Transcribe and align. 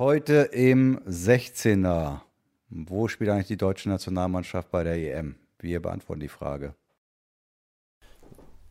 Heute 0.00 0.48
im 0.52 0.98
16er. 1.00 2.22
Wo 2.70 3.06
spielt 3.06 3.28
eigentlich 3.28 3.48
die 3.48 3.58
deutsche 3.58 3.90
Nationalmannschaft 3.90 4.70
bei 4.70 4.82
der 4.82 4.94
EM? 4.94 5.34
Wir 5.58 5.82
beantworten 5.82 6.22
die 6.22 6.28
Frage. 6.28 6.74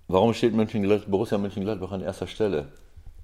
Warum 0.07 0.33
steht 0.33 0.55
Mönchengladbach, 0.55 1.07
Borussia 1.07 1.37
Mönchengladbach 1.37 1.91
an 1.91 2.01
erster 2.01 2.25
Stelle? 2.25 2.69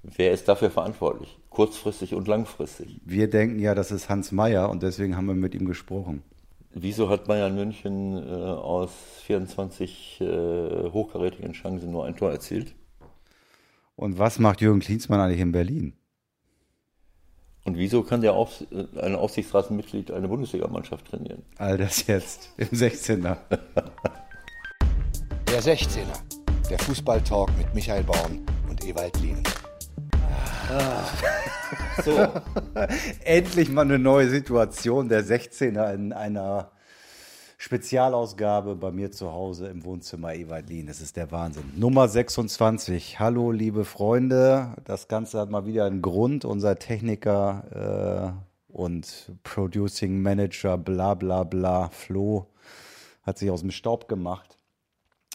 Wer 0.04 0.30
ist 0.30 0.46
dafür 0.46 0.70
verantwortlich? 0.70 1.36
Kurzfristig 1.50 2.14
und 2.14 2.28
langfristig? 2.28 3.00
Wir 3.04 3.28
denken 3.28 3.58
ja, 3.58 3.74
das 3.74 3.90
ist 3.90 4.08
Hans 4.08 4.30
Meyer 4.30 4.70
und 4.70 4.84
deswegen 4.84 5.16
haben 5.16 5.26
wir 5.26 5.34
mit 5.34 5.56
ihm 5.56 5.66
gesprochen. 5.66 6.22
Wieso 6.70 7.08
hat 7.08 7.24
Bayern 7.24 7.56
München 7.56 8.18
äh, 8.18 8.30
aus 8.30 8.92
24 9.24 10.20
äh, 10.20 10.90
hochkarätigen 10.92 11.54
Chancen 11.54 11.90
nur 11.90 12.04
ein 12.04 12.14
Tor 12.14 12.30
erzielt? 12.30 12.72
Und 13.96 14.16
was 14.20 14.38
macht 14.38 14.60
Jürgen 14.60 14.78
Klinsmann 14.78 15.18
eigentlich 15.18 15.40
in 15.40 15.50
Berlin? 15.50 15.94
Und 17.66 17.76
wieso 17.76 18.02
kann 18.04 18.20
der 18.20 18.32
Auf, 18.32 18.64
äh, 18.70 19.00
ein 19.00 19.16
Aufsichtsratsmitglied 19.16 20.12
eine 20.12 20.28
Bundesligamannschaft 20.28 21.10
trainieren? 21.10 21.42
All 21.58 21.76
das 21.76 22.06
jetzt 22.06 22.50
im 22.56 22.68
16er. 22.68 23.36
Der 25.50 25.62
16er, 25.62 26.68
der 26.70 26.78
Fußballtalk 26.78 27.50
mit 27.58 27.74
Michael 27.74 28.04
Baum 28.04 28.46
und 28.68 28.84
Ewald 28.84 29.20
Lien. 29.20 29.42
So. 32.04 32.28
Endlich 33.24 33.70
mal 33.70 33.82
eine 33.82 33.98
neue 33.98 34.28
Situation. 34.28 35.08
Der 35.08 35.24
16er 35.24 35.94
in 35.94 36.12
einer 36.12 36.70
Spezialausgabe 37.58 38.76
bei 38.76 38.90
mir 38.90 39.10
zu 39.10 39.32
Hause 39.32 39.68
im 39.68 39.84
Wohnzimmer 39.84 40.34
Ewald 40.34 40.68
Lien. 40.68 40.86
Das 40.86 41.00
ist 41.00 41.16
der 41.16 41.32
Wahnsinn. 41.32 41.64
Nummer 41.76 42.06
26. 42.06 43.18
Hallo, 43.18 43.50
liebe 43.50 43.84
Freunde. 43.84 44.74
Das 44.84 45.08
Ganze 45.08 45.40
hat 45.40 45.50
mal 45.50 45.64
wieder 45.64 45.86
einen 45.86 46.02
Grund. 46.02 46.44
Unser 46.44 46.78
Techniker 46.78 48.36
äh, 48.68 48.72
und 48.72 49.32
Producing 49.42 50.20
Manager, 50.20 50.76
bla 50.76 51.14
bla 51.14 51.44
bla, 51.44 51.88
Flo, 51.88 52.46
hat 53.22 53.38
sich 53.38 53.50
aus 53.50 53.62
dem 53.62 53.70
Staub 53.70 54.06
gemacht. 54.06 54.58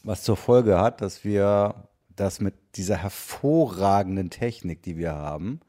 Was 0.03 0.23
zur 0.23 0.37
Folge 0.37 0.79
hat, 0.79 1.01
dass 1.01 1.23
wir 1.23 1.75
das 2.15 2.39
mit 2.39 2.53
dieser 2.75 2.97
hervorragenden 2.97 4.29
Technik, 4.29 4.83
die 4.83 4.95
wir 4.95 5.13
haben, 5.13 5.59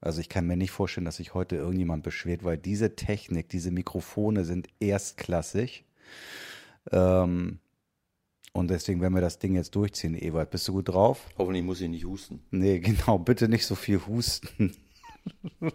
also 0.00 0.20
ich 0.20 0.28
kann 0.28 0.46
mir 0.46 0.56
nicht 0.56 0.70
vorstellen, 0.70 1.04
dass 1.04 1.16
sich 1.16 1.34
heute 1.34 1.56
irgendjemand 1.56 2.02
beschwert, 2.02 2.44
weil 2.44 2.58
diese 2.58 2.96
Technik, 2.96 3.48
diese 3.48 3.70
Mikrofone 3.70 4.44
sind 4.44 4.68
erstklassig. 4.78 5.84
Ähm, 6.92 7.58
und 8.52 8.68
deswegen 8.68 9.00
werden 9.00 9.14
wir 9.14 9.20
das 9.20 9.38
Ding 9.38 9.54
jetzt 9.54 9.74
durchziehen, 9.74 10.14
Ewald. 10.14 10.50
Bist 10.50 10.66
du 10.68 10.72
gut 10.72 10.88
drauf? 10.88 11.28
Hoffentlich 11.36 11.64
muss 11.64 11.80
ich 11.80 11.88
nicht 11.88 12.04
husten. 12.04 12.42
Nee, 12.50 12.78
genau. 12.80 13.18
Bitte 13.18 13.48
nicht 13.48 13.66
so 13.66 13.74
viel 13.74 14.00
husten. 14.06 14.74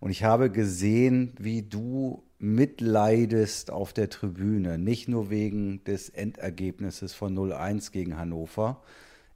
Und 0.00 0.10
ich 0.10 0.24
habe 0.24 0.50
gesehen, 0.50 1.32
wie 1.38 1.62
du 1.62 2.22
mitleidest 2.38 3.70
auf 3.70 3.92
der 3.92 4.10
Tribüne, 4.10 4.78
nicht 4.78 5.08
nur 5.08 5.30
wegen 5.30 5.82
des 5.84 6.10
Endergebnisses 6.10 7.14
von 7.14 7.36
0-1 7.36 7.92
gegen 7.92 8.18
Hannover. 8.18 8.82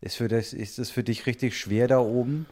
Ist, 0.00 0.16
für 0.16 0.28
das, 0.28 0.53
ist 0.53 0.78
es 0.78 0.91
für 0.91 1.03
dich 1.03 1.26
richtig 1.26 1.59
schwer 1.59 1.88
da 1.88 2.00
oben? 2.00 2.47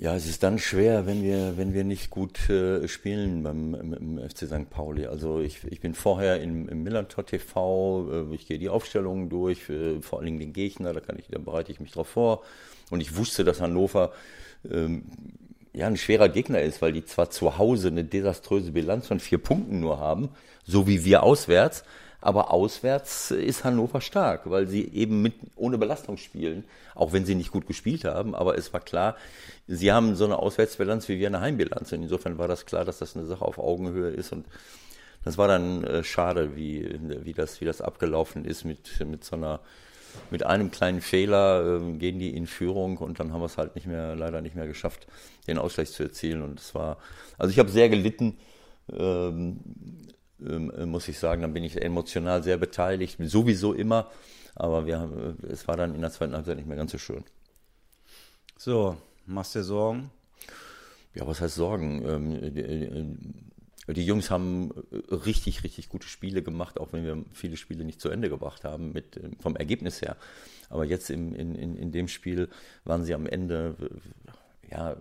Ja, 0.00 0.14
es 0.14 0.26
ist 0.26 0.44
dann 0.44 0.60
schwer, 0.60 1.06
wenn 1.06 1.24
wir, 1.24 1.56
wenn 1.56 1.74
wir 1.74 1.82
nicht 1.82 2.10
gut 2.10 2.48
äh, 2.48 2.86
spielen 2.86 3.42
beim 3.42 3.74
im, 3.74 3.92
im 3.92 4.30
FC 4.30 4.46
St. 4.46 4.70
Pauli. 4.70 5.06
Also 5.06 5.40
ich, 5.40 5.64
ich 5.64 5.80
bin 5.80 5.92
vorher 5.92 6.40
im, 6.40 6.68
im 6.68 6.84
Millantor 6.84 7.26
TV, 7.26 8.30
äh, 8.30 8.34
ich 8.34 8.46
gehe 8.46 8.60
die 8.60 8.68
Aufstellungen 8.68 9.28
durch, 9.28 9.68
äh, 9.68 10.00
vor 10.00 10.20
allen 10.20 10.26
Dingen 10.26 10.38
den 10.38 10.52
Gegner, 10.52 10.92
da 10.92 11.00
kann 11.00 11.18
ich, 11.18 11.26
da 11.26 11.40
bereite 11.40 11.72
ich 11.72 11.80
mich 11.80 11.90
drauf 11.90 12.06
vor. 12.06 12.44
Und 12.90 13.00
ich 13.00 13.16
wusste, 13.16 13.42
dass 13.42 13.60
Hannover 13.60 14.12
ähm, 14.70 15.02
ja 15.78 15.86
ein 15.86 15.96
schwerer 15.96 16.28
Gegner 16.28 16.60
ist, 16.60 16.82
weil 16.82 16.92
die 16.92 17.04
zwar 17.04 17.30
zu 17.30 17.56
Hause 17.56 17.88
eine 17.88 18.04
desaströse 18.04 18.72
Bilanz 18.72 19.06
von 19.06 19.20
vier 19.20 19.38
Punkten 19.38 19.78
nur 19.80 19.98
haben, 19.98 20.30
so 20.66 20.88
wie 20.88 21.04
wir 21.04 21.22
auswärts, 21.22 21.84
aber 22.20 22.52
auswärts 22.52 23.30
ist 23.30 23.62
Hannover 23.62 24.00
stark, 24.00 24.50
weil 24.50 24.66
sie 24.66 24.88
eben 24.92 25.22
mit 25.22 25.34
ohne 25.54 25.78
Belastung 25.78 26.16
spielen, 26.16 26.64
auch 26.96 27.12
wenn 27.12 27.24
sie 27.24 27.36
nicht 27.36 27.52
gut 27.52 27.68
gespielt 27.68 28.04
haben. 28.04 28.34
Aber 28.34 28.58
es 28.58 28.72
war 28.72 28.80
klar, 28.80 29.16
sie 29.68 29.92
haben 29.92 30.16
so 30.16 30.24
eine 30.24 30.40
Auswärtsbilanz 30.40 31.08
wie 31.08 31.20
wir 31.20 31.28
eine 31.28 31.40
Heimbilanz. 31.40 31.92
Und 31.92 32.02
insofern 32.02 32.36
war 32.36 32.48
das 32.48 32.66
klar, 32.66 32.84
dass 32.84 32.98
das 32.98 33.16
eine 33.16 33.26
Sache 33.26 33.44
auf 33.44 33.58
Augenhöhe 33.58 34.10
ist. 34.10 34.32
Und 34.32 34.46
das 35.24 35.38
war 35.38 35.46
dann 35.46 35.84
äh, 35.84 36.02
schade, 36.02 36.56
wie, 36.56 36.98
wie, 37.22 37.34
das, 37.34 37.60
wie 37.60 37.66
das 37.66 37.80
abgelaufen 37.80 38.44
ist 38.44 38.64
mit, 38.64 38.98
mit 39.06 39.22
so 39.22 39.36
einer 39.36 39.60
mit 40.30 40.44
einem 40.44 40.70
kleinen 40.70 41.00
Fehler 41.00 41.76
ähm, 41.76 41.98
gehen 41.98 42.18
die 42.18 42.34
in 42.34 42.46
Führung 42.46 42.98
und 42.98 43.20
dann 43.20 43.32
haben 43.32 43.40
wir 43.40 43.46
es 43.46 43.58
halt 43.58 43.74
nicht 43.74 43.86
mehr, 43.86 44.14
leider 44.14 44.40
nicht 44.40 44.54
mehr 44.54 44.66
geschafft, 44.66 45.06
den 45.46 45.58
Ausgleich 45.58 45.90
zu 45.90 46.02
erzielen. 46.02 46.42
Und 46.42 46.60
es 46.60 46.74
war, 46.74 46.98
also 47.38 47.50
ich 47.50 47.58
habe 47.58 47.70
sehr 47.70 47.88
gelitten, 47.88 48.36
ähm, 48.92 49.60
ähm, 50.40 50.70
äh, 50.70 50.86
muss 50.86 51.08
ich 51.08 51.18
sagen, 51.18 51.42
dann 51.42 51.52
bin 51.52 51.64
ich 51.64 51.80
emotional 51.82 52.42
sehr 52.42 52.56
beteiligt, 52.56 53.18
sowieso 53.20 53.72
immer, 53.72 54.10
aber 54.54 54.86
wir 54.86 54.98
haben, 54.98 55.36
äh, 55.42 55.46
es 55.46 55.66
war 55.68 55.76
dann 55.76 55.94
in 55.94 56.00
der 56.00 56.10
zweiten 56.10 56.34
Halbzeit 56.34 56.56
nicht 56.56 56.68
mehr 56.68 56.76
ganz 56.76 56.92
so 56.92 56.98
schön. 56.98 57.24
So, 58.56 58.96
machst 59.26 59.54
dir 59.54 59.62
Sorgen? 59.62 60.10
Ja, 61.14 61.26
was 61.26 61.40
heißt 61.40 61.54
Sorgen? 61.54 62.04
Ähm, 62.06 63.47
die, 63.88 64.02
äh, 64.02 64.04
Jungs 64.04 64.30
haben 64.30 64.70
äh, 64.90 65.14
richtig, 65.14 65.64
richtig 65.64 65.88
gute 65.88 66.06
Spiele 66.06 66.42
gemacht, 66.42 66.78
auch 66.78 66.92
wenn 66.92 67.04
wir 67.04 67.24
viele 67.32 67.56
Spiele 67.56 67.84
nicht 67.84 68.00
zu 68.00 68.10
Ende 68.10 68.28
gebracht 68.28 68.64
haben, 68.64 68.92
mit, 68.92 69.16
äh, 69.16 69.30
vom 69.40 69.56
Ergebnis 69.56 70.02
her. 70.02 70.16
Aber 70.70 70.84
jetzt 70.84 71.10
im, 71.10 71.34
in, 71.34 71.54
in, 71.54 71.76
in 71.76 71.92
dem 71.92 72.08
Spiel 72.08 72.48
waren 72.84 73.04
sie 73.04 73.14
am 73.14 73.26
Ende, 73.26 73.76
äh, 73.80 74.72
ja, 74.72 74.96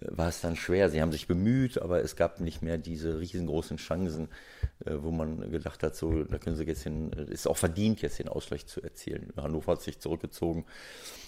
war 0.00 0.28
es 0.28 0.40
dann 0.40 0.56
schwer. 0.56 0.90
Sie 0.90 1.00
haben 1.00 1.12
sich 1.12 1.26
bemüht, 1.26 1.80
aber 1.80 2.02
es 2.02 2.16
gab 2.16 2.40
nicht 2.40 2.62
mehr 2.62 2.78
diese 2.78 3.18
riesengroßen 3.18 3.78
Chancen, 3.78 4.28
äh, 4.84 4.92
wo 4.98 5.10
man 5.10 5.50
gedacht 5.50 5.82
hat, 5.82 5.96
so, 5.96 6.24
da 6.24 6.38
können 6.38 6.56
sie 6.56 6.64
jetzt 6.64 6.84
den, 6.84 7.10
ist 7.12 7.46
auch 7.46 7.56
verdient, 7.56 8.02
jetzt 8.02 8.18
den 8.18 8.28
Ausgleich 8.28 8.66
zu 8.66 8.82
erzielen. 8.82 9.32
Hannover 9.36 9.72
hat 9.72 9.82
sich 9.82 9.98
zurückgezogen. 9.98 10.64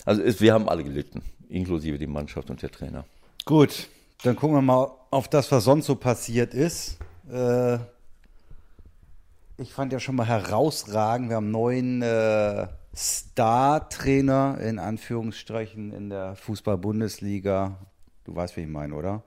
Also 0.05 0.23
es, 0.23 0.41
wir 0.41 0.53
haben 0.53 0.69
alle 0.69 0.85
gelitten, 0.85 1.23
inklusive 1.49 1.99
die 1.99 2.07
Mannschaft 2.07 2.51
und 2.51 2.61
der 2.63 2.71
Trainer. 2.71 3.05
Gut, 3.45 3.89
dann 4.23 4.37
gucken 4.37 4.57
wir 4.57 4.63
mal 4.63 4.91
auf 5.11 5.29
das, 5.29 5.51
was 5.53 5.65
sonst 5.65 5.87
so 5.87 5.95
passiert 5.95 6.55
ist. 6.55 6.99
Äh, 7.31 7.79
ich 9.59 9.73
fand 9.73 9.93
ja 9.93 10.01
schon 10.01 10.17
mal 10.17 10.27
herausragend, 10.27 11.29
wir 11.29 11.37
haben 11.37 11.45
einen 11.47 11.53
neuen 11.53 12.03
äh, 12.03 12.67
Star-Trainer 12.95 14.59
in 14.61 14.79
Anführungsstrichen 14.79 15.93
in 15.93 16.11
der 16.11 16.35
Fußball-Bundesliga. 16.37 17.77
Du 18.25 18.35
weißt, 18.35 18.57
wie 18.57 18.63
ich 18.63 18.69
meine, 18.69 18.95
oder? 18.95 19.23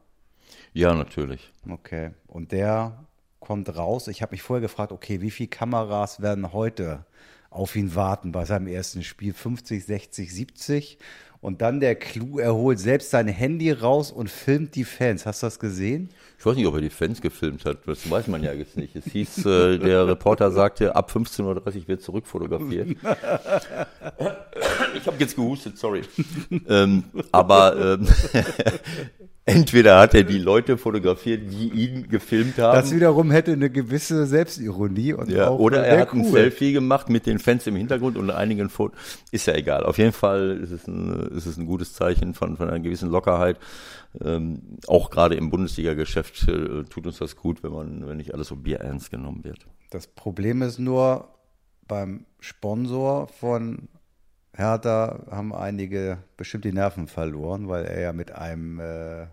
Ja, 0.73 0.93
natürlich. 0.93 1.51
Okay. 1.69 2.11
Und 2.27 2.51
der 2.51 3.05
kommt 3.39 3.75
raus. 3.75 4.07
Ich 4.07 4.21
habe 4.21 4.31
mich 4.31 4.41
vorher 4.41 4.61
gefragt, 4.61 4.91
okay, 4.91 5.21
wie 5.21 5.31
viele 5.31 5.49
Kameras 5.49 6.21
werden 6.21 6.53
heute 6.53 7.05
auf 7.49 7.75
ihn 7.75 7.95
warten 7.95 8.31
bei 8.31 8.45
seinem 8.45 8.67
ersten 8.67 9.03
Spiel 9.03 9.33
50, 9.33 9.85
60, 9.85 10.33
70 10.33 10.97
und 11.41 11.61
dann 11.61 11.79
der 11.79 11.95
Clou, 11.95 12.37
er 12.37 12.53
holt 12.53 12.79
selbst 12.79 13.09
sein 13.09 13.27
Handy 13.27 13.71
raus 13.71 14.11
und 14.11 14.29
filmt 14.29 14.75
die 14.75 14.83
Fans. 14.83 15.25
Hast 15.25 15.41
du 15.41 15.47
das 15.47 15.57
gesehen? 15.57 16.09
Ich 16.37 16.45
weiß 16.45 16.55
nicht, 16.55 16.67
ob 16.67 16.75
er 16.75 16.81
die 16.81 16.91
Fans 16.91 17.19
gefilmt 17.19 17.65
hat. 17.65 17.79
Das 17.87 18.09
weiß 18.09 18.27
man 18.27 18.43
ja 18.43 18.53
jetzt 18.53 18.77
nicht. 18.77 18.95
Es 18.95 19.05
hieß, 19.05 19.45
äh, 19.47 19.79
der 19.79 20.07
Reporter 20.07 20.51
sagte, 20.51 20.95
ab 20.95 21.11
15.30 21.11 21.43
Uhr 21.45 21.87
wird 21.87 22.01
zurückfotografiert. 22.03 22.89
ich 24.95 25.07
habe 25.07 25.17
jetzt 25.17 25.35
gehustet, 25.35 25.79
sorry. 25.79 26.03
ähm, 26.67 27.05
aber 27.31 27.97
ähm, 27.99 28.07
entweder 29.45 29.99
hat 29.99 30.13
er 30.13 30.23
die 30.23 30.37
Leute 30.37 30.77
fotografiert, 30.77 31.51
die 31.51 31.69
ihn 31.69 32.07
gefilmt 32.09 32.57
haben. 32.57 32.75
Das 32.75 32.93
wiederum 32.93 33.31
hätte 33.31 33.53
eine 33.53 33.69
gewisse 33.69 34.25
Selbstironie. 34.25 35.13
Und 35.13 35.29
ja, 35.29 35.49
auch, 35.49 35.59
oder 35.59 35.85
äh, 35.85 35.89
er 35.89 36.01
hat 36.01 36.13
ein 36.13 36.21
cool. 36.21 36.31
Selfie 36.31 36.73
gemacht 36.73 37.09
mit 37.09 37.25
den 37.25 37.39
Fans 37.39 37.65
im 37.67 37.75
Hintergrund 37.75 38.17
und 38.17 38.29
einigen 38.29 38.69
Fotos. 38.69 38.97
Ist 39.31 39.47
ja 39.47 39.53
egal. 39.53 39.83
Auf 39.83 39.97
jeden 39.97 40.13
Fall 40.13 40.59
ist 40.61 40.71
es 40.71 40.87
ein, 40.87 41.29
ist 41.35 41.45
es 41.45 41.57
ein 41.57 41.65
gutes 41.65 41.93
Zeichen 41.93 42.33
von, 42.33 42.57
von 42.57 42.69
einer 42.69 42.79
gewissen 42.79 43.09
Lockerheit. 43.09 43.57
Ähm, 44.23 44.77
auch 44.87 45.09
gerade 45.09 45.35
im 45.35 45.49
Bundesliga-Geschäft 45.49 46.47
äh, 46.47 46.83
tut 46.83 47.07
uns 47.07 47.17
das 47.17 47.35
gut, 47.35 47.63
wenn 47.63 47.71
man, 47.71 48.07
wenn 48.07 48.17
nicht 48.17 48.33
alles 48.33 48.47
so 48.47 48.55
bierernst 48.55 49.09
genommen 49.09 49.43
wird. 49.43 49.65
Das 49.89 50.07
Problem 50.07 50.61
ist 50.61 50.79
nur, 50.79 51.29
beim 51.87 52.25
Sponsor 52.39 53.27
von 53.27 53.89
Hertha 54.53 55.25
haben 55.31 55.53
einige 55.53 56.17
bestimmt 56.37 56.65
die 56.65 56.73
Nerven 56.73 57.07
verloren, 57.07 57.69
weil 57.69 57.85
er 57.85 58.01
ja 58.01 58.13
mit 58.13 58.31
einem 58.31 58.79
äh, 58.79 59.27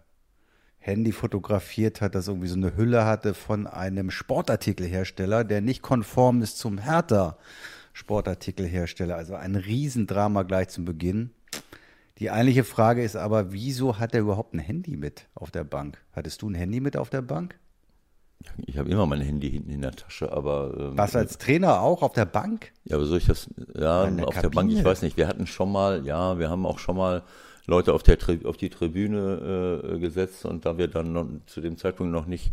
Handy 0.78 1.12
fotografiert 1.12 2.00
hat, 2.00 2.14
das 2.14 2.28
irgendwie 2.28 2.48
so 2.48 2.56
eine 2.56 2.76
Hülle 2.76 3.04
hatte 3.04 3.34
von 3.34 3.66
einem 3.66 4.10
Sportartikelhersteller, 4.10 5.44
der 5.44 5.60
nicht 5.60 5.82
konform 5.82 6.40
ist 6.42 6.58
zum 6.58 6.78
Hertha 6.78 7.36
Sportartikelhersteller. 7.92 9.16
Also 9.16 9.34
ein 9.34 9.56
Riesendrama 9.56 10.44
gleich 10.44 10.68
zum 10.68 10.84
Beginn. 10.84 11.30
Die 12.18 12.30
eigentliche 12.30 12.64
Frage 12.64 13.02
ist 13.02 13.16
aber, 13.16 13.52
wieso 13.52 13.98
hat 13.98 14.14
er 14.14 14.20
überhaupt 14.20 14.54
ein 14.54 14.60
Handy 14.60 14.96
mit 14.96 15.28
auf 15.34 15.50
der 15.50 15.64
Bank? 15.64 15.98
Hattest 16.12 16.42
du 16.42 16.48
ein 16.48 16.54
Handy 16.54 16.80
mit 16.80 16.96
auf 16.96 17.10
der 17.10 17.22
Bank? 17.22 17.58
Ich 18.66 18.78
habe 18.78 18.88
immer 18.90 19.06
mein 19.06 19.20
Handy 19.20 19.50
hinten 19.50 19.70
in 19.70 19.82
der 19.82 19.92
Tasche, 19.92 20.32
aber 20.32 20.72
ähm, 20.78 20.98
Warst 20.98 21.14
du 21.14 21.18
als 21.18 21.38
Trainer 21.38 21.80
auch 21.80 22.02
auf 22.02 22.12
der 22.12 22.24
Bank? 22.24 22.72
Ja, 22.84 22.96
aber 22.96 23.04
soll 23.06 23.18
ich 23.18 23.26
das, 23.26 23.48
ja, 23.76 24.02
auf 24.04 24.08
der 24.40 24.48
Bank, 24.50 24.70
ich 24.70 24.76
Kabine? 24.76 24.84
weiß 24.84 25.02
nicht, 25.02 25.16
wir 25.16 25.26
hatten 25.28 25.46
schon 25.46 25.70
mal, 25.72 26.04
ja, 26.06 26.38
wir 26.38 26.48
haben 26.48 26.64
auch 26.66 26.78
schon 26.78 26.96
mal 26.96 27.22
Leute 27.66 27.92
auf, 27.92 28.02
der, 28.02 28.16
auf 28.44 28.56
die 28.56 28.70
Tribüne 28.70 29.82
äh, 29.94 29.98
gesetzt 29.98 30.44
und 30.44 30.64
da 30.64 30.78
wir 30.78 30.88
dann 30.88 31.12
noch, 31.12 31.26
zu 31.46 31.60
dem 31.60 31.76
Zeitpunkt 31.76 32.12
noch 32.12 32.26
nicht 32.26 32.52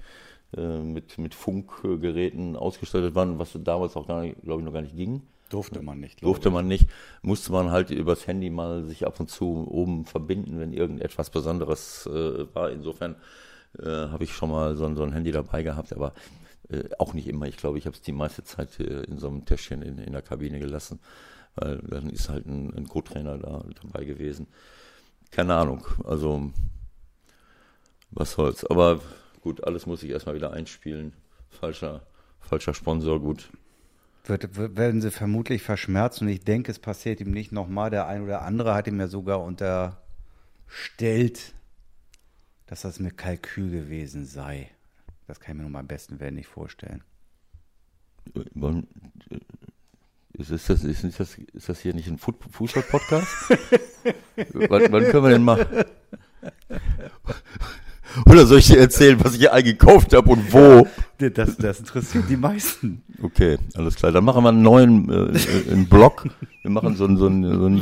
äh, 0.57 0.79
mit, 0.79 1.17
mit 1.17 1.33
Funkgeräten 1.35 2.55
ausgestattet 2.55 3.15
waren, 3.15 3.39
was 3.39 3.57
damals 3.63 3.95
auch, 3.95 4.05
glaube 4.05 4.27
ich, 4.27 4.45
noch 4.65 4.73
gar 4.73 4.81
nicht 4.81 4.95
ging, 4.95 5.21
Durfte 5.49 5.81
man 5.83 5.99
nicht. 5.99 6.23
durfte 6.23 6.49
man 6.49 6.67
nicht, 6.67 6.89
musste 7.21 7.51
man 7.51 7.69
halt 7.71 7.91
übers 7.91 8.25
Handy 8.25 8.49
mal 8.49 8.83
sich 8.83 9.05
ab 9.05 9.19
und 9.19 9.29
zu 9.29 9.67
oben 9.69 10.05
verbinden, 10.05 10.59
wenn 10.59 10.73
irgendetwas 10.73 11.29
Besonderes 11.29 12.07
äh, 12.07 12.45
war. 12.55 12.71
Insofern 12.71 13.15
äh, 13.79 14.09
habe 14.09 14.23
ich 14.23 14.33
schon 14.33 14.51
mal 14.51 14.75
so, 14.75 14.85
ein- 14.85 14.95
so 14.95 15.03
ein 15.03 15.13
Handy 15.13 15.31
dabei 15.31 15.63
gehabt, 15.63 15.93
aber 15.93 16.13
äh, 16.69 16.83
auch 16.99 17.13
nicht 17.13 17.27
immer. 17.27 17.47
Ich 17.47 17.57
glaube, 17.57 17.77
ich 17.77 17.85
habe 17.85 17.95
es 17.95 18.01
die 18.01 18.11
meiste 18.11 18.43
Zeit 18.43 18.79
in 18.79 19.17
so 19.19 19.27
einem 19.27 19.45
Täschchen 19.45 19.81
in, 19.81 19.97
in 19.97 20.13
der 20.13 20.21
Kabine 20.21 20.59
gelassen, 20.59 20.99
weil 21.55 21.77
dann 21.79 22.09
ist 22.09 22.29
halt 22.29 22.45
ein, 22.45 22.73
ein 22.75 22.87
Co-Trainer 22.87 23.37
da 23.37 23.63
dabei 23.81 24.05
gewesen. 24.05 24.47
Keine 25.31 25.55
Ahnung, 25.55 25.85
also 26.03 26.51
was 28.11 28.31
soll's. 28.33 28.65
Aber 28.65 28.99
gut, 29.41 29.63
alles 29.65 29.85
muss 29.85 30.03
ich 30.03 30.11
erstmal 30.11 30.35
wieder 30.35 30.53
einspielen. 30.53 31.13
Falscher, 31.49 32.01
falscher 32.39 32.73
Sponsor, 32.73 33.19
gut. 33.19 33.49
wird- 34.25 34.57
werden 34.77 35.01
sie 35.01 35.11
vermutlich 35.11 35.61
verschmerzt 35.61 36.21
und 36.21 36.27
ich 36.29 36.43
denke, 36.43 36.71
es 36.71 36.79
passiert 36.79 37.19
ihm 37.21 37.31
nicht 37.31 37.51
nochmal. 37.51 37.89
Der 37.89 38.07
ein 38.07 38.23
oder 38.23 38.41
andere 38.43 38.73
hat 38.73 38.87
ihm 38.87 38.99
ja 38.99 39.07
sogar 39.07 39.41
unterstellt, 39.43 41.53
dass 42.67 42.81
das 42.81 42.99
mit 42.99 43.17
Kalkül 43.17 43.69
gewesen 43.69 44.25
sei. 44.25 44.71
Das 45.27 45.39
kann 45.39 45.55
ich 45.55 45.63
mir 45.63 45.69
nur 45.69 45.79
am 45.79 45.87
besten 45.87 46.19
Willen 46.19 46.35
nicht 46.35 46.47
vorstellen. 46.47 47.03
Wollen, 48.53 48.87
äh, 49.29 49.39
ist, 50.33 50.49
ist, 50.51 50.69
das, 50.69 50.83
ist, 50.83 51.03
nicht 51.03 51.19
das, 51.19 51.37
ist 51.53 51.69
das 51.69 51.79
hier 51.79 51.93
nicht 51.93 52.07
ein 52.07 52.17
Fußball-Podcast? 52.17 53.27
wann, 54.53 54.91
wann 54.91 55.03
können 55.05 55.23
wir 55.23 55.29
denn 55.29 55.43
machen? 55.43 55.65
Oder 58.25 58.45
soll 58.45 58.59
ich 58.59 58.67
dir 58.67 58.79
erzählen, 58.79 59.21
was 59.23 59.33
ich 59.33 59.39
hier 59.39 59.53
eingekauft 59.53 60.13
habe 60.13 60.31
und 60.31 60.53
wo? 60.53 60.87
Das, 61.17 61.57
das 61.57 61.79
interessiert 61.79 62.25
die 62.29 62.37
meisten. 62.37 63.03
Okay, 63.21 63.57
alles 63.75 63.95
klar. 63.95 64.11
Dann 64.11 64.23
machen 64.23 64.43
wir 64.43 64.49
einen 64.49 64.61
neuen 64.61 65.09
äh, 65.09 65.37
äh, 65.37 65.71
einen 65.71 65.87
Blog. 65.87 66.27
Wir 66.61 66.71
machen 66.71 66.95
so 66.95 67.05
einen, 67.05 67.17
so 67.17 67.27
einen, 67.27 67.43
so 67.43 67.65
einen 67.65 67.77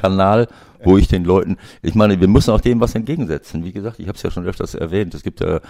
YouTube-Kanal, 0.00 0.48
wo 0.82 0.96
ich 0.96 1.08
den 1.08 1.24
Leuten, 1.24 1.58
ich 1.82 1.94
meine, 1.94 2.20
wir 2.20 2.28
müssen 2.28 2.52
auch 2.52 2.60
dem 2.60 2.80
was 2.80 2.94
entgegensetzen. 2.94 3.64
Wie 3.64 3.72
gesagt, 3.72 4.00
ich 4.00 4.08
habe 4.08 4.16
es 4.16 4.22
ja 4.22 4.30
schon 4.30 4.46
öfters 4.46 4.74
erwähnt. 4.74 5.12
Es 5.14 5.22
gibt 5.22 5.40
ja 5.40 5.60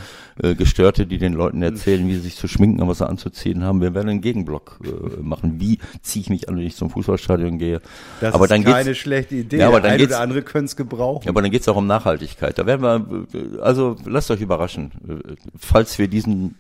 äh, 0.41 0.55
Gestörte, 0.55 1.05
die 1.05 1.19
den 1.19 1.33
Leuten 1.33 1.63
erzählen, 1.63 2.07
wie 2.07 2.15
sie 2.15 2.21
sich 2.21 2.37
zu 2.37 2.47
schminken 2.47 2.81
und 2.81 2.89
was 2.89 2.99
sie 2.99 3.09
anzuziehen 3.09 3.65
haben. 3.65 3.81
Wir 3.81 3.93
werden 3.93 4.09
einen 4.09 4.21
Gegenblog 4.21 4.79
äh, 4.85 5.21
machen. 5.21 5.59
Wie 5.59 5.81
ziehe 6.03 6.23
ich 6.23 6.31
mich 6.31 6.49
an, 6.49 6.57
wenn 6.57 6.65
ich 6.65 6.77
zum 6.77 6.91
Fußballstadion 6.91 7.59
gehe? 7.59 7.81
Das 8.21 8.35
aber 8.35 8.45
ist 8.45 8.51
dann 8.53 8.63
keine 8.63 8.95
schlechte 8.95 9.35
Idee. 9.35 9.59
Ja, 9.59 9.69
aber 9.69 9.81
dann 9.81 9.93
ein 9.93 9.99
geht's- 9.99 10.13
oder 10.13 10.21
andere 10.21 10.43
könnte 10.43 10.67
es 10.67 10.77
gebrauchen. 10.77 11.25
ja, 11.25 11.31
aber 11.31 11.43
dann 11.43 11.51
geht 11.51 11.63
es 11.63 11.69
auch 11.69 11.77
um 11.77 11.89
Nachhaltigkeit. 11.89 12.57
Da 12.57 12.67
werden 12.67 12.83
wir, 12.83 13.27
äh, 13.35 13.61
also 13.61 13.97
lasst 14.07 14.31
euch 14.31 14.41
überraschen, 14.41 14.93
äh, 15.09 15.35
falls 15.59 15.99
wir 15.99 16.07
diesen 16.07 16.55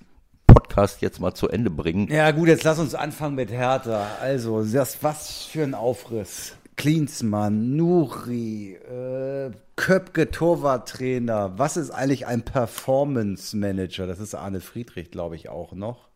Podcast 0.49 1.03
jetzt 1.03 1.21
mal 1.21 1.35
zu 1.35 1.49
Ende 1.49 1.71
bringen. 1.71 2.09
Ja 2.11 2.33
gut, 2.33 2.49
jetzt 2.49 2.65
lass 2.65 2.81
uns 2.81 2.97
anfangen 2.97 3.37
mit 3.37 3.53
Hertha. 3.53 4.09
Also, 4.21 4.65
das, 4.65 4.99
was 5.03 5.45
für 5.45 5.63
ein 5.63 5.75
Aufriss. 5.75 6.57
Klinsmann, 6.77 7.77
Nuri, 7.77 8.75
äh, 8.75 9.51
Köpke, 9.77 10.31
Torwarttrainer. 10.31 11.59
Was 11.59 11.77
ist 11.77 11.91
eigentlich 11.91 12.27
ein 12.27 12.43
Performance 12.43 13.57
Manager? 13.57 14.07
Das 14.07 14.19
ist 14.21 14.35
Arne 14.35 14.61
Friedrich, 14.61 15.11
glaube 15.11 15.37
ich, 15.37 15.49
auch 15.49 15.73
noch. 15.73 16.09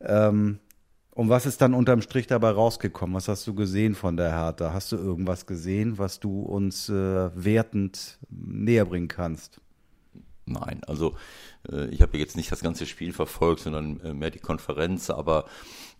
Ähm, 0.00 0.58
und 1.18 1.28
was 1.30 1.46
ist 1.46 1.60
dann 1.60 1.74
unterm 1.74 2.00
Strich 2.00 2.28
dabei 2.28 2.50
rausgekommen? 2.50 3.16
Was 3.16 3.26
hast 3.26 3.46
du 3.46 3.54
gesehen 3.54 3.96
von 3.96 4.16
der 4.16 4.30
Hertha? 4.30 4.72
Hast 4.72 4.92
du 4.92 4.96
irgendwas 4.96 5.46
gesehen, 5.46 5.98
was 5.98 6.20
du 6.20 6.42
uns 6.42 6.88
äh, 6.88 7.30
wertend 7.34 8.18
näher 8.30 8.84
bringen 8.84 9.08
kannst? 9.08 9.60
Nein, 10.48 10.80
also 10.86 11.16
äh, 11.70 11.88
ich 11.88 12.02
habe 12.02 12.18
jetzt 12.18 12.36
nicht 12.36 12.52
das 12.52 12.60
ganze 12.60 12.86
Spiel 12.86 13.12
verfolgt, 13.12 13.62
sondern 13.62 14.00
äh, 14.00 14.14
mehr 14.14 14.30
die 14.30 14.38
Konferenz, 14.38 15.10
aber 15.10 15.46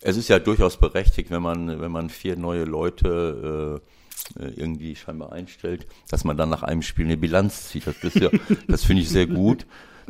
es 0.01 0.17
ist 0.17 0.29
ja 0.29 0.39
durchaus 0.39 0.77
berechtigt, 0.77 1.31
wenn 1.31 1.41
man, 1.41 1.81
wenn 1.81 1.91
man 1.91 2.09
vier 2.09 2.35
neue 2.35 2.63
Leute 2.63 3.81
äh, 3.81 4.43
äh, 4.43 4.49
irgendwie 4.55 4.95
scheinbar 4.95 5.31
einstellt, 5.31 5.87
dass 6.09 6.23
man 6.23 6.37
dann 6.37 6.49
nach 6.49 6.63
einem 6.63 6.81
Spiel 6.81 7.05
eine 7.05 7.17
Bilanz 7.17 7.69
zieht. 7.69 7.87
Das, 7.87 8.03
ist 8.03 8.15
ja, 8.15 8.29
das 8.67 8.83
finde 8.83 9.01
ich 9.01 9.09
sehr 9.09 9.27
gut. 9.27 9.65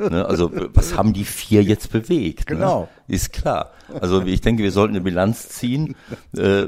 Ne? 0.08 0.24
Also 0.24 0.50
was 0.72 0.96
haben 0.96 1.12
die 1.12 1.24
vier 1.24 1.62
jetzt 1.62 1.92
bewegt? 1.92 2.46
Genau. 2.46 2.88
Ne? 3.06 3.14
Ist 3.14 3.32
klar. 3.32 3.72
Also 4.00 4.22
ich 4.22 4.40
denke, 4.40 4.62
wir 4.62 4.70
sollten 4.70 4.94
eine 4.94 5.02
Bilanz 5.02 5.48
ziehen. 5.48 5.96
Äh, 6.36 6.66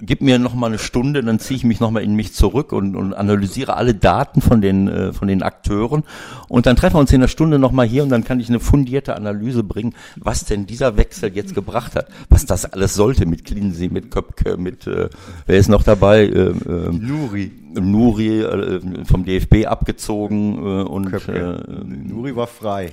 gib 0.00 0.20
mir 0.20 0.38
noch 0.38 0.54
mal 0.54 0.68
eine 0.68 0.78
Stunde, 0.78 1.22
dann 1.22 1.40
ziehe 1.40 1.56
ich 1.56 1.64
mich 1.64 1.80
noch 1.80 1.90
mal 1.90 2.02
in 2.02 2.14
mich 2.14 2.32
zurück 2.32 2.72
und, 2.72 2.94
und 2.94 3.12
analysiere 3.12 3.76
alle 3.76 3.94
Daten 3.94 4.40
von 4.40 4.60
den 4.60 4.88
äh, 4.88 5.12
von 5.12 5.26
den 5.26 5.42
Akteuren 5.42 6.04
und 6.48 6.66
dann 6.66 6.76
treffen 6.76 6.94
wir 6.94 7.00
uns 7.00 7.12
in 7.12 7.20
einer 7.20 7.28
Stunde 7.28 7.58
noch 7.58 7.72
mal 7.72 7.86
hier 7.86 8.04
und 8.04 8.10
dann 8.10 8.24
kann 8.24 8.38
ich 8.38 8.48
eine 8.48 8.60
fundierte 8.60 9.16
Analyse 9.16 9.64
bringen, 9.64 9.94
was 10.16 10.44
denn 10.44 10.66
dieser 10.66 10.96
Wechsel 10.96 11.34
jetzt 11.34 11.54
gebracht 11.54 11.96
hat, 11.96 12.06
was 12.28 12.46
das 12.46 12.64
alles 12.64 12.94
sollte 12.94 13.26
mit 13.26 13.44
Klinsee, 13.44 13.88
mit 13.88 14.10
Köpke, 14.12 14.56
mit 14.56 14.86
äh, 14.86 15.08
wer 15.46 15.58
ist 15.58 15.68
noch 15.68 15.82
dabei? 15.82 16.26
Äh, 16.26 16.50
äh, 16.50 16.92
Nuri. 16.92 17.50
Nuri 17.80 18.40
äh, 18.40 19.04
vom 19.04 19.24
DFB 19.24 19.66
abgezogen 19.66 20.54
äh, 20.58 20.82
und 20.82 21.10
Köpke. 21.10 21.64
äh, 21.68 21.84
Nuri 21.84 22.34
war 22.36 22.46
frei. 22.46 22.92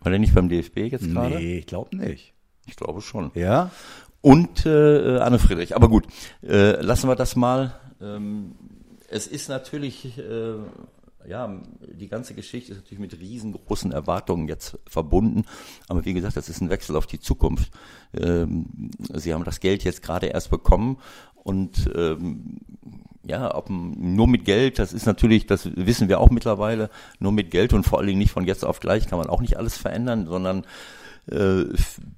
war 0.00 0.10
der 0.10 0.18
nicht 0.18 0.34
beim 0.34 0.48
DFB 0.48 0.78
jetzt 0.78 1.10
gerade? 1.12 1.36
Nee, 1.36 1.58
ich 1.58 1.66
glaube 1.66 1.96
nicht. 1.96 2.34
Ich 2.66 2.76
glaube 2.76 3.00
schon. 3.00 3.30
Ja? 3.34 3.70
Und 4.20 4.66
äh, 4.66 5.18
Anne 5.18 5.38
Friedrich. 5.38 5.76
Aber 5.76 5.88
gut, 5.88 6.06
äh, 6.42 6.80
lassen 6.82 7.08
wir 7.08 7.14
das 7.16 7.36
mal. 7.36 7.74
Ähm, 8.00 8.52
es 9.08 9.26
ist 9.28 9.48
natürlich, 9.48 10.18
äh, 10.18 10.54
ja, 11.28 11.62
die 11.80 12.08
ganze 12.08 12.34
Geschichte 12.34 12.72
ist 12.72 12.78
natürlich 12.78 12.98
mit 12.98 13.18
riesengroßen 13.20 13.92
Erwartungen 13.92 14.48
jetzt 14.48 14.78
verbunden. 14.88 15.44
Aber 15.88 16.04
wie 16.04 16.12
gesagt, 16.12 16.36
das 16.36 16.48
ist 16.48 16.60
ein 16.60 16.70
Wechsel 16.70 16.96
auf 16.96 17.06
die 17.06 17.20
Zukunft. 17.20 17.70
Ähm, 18.16 18.90
Sie 19.14 19.32
haben 19.32 19.44
das 19.44 19.60
Geld 19.60 19.84
jetzt 19.84 20.02
gerade 20.02 20.26
erst 20.26 20.50
bekommen 20.50 20.98
und 21.44 21.88
ähm, 21.94 22.58
ja, 23.26 23.54
ob 23.54 23.68
nur 23.70 24.28
mit 24.28 24.44
Geld, 24.44 24.78
das 24.78 24.92
ist 24.92 25.06
natürlich, 25.06 25.46
das 25.46 25.68
wissen 25.76 26.08
wir 26.08 26.20
auch 26.20 26.30
mittlerweile, 26.30 26.90
nur 27.18 27.32
mit 27.32 27.50
Geld 27.50 27.72
und 27.72 27.84
vor 27.84 27.98
allen 27.98 28.06
Dingen 28.06 28.18
nicht 28.18 28.30
von 28.30 28.46
jetzt 28.46 28.64
auf 28.64 28.80
gleich 28.80 29.08
kann 29.08 29.18
man 29.18 29.28
auch 29.28 29.40
nicht 29.40 29.56
alles 29.56 29.76
verändern, 29.76 30.26
sondern 30.26 30.64
äh, 31.30 31.64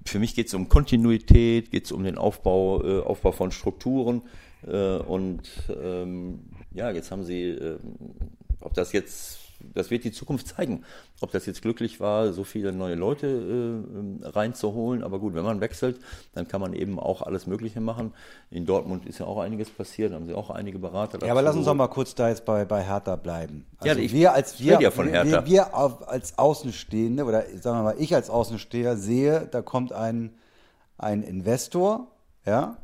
für 0.04 0.18
mich 0.18 0.34
geht 0.34 0.48
es 0.48 0.54
um 0.54 0.68
Kontinuität, 0.68 1.70
geht 1.70 1.86
es 1.86 1.92
um 1.92 2.04
den 2.04 2.18
Aufbau, 2.18 2.82
äh, 2.84 3.00
Aufbau 3.00 3.32
von 3.32 3.50
Strukturen 3.52 4.22
äh, 4.66 4.96
und 4.98 5.48
ähm, 5.82 6.40
ja, 6.72 6.90
jetzt 6.90 7.10
haben 7.10 7.24
sie, 7.24 7.42
äh, 7.42 7.78
ob 8.60 8.74
das 8.74 8.92
jetzt 8.92 9.47
das 9.60 9.90
wird 9.90 10.04
die 10.04 10.12
Zukunft 10.12 10.48
zeigen. 10.48 10.84
Ob 11.20 11.32
das 11.32 11.46
jetzt 11.46 11.62
glücklich 11.62 12.00
war, 12.00 12.32
so 12.32 12.44
viele 12.44 12.72
neue 12.72 12.94
Leute 12.94 13.26
äh, 13.26 14.26
reinzuholen. 14.26 15.02
Aber 15.02 15.18
gut, 15.18 15.34
wenn 15.34 15.44
man 15.44 15.60
wechselt, 15.60 15.98
dann 16.32 16.46
kann 16.46 16.60
man 16.60 16.74
eben 16.74 16.98
auch 16.98 17.22
alles 17.22 17.46
Mögliche 17.46 17.80
machen. 17.80 18.12
In 18.50 18.66
Dortmund 18.66 19.06
ist 19.06 19.18
ja 19.18 19.26
auch 19.26 19.38
einiges 19.38 19.70
passiert, 19.70 20.12
haben 20.12 20.26
sie 20.26 20.34
auch 20.34 20.50
einige 20.50 20.78
Berater. 20.78 21.24
Ja, 21.24 21.32
aber 21.32 21.42
lass 21.42 21.56
uns 21.56 21.66
doch 21.66 21.74
mal 21.74 21.88
kurz 21.88 22.14
da 22.14 22.28
jetzt 22.28 22.44
bei, 22.44 22.64
bei 22.64 22.84
Hertha 22.84 23.16
bleiben. 23.16 23.66
Also 23.78 23.98
ja, 23.98 24.04
ich, 24.04 24.12
wir 24.12 24.32
als 24.32 24.60
wir, 24.60 24.80
ja 24.80 24.90
von 24.90 25.08
Hertha. 25.08 25.46
wir, 25.46 25.46
wir 25.46 25.74
als 26.08 26.38
Außenstehende 26.38 27.24
oder 27.24 27.44
sagen 27.56 27.78
wir 27.78 27.82
mal, 27.82 27.96
ich 27.98 28.14
als 28.14 28.30
Außensteher 28.30 28.96
sehe, 28.96 29.48
da 29.50 29.62
kommt 29.62 29.92
ein, 29.92 30.34
ein 30.96 31.22
Investor, 31.22 32.08
ja, 32.46 32.76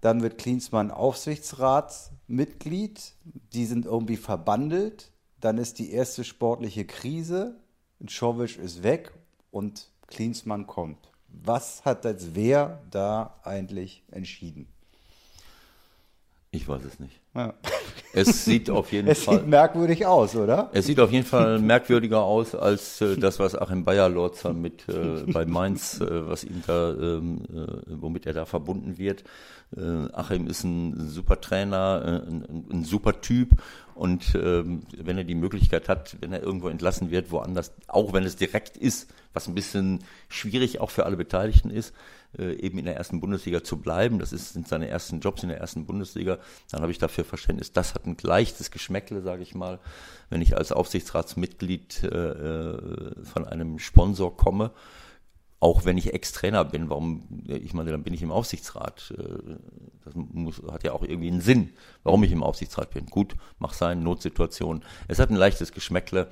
dann 0.00 0.22
wird 0.22 0.38
Klinsmann 0.38 0.90
Aufsichtsratsmitglied. 0.90 3.12
Die 3.52 3.66
sind 3.66 3.84
irgendwie 3.84 4.16
verbandelt. 4.16 5.12
Dann 5.40 5.58
ist 5.58 5.78
die 5.78 5.92
erste 5.92 6.24
sportliche 6.24 6.84
Krise. 6.84 7.56
Czovic 8.06 8.58
ist 8.58 8.82
weg 8.82 9.12
und 9.50 9.88
Klinsmann 10.06 10.66
kommt. 10.66 10.98
Was 11.28 11.84
hat 11.84 12.04
jetzt 12.04 12.34
wer 12.34 12.80
da 12.90 13.38
eigentlich 13.44 14.02
entschieden? 14.10 14.66
Ich 16.52 16.66
weiß 16.66 16.82
es 16.84 16.98
nicht. 16.98 17.20
Ja. 17.34 17.54
Es 18.12 18.44
sieht 18.44 18.70
auf 18.70 18.90
jeden 18.92 19.06
es 19.06 19.22
Fall. 19.22 19.36
Es 19.36 19.40
sieht 19.42 19.48
merkwürdig 19.48 20.04
aus, 20.04 20.34
oder? 20.34 20.68
Es 20.72 20.86
sieht 20.86 20.98
auf 20.98 21.12
jeden 21.12 21.24
Fall 21.24 21.60
merkwürdiger 21.60 22.22
aus 22.22 22.56
als 22.56 23.00
äh, 23.00 23.16
das, 23.16 23.38
was 23.38 23.54
Achim 23.54 23.84
Bayer-Lorzer 23.84 24.52
mit 24.52 24.88
äh, 24.88 25.22
bei 25.32 25.46
Mainz, 25.46 26.00
äh, 26.00 26.28
was 26.28 26.42
ihm 26.42 26.62
da, 26.66 26.90
ähm, 26.90 27.42
äh, 27.54 27.66
womit 28.00 28.26
er 28.26 28.32
da 28.32 28.46
verbunden 28.46 28.98
wird. 28.98 29.22
Äh, 29.76 30.12
Achim 30.12 30.48
ist 30.48 30.64
ein 30.64 31.08
super 31.08 31.40
Trainer, 31.40 32.24
äh, 32.26 32.28
ein, 32.28 32.66
ein, 32.72 32.84
super 32.84 33.20
Typ 33.20 33.50
und 34.00 34.34
ähm, 34.34 34.84
wenn 34.96 35.18
er 35.18 35.24
die 35.24 35.34
Möglichkeit 35.34 35.90
hat, 35.90 36.16
wenn 36.22 36.32
er 36.32 36.42
irgendwo 36.42 36.70
entlassen 36.70 37.10
wird, 37.10 37.30
woanders, 37.30 37.70
auch 37.86 38.14
wenn 38.14 38.24
es 38.24 38.34
direkt 38.34 38.78
ist, 38.78 39.12
was 39.34 39.46
ein 39.46 39.54
bisschen 39.54 40.04
schwierig 40.30 40.80
auch 40.80 40.88
für 40.88 41.04
alle 41.04 41.18
Beteiligten 41.18 41.68
ist, 41.68 41.92
äh, 42.38 42.54
eben 42.54 42.78
in 42.78 42.86
der 42.86 42.96
ersten 42.96 43.20
Bundesliga 43.20 43.62
zu 43.62 43.76
bleiben. 43.76 44.18
Das 44.18 44.32
ist, 44.32 44.54
sind 44.54 44.66
seine 44.66 44.88
ersten 44.88 45.20
Jobs 45.20 45.42
in 45.42 45.50
der 45.50 45.58
ersten 45.58 45.84
Bundesliga. 45.84 46.38
Dann 46.70 46.80
habe 46.80 46.92
ich 46.92 46.98
dafür 46.98 47.24
Verständnis. 47.26 47.72
Das 47.72 47.94
hat 47.94 48.06
ein 48.06 48.16
leichtes 48.22 48.70
Geschmäckle, 48.70 49.20
sage 49.20 49.42
ich 49.42 49.54
mal, 49.54 49.78
wenn 50.30 50.40
ich 50.40 50.56
als 50.56 50.72
Aufsichtsratsmitglied 50.72 52.04
äh, 52.04 52.06
äh, 52.06 53.24
von 53.26 53.46
einem 53.46 53.78
Sponsor 53.78 54.34
komme. 54.34 54.70
Auch 55.60 55.84
wenn 55.84 55.98
ich 55.98 56.14
Ex-Trainer 56.14 56.64
bin, 56.64 56.88
warum, 56.88 57.28
ich 57.46 57.74
meine, 57.74 57.90
dann 57.90 58.02
bin 58.02 58.14
ich 58.14 58.22
im 58.22 58.32
Aufsichtsrat. 58.32 59.14
Äh, 59.16 59.56
das 60.04 60.14
muss, 60.14 60.62
hat 60.70 60.84
ja 60.84 60.92
auch 60.92 61.02
irgendwie 61.02 61.28
einen 61.28 61.42
Sinn, 61.42 61.70
warum 62.02 62.24
ich 62.24 62.32
im 62.32 62.42
Aufsichtsrat 62.42 62.90
bin. 62.90 63.06
Gut, 63.06 63.36
mach 63.58 63.74
sein, 63.74 64.02
Notsituation. 64.02 64.82
Es 65.06 65.18
hat 65.18 65.28
ein 65.30 65.36
leichtes 65.36 65.72
Geschmäckle. 65.72 66.28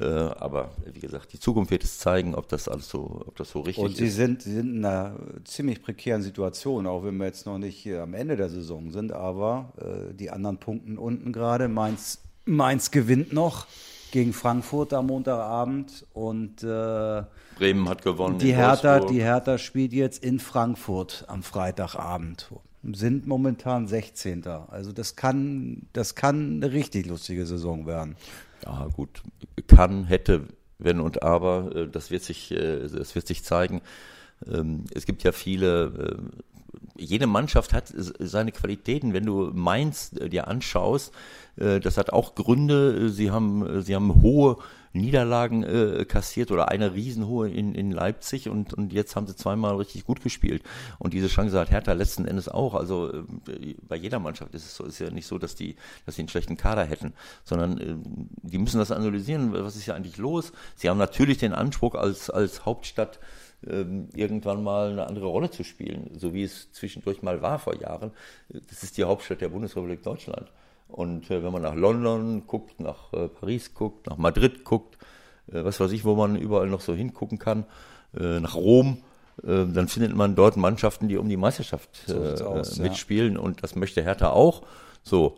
Äh, 0.00 0.04
aber 0.04 0.70
wie 0.92 1.00
gesagt, 1.00 1.32
die 1.32 1.40
Zukunft 1.40 1.72
wird 1.72 1.82
es 1.82 1.98
zeigen, 1.98 2.36
ob 2.36 2.48
das 2.48 2.68
alles 2.68 2.88
so, 2.88 3.24
ob 3.26 3.34
das 3.34 3.50
so 3.50 3.60
richtig 3.60 3.82
ist. 3.82 3.90
Und 3.90 3.96
Sie 3.96 4.06
ist. 4.06 4.14
sind, 4.14 4.42
Sie 4.42 4.52
sind 4.52 4.76
in 4.76 4.84
einer 4.84 5.16
ziemlich 5.42 5.82
prekären 5.82 6.22
Situation, 6.22 6.86
auch 6.86 7.02
wenn 7.02 7.16
wir 7.16 7.26
jetzt 7.26 7.46
noch 7.46 7.58
nicht 7.58 7.84
am 7.88 8.14
Ende 8.14 8.36
der 8.36 8.48
Saison 8.48 8.92
sind, 8.92 9.10
aber 9.10 9.72
äh, 9.78 10.14
die 10.14 10.30
anderen 10.30 10.58
Punkten 10.58 10.98
unten 10.98 11.32
gerade. 11.32 11.66
Mainz, 11.66 12.20
Mainz 12.44 12.92
gewinnt 12.92 13.32
noch 13.32 13.66
gegen 14.12 14.32
Frankfurt 14.32 14.92
am 14.94 15.08
Montagabend 15.08 16.06
und 16.14 16.62
äh, 16.62 17.22
Bremen 17.58 17.88
hat 17.88 18.02
gewonnen. 18.02 18.38
Die 18.38 18.54
Hertha, 18.54 19.00
die 19.00 19.20
Hertha 19.20 19.58
spielt 19.58 19.92
jetzt 19.92 20.22
in 20.22 20.38
Frankfurt 20.38 21.24
am 21.26 21.42
Freitagabend. 21.42 22.50
Sind 22.92 23.26
momentan 23.26 23.88
16. 23.88 24.46
Also 24.46 24.92
das 24.92 25.16
kann, 25.16 25.88
das 25.92 26.14
kann 26.14 26.62
eine 26.62 26.72
richtig 26.72 27.06
lustige 27.06 27.44
Saison 27.44 27.86
werden. 27.86 28.16
Ja, 28.64 28.88
gut, 28.94 29.22
kann, 29.66 30.04
hätte, 30.04 30.44
wenn 30.78 31.00
und 31.00 31.22
aber, 31.22 31.74
äh, 31.74 31.88
das 31.88 32.10
wird 32.10 32.22
sich, 32.22 32.52
äh, 32.52 32.86
das 32.88 33.14
wird 33.14 33.26
sich 33.26 33.42
zeigen. 33.42 33.82
Ähm, 34.46 34.84
es 34.94 35.06
gibt 35.06 35.24
ja 35.24 35.32
viele, 35.32 36.20
äh, 36.96 37.02
jede 37.02 37.26
Mannschaft 37.26 37.72
hat 37.72 37.92
seine 37.94 38.52
Qualitäten. 38.52 39.12
Wenn 39.12 39.24
du 39.24 39.50
Mainz 39.52 40.10
dir 40.10 40.48
anschaust, 40.48 41.12
das 41.54 41.96
hat 41.96 42.12
auch 42.12 42.34
Gründe. 42.34 43.08
Sie 43.10 43.30
haben, 43.30 43.82
sie 43.82 43.94
haben 43.94 44.20
hohe 44.20 44.56
Niederlagen 44.92 45.62
äh, 45.62 46.04
kassiert 46.06 46.50
oder 46.50 46.68
eine 46.68 46.94
riesenhohe 46.94 47.50
in, 47.50 47.74
in 47.74 47.90
Leipzig 47.90 48.48
und, 48.48 48.74
und 48.74 48.92
jetzt 48.92 49.16
haben 49.16 49.26
sie 49.26 49.36
zweimal 49.36 49.76
richtig 49.76 50.04
gut 50.04 50.22
gespielt. 50.22 50.62
Und 50.98 51.14
diese 51.14 51.28
Chance 51.28 51.58
hat 51.58 51.70
Hertha 51.70 51.92
letzten 51.92 52.24
Endes 52.26 52.48
auch. 52.48 52.74
Also 52.74 53.12
äh, 53.12 53.74
bei 53.86 53.96
jeder 53.96 54.18
Mannschaft 54.18 54.54
ist 54.54 54.64
es 54.64 54.76
so, 54.76 54.84
ist 54.84 54.98
ja 54.98 55.10
nicht 55.10 55.26
so, 55.26 55.38
dass 55.38 55.54
die, 55.54 55.76
dass 56.06 56.16
sie 56.16 56.22
einen 56.22 56.28
schlechten 56.28 56.56
Kader 56.56 56.84
hätten, 56.84 57.12
sondern 57.44 57.78
äh, 57.78 57.94
die 58.42 58.58
müssen 58.58 58.78
das 58.78 58.90
analysieren, 58.90 59.52
was 59.52 59.76
ist 59.76 59.86
ja 59.86 59.94
eigentlich 59.94 60.16
los. 60.16 60.52
Sie 60.76 60.88
haben 60.88 60.98
natürlich 60.98 61.38
den 61.38 61.52
Anspruch 61.52 61.94
als, 61.94 62.30
als 62.30 62.64
Hauptstadt 62.64 63.18
ähm, 63.66 64.08
irgendwann 64.14 64.62
mal 64.62 64.92
eine 64.92 65.06
andere 65.06 65.26
Rolle 65.26 65.50
zu 65.50 65.64
spielen, 65.64 66.10
so 66.16 66.32
wie 66.32 66.44
es 66.44 66.70
zwischendurch 66.72 67.22
mal 67.22 67.42
war 67.42 67.58
vor 67.58 67.76
Jahren. 67.76 68.12
Das 68.48 68.82
ist 68.82 68.96
die 68.96 69.04
Hauptstadt 69.04 69.40
der 69.40 69.48
Bundesrepublik 69.48 70.02
Deutschland. 70.02 70.50
Und 70.88 71.30
äh, 71.30 71.42
wenn 71.44 71.52
man 71.52 71.62
nach 71.62 71.74
London 71.74 72.46
guckt, 72.46 72.80
nach 72.80 73.12
äh, 73.12 73.28
Paris 73.28 73.74
guckt, 73.74 74.06
nach 74.06 74.16
Madrid 74.16 74.64
guckt, 74.64 74.96
äh, 75.52 75.64
was 75.64 75.78
weiß 75.80 75.92
ich, 75.92 76.04
wo 76.04 76.14
man 76.14 76.36
überall 76.36 76.68
noch 76.68 76.80
so 76.80 76.94
hingucken 76.94 77.38
kann, 77.38 77.64
äh, 78.18 78.40
nach 78.40 78.54
Rom, 78.54 79.02
äh, 79.42 79.66
dann 79.66 79.88
findet 79.88 80.14
man 80.14 80.34
dort 80.34 80.56
Mannschaften, 80.56 81.08
die 81.08 81.18
um 81.18 81.28
die 81.28 81.36
Meisterschaft 81.36 82.04
so 82.06 82.22
äh, 82.22 82.42
aus, 82.42 82.78
mitspielen. 82.78 83.34
Ja. 83.34 83.40
Und 83.40 83.62
das 83.62 83.76
möchte 83.76 84.02
Hertha 84.02 84.30
auch. 84.30 84.62
So, 85.02 85.36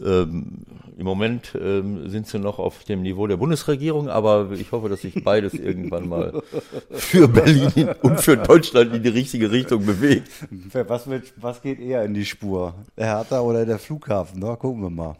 ähm, 0.00 0.64
Im 0.96 1.04
Moment 1.04 1.56
ähm, 1.60 2.08
sind 2.08 2.26
sie 2.26 2.38
noch 2.38 2.58
auf 2.58 2.84
dem 2.84 3.02
Niveau 3.02 3.26
der 3.26 3.36
Bundesregierung, 3.36 4.08
aber 4.08 4.50
ich 4.52 4.72
hoffe, 4.72 4.88
dass 4.88 5.02
sich 5.02 5.22
beides 5.22 5.54
irgendwann 5.54 6.08
mal 6.08 6.42
für 6.90 7.28
Berlin 7.28 7.90
und 8.02 8.20
für 8.20 8.36
Deutschland 8.36 8.94
in 8.94 9.02
die 9.02 9.08
richtige 9.08 9.50
Richtung 9.50 9.84
bewegt. 9.84 10.28
Was, 10.72 11.08
wird, 11.08 11.32
was 11.36 11.62
geht 11.62 11.80
eher 11.80 12.04
in 12.04 12.14
die 12.14 12.24
Spur? 12.24 12.74
Der 12.96 13.06
Hertha 13.06 13.40
oder 13.40 13.66
der 13.66 13.78
Flughafen? 13.78 14.40
Da 14.40 14.56
gucken 14.56 14.82
wir 14.82 14.90
mal. 14.90 15.16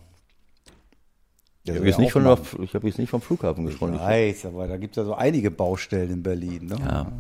Ich 1.65 1.75
habe 1.75 1.87
jetzt, 1.87 1.99
nicht 1.99 2.13
von, 2.13 2.25
hab 2.27 2.85
jetzt 2.85 2.99
nicht 2.99 3.11
vom 3.11 3.21
Flughafen 3.21 3.67
gesprochen. 3.67 3.95
Ich 3.95 4.01
weiß, 4.01 4.47
aber 4.47 4.67
da 4.67 4.77
gibt 4.77 4.97
es 4.97 5.03
ja 5.03 5.05
so 5.05 5.15
einige 5.15 5.51
Baustellen 5.51 6.11
in 6.11 6.23
Berlin. 6.23 6.67
Ne? 6.67 6.77
Ja. 6.81 7.13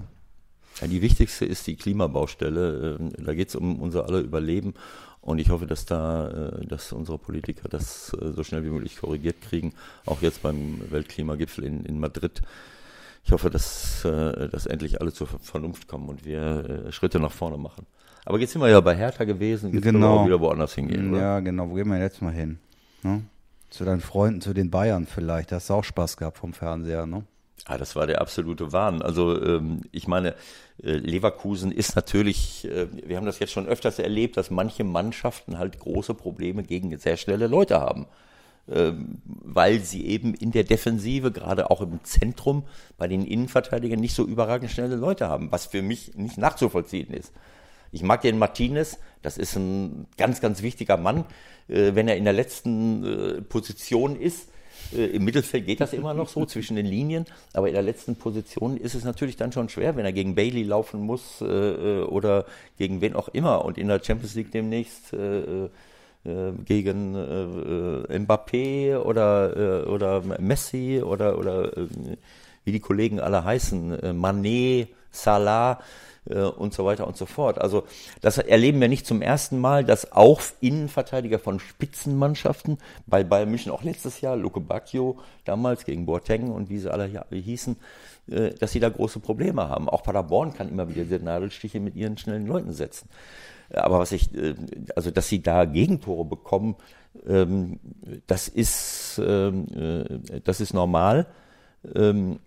ja. 0.81 0.87
Die 0.89 1.01
wichtigste 1.01 1.45
ist 1.45 1.67
die 1.69 1.77
Klimabaustelle. 1.77 2.99
Ähm, 2.99 3.13
da 3.25 3.35
geht 3.35 3.51
es 3.51 3.55
um 3.57 3.79
unser 3.79 4.07
aller 4.07 4.19
Überleben. 4.19 4.75
Und 5.23 5.39
ich 5.39 5.51
hoffe, 5.51 5.67
dass 5.67 5.87
da, 5.87 6.29
äh, 6.29 6.67
dass 6.67 6.93
unsere 6.93 7.17
Politiker 7.17 7.69
das 7.69 8.15
äh, 8.21 8.33
so 8.33 8.43
schnell 8.43 8.65
wie 8.65 8.71
möglich 8.71 8.99
korrigiert 8.99 9.41
kriegen. 9.41 9.73
Auch 10.05 10.21
jetzt 10.21 10.43
beim 10.43 10.81
Weltklimagipfel 10.91 11.65
in, 11.65 11.85
in 11.85 12.01
Madrid. 12.01 12.43
Ich 13.25 13.31
hoffe, 13.31 13.49
dass, 13.49 14.05
äh, 14.05 14.49
dass 14.49 14.67
endlich 14.67 15.01
alle 15.01 15.13
zur 15.13 15.29
Vernunft 15.29 15.87
kommen 15.87 16.09
und 16.09 16.25
wir 16.25 16.91
Schritte 16.91 17.21
nach 17.21 17.31
vorne 17.31 17.57
machen. 17.57 17.87
Aber 18.25 18.39
jetzt 18.41 18.53
sind 18.53 18.61
wir 18.61 18.69
ja 18.69 18.81
bei 18.81 18.97
Hertha 18.97 19.23
gewesen, 19.25 19.73
jetzt 19.73 19.83
genau. 19.83 20.21
wir 20.21 20.27
wieder 20.27 20.41
woanders 20.41 20.75
hingehen. 20.75 21.15
Ja, 21.15 21.37
oder? 21.37 21.43
genau. 21.43 21.71
Wo 21.71 21.75
gehen 21.75 21.89
wir 21.89 21.99
jetzt 22.01 22.21
mal 22.21 22.33
hin? 22.33 22.59
Ne? 23.03 23.23
Zu 23.71 23.85
deinen 23.85 24.01
Freunden, 24.01 24.41
zu 24.41 24.53
den 24.53 24.71
Bayern 24.71 25.07
vielleicht. 25.07 25.53
Da 25.53 25.57
hast 25.57 25.71
du 25.71 25.75
auch 25.75 25.85
Spaß 25.85 26.17
gehabt 26.17 26.39
vom 26.39 26.53
Fernseher, 26.53 27.07
ne? 27.07 27.25
Ja, 27.69 27.79
das 27.79 27.95
war 27.95 28.07
der 28.07 28.21
absolute 28.21 28.73
Wahn. 28.73 29.03
Also 29.03 29.41
ähm, 29.41 29.83
ich 29.93 30.09
meine, 30.09 30.35
äh, 30.83 30.93
Leverkusen 30.93 31.71
ist 31.71 31.95
natürlich, 31.95 32.65
äh, 32.65 32.89
wir 33.07 33.17
haben 33.17 33.27
das 33.27 33.39
jetzt 33.39 33.53
schon 33.53 33.67
öfters 33.69 33.99
erlebt, 33.99 34.37
dass 34.37 34.51
manche 34.51 34.85
Mannschaften 34.85 35.59
halt 35.59 35.79
große 35.79 36.15
Probleme 36.15 36.65
gegen 36.65 36.97
sehr 36.99 37.17
schnelle 37.17 37.47
Leute 37.47 37.81
haben. 37.81 38.07
Ähm, 38.71 39.21
weil 39.25 39.81
sie 39.81 40.07
eben 40.07 40.35
in 40.35 40.53
der 40.53 40.63
Defensive, 40.63 41.33
gerade 41.33 41.71
auch 41.71 41.81
im 41.81 42.03
Zentrum, 42.05 42.65
bei 42.97 43.09
den 43.09 43.25
Innenverteidigern 43.25 43.99
nicht 43.99 44.15
so 44.15 44.25
überragend 44.25 44.71
schnelle 44.71 44.95
Leute 44.95 45.29
haben, 45.29 45.51
was 45.51 45.67
für 45.67 45.83
mich 45.83 46.15
nicht 46.15 46.39
nachzuvollziehen 46.39 47.13
ist. 47.13 47.33
Ich 47.91 48.05
mag 48.05 48.23
den 48.23 48.39
Martinez, 48.39 48.99
das 49.21 49.37
ist 49.37 49.57
ein 49.57 50.07
ganz, 50.17 50.41
ganz 50.41 50.63
wichtiger 50.63 50.97
Mann. 50.97 51.25
Äh, 51.69 51.95
wenn 51.95 52.07
er 52.07 52.17
in 52.17 52.25
der 52.25 52.33
letzten 52.33 53.05
äh, 53.05 53.43
Position 53.43 54.15
ist, 54.15 54.49
Im 54.93 55.25
Mittelfeld 55.25 55.67
geht 55.67 55.81
das 55.81 55.93
immer 55.93 56.15
noch 56.15 56.29
so 56.29 56.45
zwischen 56.47 56.77
den 56.77 56.87
Linien, 56.87 57.25
aber 57.53 57.69
in 57.69 57.75
der 57.75 57.83
letzten 57.83 58.17
Position 58.17 58.77
ist 58.77 58.95
es 58.95 59.05
natürlich 59.05 59.37
dann 59.37 59.53
schon 59.53 59.69
schwer, 59.69 59.97
wenn 59.97 60.05
er 60.05 60.13
gegen 60.13 60.35
Bailey 60.35 60.63
laufen 60.63 61.01
muss 61.01 61.41
äh, 61.41 61.47
äh 61.47 62.03
oder 62.03 62.45
gegen 62.79 63.01
wen 63.01 63.15
auch 63.15 63.29
immer 63.29 63.65
und 63.65 63.79
in 63.79 63.89
der 63.89 64.01
Champions 64.03 64.35
League 64.35 64.53
demnächst 64.53 65.13
äh, 65.13 65.65
äh, 65.65 65.69
gegen 66.65 67.15
äh, 67.15 68.19
Mbappé 68.19 68.99
oder, 68.99 69.87
oder 69.89 70.23
Messi 70.39 71.03
oder, 71.03 71.39
oder 71.39 71.73
wie 72.65 72.73
die 72.73 72.81
Kollegen 72.81 73.19
alle 73.19 73.45
heißen, 73.45 74.17
Manet, 74.19 74.89
Salah, 75.11 75.81
äh, 76.29 76.41
und 76.41 76.75
so 76.75 76.85
weiter 76.85 77.07
und 77.07 77.17
so 77.17 77.27
fort. 77.27 77.61
Also 77.61 77.85
das 78.21 78.39
erleben 78.39 78.81
wir 78.81 78.89
nicht 78.89 79.07
zum 79.07 79.23
ersten 79.23 79.59
Mal, 79.59 79.85
dass 79.85 80.13
auch 80.13 80.41
Innenverteidiger 80.61 81.39
von 81.39 81.61
Spitzenmannschaften, 81.61 82.79
bei 83.07 83.25
Bayern 83.25 83.51
München 83.51 83.73
auch 83.73 83.83
letztes 83.83 84.21
Jahr, 84.21 84.37
Luke 84.37 84.61
Bacchio 84.61 85.19
damals 85.45 85.85
gegen 85.85 86.07
Boateng 86.07 86.51
und 86.51 86.71
wie 86.71 86.79
sie 86.79 86.93
alle 86.93 87.09
hießen, 87.31 87.77
äh, 88.31 88.51
dass 88.51 88.73
sie 88.73 88.81
da 88.81 88.89
große 88.89 89.21
Probleme 89.21 89.69
haben. 89.69 89.89
Auch 89.89 90.03
Paderborn 90.03 90.55
kann 90.55 90.69
immer 90.69 90.95
wieder 90.95 91.19
Nadelstiche 91.19 91.81
mit 91.81 91.97
ihren 91.97 92.19
schnellen 92.19 92.47
Leuten 92.47 92.73
setzen. 92.73 93.09
Aber 93.75 93.99
was 93.99 94.13
ich, 94.13 94.35
äh, 94.35 94.55
also 94.97 95.11
dass 95.11 95.29
sie 95.29 95.43
da 95.43 95.65
Gegentore 95.65 96.25
bekommen, 96.25 96.77
ähm, 97.27 97.79
das 98.27 98.49
ist, 98.49 99.21
ähm, 99.25 99.67
äh, 99.75 100.41
das 100.41 100.61
ist 100.61 100.73
normal. 100.73 101.27
Ähm, 101.95 102.39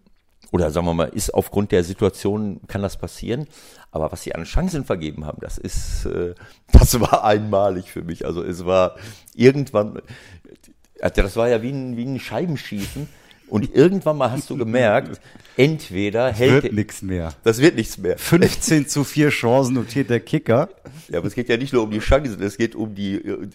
oder 0.55 0.71
sagen 0.71 0.85
wir 0.87 0.93
mal, 0.93 1.09
ist 1.09 1.33
aufgrund 1.33 1.73
der 1.73 1.83
Situation, 1.83 2.61
kann 2.67 2.81
das 2.81 2.95
passieren. 2.95 3.45
Aber 3.91 4.13
was 4.13 4.23
sie 4.23 4.33
an 4.33 4.45
Chancen 4.45 4.85
vergeben 4.85 5.25
haben, 5.25 5.39
das 5.41 5.57
ist, 5.57 6.05
äh, 6.05 6.33
das 6.71 6.97
war 7.01 7.25
einmalig 7.25 7.91
für 7.91 8.03
mich. 8.03 8.25
Also 8.25 8.41
es 8.41 8.65
war 8.65 8.95
irgendwann, 9.33 10.01
das 10.97 11.35
war 11.35 11.49
ja 11.49 11.61
wie 11.61 11.71
ein, 11.71 11.97
wie 11.97 12.05
ein 12.05 12.21
Scheibenschießen 12.21 13.09
und 13.49 13.73
irgendwann 13.75 14.17
mal 14.17 14.31
hast 14.31 14.49
du 14.49 14.57
gemerkt, 14.57 15.19
entweder 15.57 16.29
Das 16.29 16.39
hält 16.39 16.63
wird 16.63 16.73
nichts 16.73 17.01
mehr. 17.01 17.33
das 17.43 17.61
wird 17.61 17.75
nichts 17.75 17.97
mehr. 17.97 18.17
15 18.17 18.87
zu 18.87 19.03
4 19.03 19.29
Chancen 19.29 19.75
notiert 19.75 20.09
der 20.09 20.19
Kicker. 20.19 20.69
Ja, 21.09 21.19
aber 21.19 21.27
es 21.27 21.35
geht 21.35 21.47
ja 21.49 21.55
nicht 21.57 21.71
nur 21.71 21.83
um 21.83 21.91
die 21.91 21.99
Chancen, 21.99 22.41
es 22.41 22.57
geht 22.57 22.75
um 22.75 22.93
die, 22.95 23.15
äh, 23.15 23.47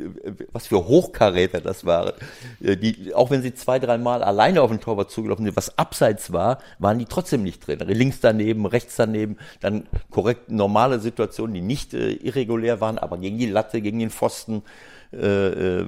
was 0.53 0.67
für 0.69 0.87
Hochkaräter 0.87 1.61
das 1.61 1.85
waren. 1.85 2.13
Äh, 2.63 2.77
Die, 2.77 3.13
auch 3.15 3.31
wenn 3.31 3.43
sie 3.43 3.55
zwei, 3.55 3.79
dreimal 3.79 4.23
alleine 4.23 4.63
auf 4.63 4.71
den 4.71 4.81
Torwart 4.81 5.11
zugelaufen 5.11 5.45
sind, 5.45 5.57
was 5.57 5.77
abseits 5.77 6.33
war, 6.33 6.59
waren 6.79 6.99
die 6.99 7.07
trotzdem 7.07 7.43
nicht 7.43 7.67
drin. 7.67 7.81
Links 7.87 8.21
daneben, 8.21 8.67
rechts 8.67 8.97
daneben, 8.97 9.37
dann 9.61 9.87
korrekt 10.11 10.51
normale 10.51 11.01
Situationen, 11.01 11.55
die 11.55 11.61
nicht 11.61 11.93
äh, 11.95 12.13
irregulär 12.13 12.81
waren, 12.81 12.97
aber 12.99 13.19
gegen 13.19 13.39
die 13.39 13.47
Latte, 13.47 13.81
gegen 13.83 13.99
den 13.99 14.11
Pfosten. 14.11 14.63
Äh, 15.13 15.17
äh, 15.81 15.87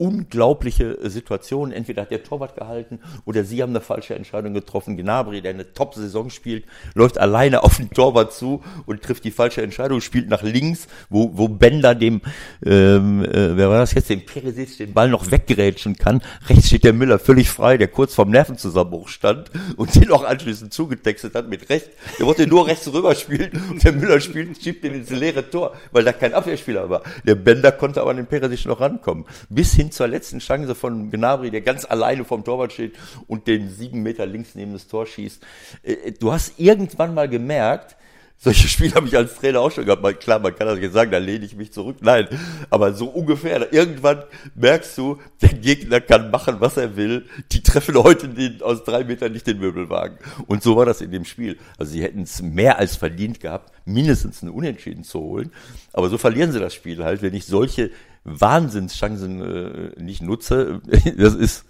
unglaubliche 0.00 0.98
Situationen. 1.10 1.72
Entweder 1.72 2.02
hat 2.02 2.10
der 2.10 2.22
Torwart 2.22 2.56
gehalten 2.56 3.00
oder 3.26 3.44
sie 3.44 3.62
haben 3.62 3.70
eine 3.70 3.82
falsche 3.82 4.14
Entscheidung 4.14 4.54
getroffen. 4.54 4.96
Gnabry, 4.96 5.42
der 5.42 5.52
eine 5.52 5.74
Top-Saison 5.74 6.30
spielt, 6.30 6.64
läuft 6.94 7.18
alleine 7.18 7.62
auf 7.62 7.76
den 7.76 7.90
Torwart 7.90 8.32
zu 8.32 8.62
und 8.86 9.02
trifft 9.02 9.24
die 9.24 9.30
falsche 9.30 9.60
Entscheidung, 9.60 10.00
spielt 10.00 10.30
nach 10.30 10.42
links, 10.42 10.88
wo, 11.10 11.32
wo 11.34 11.48
Bender 11.48 11.94
dem, 11.94 12.22
ähm, 12.64 13.22
äh, 13.24 13.56
wer 13.56 13.68
war 13.68 13.78
das 13.78 13.92
jetzt, 13.92 14.08
dem 14.08 14.24
Peresic 14.24 14.78
den 14.78 14.94
Ball 14.94 15.10
noch 15.10 15.30
weggerätschen 15.30 15.96
kann. 15.96 16.22
Rechts 16.48 16.68
steht 16.68 16.84
der 16.84 16.94
Müller 16.94 17.18
völlig 17.18 17.50
frei, 17.50 17.76
der 17.76 17.88
kurz 17.88 18.14
vorm 18.14 18.30
Nervenzusammenbruch 18.30 19.08
stand 19.08 19.50
und 19.76 19.94
den 19.94 20.10
auch 20.12 20.24
anschließend 20.24 20.72
zugetextet 20.72 21.34
hat 21.34 21.50
mit 21.50 21.68
rechts. 21.68 21.90
Der 22.18 22.24
wollte 22.24 22.46
nur 22.46 22.66
rechts 22.66 22.90
rüber 22.90 23.14
spielen 23.14 23.50
und 23.70 23.84
der 23.84 23.92
Müller 23.92 24.20
spielt, 24.20 24.62
schiebt 24.62 24.82
den 24.82 24.94
ins 24.94 25.10
leere 25.10 25.50
Tor, 25.50 25.74
weil 25.92 26.04
da 26.04 26.14
kein 26.14 26.32
Abwehrspieler 26.32 26.88
war. 26.88 27.02
Der 27.26 27.34
Bender 27.34 27.70
konnte 27.72 28.00
aber 28.00 28.12
an 28.12 28.16
den 28.16 28.26
Peresic 28.26 28.64
noch 28.64 28.80
rankommen. 28.80 29.26
Bis 29.50 29.74
hin 29.74 29.89
zur 29.90 30.08
letzten 30.08 30.38
Chance 30.38 30.74
von 30.74 31.10
Gnabry, 31.10 31.50
der 31.50 31.60
ganz 31.60 31.84
alleine 31.84 32.24
vom 32.24 32.44
Torwart 32.44 32.72
steht 32.72 32.96
und 33.26 33.46
den 33.46 33.68
sieben 33.70 34.02
Meter 34.02 34.26
links 34.26 34.54
neben 34.54 34.72
das 34.72 34.86
Tor 34.86 35.06
schießt. 35.06 35.42
Äh, 35.82 36.12
Du 36.18 36.32
hast 36.32 36.58
irgendwann 36.58 37.14
mal 37.14 37.28
gemerkt, 37.28 37.96
solche 38.42 38.68
Spiele 38.68 38.94
habe 38.94 39.06
ich 39.06 39.14
als 39.14 39.34
Trainer 39.34 39.60
auch 39.60 39.70
schon 39.70 39.84
gehabt. 39.84 40.20
Klar, 40.20 40.38
man 40.38 40.54
kann 40.54 40.66
das 40.66 40.78
jetzt 40.78 40.94
sagen, 40.94 41.10
da 41.10 41.18
lehne 41.18 41.44
ich 41.44 41.56
mich 41.56 41.72
zurück. 41.72 41.98
Nein, 42.00 42.26
aber 42.70 42.94
so 42.94 43.04
ungefähr. 43.06 43.70
Irgendwann 43.70 44.22
merkst 44.54 44.96
du, 44.96 45.18
der 45.42 45.50
Gegner 45.50 46.00
kann 46.00 46.30
machen, 46.30 46.56
was 46.58 46.78
er 46.78 46.96
will. 46.96 47.26
Die 47.52 47.62
treffen 47.62 47.96
heute 47.96 48.28
den, 48.28 48.62
aus 48.62 48.82
drei 48.84 49.04
Metern 49.04 49.32
nicht 49.32 49.46
den 49.46 49.58
Möbelwagen. 49.58 50.16
Und 50.46 50.62
so 50.62 50.74
war 50.74 50.86
das 50.86 51.02
in 51.02 51.10
dem 51.10 51.26
Spiel. 51.26 51.58
Also 51.76 51.92
sie 51.92 52.02
hätten 52.02 52.22
es 52.22 52.40
mehr 52.40 52.78
als 52.78 52.96
verdient 52.96 53.40
gehabt, 53.40 53.74
mindestens 53.84 54.42
einen 54.42 54.52
Unentschieden 54.52 55.04
zu 55.04 55.20
holen. 55.20 55.52
Aber 55.92 56.08
so 56.08 56.16
verlieren 56.16 56.50
sie 56.50 56.60
das 56.60 56.72
Spiel 56.72 57.04
halt, 57.04 57.20
wenn 57.20 57.34
ich 57.34 57.44
solche 57.44 57.90
Wahnsinnschancen 58.24 59.40
äh, 59.40 60.02
nicht 60.02 60.22
nutze. 60.22 60.80
Das 61.16 61.34
ist, 61.34 61.64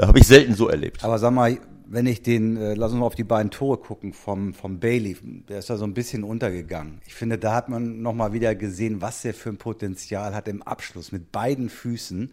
habe 0.00 0.18
ich 0.18 0.26
selten 0.26 0.54
so 0.54 0.68
erlebt. 0.68 1.04
Aber 1.04 1.18
sag 1.18 1.32
mal, 1.32 1.58
wenn 1.88 2.06
ich 2.06 2.22
den, 2.22 2.56
äh, 2.56 2.74
lass 2.74 2.92
uns 2.92 3.00
mal 3.00 3.06
auf 3.06 3.14
die 3.14 3.24
beiden 3.24 3.50
Tore 3.50 3.78
gucken 3.78 4.12
vom, 4.12 4.54
vom 4.54 4.80
Bailey, 4.80 5.16
der 5.48 5.58
ist 5.58 5.70
da 5.70 5.76
so 5.76 5.84
ein 5.84 5.94
bisschen 5.94 6.24
untergegangen. 6.24 7.00
Ich 7.06 7.14
finde, 7.14 7.38
da 7.38 7.54
hat 7.54 7.68
man 7.68 8.02
nochmal 8.02 8.32
wieder 8.32 8.54
gesehen, 8.54 9.00
was 9.00 9.22
der 9.22 9.34
für 9.34 9.50
ein 9.50 9.58
Potenzial 9.58 10.34
hat 10.34 10.48
im 10.48 10.62
Abschluss 10.62 11.12
mit 11.12 11.30
beiden 11.32 11.68
Füßen. 11.68 12.32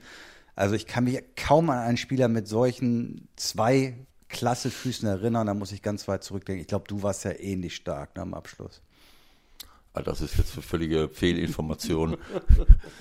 Also 0.55 0.75
ich 0.75 0.87
kann 0.87 1.05
mich 1.05 1.21
kaum 1.35 1.69
an 1.69 1.79
einen 1.79 1.97
Spieler 1.97 2.27
mit 2.27 2.47
solchen 2.47 3.27
zwei 3.35 3.95
klasse 4.29 4.71
Füßen 4.71 5.07
erinnern, 5.07 5.47
da 5.47 5.53
muss 5.53 5.71
ich 5.71 5.81
ganz 5.81 6.07
weit 6.07 6.23
zurückdenken. 6.23 6.61
Ich 6.61 6.67
glaube, 6.67 6.85
du 6.87 7.03
warst 7.03 7.23
ja 7.23 7.31
ähnlich 7.39 7.75
stark 7.75 8.15
ne, 8.15 8.23
am 8.23 8.33
Abschluss. 8.33 8.81
Ah, 9.93 10.01
Das 10.01 10.21
ist 10.21 10.37
jetzt 10.37 10.53
eine 10.53 10.63
völlige 10.63 11.09
Fehlinformation. 11.09 12.17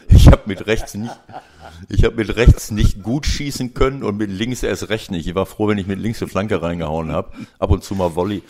Ich 0.09 0.29
habe 0.29 0.43
mit 0.47 0.67
rechts 0.67 0.95
nicht, 0.95 1.19
ich 1.89 2.05
habe 2.05 2.17
mit 2.17 2.37
rechts 2.37 2.71
nicht 2.71 3.03
gut 3.03 3.27
schießen 3.27 3.75
können 3.75 4.03
und 4.05 4.17
mit 4.19 4.31
links 4.31 4.63
erst 4.63 4.89
recht 4.89 5.11
nicht. 5.11 5.27
Ich 5.27 5.35
war 5.35 5.47
froh, 5.47 5.69
wenn 5.69 5.79
ich 5.79 5.87
mit 5.87 5.99
links 5.99 6.23
eine 6.23 6.29
Flanke 6.29 6.63
reingehauen 6.63 7.11
habe. 7.13 7.33
Ab 7.59 7.71
und 7.71 7.83
zu 7.83 7.95
mal 7.95 8.15
Volley. 8.15 8.43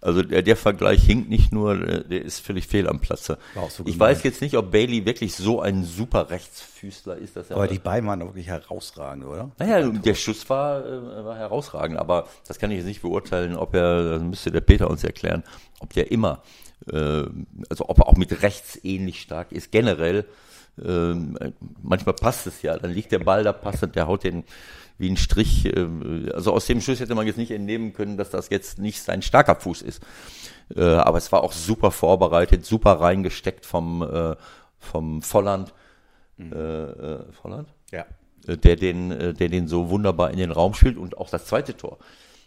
Also 0.00 0.22
der, 0.22 0.42
der 0.42 0.56
Vergleich 0.56 1.02
hinkt 1.02 1.28
nicht 1.30 1.52
nur, 1.52 1.72
äh, 1.80 2.04
der 2.04 2.22
ist 2.22 2.40
völlig 2.40 2.66
fehl 2.68 2.86
am 2.88 3.00
Platze. 3.00 3.38
So 3.70 3.84
ich 3.86 3.98
weiß 3.98 4.22
jetzt 4.24 4.40
nicht, 4.40 4.56
ob 4.56 4.70
Bailey 4.70 5.04
wirklich 5.04 5.34
so 5.34 5.60
ein 5.60 5.84
super 5.84 6.30
Rechtsfüßler 6.30 7.16
ist, 7.16 7.34
dass 7.36 7.50
er. 7.50 7.56
Aber 7.56 7.66
die 7.66 7.78
beiden 7.78 8.08
waren 8.08 8.20
wirklich 8.20 8.46
herausragend, 8.46 9.24
oder? 9.24 9.50
Naja, 9.58 9.88
der 9.88 10.14
Schuss 10.14 10.48
war, 10.48 10.84
äh, 10.84 11.24
war 11.24 11.36
herausragend, 11.36 11.98
aber 11.98 12.28
das 12.46 12.58
kann 12.58 12.70
ich 12.70 12.76
jetzt 12.78 12.86
nicht 12.86 13.02
beurteilen, 13.02 13.56
ob 13.56 13.74
er, 13.74 14.10
das 14.10 14.22
müsste 14.22 14.52
der 14.52 14.60
Peter 14.60 14.88
uns 14.90 15.02
erklären, 15.02 15.42
ob 15.80 15.92
der 15.94 16.12
immer, 16.12 16.42
also 16.88 17.88
ob 17.88 17.98
er 17.98 18.08
auch 18.08 18.16
mit 18.16 18.42
rechts 18.42 18.78
ähnlich 18.84 19.20
stark 19.20 19.52
ist. 19.52 19.72
Generell, 19.72 20.24
ähm, 20.82 21.38
manchmal 21.82 22.14
passt 22.14 22.46
es 22.46 22.62
ja, 22.62 22.76
dann 22.78 22.92
liegt 22.92 23.12
der 23.12 23.20
Ball 23.20 23.44
da 23.44 23.52
passend, 23.52 23.96
der 23.96 24.06
haut 24.06 24.24
den 24.24 24.44
wie 24.98 25.10
ein 25.10 25.16
Strich. 25.16 25.66
äh, 25.66 26.30
Also 26.32 26.52
aus 26.52 26.66
dem 26.66 26.80
Schuss 26.80 27.00
hätte 27.00 27.14
man 27.14 27.26
jetzt 27.26 27.38
nicht 27.38 27.50
entnehmen 27.50 27.92
können, 27.92 28.16
dass 28.16 28.30
das 28.30 28.50
jetzt 28.50 28.78
nicht 28.78 29.02
sein 29.02 29.22
starker 29.22 29.56
Fuß 29.56 29.82
ist. 29.82 30.02
Äh, 30.74 30.82
Aber 30.84 31.18
es 31.18 31.32
war 31.32 31.42
auch 31.42 31.52
super 31.52 31.90
vorbereitet, 31.90 32.64
super 32.64 32.92
reingesteckt 33.00 33.66
vom, 33.66 34.02
äh, 34.02 34.36
vom 34.78 35.22
Volland. 35.22 35.72
Äh, 36.38 36.44
äh, 36.44 37.24
Volland? 37.32 37.68
Ja. 37.90 38.04
äh, 38.46 38.56
der 38.56 38.76
den, 38.76 39.10
äh, 39.10 39.32
der 39.34 39.48
den 39.48 39.68
so 39.68 39.90
wunderbar 39.90 40.30
in 40.30 40.38
den 40.38 40.50
Raum 40.50 40.74
spielt 40.74 40.98
und 40.98 41.16
auch 41.18 41.30
das 41.30 41.46
zweite 41.46 41.76
Tor. 41.76 41.98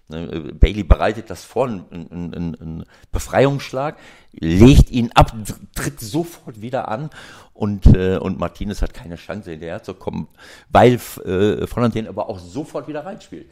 Ne, 0.09 0.53
Bailey 0.59 0.83
bereitet 0.83 1.29
das 1.29 1.43
vor, 1.43 1.67
ein, 1.67 1.85
ein, 1.91 2.33
ein, 2.33 2.85
Befreiungsschlag, 3.11 3.97
legt 4.33 4.89
ihn 4.89 5.11
ab, 5.13 5.33
tritt 5.75 5.99
sofort 5.99 6.61
wieder 6.61 6.87
an 6.87 7.11
und, 7.53 7.85
äh, 7.85 8.17
und 8.17 8.39
Martinez 8.39 8.81
hat 8.81 8.93
keine 8.93 9.17
Chance 9.17 9.51
hinterher 9.51 9.83
zu 9.83 9.93
kommen, 9.93 10.27
weil 10.69 10.93
äh, 11.25 11.67
Volland 11.67 11.95
aber 12.07 12.27
auch 12.27 12.39
sofort 12.39 12.87
wieder 12.87 13.05
reinspielt. 13.05 13.51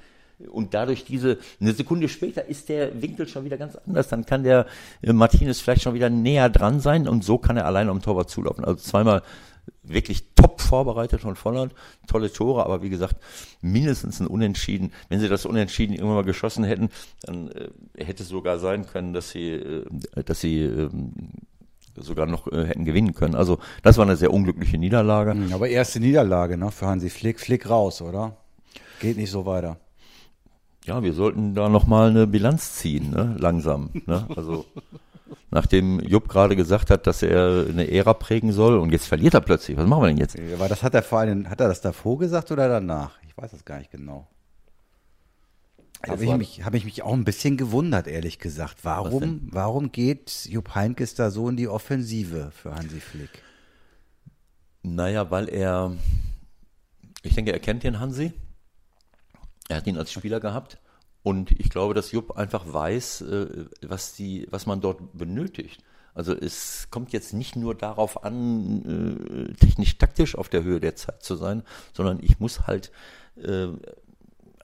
Und 0.52 0.74
dadurch 0.74 1.04
diese, 1.04 1.40
eine 1.60 1.74
Sekunde 1.74 2.08
später 2.10 2.46
ist 2.46 2.70
der 2.70 3.02
Winkel 3.02 3.28
schon 3.28 3.44
wieder 3.44 3.58
ganz 3.58 3.76
anders. 3.76 4.08
Dann 4.08 4.26
kann 4.26 4.44
der 4.44 4.68
äh, 5.02 5.14
Martinez 5.14 5.60
vielleicht 5.60 5.82
schon 5.82 5.94
wieder 5.94 6.10
näher 6.10 6.50
dran 6.50 6.80
sein 6.80 7.08
und 7.08 7.24
so 7.24 7.38
kann 7.38 7.58
er 7.58 7.66
alleine 7.66 7.92
am 7.92 8.02
Torwart 8.02 8.30
zulaufen. 8.30 8.64
Also 8.64 8.82
zweimal 8.82 9.24
wirklich 9.84 10.34
top 10.36 10.62
vorbereitet 10.62 11.22
von 11.22 11.36
Volland, 11.36 11.74
tolle 12.08 12.32
Tore, 12.32 12.66
aber 12.66 12.82
wie 12.82 12.90
gesagt, 12.90 13.16
mindestens 13.62 14.20
ein 14.20 14.28
Unentschieden. 14.28 14.92
Wenn 15.10 15.20
sie 15.20 15.30
das 15.30 15.46
Unentschieden 15.46 15.94
irgendwann 15.94 16.16
mal 16.18 16.24
geschossen 16.24 16.64
hätten, 16.64 16.90
dann 17.24 17.50
äh, 17.52 17.70
hätte 17.98 18.24
es 18.24 18.30
sogar 18.30 18.60
sein 18.60 18.86
können, 18.86 19.14
dass 19.14 19.30
sie, 19.30 19.52
äh, 19.52 19.86
dass 20.26 20.42
sie 20.42 20.62
ähm, 20.62 21.14
sogar 21.96 22.26
noch 22.28 22.52
äh, 22.52 22.66
hätten 22.66 22.86
gewinnen 22.86 23.14
können. 23.14 23.36
Also 23.36 23.60
das 23.84 23.98
war 23.98 24.06
eine 24.06 24.16
sehr 24.16 24.34
unglückliche 24.34 24.78
Niederlage. 24.78 25.32
Hm, 25.32 25.54
Aber 25.54 25.68
erste 25.68 26.00
Niederlage 26.00 26.58
ne, 26.58 26.72
für 26.72 26.88
Hansi 26.88 27.10
Flick. 27.10 27.40
Flick 27.40 27.70
raus, 27.70 28.02
oder? 28.02 28.38
Geht 29.00 29.18
nicht 29.18 29.32
so 29.32 29.46
weiter. 29.46 29.78
Ja, 30.86 31.04
wir 31.04 31.14
sollten 31.14 31.54
da 31.54 31.68
nochmal 31.68 32.10
eine 32.10 32.28
Bilanz 32.28 32.76
ziehen, 32.76 33.10
ne? 33.12 33.36
langsam. 33.38 33.90
Ne? 34.06 34.26
Also 34.36 34.66
nachdem 35.52 36.00
Jupp 36.00 36.28
gerade 36.28 36.56
gesagt 36.56 36.90
hat, 36.90 37.08
dass 37.08 37.22
er 37.22 37.66
eine 37.68 37.90
Ära 37.92 38.14
prägen 38.14 38.52
soll 38.52 38.78
und 38.78 38.92
jetzt 38.92 39.08
verliert 39.08 39.34
er 39.34 39.42
plötzlich. 39.42 39.78
Was 39.78 39.88
machen 39.88 40.04
wir 40.04 40.08
denn 40.08 40.18
jetzt? 40.18 40.38
Aber 40.54 40.68
das 40.68 40.84
hat 40.84 40.94
der 40.94 41.04
Verein, 41.04 41.50
hat 41.50 41.62
er 41.62 41.68
das 41.68 41.82
davor 41.82 42.18
gesagt 42.18 42.52
oder 42.52 42.68
danach? 42.68 43.18
Ich 43.28 43.38
weiß 43.38 43.54
es 43.54 43.66
gar 43.66 43.80
nicht 43.80 43.92
genau. 43.92 44.28
Habe 46.08 46.24
ich, 46.24 46.38
mich, 46.38 46.64
hab 46.64 46.74
ich 46.76 46.86
mich 46.86 47.02
auch 47.02 47.14
ein 47.14 47.24
bisschen 47.24 47.58
gewundert, 47.58 48.08
ehrlich 48.08 48.38
gesagt. 48.38 48.78
Warum, 48.84 49.50
warum 49.52 49.92
geht 49.92 50.46
Jupp 50.46 50.76
Heynckes 50.76 51.16
da 51.16 51.32
so 51.32 51.50
in 51.50 51.58
die 51.58 51.68
Offensive 51.68 52.52
für 52.52 52.76
Hansi 52.76 53.00
Flick? 53.00 53.42
Naja, 54.84 55.32
weil 55.32 55.50
er, 55.50 55.94
ich 57.24 57.34
denke, 57.34 57.52
er 57.52 57.60
kennt 57.60 57.84
den 57.84 58.00
Hansi. 58.00 58.32
Er 59.70 59.78
hat 59.78 59.88
ihn 59.88 59.98
als 59.98 60.12
Spieler 60.12 60.40
gehabt. 60.40 60.78
Und 61.24 61.52
ich 61.52 61.70
glaube, 61.70 61.94
dass 61.94 62.12
Jupp 62.12 62.38
einfach 62.38 62.72
weiß, 62.72 63.22
äh, 63.22 63.66
was, 63.82 64.14
die, 64.14 64.48
was 64.50 64.66
man 64.66 64.82
dort 64.82 65.18
benötigt. 65.18 65.84
Also 66.14 66.34
es 66.34 66.88
kommt 66.90 67.14
jetzt 67.14 67.34
nicht 67.34 67.56
nur 67.56 67.76
darauf 67.76 68.24
an, 68.24 69.50
äh, 69.50 69.54
technisch-taktisch 69.54 70.36
auf 70.36 70.50
der 70.50 70.64
Höhe 70.64 70.80
der 70.80 70.96
Zeit 70.96 71.22
zu 71.22 71.36
sein, 71.36 71.64
sondern 71.94 72.20
ich 72.24 72.40
muss 72.40 72.66
halt 72.66 72.92
äh, 73.36 73.68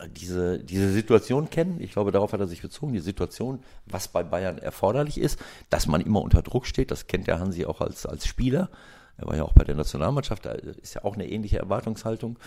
diese, 0.08 0.60
diese 0.60 0.92
Situation 0.92 1.50
kennen. 1.50 1.80
Ich 1.80 1.92
glaube, 1.92 2.12
darauf 2.12 2.34
hat 2.34 2.40
er 2.40 2.48
sich 2.48 2.62
bezogen. 2.62 2.94
Die 2.94 3.00
Situation, 3.00 3.60
was 3.86 4.08
bei 4.08 4.24
Bayern 4.24 4.58
erforderlich 4.58 5.20
ist, 5.20 5.40
dass 5.70 5.88
man 5.88 6.02
immer 6.02 6.22
unter 6.22 6.42
Druck 6.42 6.66
steht. 6.66 6.92
Das 6.92 7.08
kennt 7.08 7.28
der 7.28 7.40
Hansi 7.40 7.66
auch 7.66 7.82
als, 7.82 8.06
als 8.06 8.26
Spieler. 8.26 8.70
Er 9.18 9.28
war 9.28 9.36
ja 9.36 9.44
auch 9.44 9.54
bei 9.54 9.64
der 9.64 9.76
Nationalmannschaft. 9.76 10.46
Da 10.46 10.52
ist 10.52 10.96
ja 10.96 11.04
auch 11.04 11.14
eine 11.14 11.30
ähnliche 11.30 11.60
Erwartungshaltung. 11.60 12.38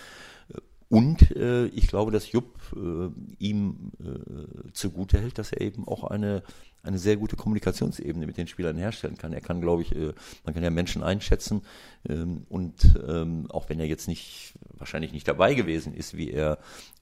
Und 0.89 1.35
äh, 1.37 1.67
ich 1.67 1.89
glaube, 1.89 2.13
dass 2.13 2.31
Jupp 2.31 2.59
äh, 2.77 3.09
ihm 3.39 3.91
äh, 4.01 4.71
zugute 4.73 5.21
hält, 5.21 5.39
dass 5.39 5.53
er 5.53 5.61
eben 5.61 5.87
auch 5.87 6.05
eine, 6.05 6.45
eine 6.85 6.99
sehr 6.99 7.17
gute 7.17 7.37
Kommunikationsebene 7.37 8.27
mit 8.27 8.37
den 8.37 8.47
Spielern 8.47 8.77
herstellen 8.77 9.19
kann. 9.19 9.33
Er 9.33 9.41
kann, 9.41 9.61
glaube 9.61 9.83
ich, 9.83 9.95
äh, 9.95 10.13
man 10.45 10.55
kann 10.55 10.63
ja 10.63 10.71
Menschen 10.71 11.03
einschätzen 11.03 11.63
ähm, 12.09 12.47
und 12.49 12.99
ähm, 13.07 13.51
auch 13.51 13.69
wenn 13.69 13.81
er 13.81 13.87
jetzt 13.87 14.07
nicht, 14.07 14.55
wahrscheinlich 14.79 15.13
nicht 15.13 15.27
dabei 15.27 15.55
gewesen 15.55 15.93
ist, 15.93 16.17
wie 16.17 16.31
er, 16.31 16.59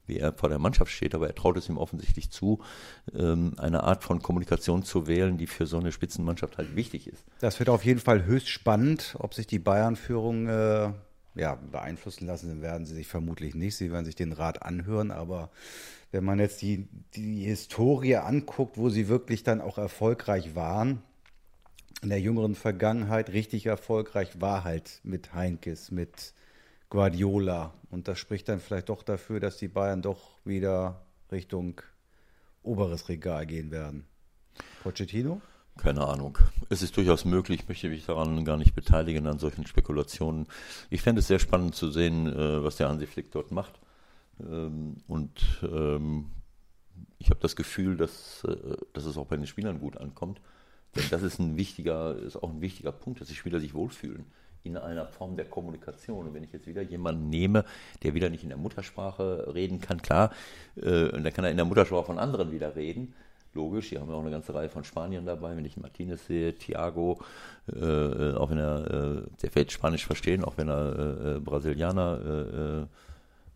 wie 0.06 0.18
er 0.18 0.32
vor 0.32 0.48
der 0.48 0.58
Mannschaft 0.58 0.90
steht, 0.90 1.14
aber 1.14 1.26
er 1.26 1.34
traut 1.34 1.58
es 1.58 1.68
ihm 1.68 1.76
offensichtlich 1.76 2.30
zu, 2.30 2.60
ähm, 3.14 3.52
eine 3.58 3.84
Art 3.84 4.02
von 4.02 4.22
Kommunikation 4.22 4.82
zu 4.82 5.06
wählen, 5.06 5.36
die 5.36 5.46
für 5.46 5.66
so 5.66 5.78
eine 5.78 5.92
Spitzenmannschaft 5.92 6.56
halt 6.56 6.74
wichtig 6.74 7.06
ist. 7.06 7.22
Das 7.40 7.58
wird 7.58 7.68
auf 7.68 7.84
jeden 7.84 8.00
Fall 8.00 8.24
höchst 8.24 8.48
spannend, 8.48 9.16
ob 9.18 9.34
sich 9.34 9.46
die 9.46 9.58
Bayern-Führung 9.58 10.48
äh, 10.48 10.92
ja, 11.34 11.54
beeinflussen 11.54 12.26
lassen 12.26 12.62
werden 12.62 12.86
sie 12.86 12.94
sich 12.94 13.06
vermutlich 13.06 13.54
nicht. 13.54 13.76
Sie 13.76 13.90
werden 13.92 14.04
sich 14.04 14.14
den 14.14 14.32
Rat 14.32 14.62
anhören, 14.62 15.10
aber 15.10 15.50
wenn 16.12 16.24
man 16.24 16.38
jetzt 16.38 16.62
die, 16.62 16.88
die 17.14 17.44
Historie 17.44 18.16
anguckt, 18.16 18.76
wo 18.76 18.88
sie 18.88 19.08
wirklich 19.08 19.42
dann 19.42 19.60
auch 19.60 19.78
erfolgreich 19.78 20.54
waren, 20.54 21.02
in 22.02 22.10
der 22.10 22.20
jüngeren 22.20 22.54
Vergangenheit 22.54 23.30
richtig 23.30 23.66
erfolgreich 23.66 24.40
war 24.40 24.62
halt 24.62 25.00
mit 25.02 25.34
Heinkes, 25.34 25.90
mit 25.90 26.34
Guardiola. 26.90 27.72
Und 27.90 28.08
das 28.08 28.18
spricht 28.18 28.48
dann 28.48 28.60
vielleicht 28.60 28.90
doch 28.90 29.02
dafür, 29.02 29.40
dass 29.40 29.56
die 29.56 29.68
Bayern 29.68 30.02
doch 30.02 30.38
wieder 30.44 31.02
Richtung 31.32 31.80
oberes 32.62 33.08
Regal 33.08 33.46
gehen 33.46 33.70
werden. 33.70 34.04
Pochettino? 34.82 35.40
Keine 35.76 36.06
Ahnung. 36.06 36.38
Es 36.70 36.82
ist 36.82 36.96
durchaus 36.96 37.24
möglich, 37.24 37.62
ich 37.62 37.68
möchte 37.68 37.88
mich 37.88 38.06
daran 38.06 38.44
gar 38.44 38.56
nicht 38.56 38.74
beteiligen, 38.74 39.26
an 39.26 39.38
solchen 39.38 39.66
Spekulationen. 39.66 40.46
Ich 40.88 41.02
fände 41.02 41.18
es 41.18 41.26
sehr 41.26 41.40
spannend 41.40 41.74
zu 41.74 41.90
sehen, 41.90 42.26
äh, 42.26 42.62
was 42.62 42.76
der 42.76 42.88
Hansi 42.88 43.06
Flick 43.06 43.32
dort 43.32 43.50
macht. 43.50 43.80
Ähm, 44.40 44.96
und 45.08 45.40
ähm, 45.62 46.30
ich 47.18 47.30
habe 47.30 47.40
das 47.40 47.56
Gefühl, 47.56 47.96
dass, 47.96 48.44
äh, 48.44 48.76
dass 48.92 49.04
es 49.04 49.16
auch 49.16 49.26
bei 49.26 49.36
den 49.36 49.46
Spielern 49.46 49.80
gut 49.80 49.96
ankommt. 49.96 50.40
Denn 50.94 51.04
das 51.10 51.22
ist 51.22 51.40
ein 51.40 51.56
wichtiger, 51.56 52.16
ist 52.16 52.36
auch 52.36 52.50
ein 52.50 52.60
wichtiger 52.60 52.92
Punkt, 52.92 53.20
dass 53.20 53.28
die 53.28 53.34
Spieler 53.34 53.58
sich 53.58 53.74
wohlfühlen 53.74 54.26
in 54.62 54.76
einer 54.76 55.06
Form 55.06 55.36
der 55.36 55.44
Kommunikation. 55.44 56.28
Und 56.28 56.34
wenn 56.34 56.44
ich 56.44 56.52
jetzt 56.52 56.68
wieder 56.68 56.82
jemanden 56.82 57.28
nehme, 57.28 57.64
der 58.02 58.14
wieder 58.14 58.30
nicht 58.30 58.44
in 58.44 58.48
der 58.48 58.58
Muttersprache 58.58 59.52
reden 59.54 59.80
kann, 59.80 60.00
klar, 60.00 60.30
äh, 60.76 61.08
dann 61.08 61.32
kann 61.32 61.44
er 61.44 61.50
in 61.50 61.56
der 61.56 61.66
Muttersprache 61.66 62.04
von 62.04 62.18
anderen 62.18 62.52
wieder 62.52 62.76
reden 62.76 63.14
logisch. 63.54 63.90
Die 63.90 63.98
haben 63.98 64.08
ja 64.08 64.14
auch 64.14 64.20
eine 64.20 64.30
ganze 64.30 64.54
Reihe 64.54 64.68
von 64.68 64.84
Spaniern 64.84 65.24
dabei. 65.24 65.56
Wenn 65.56 65.64
ich 65.64 65.76
Martinez 65.76 66.26
sehe, 66.26 66.54
Thiago, 66.54 67.20
äh, 67.72 68.32
auch 68.34 68.50
wenn 68.50 68.58
er, 68.58 68.90
äh, 68.90 69.22
der 69.42 69.54
wird 69.54 69.72
Spanisch 69.72 70.06
verstehen, 70.06 70.44
auch 70.44 70.56
wenn 70.56 70.68
er 70.68 70.98
äh, 70.98 71.36
äh 71.36 71.40
Brasilianer 71.40 72.20
äh, 72.24 72.80
äh, 72.82 72.86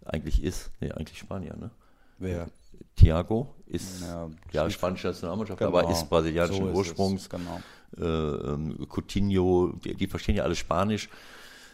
eigentlich 0.04 0.42
ist. 0.42 0.70
Nee, 0.80 0.92
eigentlich 0.92 1.18
Spanier, 1.18 1.56
ne? 1.56 1.70
Wer? 2.18 2.48
Thiago 2.96 3.54
ist 3.66 4.02
ja, 4.02 4.28
ja 4.52 4.70
spanische 4.70 5.08
Nationalmannschaft, 5.08 5.58
genau. 5.58 5.76
aber 5.76 5.90
ist 5.90 6.08
brasilianischen 6.08 6.66
so 6.66 6.72
Ursprungs. 6.72 7.22
Ist 7.22 7.30
genau. 7.30 7.60
Ähm, 7.96 8.86
Coutinho, 8.88 9.72
die, 9.84 9.94
die, 9.94 10.06
verstehen 10.06 10.36
ja 10.36 10.42
alle 10.42 10.56
Spanisch. 10.56 11.08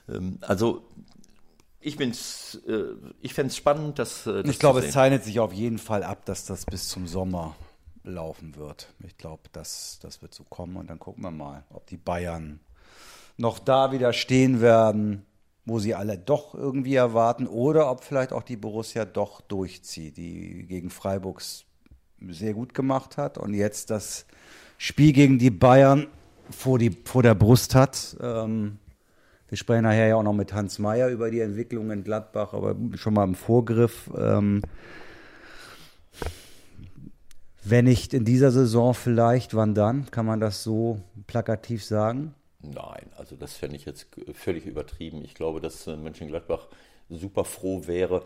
Ähm, 0.09 0.39
also 0.43 0.85
ich, 1.81 1.99
ich 2.01 3.35
fände 3.35 3.49
es 3.49 3.57
spannend, 3.57 3.99
dass. 3.99 4.25
Das 4.25 4.49
ich 4.49 4.59
glaube, 4.59 4.81
es 4.81 4.93
zeichnet 4.93 5.25
sich 5.25 5.41
auf 5.41 5.53
jeden 5.53 5.79
Fall 5.79 6.03
ab, 6.03 6.25
dass 6.25 6.47
das 6.47 6.65
bis 6.67 6.89
zum 6.89 7.07
Sommer 7.07 7.55
laufen 8.05 8.57
wird. 8.57 8.93
Ich 9.05 9.17
glaube, 9.17 9.43
das, 9.53 9.99
das 10.01 10.23
wird 10.23 10.35
so 10.35 10.45
kommen 10.45 10.77
und 10.77 10.88
dann 10.88 10.99
gucken 10.99 11.25
wir 11.25 11.31
mal, 11.31 11.64
ob 11.71 11.87
die 11.87 11.97
Bayern 11.97 12.61
noch 13.37 13.59
da 13.59 13.90
wieder 13.93 14.12
stehen 14.12 14.61
werden, 14.61 15.25
wo 15.64 15.79
sie 15.79 15.95
alle 15.95 16.19
doch 16.19 16.55
irgendwie 16.55 16.95
erwarten 16.95 17.47
oder 17.47 17.90
ob 17.90 18.05
vielleicht 18.05 18.33
auch 18.33 18.43
die 18.43 18.57
Borussia 18.57 19.05
doch 19.05 19.40
durchzieht, 19.40 20.17
die 20.17 20.67
gegen 20.67 20.90
Freiburgs 20.90 21.64
sehr 22.29 22.55
gut 22.55 22.75
gemacht 22.75 23.17
hat 23.17 23.38
und 23.38 23.55
jetzt 23.55 23.90
das 23.90 24.27
Spiel 24.79 25.12
gegen 25.12 25.38
die 25.38 25.51
Bayern 25.51 26.07
vor, 26.51 26.79
die, 26.79 26.90
vor 27.05 27.23
der 27.23 27.35
Brust 27.35 27.75
hat. 27.75 28.17
Ähm, 28.21 28.79
wir 29.49 29.59
sprechen 29.59 29.85
nachher 29.85 30.09
ja 30.09 30.17
auch 30.17 30.23
noch 30.23 30.33
mit 30.33 30.53
Hans 30.53 30.79
Meyer 30.79 31.09
über 31.09 31.31
die 31.31 31.40
Entwicklung 31.40 31.90
in 31.90 32.05
Gladbach, 32.05 32.53
aber 32.53 32.77
schon 32.95 33.14
mal 33.14 33.25
im 33.25 33.35
Vorgriff. 33.35 34.11
Ähm, 34.17 34.62
wenn 37.64 37.87
nicht 37.87 38.14
in 38.14 38.24
dieser 38.24 38.50
Saison 38.50 38.94
vielleicht, 38.94 39.55
wann 39.55 39.74
dann? 39.74 40.11
Kann 40.11 40.27
man 40.27 40.40
das 40.40 40.62
so 40.62 41.00
plakativ 41.27 41.85
sagen? 41.85 42.35
Nein, 42.62 43.07
also 43.16 43.37
das 43.37 43.55
fände 43.55 43.77
ich 43.77 43.85
jetzt 43.85 44.07
völlig 44.33 44.66
übertrieben. 44.66 45.22
Ich 45.24 45.35
glaube, 45.35 45.61
dass 45.61 45.87
äh, 45.87 45.96
Mönchengladbach 45.96 46.68
super 47.09 47.44
froh 47.44 47.87
wäre, 47.87 48.24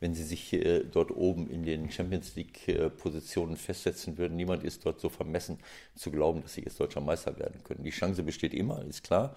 wenn 0.00 0.14
sie 0.14 0.24
sich 0.24 0.52
äh, 0.52 0.84
dort 0.84 1.10
oben 1.10 1.50
in 1.50 1.62
den 1.62 1.90
Champions 1.90 2.34
League-Positionen 2.34 3.54
äh, 3.54 3.58
festsetzen 3.58 4.18
würden. 4.18 4.36
Niemand 4.36 4.64
ist 4.64 4.84
dort 4.84 5.00
so 5.00 5.08
vermessen 5.08 5.58
zu 5.94 6.10
glauben, 6.10 6.42
dass 6.42 6.54
sie 6.54 6.62
jetzt 6.62 6.80
deutscher 6.80 7.00
Meister 7.00 7.38
werden 7.38 7.62
können. 7.64 7.82
Die 7.82 7.90
Chance 7.90 8.22
besteht 8.22 8.54
immer, 8.54 8.84
ist 8.84 9.02
klar. 9.02 9.36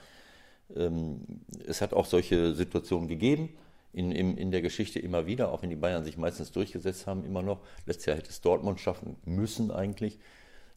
Ähm, 0.75 1.21
es 1.65 1.81
hat 1.81 1.93
auch 1.93 2.05
solche 2.05 2.53
Situationen 2.53 3.07
gegeben 3.07 3.49
in, 3.93 4.11
in, 4.11 4.37
in 4.37 4.51
der 4.51 4.61
Geschichte 4.61 4.99
immer 4.99 5.25
wieder, 5.25 5.51
auch 5.51 5.61
wenn 5.61 5.69
die 5.69 5.75
Bayern 5.75 6.03
sich 6.03 6.17
meistens 6.17 6.51
durchgesetzt 6.51 7.07
haben, 7.07 7.25
immer 7.25 7.41
noch. 7.41 7.59
Letztes 7.85 8.05
Jahr 8.05 8.17
hätte 8.17 8.29
es 8.29 8.41
Dortmund 8.41 8.79
schaffen 8.79 9.17
müssen 9.25 9.71
eigentlich. 9.71 10.19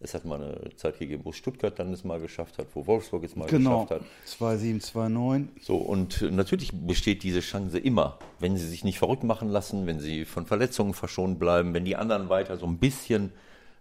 Es 0.01 0.13
hat 0.13 0.25
mal 0.25 0.43
eine 0.43 0.77
Zeit 0.77 0.99
gegeben, 0.99 1.25
wo 1.25 1.33
Stuttgart 1.33 1.79
dann 1.79 1.93
es 1.93 2.05
mal 2.05 2.21
geschafft 2.21 2.59
hat, 2.59 2.67
wo 2.75 2.87
Wolfsburg 2.87 3.25
es 3.25 3.37
mal 3.37 3.47
genau. 3.47 3.85
geschafft 3.85 4.03
hat. 4.03 4.59
2-7, 4.59 4.85
2-9. 4.93 5.47
So, 5.63 5.77
und 5.77 6.21
natürlich 6.31 6.73
besteht 6.73 7.23
diese 7.23 7.41
Chance 7.41 7.79
immer, 7.79 8.19
wenn 8.39 8.57
sie 8.57 8.67
sich 8.67 8.85
nicht 8.85 8.99
verrückt 8.99 9.25
machen 9.25 9.49
lassen, 9.49 9.87
wenn 9.87 10.01
sie 10.01 10.25
von 10.25 10.47
Verletzungen 10.47 10.93
verschont 10.93 11.39
bleiben, 11.39 11.73
wenn 11.73 11.85
die 11.85 11.97
anderen 11.97 12.29
weiter 12.29 12.59
so 12.59 12.67
ein 12.67 12.79
bisschen 12.79 13.33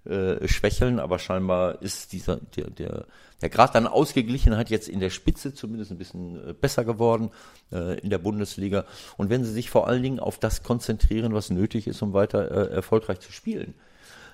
äh, 0.06 0.48
schwächeln, 0.48 1.00
aber 1.00 1.18
scheinbar 1.18 1.82
ist 1.82 2.12
dieser, 2.12 2.38
der, 2.58 2.70
der, 2.70 3.06
der 3.42 3.50
Grad 3.50 3.76
an 3.76 3.88
Ausgeglichenheit 3.88 4.70
jetzt 4.70 4.90
in 4.90 5.00
der 5.00 5.10
Spitze 5.10 5.54
zumindest 5.54 5.92
ein 5.92 5.98
bisschen 5.98 6.50
äh, 6.50 6.54
besser 6.54 6.84
geworden 6.84 7.32
äh, 7.72 8.00
in 8.00 8.10
der 8.10 8.18
Bundesliga. 8.18 8.86
Und 9.18 9.30
wenn 9.30 9.46
sie 9.46 9.52
sich 9.52 9.70
vor 9.70 9.88
allen 9.88 10.04
Dingen 10.04 10.20
auf 10.20 10.40
das 10.40 10.64
konzentrieren, 10.64 11.34
was 11.34 11.50
nötig 11.50 11.88
ist, 11.88 12.02
um 12.02 12.14
weiter 12.14 12.52
äh, 12.52 12.76
erfolgreich 12.76 13.20
zu 13.20 13.32
spielen. 13.32 13.74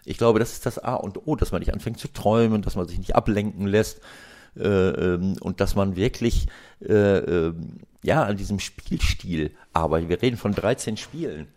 Ich 0.06 0.18
glaube, 0.18 0.40
das 0.40 0.54
ist 0.54 0.66
das 0.66 0.80
A 0.80 0.96
und 0.96 1.28
O, 1.28 1.36
dass 1.36 1.52
man 1.52 1.60
nicht 1.60 1.74
anfängt 1.74 2.00
zu 2.00 2.08
träumen, 2.08 2.62
dass 2.62 2.76
man 2.76 2.88
sich 2.88 2.98
nicht 2.98 3.16
ablenken 3.16 3.68
lässt 3.68 4.02
äh, 4.56 4.64
ähm, 4.64 5.36
und 5.42 5.62
dass 5.62 5.76
man 5.76 5.96
wirklich 5.96 6.48
äh, 6.82 6.94
äh, 6.94 7.54
ja 8.02 8.24
an 8.24 8.38
diesem 8.38 8.60
Spielstil 8.60 9.52
arbeitet. 9.74 10.10
Wir 10.10 10.22
reden 10.22 10.38
von 10.38 10.54
13 10.54 10.98
Spielen 10.98 11.48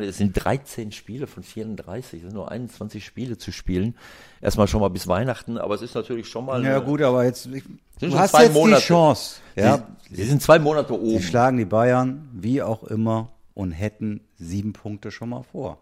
es 0.00 0.16
sind 0.16 0.32
13 0.32 0.92
Spiele 0.92 1.26
von 1.26 1.42
34, 1.42 2.14
es 2.14 2.22
sind 2.22 2.34
nur 2.34 2.50
21 2.50 3.04
Spiele 3.04 3.36
zu 3.36 3.52
spielen. 3.52 3.96
Erstmal 4.40 4.68
schon 4.68 4.80
mal 4.80 4.88
bis 4.88 5.06
Weihnachten, 5.06 5.58
aber 5.58 5.74
es 5.74 5.82
ist 5.82 5.94
natürlich 5.94 6.28
schon 6.28 6.46
mal. 6.46 6.64
Ja, 6.64 6.78
gut, 6.78 7.02
aber 7.02 7.24
jetzt, 7.24 7.46
ich, 7.46 7.64
du 8.00 8.18
hast 8.18 8.38
jetzt 8.38 8.54
Monate. 8.54 8.80
die 8.80 8.86
Chance. 8.86 9.40
Ja. 9.56 9.86
Sie, 10.08 10.16
sie, 10.16 10.24
sind 10.24 10.40
zwei 10.40 10.58
Monate 10.58 10.94
oben. 10.94 11.18
Sie 11.18 11.22
schlagen 11.22 11.58
die 11.58 11.64
Bayern, 11.64 12.28
wie 12.32 12.62
auch 12.62 12.84
immer, 12.84 13.32
und 13.54 13.72
hätten 13.72 14.20
sieben 14.38 14.72
Punkte 14.72 15.10
schon 15.10 15.28
mal 15.28 15.42
vor. 15.42 15.78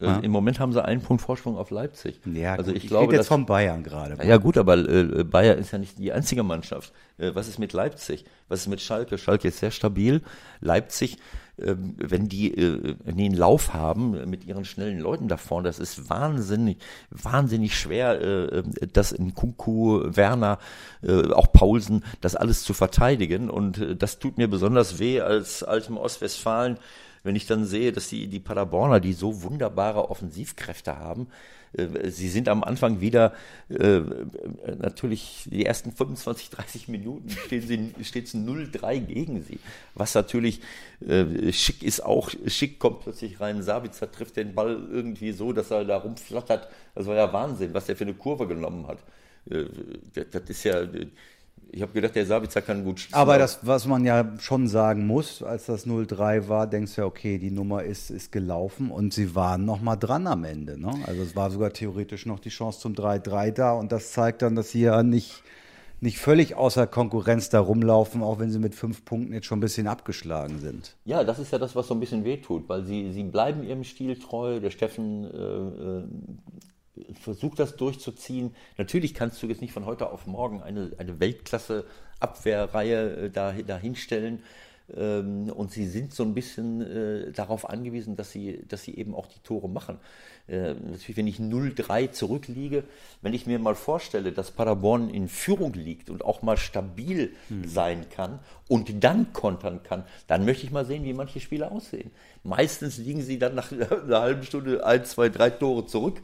Äh, 0.00 0.06
ja. 0.06 0.18
Im 0.18 0.30
Moment 0.30 0.60
haben 0.60 0.72
sie 0.72 0.84
einen 0.84 1.00
Punkt 1.00 1.22
Vorsprung 1.22 1.56
auf 1.56 1.70
Leipzig. 1.70 2.20
Ja, 2.26 2.54
also 2.54 2.70
ich, 2.70 2.84
ich 2.84 2.88
glaube 2.88 3.14
jetzt 3.14 3.28
vom 3.28 3.46
Bayern 3.46 3.82
gerade. 3.82 4.16
Ja 4.26 4.36
gut, 4.36 4.58
aber 4.58 4.76
äh, 4.76 5.24
Bayern 5.24 5.58
ist 5.58 5.72
ja 5.72 5.78
nicht 5.78 5.98
die 5.98 6.12
einzige 6.12 6.42
Mannschaft. 6.42 6.92
Äh, 7.18 7.34
was 7.34 7.48
ist 7.48 7.58
mit 7.58 7.72
Leipzig? 7.72 8.24
Was 8.48 8.60
ist 8.60 8.68
mit 8.68 8.80
Schalke? 8.80 9.18
Schalke 9.18 9.48
ist 9.48 9.58
sehr 9.58 9.70
stabil. 9.70 10.22
Leipzig 10.60 11.18
ähm, 11.58 11.94
wenn 11.96 12.28
die 12.28 12.52
äh, 12.52 12.96
einen 13.06 13.34
Lauf 13.34 13.72
haben 13.72 14.28
mit 14.28 14.44
ihren 14.44 14.66
schnellen 14.66 15.00
Leuten 15.00 15.26
da 15.26 15.38
vorne, 15.38 15.68
das 15.68 15.78
ist 15.78 16.10
wahnsinnig, 16.10 16.76
wahnsinnig 17.10 17.78
schwer, 17.78 18.20
äh, 18.20 18.62
das 18.92 19.12
in 19.12 19.34
Kunku, 19.34 20.02
Werner, 20.04 20.58
äh, 21.02 21.30
auch 21.32 21.52
Paulsen, 21.52 22.04
das 22.20 22.36
alles 22.36 22.62
zu 22.62 22.74
verteidigen. 22.74 23.48
Und 23.48 23.96
das 23.98 24.18
tut 24.18 24.36
mir 24.36 24.48
besonders 24.48 24.98
weh 24.98 25.22
als 25.22 25.62
altem 25.62 25.96
Ostwestfalen, 25.96 26.78
wenn 27.26 27.36
ich 27.36 27.46
dann 27.46 27.64
sehe, 27.64 27.92
dass 27.92 28.08
die, 28.08 28.28
die 28.28 28.40
Paderborner, 28.40 29.00
die 29.00 29.12
so 29.12 29.42
wunderbare 29.42 30.10
Offensivkräfte 30.10 30.98
haben, 30.98 31.28
äh, 31.72 32.10
sie 32.10 32.28
sind 32.28 32.48
am 32.48 32.64
Anfang 32.64 33.00
wieder 33.00 33.32
äh, 33.68 34.00
natürlich 34.78 35.44
die 35.46 35.66
ersten 35.66 35.92
25, 35.92 36.50
30 36.50 36.88
Minuten 36.88 37.30
stehen 37.30 37.66
sie, 37.66 38.04
steht 38.04 38.26
es 38.26 38.34
0-3 38.34 39.00
gegen 39.00 39.42
sie. 39.42 39.58
Was 39.94 40.14
natürlich 40.14 40.60
äh, 41.06 41.52
schick 41.52 41.82
ist 41.82 42.04
auch, 42.04 42.30
schick 42.46 42.78
kommt 42.78 43.00
plötzlich 43.00 43.40
rein, 43.40 43.62
Sabitzer 43.62 44.10
trifft 44.10 44.36
den 44.36 44.54
Ball 44.54 44.86
irgendwie 44.90 45.32
so, 45.32 45.52
dass 45.52 45.70
er 45.70 45.84
da 45.84 45.98
rumflattert. 45.98 46.68
Das 46.94 47.06
war 47.06 47.16
ja 47.16 47.32
Wahnsinn, 47.32 47.74
was 47.74 47.86
der 47.86 47.96
für 47.96 48.04
eine 48.04 48.14
Kurve 48.14 48.46
genommen 48.46 48.86
hat. 48.86 48.98
Äh, 49.50 49.64
das 50.30 50.48
ist 50.48 50.64
ja 50.64 50.86
ich 51.76 51.82
habe 51.82 51.92
gedacht, 51.92 52.14
der 52.14 52.24
Sabitzer 52.24 52.62
kann 52.62 52.84
gut 52.84 53.00
schießen. 53.00 53.14
Aber 53.14 53.36
das, 53.36 53.58
was 53.66 53.86
man 53.86 54.04
ja 54.06 54.32
schon 54.38 54.66
sagen 54.66 55.06
muss, 55.06 55.42
als 55.42 55.66
das 55.66 55.86
0-3 55.86 56.48
war, 56.48 56.66
denkst 56.66 56.94
du 56.94 57.02
ja, 57.02 57.06
okay, 57.06 57.36
die 57.36 57.50
Nummer 57.50 57.82
ist, 57.82 58.10
ist 58.10 58.32
gelaufen 58.32 58.90
und 58.90 59.12
sie 59.12 59.34
waren 59.34 59.66
noch 59.66 59.82
mal 59.82 59.96
dran 59.96 60.26
am 60.26 60.44
Ende. 60.44 60.80
Ne? 60.80 60.90
Also 61.06 61.20
es 61.20 61.36
war 61.36 61.50
sogar 61.50 61.74
theoretisch 61.74 62.24
noch 62.24 62.38
die 62.38 62.48
Chance 62.48 62.80
zum 62.80 62.94
3-3 62.94 63.50
da 63.50 63.72
und 63.72 63.92
das 63.92 64.12
zeigt 64.12 64.40
dann, 64.40 64.56
dass 64.56 64.70
sie 64.70 64.82
ja 64.82 65.02
nicht 65.02 65.42
nicht 66.00 66.18
völlig 66.18 66.54
außer 66.54 66.86
Konkurrenz 66.86 67.48
da 67.48 67.58
rumlaufen, 67.58 68.22
auch 68.22 68.38
wenn 68.38 68.50
sie 68.50 68.58
mit 68.58 68.74
fünf 68.74 69.04
Punkten 69.04 69.32
jetzt 69.32 69.46
schon 69.46 69.58
ein 69.58 69.62
bisschen 69.62 69.86
abgeschlagen 69.86 70.58
sind. 70.58 70.94
Ja, 71.06 71.24
das 71.24 71.38
ist 71.38 71.52
ja 71.52 71.58
das, 71.58 71.74
was 71.74 71.86
so 71.86 71.94
ein 71.94 72.00
bisschen 72.00 72.24
wehtut, 72.24 72.68
weil 72.68 72.84
sie, 72.84 73.12
sie 73.12 73.22
bleiben 73.22 73.64
ihrem 73.64 73.82
Stil 73.82 74.18
treu. 74.18 74.60
Der 74.60 74.70
Steffen 74.70 75.24
äh, 75.24 76.46
versucht 77.20 77.58
das 77.58 77.76
durchzuziehen. 77.76 78.54
Natürlich 78.78 79.14
kannst 79.14 79.42
du 79.42 79.46
jetzt 79.46 79.60
nicht 79.60 79.72
von 79.72 79.86
heute 79.86 80.10
auf 80.10 80.26
morgen 80.26 80.62
eine, 80.62 80.92
eine 80.98 81.20
Weltklasse-Abwehrreihe 81.20 83.26
äh, 83.26 83.30
da, 83.30 83.52
dahinstellen. 83.52 84.42
Ähm, 84.94 85.50
und 85.50 85.72
sie 85.72 85.86
sind 85.86 86.14
so 86.14 86.22
ein 86.22 86.34
bisschen 86.34 86.80
äh, 86.80 87.32
darauf 87.32 87.68
angewiesen, 87.68 88.16
dass 88.16 88.30
sie, 88.30 88.64
dass 88.68 88.82
sie 88.82 88.96
eben 88.96 89.14
auch 89.14 89.26
die 89.26 89.40
Tore 89.40 89.68
machen. 89.68 89.98
Äh, 90.48 90.74
natürlich, 90.74 91.16
wenn 91.16 91.26
ich 91.26 91.38
0-3 91.38 92.12
zurückliege, 92.12 92.84
wenn 93.20 93.34
ich 93.34 93.46
mir 93.46 93.58
mal 93.58 93.74
vorstelle, 93.74 94.30
dass 94.30 94.52
Paderborn 94.52 95.10
in 95.10 95.28
Führung 95.28 95.72
liegt 95.72 96.08
und 96.08 96.24
auch 96.24 96.42
mal 96.42 96.56
stabil 96.56 97.32
hm. 97.48 97.66
sein 97.66 98.08
kann 98.10 98.38
und 98.68 99.02
dann 99.02 99.32
kontern 99.32 99.82
kann, 99.82 100.04
dann 100.28 100.44
möchte 100.44 100.64
ich 100.64 100.70
mal 100.70 100.84
sehen, 100.84 101.04
wie 101.04 101.14
manche 101.14 101.40
Spiele 101.40 101.70
aussehen. 101.70 102.12
Meistens 102.44 102.98
liegen 102.98 103.22
sie 103.22 103.38
dann 103.38 103.56
nach 103.56 103.72
einer 103.72 104.20
halben 104.20 104.44
Stunde 104.44 104.86
ein, 104.86 105.04
zwei, 105.04 105.28
drei 105.28 105.50
Tore 105.50 105.86
zurück 105.86 106.20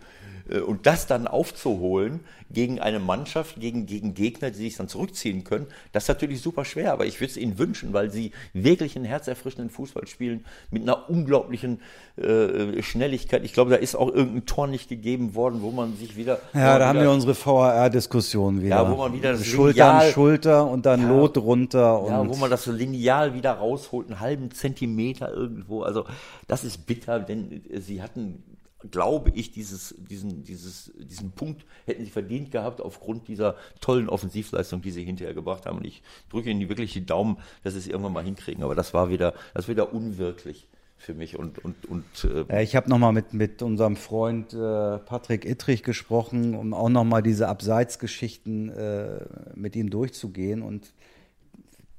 äh, 0.49 0.61
und 0.61 0.87
das 0.87 1.07
dann 1.07 1.27
aufzuholen 1.27 2.21
gegen 2.51 2.81
eine 2.81 3.01
Mannschaft, 3.01 3.61
gegen, 3.61 3.87
gegen 3.87 4.15
Gegner, 4.15 4.51
die 4.51 4.59
sich 4.59 4.77
dann 4.77 4.89
zurückziehen 4.89 5.45
können, 5.45 5.67
das 5.93 6.05
ist 6.05 6.09
natürlich 6.09 6.41
super 6.41 6.65
schwer. 6.65 6.93
Aber 6.93 7.07
ich 7.07 7.21
würde 7.21 7.31
es 7.31 7.37
ihnen 7.37 7.59
wünschen, 7.59 7.93
weil 7.93 8.11
sie 8.11 8.33
wirklich 8.53 8.97
einen 8.97 9.05
herzerfrischenden 9.05 9.71
Fußball 9.71 10.07
spielen 10.07 10.45
mit 10.71 10.83
einer 10.83 11.09
unglaublichen 11.09 11.81
äh, 12.17 12.83
Schnelligkeit. 12.83 13.45
Ich 13.45 13.53
glaube, 13.53 13.71
da 13.71 13.77
ist 13.77 13.95
auch 13.95 14.12
irgendein 14.13 14.47
Tor 14.47 14.67
nicht 14.67 14.89
gegeben 14.89 15.35
worden, 15.35 15.63
wo 15.63 15.71
man 15.71 15.97
sich 15.97 16.17
wieder. 16.17 16.39
Ja, 16.55 16.79
da 16.79 16.89
haben 16.89 17.01
wir 17.01 17.11
unsere 17.11 17.35
VAR-Diskussion 17.35 18.63
wieder. 18.63 18.77
Ja, 18.77 18.91
wo 18.91 18.97
man 18.97 19.13
wieder 19.13 19.33
das 19.33 19.47
Schulter 19.47 19.87
Lineal, 19.87 20.07
an 20.07 20.13
Schulter 20.13 20.67
und 20.67 20.87
dann 20.87 21.03
ja, 21.03 21.09
Lot 21.09 21.39
runter. 21.39 22.05
ja, 22.09 22.29
wo 22.29 22.37
man 22.37 22.51
das 22.51 22.65
so 22.65 22.73
lineal 22.73 23.35
wieder 23.35 23.53
rausholt, 23.53 24.09
einen 24.09 24.21
halben 24.21 24.51
Zentimeter 24.51 25.33
irgendwo. 25.33 25.83
Also 25.83 26.05
das 26.47 26.65
ist 26.65 26.87
bitter, 26.87 27.21
denn 27.21 27.63
sie 27.81 28.03
hatten 28.03 28.43
glaube 28.91 29.31
ich, 29.35 29.53
dieses, 29.53 29.95
diesen, 29.99 30.43
dieses, 30.43 30.93
diesen 30.97 31.33
Punkt 31.33 31.65
hätten 31.87 32.05
sie 32.05 32.11
verdient 32.11 32.51
gehabt 32.51 32.81
aufgrund 32.81 33.29
dieser 33.29 33.57
tollen 33.81 34.09
Offensivleistung, 34.09 34.83
die 34.83 34.91
sie 34.91 35.05
hinterher 35.05 35.35
gebracht 35.35 35.67
haben. 35.67 35.79
Und 35.79 35.87
ich 35.87 36.03
drücke 36.31 36.51
ihnen 36.51 36.69
wirklich 36.69 36.93
die 36.93 37.07
Daumen, 37.07 37.39
dass 37.63 37.75
sie 37.75 37.79
es 37.79 37.87
irgendwann 37.87 38.13
mal 38.13 38.25
hinkriegen. 38.25 38.65
Aber 38.65 38.75
das 38.75 38.93
war 38.93 39.09
wieder, 39.09 39.35
das 39.55 39.69
war 39.69 39.75
wieder 39.75 39.93
unwirklich 39.93 40.67
für 41.03 41.15
mich 41.15 41.39
und 41.39 41.59
und 41.59 41.85
und 41.87 42.05
äh 42.51 42.63
ich 42.63 42.77
habe 42.77 42.89
noch 42.89 42.99
mal 42.99 43.13
mit 43.13 43.35
mit 43.35 43.61
unserem 43.61 43.97
Freund 43.97 44.55
äh, 44.55 44.99
Patrick 44.99 45.45
Ittrich 45.45 45.83
gesprochen, 45.83 46.55
um 46.55 46.73
auch 46.73 46.89
noch 46.89 47.05
mal 47.05 47.23
diese 47.23 47.49
Abseitsgeschichten 47.49 48.69
äh, 48.69 49.21
mit 49.55 49.75
ihm 49.75 49.91
durchzugehen. 49.91 50.63
Und 50.63 50.95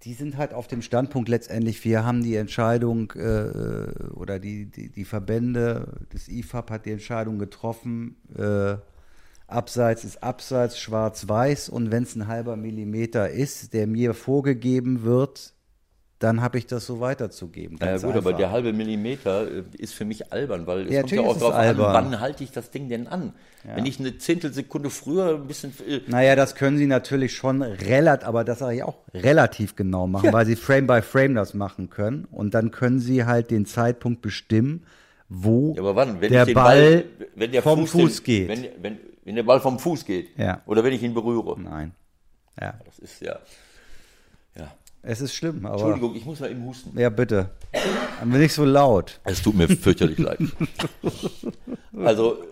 die 0.04 0.13
sind 0.13 0.38
halt 0.38 0.54
auf 0.54 0.68
dem 0.68 0.82
Standpunkt 0.82 1.30
letztendlich, 1.30 1.84
wir 1.84 2.06
haben 2.06 2.24
die 2.24 2.36
Entscheidung 2.36 3.12
äh, 3.12 4.10
oder 4.13 4.39
die, 4.39 4.66
die, 4.66 4.89
die, 4.89 5.06
Verbände, 5.06 6.00
das 6.12 6.28
IFAB 6.28 6.72
hat 6.72 6.86
die 6.86 6.92
Entscheidung 6.92 7.39
getroffen, 7.39 8.16
äh, 8.38 8.76
Abseits 9.48 10.04
ist 10.04 10.24
Abseits, 10.24 10.80
schwarz-weiß. 10.80 11.70
Und 11.70 11.92
wenn 11.92 12.04
es 12.04 12.16
ein 12.16 12.28
halber 12.28 12.56
Millimeter 12.56 13.30
ist, 13.30 13.74
der 13.74 13.88
mir 13.88 14.13
vorgegeben 14.13 15.04
wird, 15.04 15.53
dann 16.23 16.41
habe 16.41 16.57
ich 16.57 16.65
das 16.65 16.86
so 16.86 17.01
weiterzugeben. 17.01 17.77
Ja, 17.81 17.97
gut, 17.97 18.05
einfach. 18.05 18.15
aber 18.15 18.33
der 18.33 18.49
halbe 18.49 18.71
Millimeter 18.71 19.45
äh, 19.45 19.63
ist 19.77 19.93
für 19.93 20.05
mich 20.05 20.31
albern, 20.31 20.65
weil 20.65 20.88
es 20.88 20.93
ja, 20.93 21.01
kommt 21.01 21.12
ja 21.12 21.21
auch 21.21 21.38
darauf 21.38 21.53
an, 21.53 21.77
wann 21.77 22.19
halte 22.21 22.45
ich 22.45 22.51
das 22.51 22.71
Ding 22.71 22.88
denn 22.88 23.07
an? 23.07 23.33
Ja. 23.67 23.75
Wenn 23.75 23.86
ich 23.86 23.99
eine 23.99 24.17
Zehntelsekunde 24.17 24.89
früher 24.89 25.36
ein 25.36 25.47
bisschen. 25.47 25.73
Äh 25.86 25.99
naja, 26.07 26.38
das 26.38 26.55
können 26.55 26.77
sie 26.77 26.88
natürlich 26.88 27.36
schon 27.36 27.62
relativ, 27.62 28.25
aber 28.25 28.45
das 28.45 28.59
sage 28.59 28.77
ich 28.77 28.83
auch, 28.83 28.95
relativ 29.13 29.75
genau 29.75 30.07
machen, 30.07 30.27
ja. 30.27 30.33
weil 30.33 30.45
sie 30.45 30.55
Frame 30.55 30.88
by 30.88 31.01
Frame 31.01 31.36
das 31.36 31.53
machen 31.53 31.89
können. 31.89 32.25
Und 32.31 32.53
dann 32.53 32.71
können 32.71 32.99
sie 32.99 33.25
halt 33.25 33.51
den 33.51 33.65
Zeitpunkt 33.65 34.21
bestimmen, 34.21 34.86
wo 35.27 35.75
wann, 35.77 36.21
der 36.21 36.45
Ball, 36.45 37.03
Ball 37.36 37.47
der 37.49 37.62
vom 37.62 37.86
Fuß, 37.86 37.91
Fuß 37.91 38.15
den, 38.17 38.23
geht. 38.23 38.47
Wenn, 38.47 38.67
wenn, 38.81 38.97
wenn 39.25 39.36
der 39.36 39.43
Ball 39.43 39.59
vom 39.59 39.77
Fuß 39.77 40.05
geht. 40.05 40.29
Oder 40.65 40.86
wenn 40.86 40.93
ich 40.93 41.03
ihn 41.03 41.13
berühre. 41.13 41.59
Nein. 41.59 41.91
Ja. 42.59 42.75
Das 42.86 42.99
ist 42.99 43.21
ja. 43.21 43.39
Ja. 44.55 44.71
Es 45.06 45.20
ist 45.20 45.36
schlimm, 45.36 45.66
aber. 45.66 45.76
Entschuldigung, 45.76 46.16
ich 46.16 46.26
muss 46.26 46.39
mal 46.39 46.50
eben 46.50 46.66
husten. 46.66 46.98
Ja, 46.98 47.10
bitte. 47.10 47.50
Aber 48.22 48.38
nicht 48.38 48.54
so 48.54 48.63
laut. 48.63 49.20
Es 49.26 49.42
tut 49.42 49.54
mir 49.54 49.68
fürchterlich 49.68 50.18
leid. 50.18 50.39
Also, 51.96 52.44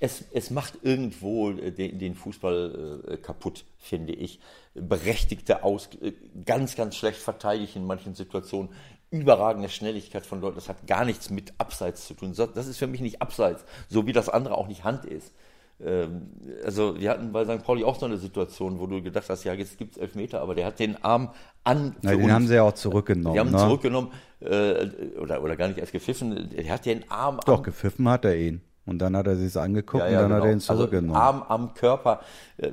es, 0.00 0.24
es 0.32 0.50
macht 0.50 0.78
irgendwo 0.82 1.52
den, 1.52 1.98
den 1.98 2.14
Fußball 2.14 3.02
äh, 3.06 3.16
kaputt, 3.18 3.64
finde 3.78 4.12
ich. 4.12 4.40
Berechtigte 4.74 5.62
Aus, 5.62 5.88
äh, 6.00 6.12
ganz, 6.44 6.74
ganz 6.74 6.96
schlecht 6.96 7.18
verteidigt 7.18 7.76
in 7.76 7.86
manchen 7.86 8.14
Situationen. 8.14 8.70
Überragende 9.10 9.68
Schnelligkeit 9.68 10.26
von 10.26 10.40
Leuten. 10.40 10.56
Das 10.56 10.68
hat 10.68 10.86
gar 10.86 11.04
nichts 11.04 11.30
mit 11.30 11.52
Abseits 11.58 12.06
zu 12.06 12.14
tun. 12.14 12.34
Das 12.34 12.66
ist 12.66 12.78
für 12.78 12.86
mich 12.86 13.00
nicht 13.00 13.22
Abseits, 13.22 13.64
so 13.88 14.06
wie 14.06 14.12
das 14.12 14.28
andere 14.28 14.56
auch 14.56 14.66
nicht 14.66 14.84
Hand 14.84 15.04
ist. 15.04 15.32
Ähm, 15.82 16.30
also 16.64 16.98
wir 16.98 17.10
hatten 17.10 17.32
bei 17.32 17.44
St. 17.44 17.64
Pauli 17.64 17.84
auch 17.84 17.98
so 17.98 18.06
eine 18.06 18.16
Situation, 18.16 18.78
wo 18.78 18.86
du 18.86 19.02
gedacht 19.02 19.28
hast, 19.28 19.44
ja, 19.44 19.54
jetzt 19.54 19.76
gibt 19.78 19.96
es 19.96 19.98
Elfmeter, 19.98 20.40
aber 20.40 20.54
der 20.54 20.66
hat 20.66 20.78
den 20.78 21.02
Arm 21.02 21.30
an. 21.64 21.96
Ja, 22.02 22.14
den 22.14 22.32
haben 22.32 22.46
sie 22.46 22.54
ja 22.54 22.62
auch 22.62 22.72
zurückgenommen. 22.72 23.34
Die 23.34 23.40
haben 23.40 23.50
ne? 23.50 23.58
zurückgenommen 23.58 24.12
äh, 24.40 24.86
oder, 25.18 25.42
oder 25.42 25.56
gar 25.56 25.68
nicht 25.68 25.78
erst 25.78 25.92
gepfiffen. 25.92 26.52
Er 26.54 26.72
hat 26.72 26.86
den 26.86 27.10
Arm 27.10 27.40
Doch, 27.44 27.58
am, 27.58 27.62
gepfiffen 27.64 28.08
hat 28.08 28.24
er 28.24 28.36
ihn. 28.36 28.60
Und 28.86 28.98
dann 28.98 29.16
hat 29.16 29.26
er 29.26 29.36
sich 29.36 29.56
angeguckt 29.56 30.04
ja, 30.04 30.10
ja, 30.10 30.24
und 30.24 30.30
dann 30.30 30.40
genau. 30.40 30.42
hat 30.42 30.44
er 30.44 30.52
ihn 30.52 30.54
also 30.56 30.74
zurückgenommen. 30.74 31.16
Also 31.16 31.26
Arm 31.26 31.42
am 31.42 31.74
Körper. 31.74 32.20
Äh, 32.58 32.70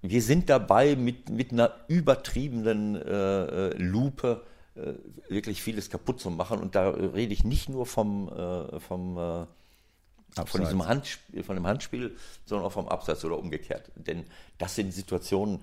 wir 0.00 0.22
sind 0.22 0.48
dabei 0.48 0.96
mit, 0.96 1.28
mit 1.28 1.52
einer 1.52 1.72
übertriebenen 1.88 2.96
äh, 2.96 3.44
äh 3.70 3.76
Lupe 3.76 4.42
äh, 4.74 4.92
wirklich 5.28 5.62
vieles 5.62 5.90
kaputt 5.90 6.20
zu 6.20 6.30
machen. 6.30 6.60
Und 6.60 6.74
da 6.74 6.88
rede 6.90 7.32
ich 7.32 7.44
nicht 7.44 7.68
nur 7.68 7.84
vom, 7.84 8.28
äh, 8.28 8.80
vom 8.80 9.46
Abseits. 10.38 10.50
von 10.50 10.60
diesem 10.60 10.86
Handspiel, 10.86 11.42
von 11.42 11.56
dem 11.56 11.66
Handspiel, 11.66 12.16
sondern 12.44 12.66
auch 12.66 12.72
vom 12.72 12.88
Absatz 12.88 13.24
oder 13.24 13.38
umgekehrt. 13.38 13.90
Denn 13.96 14.24
das 14.58 14.74
sind 14.74 14.92
Situationen, 14.92 15.60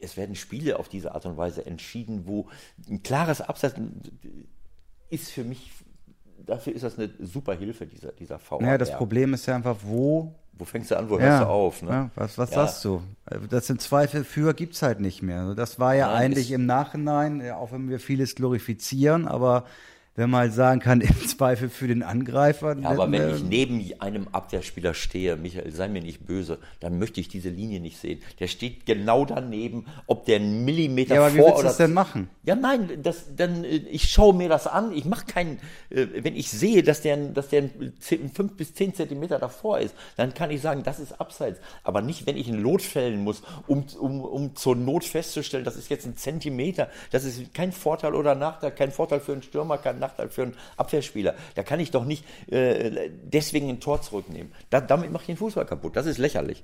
es 0.00 0.16
werden 0.16 0.36
Spiele 0.36 0.78
auf 0.78 0.88
diese 0.88 1.14
Art 1.14 1.26
und 1.26 1.36
Weise 1.36 1.66
entschieden, 1.66 2.26
wo 2.26 2.48
ein 2.88 3.02
klares 3.02 3.40
Absatz 3.40 3.74
ist 5.10 5.30
für 5.30 5.44
mich, 5.44 5.70
dafür 6.44 6.74
ist 6.74 6.82
das 6.82 6.98
eine 6.98 7.10
super 7.20 7.54
Hilfe, 7.54 7.86
dieser, 7.86 8.12
dieser 8.12 8.38
VR. 8.38 8.62
Naja, 8.62 8.78
das 8.78 8.92
Problem 8.92 9.34
ist 9.34 9.46
ja 9.46 9.56
einfach, 9.56 9.76
wo 9.82 10.34
wo 10.58 10.64
fängst 10.64 10.90
du 10.90 10.96
an, 10.96 11.10
wo 11.10 11.18
ja, 11.18 11.24
hörst 11.24 11.42
du 11.42 11.46
auf? 11.48 11.82
Ne? 11.82 11.90
Ja, 11.90 12.10
was 12.14 12.38
was 12.38 12.50
ja. 12.50 12.66
sagst 12.66 12.84
du? 12.84 13.02
Das 13.50 13.66
sind 13.66 13.82
Zweifel 13.82 14.24
für 14.24 14.54
gibt 14.54 14.74
es 14.74 14.82
halt 14.82 15.00
nicht 15.00 15.22
mehr. 15.22 15.54
Das 15.54 15.78
war 15.78 15.94
ja 15.94 16.06
Nein, 16.06 16.16
eigentlich 16.16 16.50
im 16.50 16.66
Nachhinein, 16.66 17.50
auch 17.50 17.72
wenn 17.72 17.88
wir 17.90 18.00
vieles 18.00 18.34
glorifizieren, 18.34 19.28
aber 19.28 19.64
wenn 20.16 20.30
man 20.30 20.40
halt 20.40 20.54
sagen 20.54 20.80
kann, 20.80 21.00
im 21.02 21.28
Zweifel 21.28 21.68
für 21.68 21.86
den 21.86 22.02
Angreifer. 22.02 22.76
Ja, 22.76 22.90
aber 22.90 23.10
wenn 23.12 23.34
ich 23.34 23.42
neben 23.44 24.00
einem 24.00 24.28
Abwehrspieler 24.32 24.94
stehe, 24.94 25.36
Michael, 25.36 25.70
sei 25.72 25.88
mir 25.88 26.02
nicht 26.02 26.26
böse, 26.26 26.58
dann 26.80 26.98
möchte 26.98 27.20
ich 27.20 27.28
diese 27.28 27.50
Linie 27.50 27.80
nicht 27.80 27.98
sehen. 27.98 28.20
Der 28.40 28.48
steht 28.48 28.86
genau 28.86 29.24
daneben, 29.24 29.86
ob 30.06 30.24
der 30.24 30.36
einen 30.36 30.64
Millimeter 30.64 31.14
ja, 31.14 31.20
aber 31.20 31.30
vor 31.30 31.36
wie 31.36 31.42
willst 31.42 31.58
oder. 31.58 31.68
das 31.68 31.76
denn 31.76 31.92
machen? 31.92 32.30
Ja, 32.44 32.56
nein, 32.56 33.02
das, 33.02 33.36
dann, 33.36 33.64
äh, 33.64 33.76
ich 33.76 34.10
schaue 34.10 34.34
mir 34.34 34.48
das 34.48 34.66
an. 34.66 34.92
Ich 34.92 35.04
mache 35.04 35.26
keinen, 35.26 35.58
äh, 35.90 36.06
wenn 36.16 36.34
ich 36.34 36.50
sehe, 36.50 36.82
dass 36.82 37.02
der, 37.02 37.16
dass 37.16 37.48
der 37.48 37.64
fünf 38.00 38.56
bis 38.56 38.74
zehn 38.74 38.94
Zentimeter 38.94 39.38
davor 39.38 39.78
ist, 39.78 39.94
dann 40.16 40.32
kann 40.32 40.50
ich 40.50 40.62
sagen, 40.62 40.82
das 40.82 40.98
ist 40.98 41.20
abseits. 41.20 41.60
Aber 41.84 42.00
nicht, 42.00 42.26
wenn 42.26 42.36
ich 42.36 42.48
ein 42.48 42.60
Lot 42.60 42.82
fällen 42.82 43.22
muss, 43.22 43.42
um, 43.66 43.84
um, 44.00 44.22
um 44.22 44.56
zur 44.56 44.76
Not 44.76 45.04
festzustellen, 45.04 45.64
das 45.64 45.76
ist 45.76 45.90
jetzt 45.90 46.06
ein 46.06 46.16
Zentimeter. 46.16 46.88
Das 47.10 47.24
ist 47.24 47.52
kein 47.52 47.72
Vorteil 47.72 48.14
oder 48.14 48.34
Nachteil, 48.34 48.70
kein 48.70 48.90
Vorteil 48.90 49.20
für 49.20 49.32
einen 49.32 49.42
Stürmer, 49.42 49.76
kein 49.76 49.98
Nachteil 49.98 50.05
für 50.28 50.42
einen 50.42 50.54
Abwehrspieler. 50.76 51.34
Da 51.54 51.62
kann 51.62 51.80
ich 51.80 51.90
doch 51.90 52.04
nicht 52.04 52.24
äh, 52.50 53.10
deswegen 53.22 53.68
ein 53.68 53.80
Tor 53.80 54.02
zurücknehmen. 54.02 54.52
Da, 54.70 54.80
damit 54.80 55.12
mache 55.12 55.22
ich 55.22 55.26
den 55.26 55.36
Fußball 55.36 55.66
kaputt. 55.66 55.96
Das 55.96 56.06
ist 56.06 56.18
lächerlich. 56.18 56.62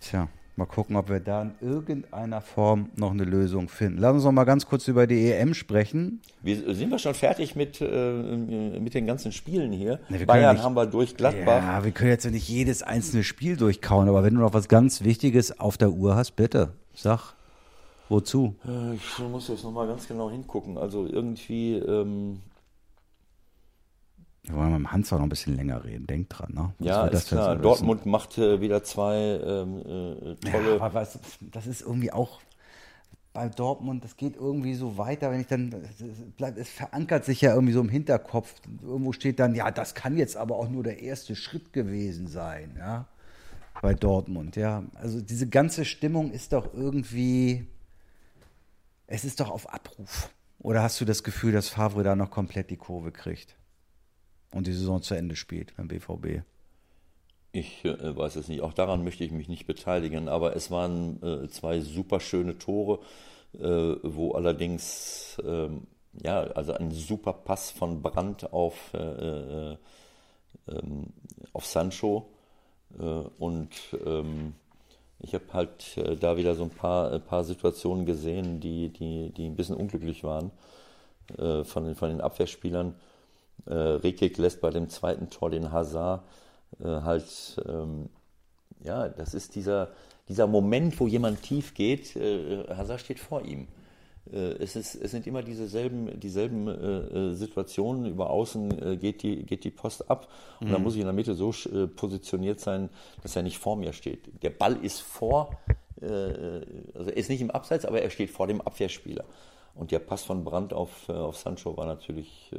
Tja. 0.00 0.28
Mal 0.54 0.66
gucken, 0.66 0.96
ob 0.96 1.08
wir 1.08 1.18
da 1.18 1.42
in 1.42 1.54
irgendeiner 1.62 2.42
Form 2.42 2.90
noch 2.94 3.12
eine 3.12 3.24
Lösung 3.24 3.70
finden. 3.70 3.98
Lass 3.98 4.12
uns 4.12 4.24
noch 4.24 4.32
mal 4.32 4.44
ganz 4.44 4.66
kurz 4.66 4.86
über 4.86 5.06
die 5.06 5.32
EM 5.32 5.54
sprechen. 5.54 6.20
Wir, 6.42 6.74
sind 6.74 6.90
wir 6.90 6.98
schon 6.98 7.14
fertig 7.14 7.56
mit, 7.56 7.80
äh, 7.80 7.86
mit 7.86 8.92
den 8.92 9.06
ganzen 9.06 9.32
Spielen 9.32 9.72
hier? 9.72 9.98
Nee, 10.10 10.26
Bayern 10.26 10.56
nicht, 10.56 10.62
haben 10.62 10.76
wir 10.76 10.84
durch, 10.84 11.16
Gladbach. 11.16 11.62
Ja, 11.62 11.84
wir 11.84 11.90
können 11.92 12.10
jetzt 12.10 12.26
ja 12.26 12.30
nicht 12.30 12.46
jedes 12.50 12.82
einzelne 12.82 13.24
Spiel 13.24 13.56
durchkauen, 13.56 14.10
aber 14.10 14.24
wenn 14.24 14.34
du 14.34 14.40
noch 14.40 14.52
was 14.52 14.68
ganz 14.68 15.02
Wichtiges 15.02 15.58
auf 15.58 15.78
der 15.78 15.90
Uhr 15.90 16.16
hast, 16.16 16.32
bitte, 16.32 16.74
sag. 16.94 17.32
Wozu? 18.10 18.54
Äh, 18.66 18.96
ich 18.96 19.18
muss 19.20 19.48
jetzt 19.48 19.64
noch 19.64 19.72
mal 19.72 19.86
ganz 19.86 20.06
genau 20.06 20.30
hingucken. 20.30 20.76
Also 20.76 21.06
irgendwie 21.06 21.76
ähm, 21.76 22.40
wir 24.44 24.56
wollen 24.56 24.72
mit 24.72 24.78
dem 24.80 24.92
Hans 24.92 25.12
auch 25.12 25.18
noch 25.18 25.26
ein 25.26 25.28
bisschen 25.28 25.54
länger 25.54 25.84
reden. 25.84 26.06
Denkt 26.06 26.36
dran, 26.36 26.52
ne? 26.52 26.74
Was 26.78 26.86
ja, 26.86 27.06
ist 27.06 27.28
klar. 27.28 27.56
Dortmund 27.56 28.06
macht 28.06 28.38
äh, 28.38 28.60
wieder 28.60 28.82
zwei 28.82 29.16
ähm, 29.16 29.78
äh, 29.78 30.34
tolle. 30.50 30.70
Ja, 30.70 30.74
aber 30.76 30.94
weißt, 30.94 31.20
das 31.52 31.66
ist 31.66 31.82
irgendwie 31.82 32.12
auch 32.12 32.40
bei 33.32 33.48
Dortmund, 33.48 34.04
das 34.04 34.16
geht 34.16 34.36
irgendwie 34.36 34.74
so 34.74 34.98
weiter, 34.98 35.30
wenn 35.30 35.40
ich 35.40 35.46
dann, 35.46 35.74
bleibt, 36.36 36.58
es 36.58 36.68
verankert 36.68 37.24
sich 37.24 37.40
ja 37.40 37.54
irgendwie 37.54 37.72
so 37.72 37.80
im 37.80 37.88
Hinterkopf. 37.88 38.54
Irgendwo 38.82 39.12
steht 39.12 39.38
dann, 39.38 39.54
ja, 39.54 39.70
das 39.70 39.94
kann 39.94 40.16
jetzt 40.18 40.36
aber 40.36 40.56
auch 40.56 40.68
nur 40.68 40.82
der 40.82 41.00
erste 41.00 41.34
Schritt 41.34 41.72
gewesen 41.72 42.26
sein, 42.26 42.74
ja. 42.78 43.06
bei 43.80 43.94
Dortmund, 43.94 44.56
ja. 44.56 44.82
Also 44.94 45.22
diese 45.22 45.48
ganze 45.48 45.84
Stimmung 45.84 46.30
ist 46.30 46.52
doch 46.52 46.74
irgendwie, 46.74 47.66
es 49.06 49.24
ist 49.24 49.40
doch 49.40 49.50
auf 49.50 49.72
Abruf. 49.72 50.28
Oder 50.58 50.82
hast 50.82 51.00
du 51.00 51.04
das 51.04 51.22
Gefühl, 51.22 51.52
dass 51.52 51.68
Favre 51.68 52.02
da 52.02 52.14
noch 52.14 52.30
komplett 52.30 52.70
die 52.70 52.76
Kurve 52.76 53.12
kriegt 53.12 53.56
und 54.52 54.66
die 54.66 54.72
Saison 54.72 55.02
zu 55.02 55.14
Ende 55.14 55.36
spielt 55.36 55.76
beim 55.76 55.88
BVB? 55.88 56.42
Ich 57.52 57.84
äh, 57.84 58.16
weiß 58.16 58.36
es 58.36 58.48
nicht. 58.48 58.62
Auch 58.62 58.72
daran 58.72 59.04
möchte 59.04 59.24
ich 59.24 59.30
mich 59.30 59.48
nicht 59.48 59.66
beteiligen. 59.66 60.28
Aber 60.28 60.56
es 60.56 60.70
waren 60.70 61.22
äh, 61.22 61.48
zwei 61.48 61.80
super 61.80 62.18
schöne 62.18 62.58
Tore, 62.58 63.00
äh, 63.54 63.96
wo 64.02 64.32
allerdings 64.32 65.40
ähm, 65.44 65.86
ja 66.22 66.40
also 66.42 66.72
ein 66.72 66.90
super 66.90 67.34
Pass 67.34 67.70
von 67.70 68.02
Brandt 68.02 68.52
auf 68.52 68.92
äh, 68.94 68.98
äh, 69.72 69.76
ähm, 70.68 71.08
auf 71.52 71.66
Sancho 71.66 72.30
äh, 72.98 73.02
und 73.02 73.70
ähm, 74.04 74.54
ich 75.24 75.34
habe 75.34 75.44
halt 75.52 75.96
da 76.20 76.36
wieder 76.36 76.56
so 76.56 76.64
ein 76.64 76.70
paar, 76.70 77.12
ein 77.12 77.22
paar 77.22 77.44
Situationen 77.44 78.06
gesehen, 78.06 78.58
die, 78.58 78.88
die, 78.88 79.30
die 79.30 79.46
ein 79.46 79.54
bisschen 79.54 79.76
unglücklich 79.76 80.24
waren 80.24 80.50
von, 81.36 81.84
den, 81.84 81.94
von 81.94 82.08
den 82.08 82.20
Abwehrspielern. 82.20 82.96
Äh, 83.66 83.74
Rekik 83.74 84.38
lässt 84.38 84.60
bei 84.60 84.70
dem 84.70 84.88
zweiten 84.88 85.30
Tor 85.30 85.50
den 85.50 85.72
Hazard 85.72 86.24
äh, 86.80 86.84
halt, 86.84 87.56
ähm, 87.66 88.08
ja, 88.82 89.08
das 89.08 89.34
ist 89.34 89.54
dieser, 89.54 89.90
dieser 90.28 90.46
Moment, 90.46 90.98
wo 90.98 91.06
jemand 91.06 91.42
tief 91.42 91.74
geht, 91.74 92.16
äh, 92.16 92.64
Hazard 92.68 93.00
steht 93.00 93.20
vor 93.20 93.42
ihm. 93.44 93.68
Äh, 94.30 94.36
es, 94.62 94.76
ist, 94.76 94.94
es 94.94 95.10
sind 95.10 95.26
immer 95.26 95.42
dieselben, 95.42 96.18
dieselben 96.20 96.68
äh, 96.68 97.34
Situationen. 97.34 98.06
Über 98.06 98.30
außen 98.30 98.92
äh, 98.92 98.96
geht, 98.96 99.22
die, 99.22 99.44
geht 99.44 99.64
die 99.64 99.70
Post 99.70 100.10
ab 100.10 100.28
und 100.60 100.68
mhm. 100.68 100.72
dann 100.72 100.82
muss 100.82 100.94
ich 100.94 101.00
in 101.00 101.06
der 101.06 101.12
Mitte 101.12 101.34
so 101.34 101.50
äh, 101.50 101.86
positioniert 101.86 102.60
sein, 102.60 102.88
dass 103.22 103.36
er 103.36 103.42
nicht 103.42 103.58
vor 103.58 103.76
mir 103.76 103.92
steht. 103.92 104.42
Der 104.42 104.50
Ball 104.50 104.76
ist 104.82 105.00
vor, 105.00 105.58
äh, 106.00 106.06
also 106.94 107.10
er 107.10 107.16
ist 107.16 107.30
nicht 107.30 107.40
im 107.40 107.50
Abseits, 107.50 107.84
aber 107.84 108.00
er 108.00 108.10
steht 108.10 108.30
vor 108.30 108.46
dem 108.46 108.60
Abwehrspieler. 108.60 109.24
Und 109.74 109.90
der 109.90 110.00
Pass 110.00 110.22
von 110.22 110.44
Brandt 110.44 110.72
auf, 110.72 111.08
äh, 111.08 111.12
auf 111.12 111.36
Sancho 111.36 111.76
war 111.76 111.86
natürlich 111.86 112.50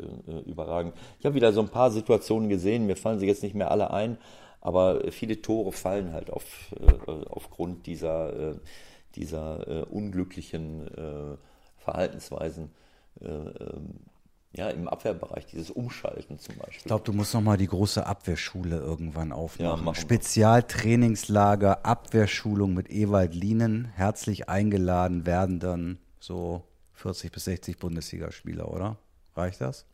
überragend. 0.46 0.96
Ich 1.20 1.26
habe 1.26 1.36
wieder 1.36 1.54
so 1.54 1.62
ein 1.62 1.70
paar 1.70 1.92
Situationen 1.92 2.50
gesehen, 2.50 2.86
mir 2.86 2.96
fallen 2.96 3.20
sie 3.20 3.28
jetzt 3.28 3.44
nicht 3.44 3.56
mehr 3.56 3.72
alle 3.72 3.92
ein, 3.92 4.18
aber 4.62 5.12
viele 5.12 5.42
Tore 5.42 5.72
fallen 5.72 6.14
halt 6.14 6.32
auf, 6.32 6.74
aufgrund 7.30 7.86
dieser, 7.86 8.56
dieser 9.16 9.92
unglücklichen 9.92 10.90
Verhaltensweisen 11.84 12.72
äh, 13.22 13.28
ähm, 13.28 14.00
ja, 14.56 14.70
im 14.70 14.88
Abwehrbereich, 14.88 15.48
dieses 15.48 15.72
Umschalten 15.72 16.38
zum 16.38 16.56
Beispiel. 16.58 16.78
Ich 16.78 16.84
glaube, 16.84 17.04
du 17.04 17.12
musst 17.12 17.34
nochmal 17.34 17.58
die 17.58 17.66
große 17.66 18.06
Abwehrschule 18.06 18.78
irgendwann 18.78 19.32
aufmachen. 19.32 19.84
Ja, 19.84 19.96
Spezialtrainingslager, 19.96 21.84
Abwehrschulung 21.88 22.76
mit 22.76 22.92
Ewald 22.92 23.34
Lienen. 23.34 23.86
Herzlich 23.96 24.50
eingeladen 24.50 25.26
werden 25.26 25.60
dann 25.60 25.98
so 26.20 26.62
40 26.94 27.32
bis 27.32 27.46
60 27.46 27.78
Bundesligaspieler, 27.78 28.72
oder? 28.72 28.98
Reicht 29.36 29.62
das? 29.62 29.86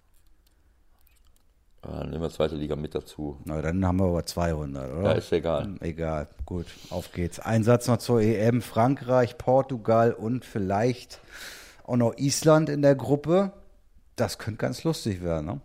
Dann 1.82 2.10
nehmen 2.10 2.22
wir 2.22 2.30
zweite 2.30 2.56
Liga 2.56 2.76
mit 2.76 2.94
dazu. 2.94 3.38
Na, 3.46 3.62
dann 3.62 3.86
haben 3.86 4.00
wir 4.00 4.06
aber 4.06 4.26
200, 4.26 4.92
oder? 4.92 5.04
Ja, 5.04 5.12
ist 5.14 5.32
egal. 5.32 5.64
Hm, 5.64 5.78
egal, 5.80 6.28
gut, 6.46 6.66
auf 6.90 7.14
geht's. 7.14 7.40
Ein 7.40 7.64
Satz 7.64 7.88
noch 7.88 7.98
zur 7.98 8.22
EM. 8.22 8.62
Frankreich, 8.62 9.38
Portugal 9.38 10.12
und 10.12 10.44
vielleicht 10.44 11.20
auch 11.86 11.96
noch 11.96 12.18
Island 12.18 12.70
in 12.70 12.82
der 12.82 12.96
Gruppe. 12.96 13.54
Das 14.18 14.38
könnte 14.38 14.58
ganz 14.58 14.84
lustig 14.84 15.24
werden, 15.24 15.46
ne? 15.46 15.62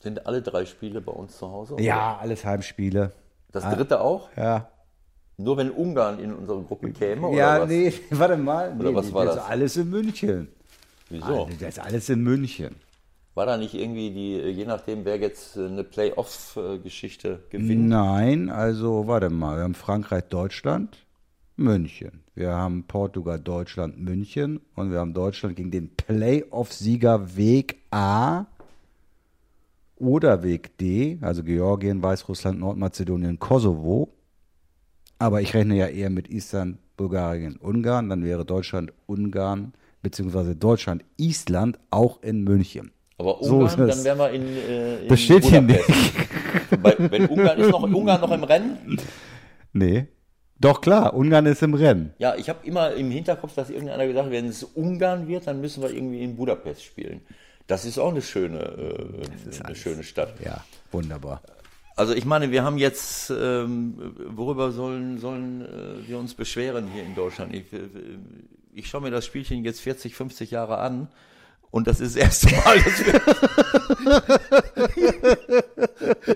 Sind 0.00 0.26
alle 0.26 0.42
drei 0.42 0.64
Spiele 0.66 1.00
bei 1.00 1.12
uns 1.12 1.36
zu 1.38 1.50
Hause? 1.50 1.74
Oder? 1.74 1.82
Ja, 1.82 2.18
alles 2.18 2.44
Heimspiele. 2.44 3.12
Das 3.52 3.64
dritte 3.64 4.00
auch? 4.00 4.28
Ja. 4.36 4.70
Nur 5.42 5.56
wenn 5.56 5.70
Ungarn 5.70 6.18
in 6.18 6.34
unsere 6.34 6.62
Gruppe 6.62 6.92
käme? 6.92 7.34
Ja, 7.34 7.56
oder 7.56 7.62
was? 7.62 7.68
nee, 7.70 7.92
warte 8.10 8.36
mal. 8.36 8.74
Oder 8.78 8.90
nee, 8.90 8.94
was 8.94 9.12
war 9.12 9.24
das? 9.24 9.36
ist 9.36 9.42
alles 9.42 9.76
in 9.76 9.90
München. 9.90 10.48
Wieso? 11.08 11.48
Das 11.58 11.68
ist 11.70 11.78
alles 11.78 12.08
in 12.08 12.22
München. 12.22 12.76
War 13.34 13.46
da 13.46 13.56
nicht 13.56 13.74
irgendwie 13.74 14.10
die, 14.10 14.36
je 14.50 14.64
nachdem, 14.66 15.04
wer 15.04 15.18
jetzt 15.18 15.56
eine 15.56 15.84
Playoff-Geschichte 15.84 17.40
gewinnt? 17.48 17.88
Nein, 17.88 18.50
also 18.50 19.06
warte 19.06 19.30
mal, 19.30 19.56
wir 19.56 19.62
haben 19.62 19.74
Frankreich, 19.74 20.24
Deutschland, 20.24 20.98
München. 21.56 22.22
Wir 22.34 22.50
haben 22.50 22.84
Portugal, 22.84 23.38
Deutschland, 23.38 23.98
München 23.98 24.60
und 24.74 24.90
wir 24.90 24.98
haben 24.98 25.14
Deutschland 25.14 25.56
gegen 25.56 25.70
den 25.70 25.94
Playoff-Sieger 25.96 27.36
Weg 27.36 27.78
A 27.90 28.46
oder 29.96 30.42
Weg 30.42 30.76
D, 30.78 31.18
also 31.20 31.42
Georgien, 31.42 32.02
Weißrussland, 32.02 32.58
Nordmazedonien, 32.58 33.38
Kosovo. 33.38 34.12
Aber 35.20 35.42
ich 35.42 35.52
rechne 35.52 35.76
ja 35.76 35.86
eher 35.86 36.08
mit 36.08 36.30
Island, 36.30 36.78
Bulgarien, 36.96 37.56
Ungarn. 37.56 38.08
Dann 38.08 38.24
wäre 38.24 38.46
Deutschland, 38.46 38.90
Ungarn, 39.06 39.74
beziehungsweise 40.02 40.56
Deutschland, 40.56 41.04
Island 41.18 41.78
auch 41.90 42.22
in 42.22 42.42
München. 42.42 42.90
Aber 43.18 43.42
Ungarn, 43.42 43.68
so 43.68 43.86
dann 43.86 44.02
wären 44.02 44.18
wir 44.18 44.30
in, 44.30 44.42
äh, 44.48 45.02
in 45.02 45.08
Das 45.08 45.20
steht 45.20 45.42
Budapest. 45.42 45.84
hier 45.86 46.06
nicht. 46.72 47.10
Wenn 47.12 47.26
Ungarn 47.26 47.60
ist 47.60 47.70
noch 47.70 47.82
Ungarn 47.82 48.20
noch 48.22 48.30
im 48.32 48.44
Rennen? 48.44 48.98
Nee. 49.74 50.06
Doch 50.58 50.80
klar, 50.80 51.12
Ungarn 51.14 51.44
ist 51.44 51.62
im 51.62 51.74
Rennen. 51.74 52.14
Ja, 52.18 52.34
ich 52.36 52.48
habe 52.48 52.66
immer 52.66 52.92
im 52.94 53.10
Hinterkopf, 53.10 53.54
dass 53.54 53.68
irgendeiner 53.68 54.06
gesagt 54.06 54.26
hat, 54.26 54.32
wenn 54.32 54.46
es 54.46 54.64
Ungarn 54.64 55.28
wird, 55.28 55.46
dann 55.46 55.60
müssen 55.60 55.82
wir 55.82 55.90
irgendwie 55.90 56.22
in 56.22 56.34
Budapest 56.34 56.82
spielen. 56.82 57.20
Das 57.66 57.84
ist 57.84 57.98
auch 57.98 58.10
eine 58.10 58.22
schöne, 58.22 58.58
äh, 58.58 59.64
eine 59.64 59.76
schöne 59.76 60.02
Stadt. 60.02 60.34
Ja, 60.42 60.64
wunderbar. 60.90 61.42
Also 61.96 62.14
ich 62.14 62.24
meine, 62.24 62.50
wir 62.50 62.62
haben 62.62 62.78
jetzt, 62.78 63.30
ähm, 63.30 64.14
worüber 64.28 64.72
sollen, 64.72 65.18
sollen 65.18 65.62
äh, 65.62 66.08
wir 66.08 66.18
uns 66.18 66.34
beschweren 66.34 66.88
hier 66.88 67.02
in 67.02 67.14
Deutschland? 67.14 67.54
Ich, 67.54 67.72
äh, 67.72 67.88
ich 68.74 68.88
schaue 68.88 69.02
mir 69.02 69.10
das 69.10 69.26
Spielchen 69.26 69.64
jetzt 69.64 69.80
40, 69.80 70.14
50 70.14 70.50
Jahre 70.50 70.78
an 70.78 71.08
und 71.70 71.86
das 71.86 72.00
ist 72.00 72.16
das 72.16 72.22
erste 72.22 72.54
Mal, 72.56 72.80
dass 72.82 73.06
wir, 73.06 73.20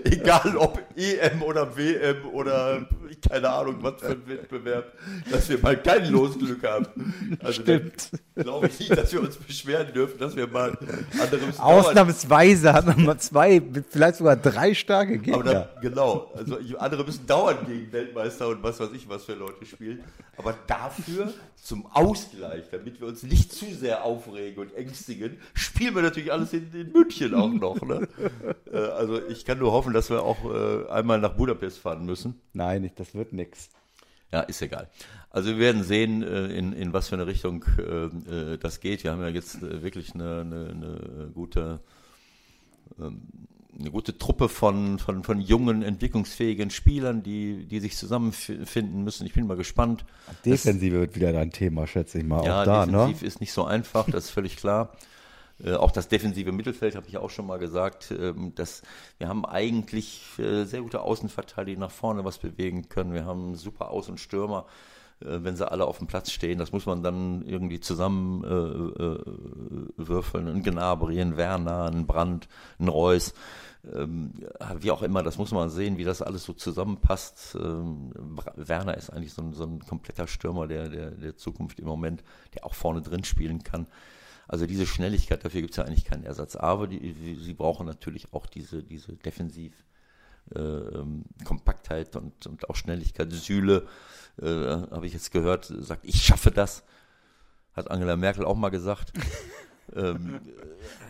egal 0.05 0.55
ob 0.57 0.81
EM 0.95 1.41
oder 1.41 1.75
WM 1.75 2.25
oder 2.31 2.87
keine 3.27 3.49
Ahnung, 3.49 3.77
was 3.81 3.99
für 3.99 4.11
ein 4.11 4.27
Wettbewerb, 4.27 4.93
dass 5.31 5.49
wir 5.49 5.59
mal 5.59 5.77
kein 5.77 6.11
Losglück 6.11 6.63
haben. 6.63 7.37
Also 7.43 7.61
Stimmt. 7.61 8.09
glaube 8.35 8.67
ich 8.67 8.79
nicht, 8.79 8.95
dass 8.95 9.11
wir 9.11 9.21
uns 9.21 9.35
beschweren 9.37 9.93
dürfen, 9.93 10.19
dass 10.19 10.35
wir 10.35 10.47
mal 10.47 10.77
andere 11.19 11.45
müssen 11.45 11.59
Ausnahmsweise 11.59 12.73
haben 12.73 12.95
wir 12.95 13.03
mal 13.03 13.17
zwei, 13.17 13.61
vielleicht 13.89 14.17
sogar 14.17 14.35
drei 14.35 14.73
starke 14.73 15.17
Gegner. 15.17 15.35
Aber 15.35 15.43
dann, 15.43 15.67
genau, 15.81 16.31
also 16.35 16.57
andere 16.77 17.03
müssen 17.03 17.25
dauernd 17.25 17.65
gegen 17.67 17.91
Weltmeister 17.91 18.47
und 18.47 18.63
was 18.63 18.79
weiß 18.79 18.89
ich, 18.93 19.07
was 19.09 19.25
für 19.25 19.33
Leute 19.33 19.65
spielen. 19.65 20.03
Aber 20.37 20.55
dafür 20.67 21.33
zum 21.55 21.87
Ausgleich, 21.87 22.65
damit 22.71 22.99
wir 22.99 23.07
uns 23.07 23.23
nicht 23.23 23.51
zu 23.51 23.65
sehr 23.73 24.03
aufregen 24.03 24.61
und 24.61 24.75
ängstigen, 24.75 25.24
spielen 25.53 25.95
wir 25.95 26.01
natürlich 26.01 26.31
alles 26.31 26.53
in, 26.53 26.71
in 26.73 26.91
München 26.91 27.33
auch 27.33 27.51
noch. 27.51 27.81
Ne? 27.81 28.07
Äh, 28.71 28.77
also 28.77 29.21
ich 29.27 29.45
kann 29.45 29.59
nur 29.59 29.71
hoffen, 29.71 29.93
dass 29.93 30.09
wir 30.09 30.23
auch 30.23 30.43
äh, 30.45 30.89
einmal 30.89 31.19
nach 31.19 31.33
Budapest 31.33 31.79
fahren 31.79 32.05
müssen. 32.05 32.41
Nein, 32.53 32.89
das 32.95 33.13
wird 33.13 33.31
nichts. 33.31 33.69
Ja, 34.31 34.41
ist 34.41 34.61
egal. 34.61 34.89
Also 35.29 35.49
wir 35.51 35.59
werden 35.59 35.83
sehen, 35.83 36.23
äh, 36.23 36.47
in, 36.47 36.73
in 36.73 36.91
was 36.91 37.09
für 37.09 37.15
eine 37.15 37.27
Richtung 37.27 37.63
das 38.59 38.79
geht. 38.79 39.03
Wir 39.03 39.11
haben 39.11 39.21
ja 39.21 39.29
jetzt 39.29 39.61
wirklich 39.61 40.13
eine, 40.15 40.41
eine, 40.41 40.69
eine 40.69 41.31
gute 41.33 41.79
ähm, 42.99 43.21
eine 43.79 43.91
gute 43.91 44.17
Truppe 44.17 44.49
von, 44.49 44.99
von, 44.99 45.23
von 45.23 45.39
jungen, 45.39 45.83
entwicklungsfähigen 45.83 46.69
Spielern, 46.69 47.23
die, 47.23 47.65
die 47.65 47.79
sich 47.79 47.97
zusammenfinden 47.97 49.03
müssen. 49.03 49.25
Ich 49.25 49.33
bin 49.33 49.47
mal 49.47 49.57
gespannt. 49.57 50.05
Defensive 50.45 50.95
das, 50.95 51.01
wird 51.01 51.15
wieder 51.15 51.33
dein 51.33 51.51
Thema, 51.51 51.85
schätze 51.87 52.19
ich 52.19 52.23
mal. 52.23 52.45
Ja, 52.45 52.61
auch 52.61 52.65
da, 52.65 52.85
ne? 52.85 52.91
defensiv 52.91 53.21
ne? 53.21 53.27
ist 53.27 53.41
nicht 53.41 53.51
so 53.51 53.65
einfach, 53.65 54.09
das 54.09 54.25
ist 54.25 54.29
völlig 54.31 54.55
klar. 54.57 54.95
Äh, 55.63 55.73
auch 55.73 55.91
das 55.91 56.07
defensive 56.07 56.51
Mittelfeld 56.51 56.95
habe 56.95 57.07
ich 57.07 57.17
auch 57.17 57.29
schon 57.29 57.47
mal 57.47 57.59
gesagt, 57.59 58.11
ähm, 58.11 58.53
dass 58.55 58.81
wir 59.17 59.27
haben 59.27 59.45
eigentlich 59.45 60.21
äh, 60.37 60.65
sehr 60.65 60.81
gute 60.81 61.01
Außenverteidiger, 61.01 61.75
die 61.75 61.79
nach 61.79 61.91
vorne 61.91 62.25
was 62.25 62.37
bewegen 62.37 62.89
können. 62.89 63.13
Wir 63.13 63.25
haben 63.25 63.55
super 63.55 63.89
Außenstürmer, 63.91 64.65
äh, 65.21 65.39
wenn 65.41 65.55
sie 65.55 65.69
alle 65.69 65.85
auf 65.85 65.99
dem 65.99 66.07
Platz 66.07 66.31
stehen. 66.31 66.59
Das 66.59 66.71
muss 66.71 66.85
man 66.85 67.03
dann 67.03 67.43
irgendwie 67.45 67.79
zusammen 67.79 68.43
äh, 68.43 69.03
äh, 69.03 69.19
würfeln. 69.97 70.47
Ein 70.47 70.63
Gnabry, 70.63 71.21
ein 71.21 71.37
Werner, 71.37 71.85
ein 71.85 72.05
Brandt, 72.05 72.47
ein 72.79 72.89
Reus 72.89 73.33
ähm, 73.93 74.33
wie 74.79 74.91
auch 74.91 75.01
immer, 75.01 75.23
das 75.23 75.37
muss 75.37 75.51
man 75.51 75.69
sehen, 75.69 75.97
wie 75.97 76.03
das 76.03 76.21
alles 76.21 76.43
so 76.43 76.53
zusammenpasst. 76.53 77.57
Ähm, 77.59 78.11
Werner 78.55 78.97
ist 78.97 79.09
eigentlich 79.09 79.33
so 79.33 79.41
ein, 79.41 79.53
so 79.53 79.63
ein 79.63 79.79
kompletter 79.79 80.27
Stürmer 80.27 80.67
der, 80.67 80.89
der, 80.89 81.11
der, 81.11 81.35
Zukunft 81.35 81.79
im 81.79 81.85
Moment, 81.85 82.23
der 82.53 82.65
auch 82.65 82.73
vorne 82.73 83.01
drin 83.01 83.23
spielen 83.23 83.63
kann. 83.63 83.87
Also 84.47 84.67
diese 84.67 84.85
Schnelligkeit, 84.85 85.43
dafür 85.43 85.61
gibt 85.61 85.71
es 85.71 85.77
ja 85.77 85.85
eigentlich 85.85 86.05
keinen 86.05 86.23
Ersatz. 86.23 86.55
Aber 86.55 86.87
die, 86.87 87.13
die, 87.13 87.35
sie 87.35 87.53
brauchen 87.53 87.85
natürlich 87.85 88.33
auch 88.33 88.45
diese, 88.45 88.83
diese 88.83 89.13
Defensiv. 89.13 89.73
Äh, 90.53 90.59
ähm, 90.59 91.23
Kompaktheit 91.43 92.15
und, 92.15 92.45
und 92.45 92.69
auch 92.69 92.75
Schnelligkeit. 92.75 93.31
Sühle, 93.31 93.87
äh, 94.39 94.45
habe 94.45 95.07
ich 95.07 95.13
jetzt 95.13 95.31
gehört, 95.31 95.65
sagt, 95.65 96.05
ich 96.05 96.21
schaffe 96.21 96.51
das. 96.51 96.83
Hat 97.73 97.89
Angela 97.89 98.15
Merkel 98.15 98.45
auch 98.45 98.55
mal 98.55 98.69
gesagt. 98.69 99.11
Ähm, 99.95 100.41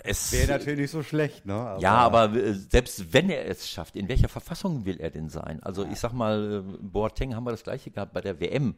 es 0.04 0.34
wäre 0.34 0.52
natürlich 0.52 0.80
nicht 0.80 0.92
so 0.92 1.02
schlecht, 1.02 1.46
ne? 1.46 1.54
Aber 1.54 1.80
ja, 1.80 1.96
aber 1.96 2.34
äh, 2.34 2.54
selbst 2.54 3.14
wenn 3.14 3.30
er 3.30 3.48
es 3.48 3.70
schafft, 3.70 3.96
in 3.96 4.10
welcher 4.10 4.28
Verfassung 4.28 4.84
will 4.84 5.00
er 5.00 5.12
denn 5.12 5.30
sein? 5.30 5.64
Also 5.64 5.86
ja. 5.86 5.92
ich 5.94 6.00
sag 6.00 6.12
mal, 6.12 6.62
äh, 6.62 6.78
Boateng 6.82 7.36
haben 7.36 7.46
wir 7.46 7.52
das 7.52 7.64
gleiche 7.64 7.90
gehabt 7.90 8.12
bei 8.12 8.20
der 8.20 8.42
WM 8.42 8.76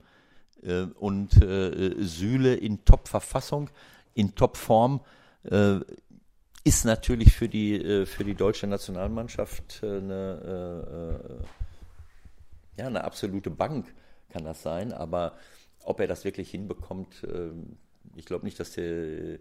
äh, 0.61 0.83
und 0.83 1.41
äh, 1.41 1.95
Süle 1.97 2.53
in 2.53 2.85
Top-Verfassung, 2.85 3.71
in 4.17 4.35
Top-Form 4.35 5.01
äh, 5.43 5.79
ist 6.63 6.85
natürlich 6.85 7.33
für 7.33 7.47
die 7.47 7.75
äh, 7.75 8.05
für 8.05 8.23
die 8.23 8.35
deutsche 8.35 8.67
Nationalmannschaft 8.67 9.81
eine 9.83 11.39
ja 12.77 12.87
eine 12.87 13.03
absolute 13.03 13.49
Bank 13.49 13.93
kann 14.29 14.43
das 14.43 14.61
sein, 14.61 14.91
aber 14.91 15.37
ob 15.83 15.99
er 15.99 16.07
das 16.07 16.25
wirklich 16.25 16.51
hinbekommt, 16.51 17.25
ich 18.15 18.25
glaube 18.25 18.45
nicht, 18.45 18.59
dass 18.59 18.73
der 18.73 19.39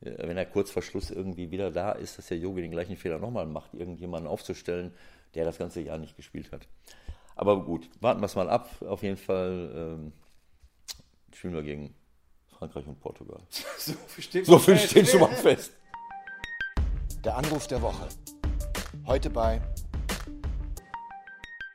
wenn 0.00 0.36
er 0.36 0.46
kurz 0.46 0.70
vor 0.70 0.82
Schluss 0.82 1.10
irgendwie 1.10 1.50
wieder 1.50 1.70
da 1.70 1.92
ist, 1.92 2.16
dass 2.16 2.28
der 2.28 2.38
Yogi 2.38 2.62
den 2.62 2.70
gleichen 2.70 2.96
Fehler 2.96 3.18
nochmal 3.18 3.46
macht, 3.46 3.74
irgendjemanden 3.74 4.30
aufzustellen, 4.30 4.92
der 5.34 5.44
das 5.44 5.58
ganze 5.58 5.80
Jahr 5.80 5.98
nicht 5.98 6.16
gespielt 6.16 6.52
hat. 6.52 6.68
Aber 7.38 7.64
gut, 7.64 7.88
warten 8.00 8.20
wir 8.20 8.26
es 8.26 8.34
mal 8.36 8.48
ab. 8.50 8.68
Auf 8.82 9.02
jeden 9.04 9.16
Fall 9.16 9.70
ähm, 9.74 10.12
spielen 11.32 11.54
wir 11.54 11.62
gegen 11.62 11.94
Frankreich 12.58 12.88
und 12.88 12.98
Portugal. 12.98 13.38
so 13.78 13.92
viel 14.08 14.24
steht, 14.24 14.46
so 14.46 14.58
viel 14.58 14.76
steht 14.76 15.06
schon 15.06 15.20
mal 15.20 15.28
fest. 15.28 15.72
Der 17.24 17.36
Anruf 17.36 17.68
der 17.68 17.80
Woche. 17.80 18.08
Heute 19.06 19.30
bei 19.30 19.60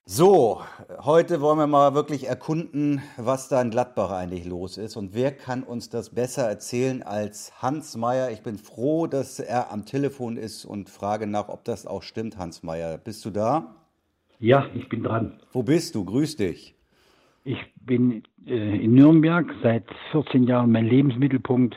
so, 0.05 0.61
heute 0.99 1.39
wollen 1.39 1.57
wir 1.57 1.65
mal 1.65 1.95
wirklich 1.95 2.27
erkunden, 2.27 3.01
was 3.15 3.47
da 3.47 3.61
in 3.61 3.71
Gladbach 3.71 4.11
eigentlich 4.11 4.45
los 4.45 4.77
ist. 4.77 4.97
Und 4.97 5.15
wer 5.15 5.31
kann 5.31 5.63
uns 5.63 5.89
das 5.89 6.09
besser 6.09 6.47
erzählen 6.47 7.01
als 7.01 7.61
Hans 7.61 7.95
Meyer? 7.95 8.29
Ich 8.29 8.41
bin 8.41 8.57
froh, 8.57 9.07
dass 9.07 9.39
er 9.39 9.71
am 9.71 9.85
Telefon 9.85 10.35
ist 10.35 10.65
und 10.65 10.89
frage 10.89 11.25
nach, 11.25 11.47
ob 11.47 11.63
das 11.63 11.87
auch 11.87 12.03
stimmt, 12.03 12.37
Hans 12.37 12.61
Meyer. 12.61 12.97
Bist 12.97 13.23
du 13.23 13.31
da? 13.31 13.75
Ja, 14.39 14.67
ich 14.75 14.89
bin 14.89 15.03
dran. 15.03 15.39
Wo 15.53 15.63
bist 15.63 15.95
du? 15.95 16.03
Grüß 16.03 16.35
dich. 16.35 16.75
Ich 17.43 17.59
bin 17.81 18.23
äh, 18.45 18.83
in 18.83 18.93
Nürnberg 18.93 19.53
seit 19.61 19.85
14 20.11 20.43
Jahren 20.43 20.71
mein 20.71 20.85
Lebensmittelpunkt 20.85 21.75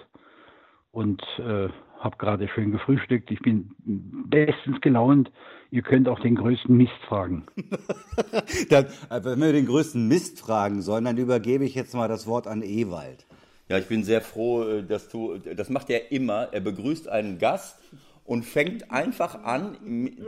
und 0.92 1.22
äh, 1.38 1.68
habe 1.98 2.16
gerade 2.18 2.48
schön 2.48 2.70
gefrühstückt. 2.70 3.30
Ich 3.30 3.40
bin 3.40 3.70
bestens 3.84 4.80
gelaunt. 4.80 5.32
Ihr 5.70 5.82
könnt 5.82 6.08
auch 6.08 6.20
den 6.20 6.36
größten 6.36 6.76
Mist 6.76 6.92
fragen. 7.08 7.46
dann, 8.70 8.86
äh, 9.10 9.24
wenn 9.24 9.40
wir 9.40 9.52
den 9.52 9.66
größten 9.66 10.06
Mist 10.06 10.40
fragen 10.40 10.82
sollen, 10.82 11.04
dann 11.04 11.16
übergebe 11.16 11.64
ich 11.64 11.74
jetzt 11.74 11.94
mal 11.94 12.08
das 12.08 12.26
Wort 12.26 12.46
an 12.46 12.62
Ewald. 12.62 13.26
Ja, 13.68 13.78
ich 13.78 13.88
bin 13.88 14.04
sehr 14.04 14.20
froh, 14.20 14.62
äh, 14.62 14.84
dass 14.84 15.08
du, 15.08 15.38
das 15.38 15.68
macht 15.68 15.90
er 15.90 16.12
immer. 16.12 16.48
Er 16.52 16.60
begrüßt 16.60 17.08
einen 17.08 17.38
Gast 17.38 17.80
und 18.24 18.44
fängt 18.44 18.90
einfach 18.92 19.42
an 19.42 19.76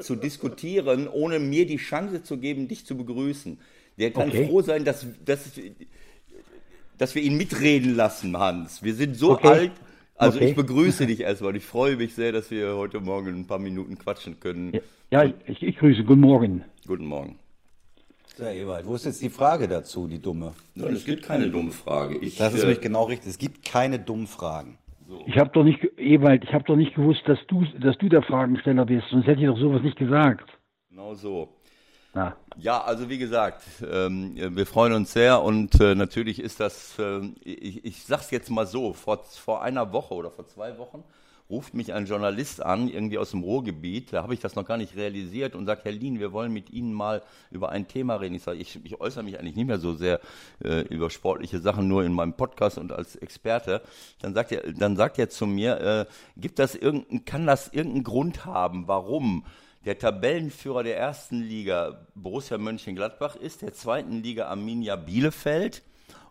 zu 0.00 0.16
diskutieren, 0.16 1.06
ohne 1.06 1.38
mir 1.38 1.66
die 1.66 1.76
Chance 1.76 2.22
zu 2.24 2.38
geben, 2.38 2.66
dich 2.66 2.86
zu 2.86 2.96
begrüßen. 2.96 3.58
Der 3.98 4.12
kann 4.12 4.28
okay. 4.28 4.46
froh 4.46 4.62
sein, 4.62 4.84
dass, 4.84 5.06
dass, 5.24 5.52
dass 6.98 7.14
wir 7.14 7.22
ihn 7.22 7.36
mitreden 7.36 7.96
lassen, 7.96 8.36
Hans. 8.38 8.82
Wir 8.82 8.94
sind 8.94 9.16
so 9.16 9.32
okay. 9.32 9.48
alt, 9.48 9.72
also 10.14 10.38
okay. 10.38 10.50
ich 10.50 10.56
begrüße 10.56 11.06
dich 11.08 11.20
erstmal. 11.20 11.56
Ich 11.56 11.64
freue 11.64 11.96
mich 11.96 12.14
sehr, 12.14 12.32
dass 12.32 12.50
wir 12.50 12.76
heute 12.76 13.00
Morgen 13.00 13.40
ein 13.40 13.46
paar 13.46 13.58
Minuten 13.58 13.98
quatschen 13.98 14.38
können. 14.38 14.72
Ja, 15.10 15.24
ich, 15.24 15.62
ich 15.62 15.76
grüße. 15.76 16.04
Guten 16.04 16.20
Morgen. 16.20 16.64
Guten 16.86 17.06
Morgen. 17.06 17.38
Sehr 18.36 18.54
Ewald, 18.54 18.86
wo 18.86 18.94
ist 18.94 19.04
jetzt 19.04 19.20
die 19.20 19.30
Frage 19.30 19.66
dazu, 19.66 20.06
die 20.06 20.20
dumme? 20.20 20.52
Nein, 20.76 20.94
es 20.94 21.04
gibt 21.04 21.24
keine 21.24 21.50
dumme 21.50 21.72
Frage. 21.72 22.18
Ich, 22.18 22.36
das 22.36 22.54
ist 22.54 22.60
äh, 22.60 22.66
nämlich 22.66 22.80
genau 22.80 23.04
richtig. 23.04 23.30
Es 23.30 23.38
gibt 23.38 23.64
keine 23.64 23.98
dummen 23.98 24.28
Fragen. 24.28 24.78
So. 25.08 25.24
Ich 25.26 25.36
habe 25.38 25.50
doch 25.50 25.64
nicht, 25.64 25.80
Ewald, 25.96 26.44
ich 26.44 26.52
habe 26.52 26.62
doch 26.62 26.76
nicht 26.76 26.94
gewusst, 26.94 27.22
dass 27.26 27.38
du, 27.48 27.64
dass 27.80 27.98
du 27.98 28.08
der 28.08 28.22
Fragensteller 28.22 28.86
bist. 28.86 29.08
Sonst 29.10 29.26
hätte 29.26 29.40
ich 29.40 29.46
doch 29.48 29.58
sowas 29.58 29.82
nicht 29.82 29.96
gesagt. 29.96 30.48
Genau 30.88 31.14
so. 31.14 31.48
Na. 32.14 32.36
Ja, 32.56 32.82
also 32.82 33.08
wie 33.08 33.18
gesagt, 33.18 33.62
ähm, 33.88 34.34
wir 34.34 34.66
freuen 34.66 34.92
uns 34.92 35.12
sehr 35.12 35.42
und 35.42 35.80
äh, 35.80 35.94
natürlich 35.94 36.40
ist 36.40 36.58
das, 36.58 36.98
äh, 36.98 37.20
ich, 37.44 37.84
ich 37.84 38.04
sag's 38.04 38.30
jetzt 38.30 38.50
mal 38.50 38.66
so, 38.66 38.92
vor, 38.92 39.22
vor 39.24 39.62
einer 39.62 39.92
Woche 39.92 40.14
oder 40.14 40.30
vor 40.30 40.46
zwei 40.48 40.76
Wochen 40.78 41.04
ruft 41.50 41.74
mich 41.74 41.94
ein 41.94 42.06
Journalist 42.06 42.62
an, 42.62 42.88
irgendwie 42.88 43.18
aus 43.18 43.30
dem 43.30 43.42
Ruhrgebiet, 43.42 44.12
da 44.12 44.22
habe 44.22 44.34
ich 44.34 44.40
das 44.40 44.54
noch 44.54 44.66
gar 44.66 44.76
nicht 44.76 44.96
realisiert 44.96 45.54
und 45.54 45.66
sagt, 45.66 45.84
Herr 45.84 45.92
Lien, 45.92 46.18
wir 46.18 46.32
wollen 46.32 46.52
mit 46.52 46.70
Ihnen 46.70 46.92
mal 46.92 47.22
über 47.50 47.70
ein 47.70 47.88
Thema 47.88 48.16
reden. 48.16 48.34
Ich 48.34 48.42
sage, 48.42 48.58
ich, 48.58 48.78
ich 48.84 49.00
äußere 49.00 49.22
mich 49.22 49.38
eigentlich 49.38 49.56
nicht 49.56 49.66
mehr 49.66 49.78
so 49.78 49.94
sehr 49.94 50.20
äh, 50.62 50.82
über 50.88 51.08
sportliche 51.10 51.58
Sachen, 51.60 51.88
nur 51.88 52.04
in 52.04 52.12
meinem 52.12 52.34
Podcast 52.34 52.76
und 52.76 52.92
als 52.92 53.16
Experte. 53.16 53.82
Dann 54.20 54.34
sagt 54.34 54.52
er, 54.52 54.72
dann 54.72 54.96
sagt 54.96 55.18
er 55.18 55.30
zu 55.30 55.46
mir, 55.46 55.80
äh, 55.80 56.06
gibt 56.36 56.58
das 56.58 56.74
irgendein, 56.74 57.24
kann 57.24 57.46
das 57.46 57.68
irgendeinen 57.68 58.04
Grund 58.04 58.44
haben, 58.44 58.86
warum? 58.86 59.44
Der 59.88 59.98
Tabellenführer 59.98 60.82
der 60.82 60.98
ersten 60.98 61.40
Liga 61.40 62.06
Borussia 62.14 62.58
Mönchengladbach 62.58 63.36
ist, 63.36 63.62
der 63.62 63.72
zweiten 63.72 64.22
Liga 64.22 64.48
Arminia 64.48 64.96
Bielefeld 64.96 65.82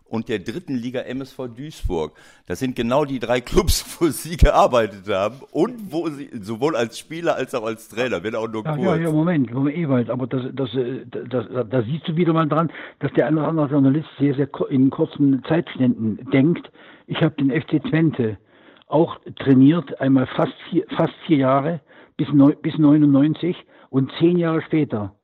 und 0.06 0.30
der 0.30 0.38
dritten 0.38 0.76
Liga 0.76 1.00
MSV 1.02 1.48
Duisburg. 1.56 2.16
Das 2.46 2.60
sind 2.60 2.76
genau 2.76 3.04
die 3.04 3.18
drei 3.18 3.42
Clubs, 3.42 3.98
wo 4.00 4.10
sie 4.10 4.38
gearbeitet 4.38 5.12
haben 5.12 5.38
und 5.52 5.92
wo 5.92 6.08
sie 6.08 6.30
sowohl 6.40 6.76
als 6.76 7.00
Spieler 7.00 7.36
als 7.36 7.56
auch 7.56 7.66
als 7.66 7.90
Trainer, 7.90 8.24
wenn 8.24 8.36
auch 8.36 8.48
nur 8.48 8.64
kurz. 8.64 8.78
Ja, 8.78 8.96
ja, 8.96 9.12
Moment, 9.12 9.52
Moment, 9.52 9.76
Ewald, 9.76 10.12
aber 10.12 10.28
das, 10.28 10.44
das, 10.54 10.70
das, 11.10 11.28
das, 11.28 11.68
da 11.68 11.82
siehst 11.82 12.08
du 12.08 12.16
wieder 12.16 12.34
mal 12.34 12.48
dran, 12.48 12.72
dass 13.00 13.12
der 13.14 13.26
eine 13.26 13.40
oder 13.40 13.48
andere 13.48 13.70
Journalist 13.70 14.08
sehr, 14.20 14.36
sehr 14.36 14.50
in 14.70 14.92
kurzen 14.92 15.44
Zeitständen 15.50 16.30
denkt. 16.32 16.70
Ich 17.08 17.22
habe 17.22 17.34
den 17.42 17.50
FC 17.50 17.82
Twente 17.90 18.38
auch 18.86 19.18
trainiert, 19.40 20.00
einmal 20.00 20.28
fast 20.28 20.54
vier, 20.70 20.86
fast 20.96 21.16
vier 21.26 21.38
Jahre 21.38 21.82
bis, 22.18 22.28
bis 22.62 22.78
99 22.78 23.56
und 23.90 24.12
zehn 24.20 24.38
Jahre 24.38 24.62
später 24.62 25.16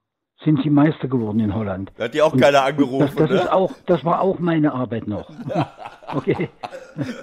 sind 0.44 0.62
sie 0.64 0.70
Meister 0.70 1.08
geworden 1.08 1.40
in 1.40 1.54
Holland. 1.54 1.92
Da 1.98 2.06
hat 2.06 2.14
die 2.14 2.22
auch 2.22 2.34
und, 2.34 2.40
keiner 2.40 2.64
angerufen. 2.64 3.06
Das, 3.06 3.16
das, 3.16 3.30
ne? 3.30 3.36
ist 3.38 3.52
auch, 3.52 3.72
das 3.86 4.04
war 4.06 4.22
auch 4.22 4.40
meine 4.40 4.74
Arbeit 4.74 5.08
noch. 5.08 5.30
okay. 6.14 6.50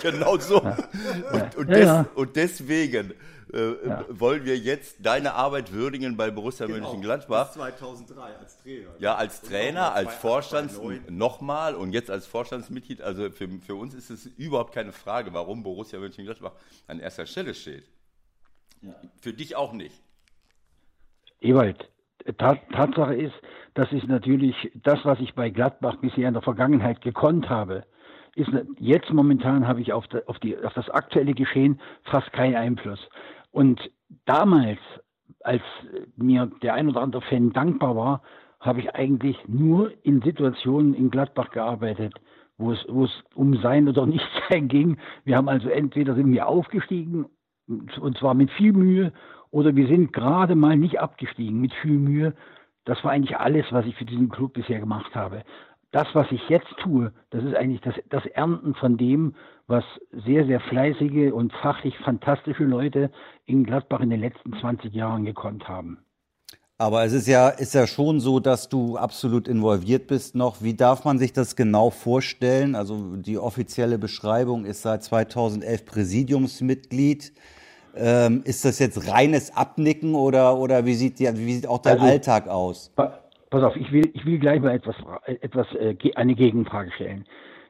Genau 0.00 0.38
so. 0.38 0.62
Ja. 0.62 0.76
Und, 1.32 1.56
und, 1.56 1.70
des, 1.70 1.84
ja. 1.84 2.06
und, 2.14 2.36
deswegen 2.36 3.12
äh, 3.52 3.72
wollen 4.08 4.44
wir 4.44 4.56
jetzt 4.56 4.96
deine 5.00 5.34
Arbeit 5.34 5.72
würdigen 5.72 6.16
bei 6.16 6.30
Borussia 6.30 6.66
genau. 6.66 6.78
Mönchengladbach. 6.78 7.48
Bis 7.48 7.54
2003 7.54 8.22
als 8.22 8.56
Trainer. 8.62 8.88
Ja, 8.98 9.14
als 9.16 9.40
Trainer, 9.42 9.94
als 9.94 10.14
Vorstands 10.14 10.80
nochmal 11.08 11.74
und 11.74 11.92
jetzt 11.92 12.10
als 12.10 12.26
Vorstandsmitglied. 12.26 13.02
Also 13.02 13.30
für, 13.30 13.48
für 13.64 13.74
uns 13.74 13.94
ist 13.94 14.10
es 14.10 14.26
überhaupt 14.38 14.72
keine 14.72 14.92
Frage, 14.92 15.32
warum 15.34 15.62
Borussia 15.62 15.98
Mönchengladbach 15.98 16.52
an 16.86 17.00
erster 17.00 17.26
Stelle 17.26 17.54
steht. 17.54 17.84
Für 19.20 19.32
dich 19.32 19.56
auch 19.56 19.72
nicht. 19.72 20.02
Ewald, 21.40 21.88
Tatsache 22.36 23.14
ist, 23.14 23.34
dass 23.74 23.90
ich 23.92 24.06
natürlich 24.06 24.54
das, 24.74 25.04
was 25.04 25.20
ich 25.20 25.34
bei 25.34 25.50
Gladbach 25.50 25.96
bisher 25.96 26.28
in 26.28 26.34
der 26.34 26.42
Vergangenheit 26.42 27.00
gekonnt 27.00 27.48
habe, 27.48 27.84
ist 28.36 28.50
jetzt 28.78 29.10
momentan 29.10 29.66
habe 29.66 29.80
ich 29.80 29.92
auf, 29.92 30.06
die, 30.08 30.26
auf, 30.26 30.38
die, 30.38 30.56
auf 30.58 30.72
das 30.74 30.88
aktuelle 30.90 31.34
Geschehen 31.34 31.80
fast 32.04 32.32
keinen 32.32 32.56
Einfluss. 32.56 33.00
Und 33.50 33.90
damals, 34.26 34.78
als 35.40 35.62
mir 36.16 36.50
der 36.62 36.74
ein 36.74 36.88
oder 36.88 37.00
andere 37.00 37.22
Fan 37.22 37.52
dankbar 37.52 37.96
war, 37.96 38.22
habe 38.60 38.80
ich 38.80 38.94
eigentlich 38.94 39.36
nur 39.48 39.92
in 40.04 40.20
Situationen 40.22 40.94
in 40.94 41.10
Gladbach 41.10 41.50
gearbeitet, 41.50 42.14
wo 42.58 42.72
es, 42.72 42.84
wo 42.88 43.04
es 43.04 43.24
um 43.34 43.56
sein 43.56 43.88
oder 43.88 44.06
nicht 44.06 44.26
sein 44.50 44.68
ging. 44.68 44.98
Wir 45.24 45.36
haben 45.36 45.48
also 45.48 45.68
entweder 45.68 46.14
sind 46.14 46.30
wir 46.32 46.46
aufgestiegen 46.46 47.26
und 48.00 48.18
zwar 48.18 48.34
mit 48.34 48.50
viel 48.52 48.72
Mühe, 48.72 49.12
oder 49.50 49.74
wir 49.74 49.86
sind 49.88 50.12
gerade 50.12 50.54
mal 50.54 50.76
nicht 50.76 51.00
abgestiegen 51.00 51.60
mit 51.60 51.72
viel 51.82 51.98
Mühe. 51.98 52.34
Das 52.84 53.02
war 53.04 53.12
eigentlich 53.12 53.36
alles, 53.36 53.66
was 53.70 53.86
ich 53.86 53.96
für 53.96 54.04
diesen 54.04 54.28
Club 54.28 54.54
bisher 54.54 54.80
gemacht 54.80 55.14
habe. 55.14 55.42
Das, 55.92 56.06
was 56.12 56.30
ich 56.30 56.48
jetzt 56.48 56.72
tue, 56.78 57.12
das 57.30 57.42
ist 57.42 57.56
eigentlich 57.56 57.80
das, 57.80 57.94
das 58.10 58.24
Ernten 58.26 58.74
von 58.74 58.96
dem, 58.96 59.34
was 59.66 59.84
sehr, 60.24 60.46
sehr 60.46 60.60
fleißige 60.60 61.32
und 61.32 61.52
fachlich 61.52 61.96
fantastische 61.98 62.64
Leute 62.64 63.10
in 63.44 63.64
Gladbach 63.64 64.00
in 64.00 64.10
den 64.10 64.20
letzten 64.20 64.52
20 64.52 64.94
Jahren 64.94 65.24
gekonnt 65.24 65.68
haben. 65.68 65.98
Aber 66.78 67.04
es 67.04 67.12
ist 67.12 67.26
ja, 67.26 67.50
ist 67.50 67.74
ja 67.74 67.86
schon 67.86 68.20
so, 68.20 68.40
dass 68.40 68.68
du 68.68 68.96
absolut 68.96 69.48
involviert 69.48 70.06
bist 70.06 70.34
noch. 70.34 70.62
Wie 70.62 70.74
darf 70.74 71.04
man 71.04 71.18
sich 71.18 71.32
das 71.32 71.54
genau 71.54 71.90
vorstellen? 71.90 72.74
Also 72.74 73.16
die 73.16 73.36
offizielle 73.36 73.98
Beschreibung 73.98 74.64
ist 74.64 74.82
seit 74.82 75.02
2011 75.02 75.84
Präsidiumsmitglied. 75.84 77.32
Ähm, 77.96 78.42
ist 78.44 78.64
das 78.64 78.78
jetzt 78.78 79.10
reines 79.10 79.56
Abnicken 79.56 80.14
oder, 80.14 80.56
oder 80.56 80.86
wie, 80.86 80.94
sieht, 80.94 81.18
die, 81.18 81.26
wie 81.26 81.54
sieht 81.54 81.66
auch 81.66 81.82
dein 81.82 81.98
also, 81.98 82.06
Alltag 82.06 82.48
aus? 82.48 82.92
Pass 82.94 83.64
auf, 83.64 83.74
ich 83.76 83.90
will, 83.90 84.10
ich 84.14 84.24
will 84.24 84.38
gleich 84.38 84.60
mal 84.60 84.74
etwas, 84.74 84.94
etwas 85.26 85.66
äh, 85.74 85.96
eine 86.14 86.34
Gegenfrage 86.34 86.92
stellen. 86.92 87.24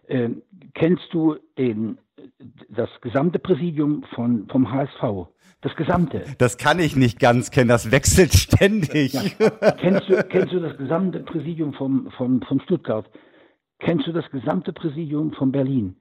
Ähm, 0.09 0.43
kennst 0.75 1.05
du 1.13 1.37
den, 1.57 1.99
das 2.69 2.89
gesamte 3.01 3.39
Präsidium 3.39 4.05
von, 4.15 4.47
vom 4.49 4.71
HSV? 4.71 5.29
Das 5.63 5.77
gesamte. 5.77 6.25
Das 6.39 6.57
kann 6.57 6.79
ich 6.79 6.97
nicht 6.97 7.19
ganz 7.21 7.51
kennen, 7.51 7.69
das 7.69 7.91
wechselt 7.91 8.33
ständig. 8.33 9.13
Ja. 9.13 9.73
kennst, 9.73 10.09
du, 10.09 10.23
kennst 10.25 10.53
du 10.53 10.61
das 10.61 10.77
gesamte 10.79 11.21
Präsidium 11.21 11.75
vom, 11.75 12.11
vom, 12.17 12.41
von 12.43 12.61
Stuttgart? 12.61 13.11
Kennst 13.79 14.07
du 14.07 14.13
das 14.13 14.29
gesamte 14.31 14.73
Präsidium 14.73 15.33
von 15.33 15.53
Berlin? 15.53 15.97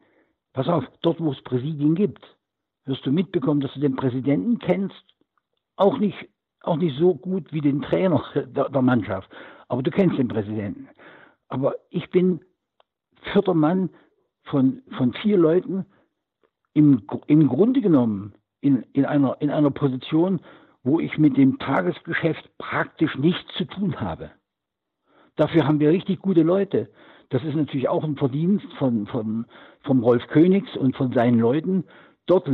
Pass 0.53 0.67
auf, 0.67 0.83
dort 1.01 1.19
wo 1.19 1.31
es 1.31 1.41
Präsidien 1.43 1.95
gibt, 1.95 2.19
wirst 2.89 3.05
du 3.05 3.11
mitbekommen, 3.11 3.61
dass 3.61 3.73
du 3.73 3.79
den 3.79 3.95
Präsidenten 3.95 4.59
kennst, 4.59 5.03
auch 5.75 5.97
nicht, 5.97 6.17
auch 6.61 6.75
nicht 6.75 6.97
so 6.97 7.15
gut 7.15 7.53
wie 7.53 7.61
den 7.61 7.81
Trainer 7.81 8.23
der, 8.35 8.69
der 8.69 8.81
Mannschaft, 8.81 9.29
aber 9.69 9.81
du 9.83 9.91
kennst 9.91 10.17
den 10.17 10.27
Präsidenten. 10.27 10.89
Aber 11.47 11.75
ich 11.89 12.09
bin 12.09 12.41
vierter 13.31 13.53
Mann 13.53 13.89
von, 14.43 14.81
von 14.97 15.13
vier 15.13 15.37
Leuten, 15.37 15.85
im, 16.73 17.03
im 17.27 17.47
Grunde 17.47 17.81
genommen 17.81 18.33
in, 18.61 18.83
in, 18.93 19.05
einer, 19.05 19.37
in 19.39 19.49
einer 19.49 19.71
Position, 19.71 20.39
wo 20.83 20.99
ich 20.99 21.17
mit 21.17 21.37
dem 21.37 21.59
Tagesgeschäft 21.59 22.57
praktisch 22.57 23.17
nichts 23.17 23.53
zu 23.55 23.65
tun 23.65 23.99
habe. 23.99 24.31
Dafür 25.35 25.67
haben 25.67 25.79
wir 25.79 25.89
richtig 25.89 26.19
gute 26.21 26.43
Leute. 26.43 26.89
Das 27.29 27.43
ist 27.43 27.55
natürlich 27.55 27.87
auch 27.87 28.03
ein 28.03 28.17
Verdienst 28.17 28.67
von, 28.77 29.05
von, 29.07 29.45
vom 29.83 30.03
Rolf 30.03 30.25
Königs 30.27 30.75
und 30.75 30.95
von 30.95 31.13
seinen 31.13 31.39
Leuten, 31.39 31.85
dort 32.29 32.49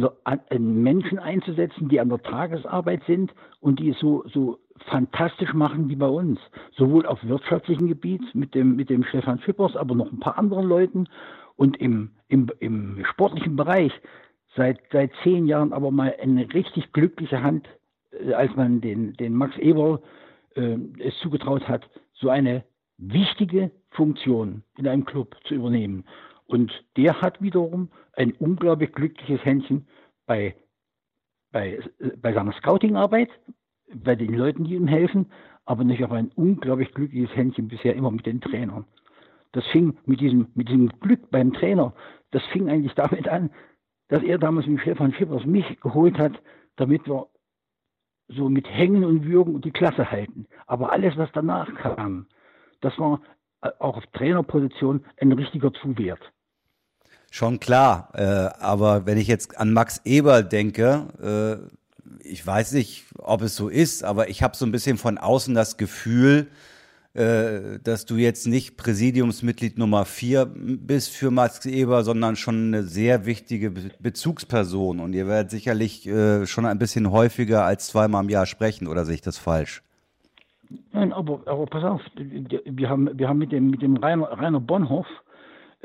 Menschen 0.60 1.20
einzusetzen, 1.20 1.90
die 1.90 2.00
an 2.00 2.10
der 2.10 2.22
Tagesarbeit 2.22 3.04
sind 3.06 3.34
und 3.60 3.80
die 3.80 3.90
es 3.90 4.00
so, 4.00 4.24
so 4.34 4.60
fantastisch 4.88 5.54
machen 5.54 5.90
wie 5.90 5.96
bei 5.96 6.08
uns. 6.08 6.40
Sowohl 6.78 7.06
auf 7.06 7.24
wirtschaftlichem 7.24 7.88
Gebiet 7.88 8.24
mit 8.34 8.56
dem, 8.56 8.76
mit 8.76 8.90
dem 8.90 9.04
Stefan 9.04 9.40
Schippers, 9.40 9.76
aber 9.76 9.96
noch 9.96 10.12
ein 10.12 10.20
paar 10.20 10.38
anderen 10.38 10.68
Leuten 10.68 11.08
und 11.56 11.78
im, 11.78 12.12
im, 12.28 12.50
im 12.60 13.04
sportlichen 13.06 13.56
Bereich 13.56 13.92
seit, 14.56 14.80
seit 14.92 15.12
zehn 15.24 15.46
Jahren 15.46 15.74
aber 15.74 15.92
mal 15.92 16.16
eine 16.22 16.54
richtig 16.54 16.92
glückliche 16.94 17.42
Hand, 17.42 17.68
äh, 18.12 18.34
als 18.34 18.56
man 18.56 18.82
den, 18.82 19.14
den 19.14 19.34
Max 19.34 19.58
Eberl 19.58 20.00
äh, 20.56 20.78
es 21.00 21.18
zugetraut 21.20 21.68
hat, 21.68 21.90
so 22.14 22.30
eine 22.30 22.64
wichtige 22.98 23.72
Funktion 23.90 24.64
in 24.78 24.88
einem 24.88 25.06
Club 25.06 25.36
zu 25.46 25.56
übernehmen. 25.56 26.06
Und 26.48 26.72
der 26.96 27.22
hat 27.22 27.42
wiederum 27.42 27.90
ein 28.14 28.34
unglaublich 28.34 28.92
glückliches 28.94 29.44
Händchen 29.44 29.88
bei, 30.26 30.56
bei, 31.52 31.80
bei 32.22 32.34
seiner 32.34 32.54
Scouting-Arbeit, 32.54 33.30
bei 33.94 34.16
den 34.16 34.34
Leuten, 34.34 34.66
die 34.66 34.76
ihm 34.76 34.88
helfen, 34.88 35.32
aber 35.66 35.84
nicht 35.84 36.04
auch 36.04 36.12
ein 36.12 36.32
unglaublich 36.36 36.94
glückliches 36.94 37.36
Händchen 37.36 37.68
bisher 37.68 37.96
immer 37.96 38.12
mit 38.12 38.26
den 38.26 38.42
Trainern. 38.42 38.86
Das 39.52 39.66
fing 39.68 39.98
mit 40.06 40.20
diesem, 40.20 40.48
mit 40.54 40.70
diesem 40.70 40.90
Glück 41.00 41.32
beim 41.32 41.54
Trainer, 41.54 41.94
das 42.32 42.44
fing 42.48 42.70
eigentlich 42.70 42.94
damit 42.94 43.28
an, 43.28 43.50
dass 44.10 44.22
er 44.22 44.38
damals 44.38 44.68
mit 44.68 44.82
Stefan 44.82 45.14
Schippers 45.14 45.46
mich 45.46 45.80
geholt 45.80 46.18
hat, 46.20 46.34
damit 46.76 47.08
wir 47.08 47.28
so 48.28 48.50
mit 48.50 48.68
Hängen 48.70 49.04
und 49.04 49.26
Würgen 49.26 49.62
die 49.62 49.72
Klasse 49.72 50.12
halten. 50.12 50.48
Aber 50.68 50.92
alles, 50.92 51.16
was 51.18 51.32
danach 51.34 51.74
kam, 51.76 52.28
das 52.82 52.98
war 53.00 53.22
äh, 53.62 53.70
auch 53.80 53.98
auf 53.98 54.06
Trainerposition 54.08 55.06
ein 55.20 55.32
richtiger 55.32 55.72
Zuwert. 55.74 56.22
Schon 57.36 57.60
klar, 57.60 58.12
äh, 58.14 58.24
aber 58.64 59.06
wenn 59.06 59.18
ich 59.18 59.28
jetzt 59.28 59.60
an 59.60 59.74
Max 59.74 60.00
Eber 60.06 60.42
denke, 60.42 61.08
äh, 61.22 62.26
ich 62.26 62.48
weiß 62.48 62.72
nicht, 62.72 63.04
ob 63.18 63.42
es 63.42 63.58
so 63.58 63.68
ist, 63.68 64.06
aber 64.06 64.30
ich 64.30 64.42
habe 64.42 64.56
so 64.56 64.66
ein 64.66 64.72
bisschen 64.72 64.98
von 64.98 65.18
außen 65.18 65.54
das 65.54 65.76
Gefühl, 65.76 66.48
äh, 67.14 67.78
dass 67.84 68.06
du 68.06 68.16
jetzt 68.16 68.48
nicht 68.48 68.78
Präsidiumsmitglied 68.78 69.78
Nummer 69.78 70.06
vier 70.06 70.46
bist 70.46 71.10
für 71.10 71.30
Max 71.30 71.66
Eber, 71.66 72.06
sondern 72.06 72.38
schon 72.38 72.68
eine 72.68 72.84
sehr 72.84 73.26
wichtige 73.26 73.72
Be 73.72 73.90
Bezugsperson. 74.00 75.02
Und 75.02 75.12
ihr 75.12 75.28
werdet 75.28 75.52
sicherlich 75.52 76.08
äh, 76.08 76.46
schon 76.46 76.66
ein 76.66 76.80
bisschen 76.80 77.12
häufiger 77.12 77.66
als 77.66 77.88
zweimal 77.88 78.24
im 78.24 78.30
Jahr 78.30 78.46
sprechen, 78.46 78.88
oder 78.88 79.04
sehe 79.04 79.16
ich 79.16 79.22
das 79.22 79.38
falsch? 79.38 79.84
Nein, 80.94 81.12
aber, 81.12 81.42
aber 81.48 81.66
pass 81.66 81.84
auf, 81.84 82.02
wir 82.16 82.90
haben, 82.90 83.10
wir 83.14 83.28
haben 83.28 83.40
mit 83.40 83.52
dem, 83.52 83.72
mit 83.72 83.82
dem 83.82 83.98
Rainer, 83.98 84.28
Rainer 84.32 84.62
Bonhoff 84.62 85.08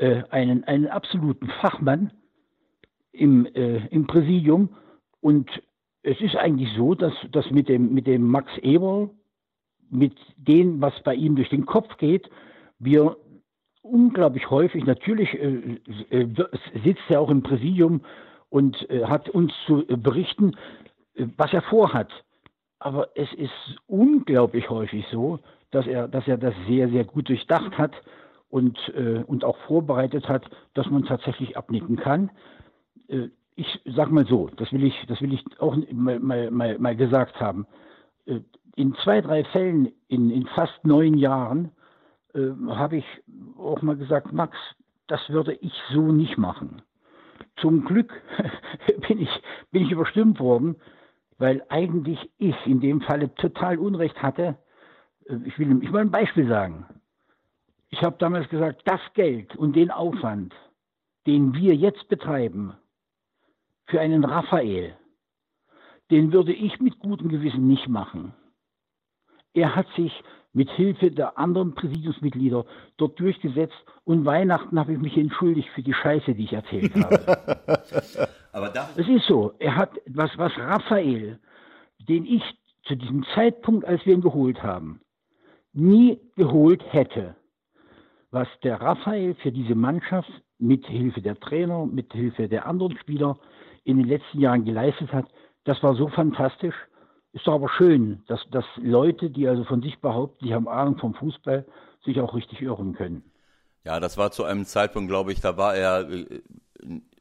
äh, 0.01 0.23
einen, 0.31 0.63
einen 0.63 0.87
absoluten 0.87 1.47
Fachmann 1.61 2.11
im, 3.11 3.45
äh, 3.45 3.85
im 3.89 4.07
Präsidium 4.07 4.69
und 5.19 5.47
es 6.01 6.19
ist 6.21 6.35
eigentlich 6.35 6.73
so, 6.75 6.95
dass, 6.95 7.13
dass 7.31 7.51
mit, 7.51 7.69
dem, 7.69 7.93
mit 7.93 8.07
dem 8.07 8.23
Max 8.23 8.51
Eberl, 8.63 9.11
mit 9.91 10.17
dem, 10.37 10.81
was 10.81 10.93
bei 11.03 11.13
ihm 11.13 11.35
durch 11.35 11.49
den 11.49 11.67
Kopf 11.67 11.97
geht, 11.97 12.27
wir 12.79 13.15
unglaublich 13.83 14.49
häufig, 14.49 14.85
natürlich 14.85 15.35
äh, 15.35 15.79
äh 16.09 16.27
sitzt 16.83 17.03
er 17.09 17.21
auch 17.21 17.29
im 17.29 17.43
Präsidium 17.43 18.01
und 18.49 18.89
äh, 18.89 19.05
hat 19.05 19.29
uns 19.29 19.53
zu 19.67 19.85
berichten, 19.85 20.55
äh, 21.13 21.27
was 21.37 21.53
er 21.53 21.61
vorhat. 21.61 22.09
Aber 22.79 23.09
es 23.13 23.31
ist 23.33 23.77
unglaublich 23.85 24.67
häufig 24.71 25.05
so, 25.11 25.37
dass 25.69 25.85
er, 25.85 26.07
dass 26.07 26.27
er 26.27 26.37
das 26.37 26.55
sehr, 26.67 26.89
sehr 26.89 27.03
gut 27.03 27.29
durchdacht 27.29 27.77
hat 27.77 27.93
und, 28.51 28.77
äh, 28.95 29.23
und 29.25 29.43
auch 29.43 29.57
vorbereitet 29.67 30.27
hat, 30.29 30.43
dass 30.73 30.89
man 30.89 31.03
tatsächlich 31.03 31.57
abnicken 31.57 31.95
kann. 31.95 32.29
Äh, 33.07 33.29
ich 33.55 33.81
sage 33.85 34.13
mal 34.13 34.25
so, 34.25 34.49
das 34.57 34.71
will 34.71 34.83
ich, 34.83 34.95
das 35.07 35.21
will 35.21 35.33
ich 35.33 35.43
auch 35.59 35.75
mal, 35.91 36.19
mal, 36.19 36.51
mal, 36.51 36.77
mal 36.79 36.95
gesagt 36.95 37.39
haben. 37.39 37.65
Äh, 38.25 38.41
in 38.75 38.93
zwei, 39.03 39.21
drei 39.21 39.43
Fällen 39.45 39.91
in, 40.07 40.29
in 40.29 40.45
fast 40.47 40.85
neun 40.85 41.15
Jahren 41.15 41.71
äh, 42.33 42.49
habe 42.69 42.97
ich 42.97 43.05
auch 43.57 43.81
mal 43.81 43.97
gesagt, 43.97 44.31
Max, 44.31 44.57
das 45.07 45.29
würde 45.29 45.53
ich 45.53 45.73
so 45.91 46.11
nicht 46.11 46.37
machen. 46.37 46.81
Zum 47.57 47.83
Glück 47.83 48.13
bin 49.07 49.19
ich, 49.19 49.29
bin 49.71 49.83
ich 49.83 49.91
überstimmt 49.91 50.39
worden 50.39 50.75
weil 51.41 51.63
eigentlich 51.69 52.19
ich 52.37 52.55
in 52.67 52.79
dem 52.81 53.01
Falle 53.01 53.33
total 53.33 53.79
Unrecht 53.79 54.21
hatte. 54.21 54.59
Äh, 55.27 55.37
ich 55.45 55.57
will, 55.57 55.83
ich 55.83 55.91
will 55.91 56.01
ein 56.01 56.11
Beispiel 56.11 56.47
sagen. 56.47 56.85
Ich 57.91 58.01
habe 58.01 58.15
damals 58.17 58.49
gesagt, 58.49 58.81
das 58.85 59.01
Geld 59.13 59.55
und 59.55 59.75
den 59.75 59.91
Aufwand, 59.91 60.53
den 61.27 61.53
wir 61.53 61.75
jetzt 61.75 62.07
betreiben, 62.07 62.73
für 63.85 63.99
einen 63.99 64.23
Raphael, 64.23 64.95
den 66.09 66.31
würde 66.31 66.53
ich 66.53 66.79
mit 66.79 66.99
gutem 66.99 67.29
Gewissen 67.29 67.67
nicht 67.67 67.87
machen. 67.87 68.33
Er 69.53 69.75
hat 69.75 69.87
sich 69.95 70.11
mit 70.53 70.69
Hilfe 70.71 71.11
der 71.11 71.37
anderen 71.37 71.75
Präsidiumsmitglieder 71.75 72.65
dort 72.97 73.19
durchgesetzt 73.19 73.75
und 74.05 74.25
Weihnachten 74.25 74.79
habe 74.79 74.93
ich 74.93 74.99
mich 74.99 75.17
entschuldigt 75.17 75.69
für 75.69 75.83
die 75.83 75.93
Scheiße, 75.93 76.33
die 76.33 76.45
ich 76.45 76.53
erzählt 76.53 76.93
habe. 76.95 78.29
Aber 78.53 78.73
es 78.95 79.07
ist 79.07 79.25
so, 79.27 79.53
er 79.59 79.75
hat 79.75 79.91
was, 80.07 80.37
was 80.37 80.51
Raphael, 80.57 81.39
den 81.99 82.25
ich 82.25 82.43
zu 82.83 82.95
diesem 82.95 83.25
Zeitpunkt, 83.35 83.85
als 83.85 84.05
wir 84.05 84.13
ihn 84.13 84.21
geholt 84.21 84.61
haben, 84.63 85.01
nie 85.73 86.19
geholt 86.35 86.83
hätte, 86.91 87.35
was 88.31 88.47
der 88.63 88.79
Raphael 88.79 89.35
für 89.35 89.51
diese 89.51 89.75
Mannschaft 89.75 90.31
mit 90.57 90.85
Hilfe 90.87 91.21
der 91.21 91.39
Trainer, 91.39 91.85
mit 91.85 92.11
Hilfe 92.13 92.47
der 92.47 92.65
anderen 92.65 92.97
Spieler 92.97 93.37
in 93.83 93.97
den 93.97 94.07
letzten 94.07 94.39
Jahren 94.39 94.63
geleistet 94.63 95.11
hat, 95.11 95.25
das 95.65 95.81
war 95.83 95.95
so 95.95 96.07
fantastisch. 96.07 96.75
Ist 97.33 97.47
doch 97.47 97.53
aber 97.53 97.69
schön, 97.69 98.23
dass, 98.27 98.41
dass 98.51 98.65
Leute, 98.77 99.29
die 99.29 99.47
also 99.47 99.63
von 99.63 99.81
sich 99.81 99.99
behaupten, 99.99 100.45
die 100.45 100.53
haben 100.53 100.67
Ahnung 100.67 100.97
vom 100.97 101.13
Fußball, 101.13 101.65
sich 102.03 102.19
auch 102.19 102.33
richtig 102.33 102.61
irren 102.61 102.93
können. 102.93 103.23
Ja, 103.85 103.99
das 103.99 104.17
war 104.17 104.31
zu 104.31 104.43
einem 104.43 104.65
Zeitpunkt, 104.65 105.09
glaube 105.09 105.31
ich, 105.31 105.39
da 105.39 105.57
war 105.57 105.75
er, 105.75 106.09
äh, 106.09 106.41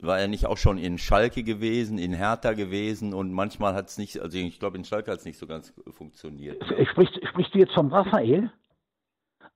war 0.00 0.18
er 0.18 0.28
nicht 0.28 0.46
auch 0.46 0.56
schon 0.56 0.78
in 0.78 0.98
Schalke 0.98 1.42
gewesen, 1.42 1.98
in 1.98 2.12
Hertha 2.12 2.54
gewesen 2.54 3.14
und 3.14 3.32
manchmal 3.32 3.74
hat 3.74 3.88
es 3.88 3.98
nicht, 3.98 4.20
also 4.20 4.36
ich 4.36 4.58
glaube, 4.58 4.76
in 4.76 4.84
Schalke 4.84 5.10
hat 5.10 5.18
es 5.20 5.24
nicht 5.24 5.38
so 5.38 5.46
ganz 5.46 5.72
funktioniert. 5.90 6.62
Sprichst, 6.90 7.20
sprichst 7.28 7.54
du 7.54 7.58
jetzt 7.58 7.72
vom 7.72 7.92
Raphael? 7.92 8.50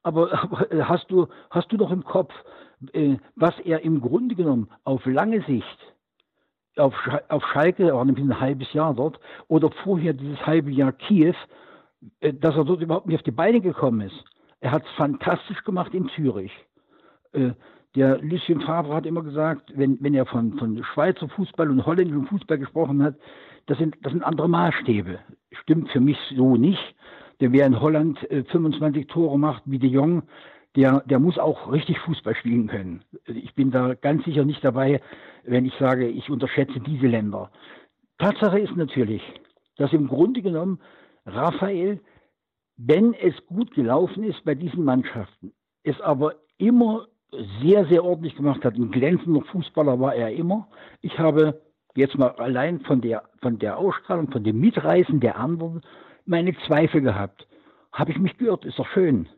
Aber, 0.04 0.32
aber, 0.32 0.88
hast, 0.88 1.10
du, 1.10 1.26
hast 1.50 1.72
du 1.72 1.76
doch 1.76 1.90
im 1.90 2.04
Kopf, 2.04 2.32
äh, 2.92 3.16
was 3.34 3.58
er 3.60 3.82
im 3.82 4.00
Grunde 4.00 4.36
genommen 4.36 4.68
auf 4.84 5.04
lange 5.06 5.42
Sicht 5.42 5.94
auf, 6.76 6.94
auf 7.28 7.44
Schalke, 7.52 7.88
er 7.88 7.94
war 7.94 8.04
nämlich 8.04 8.24
ein 8.24 8.40
halbes 8.40 8.72
Jahr 8.72 8.94
dort, 8.94 9.18
oder 9.48 9.70
vorher 9.82 10.12
dieses 10.12 10.44
halbe 10.46 10.70
Jahr 10.70 10.92
Kiew, 10.92 11.34
äh, 12.20 12.32
dass 12.32 12.56
er 12.56 12.64
dort 12.64 12.80
überhaupt 12.80 13.06
nicht 13.06 13.16
auf 13.16 13.22
die 13.22 13.30
Beine 13.30 13.60
gekommen 13.60 14.00
ist. 14.02 14.24
Er 14.60 14.70
hat 14.70 14.84
es 14.84 14.90
fantastisch 14.96 15.62
gemacht 15.64 15.94
in 15.94 16.08
Zürich. 16.10 16.52
Äh, 17.32 17.50
der 17.94 18.18
Lucien 18.18 18.60
Favre 18.60 18.94
hat 18.94 19.06
immer 19.06 19.22
gesagt, 19.22 19.72
wenn, 19.76 19.98
wenn 20.02 20.14
er 20.14 20.26
von, 20.26 20.58
von 20.58 20.82
Schweizer 20.82 21.28
Fußball 21.28 21.70
und 21.70 21.86
holländischem 21.86 22.26
Fußball 22.26 22.58
gesprochen 22.58 23.02
hat, 23.02 23.14
das 23.66 23.78
sind, 23.78 23.96
das 24.02 24.12
sind 24.12 24.24
andere 24.24 24.48
Maßstäbe. 24.48 25.20
Stimmt 25.62 25.90
für 25.90 26.00
mich 26.00 26.18
so 26.36 26.56
nicht. 26.56 26.94
Der 27.40 27.52
wer 27.52 27.66
in 27.66 27.80
Holland 27.80 28.18
25 28.18 29.02
äh, 29.02 29.06
Tore 29.06 29.38
macht 29.38 29.62
wie 29.66 29.78
de 29.78 29.90
Jong, 29.90 30.22
der, 30.76 31.02
der 31.06 31.18
muss 31.18 31.38
auch 31.38 31.70
richtig 31.70 31.98
Fußball 32.00 32.34
spielen 32.34 32.66
können. 32.66 33.04
Ich 33.26 33.54
bin 33.54 33.70
da 33.70 33.94
ganz 33.94 34.24
sicher 34.24 34.44
nicht 34.44 34.64
dabei, 34.64 35.00
wenn 35.44 35.64
ich 35.64 35.74
sage, 35.78 36.08
ich 36.08 36.30
unterschätze 36.30 36.80
diese 36.80 37.06
Länder. 37.06 37.50
Tatsache 38.18 38.58
ist 38.58 38.76
natürlich, 38.76 39.22
dass 39.76 39.92
im 39.92 40.08
Grunde 40.08 40.42
genommen 40.42 40.80
Raphael, 41.26 42.00
wenn 42.76 43.14
es 43.14 43.34
gut 43.46 43.72
gelaufen 43.74 44.24
ist 44.24 44.44
bei 44.44 44.54
diesen 44.54 44.84
Mannschaften, 44.84 45.52
es 45.84 46.00
aber 46.00 46.34
immer 46.58 47.06
sehr, 47.62 47.84
sehr 47.86 48.04
ordentlich 48.04 48.36
gemacht 48.36 48.64
hat. 48.64 48.74
Ein 48.74 48.90
glänzender 48.90 49.42
Fußballer 49.42 49.98
war 49.98 50.14
er 50.14 50.32
immer. 50.32 50.68
Ich 51.00 51.18
habe 51.18 51.60
jetzt 51.96 52.16
mal 52.16 52.30
allein 52.32 52.80
von 52.80 53.00
der, 53.00 53.24
von 53.40 53.58
der 53.58 53.78
Ausstrahlung, 53.78 54.30
von 54.30 54.44
dem 54.44 54.60
Mitreißen 54.60 55.20
der 55.20 55.38
anderen 55.38 55.82
meine 56.26 56.56
Zweifel 56.66 57.00
gehabt. 57.00 57.46
Habe 57.92 58.12
ich 58.12 58.18
mich 58.18 58.36
geirrt, 58.38 58.64
ist 58.64 58.78
doch 58.78 58.88
schön. 58.92 59.28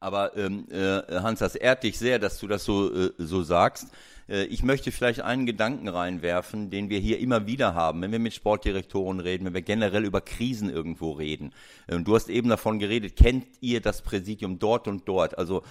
Aber 0.00 0.36
ähm, 0.36 0.66
äh, 0.70 1.20
Hans, 1.20 1.38
das 1.38 1.54
ehrt 1.54 1.84
dich 1.84 1.98
sehr, 1.98 2.18
dass 2.18 2.40
du 2.40 2.48
das 2.48 2.64
so, 2.64 2.92
äh, 2.92 3.10
so 3.18 3.42
sagst. 3.42 3.94
Äh, 4.28 4.44
ich 4.44 4.62
möchte 4.62 4.90
vielleicht 4.90 5.20
einen 5.20 5.46
Gedanken 5.46 5.88
reinwerfen, 5.88 6.70
den 6.70 6.90
wir 6.90 6.98
hier 6.98 7.20
immer 7.20 7.46
wieder 7.46 7.74
haben, 7.74 8.02
wenn 8.02 8.10
wir 8.10 8.18
mit 8.18 8.34
Sportdirektoren 8.34 9.20
reden, 9.20 9.44
wenn 9.44 9.54
wir 9.54 9.62
generell 9.62 10.04
über 10.04 10.20
Krisen 10.20 10.70
irgendwo 10.70 11.12
reden. 11.12 11.52
Ähm, 11.88 12.04
du 12.04 12.14
hast 12.14 12.28
eben 12.28 12.48
davon 12.48 12.78
geredet, 12.78 13.16
kennt 13.16 13.46
ihr 13.60 13.80
das 13.80 14.02
Präsidium 14.02 14.58
dort 14.58 14.88
und 14.88 15.06
dort? 15.06 15.38
Also 15.38 15.62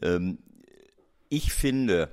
ähm, 0.00 0.38
ich 1.28 1.52
finde, 1.52 2.10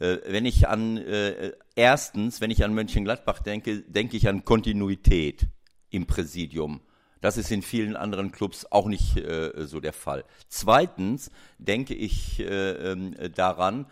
äh, 0.00 0.18
wenn 0.26 0.46
ich 0.46 0.68
an 0.68 0.96
äh, 0.96 1.52
erstens, 1.76 2.40
wenn 2.40 2.50
ich 2.50 2.64
an 2.64 2.74
Mönchengladbach 2.74 3.40
denke, 3.40 3.82
denke 3.82 4.16
ich 4.16 4.28
an 4.28 4.44
Kontinuität 4.44 5.46
im 5.90 6.06
Präsidium. 6.06 6.80
Das 7.20 7.36
ist 7.36 7.50
in 7.50 7.62
vielen 7.62 7.96
anderen 7.96 8.32
Clubs 8.32 8.66
auch 8.70 8.86
nicht 8.86 9.16
äh, 9.16 9.52
so 9.66 9.80
der 9.80 9.92
Fall. 9.92 10.24
Zweitens 10.48 11.30
denke 11.58 11.94
ich 11.94 12.40
äh, 12.40 12.92
äh, 12.92 13.30
daran, 13.30 13.86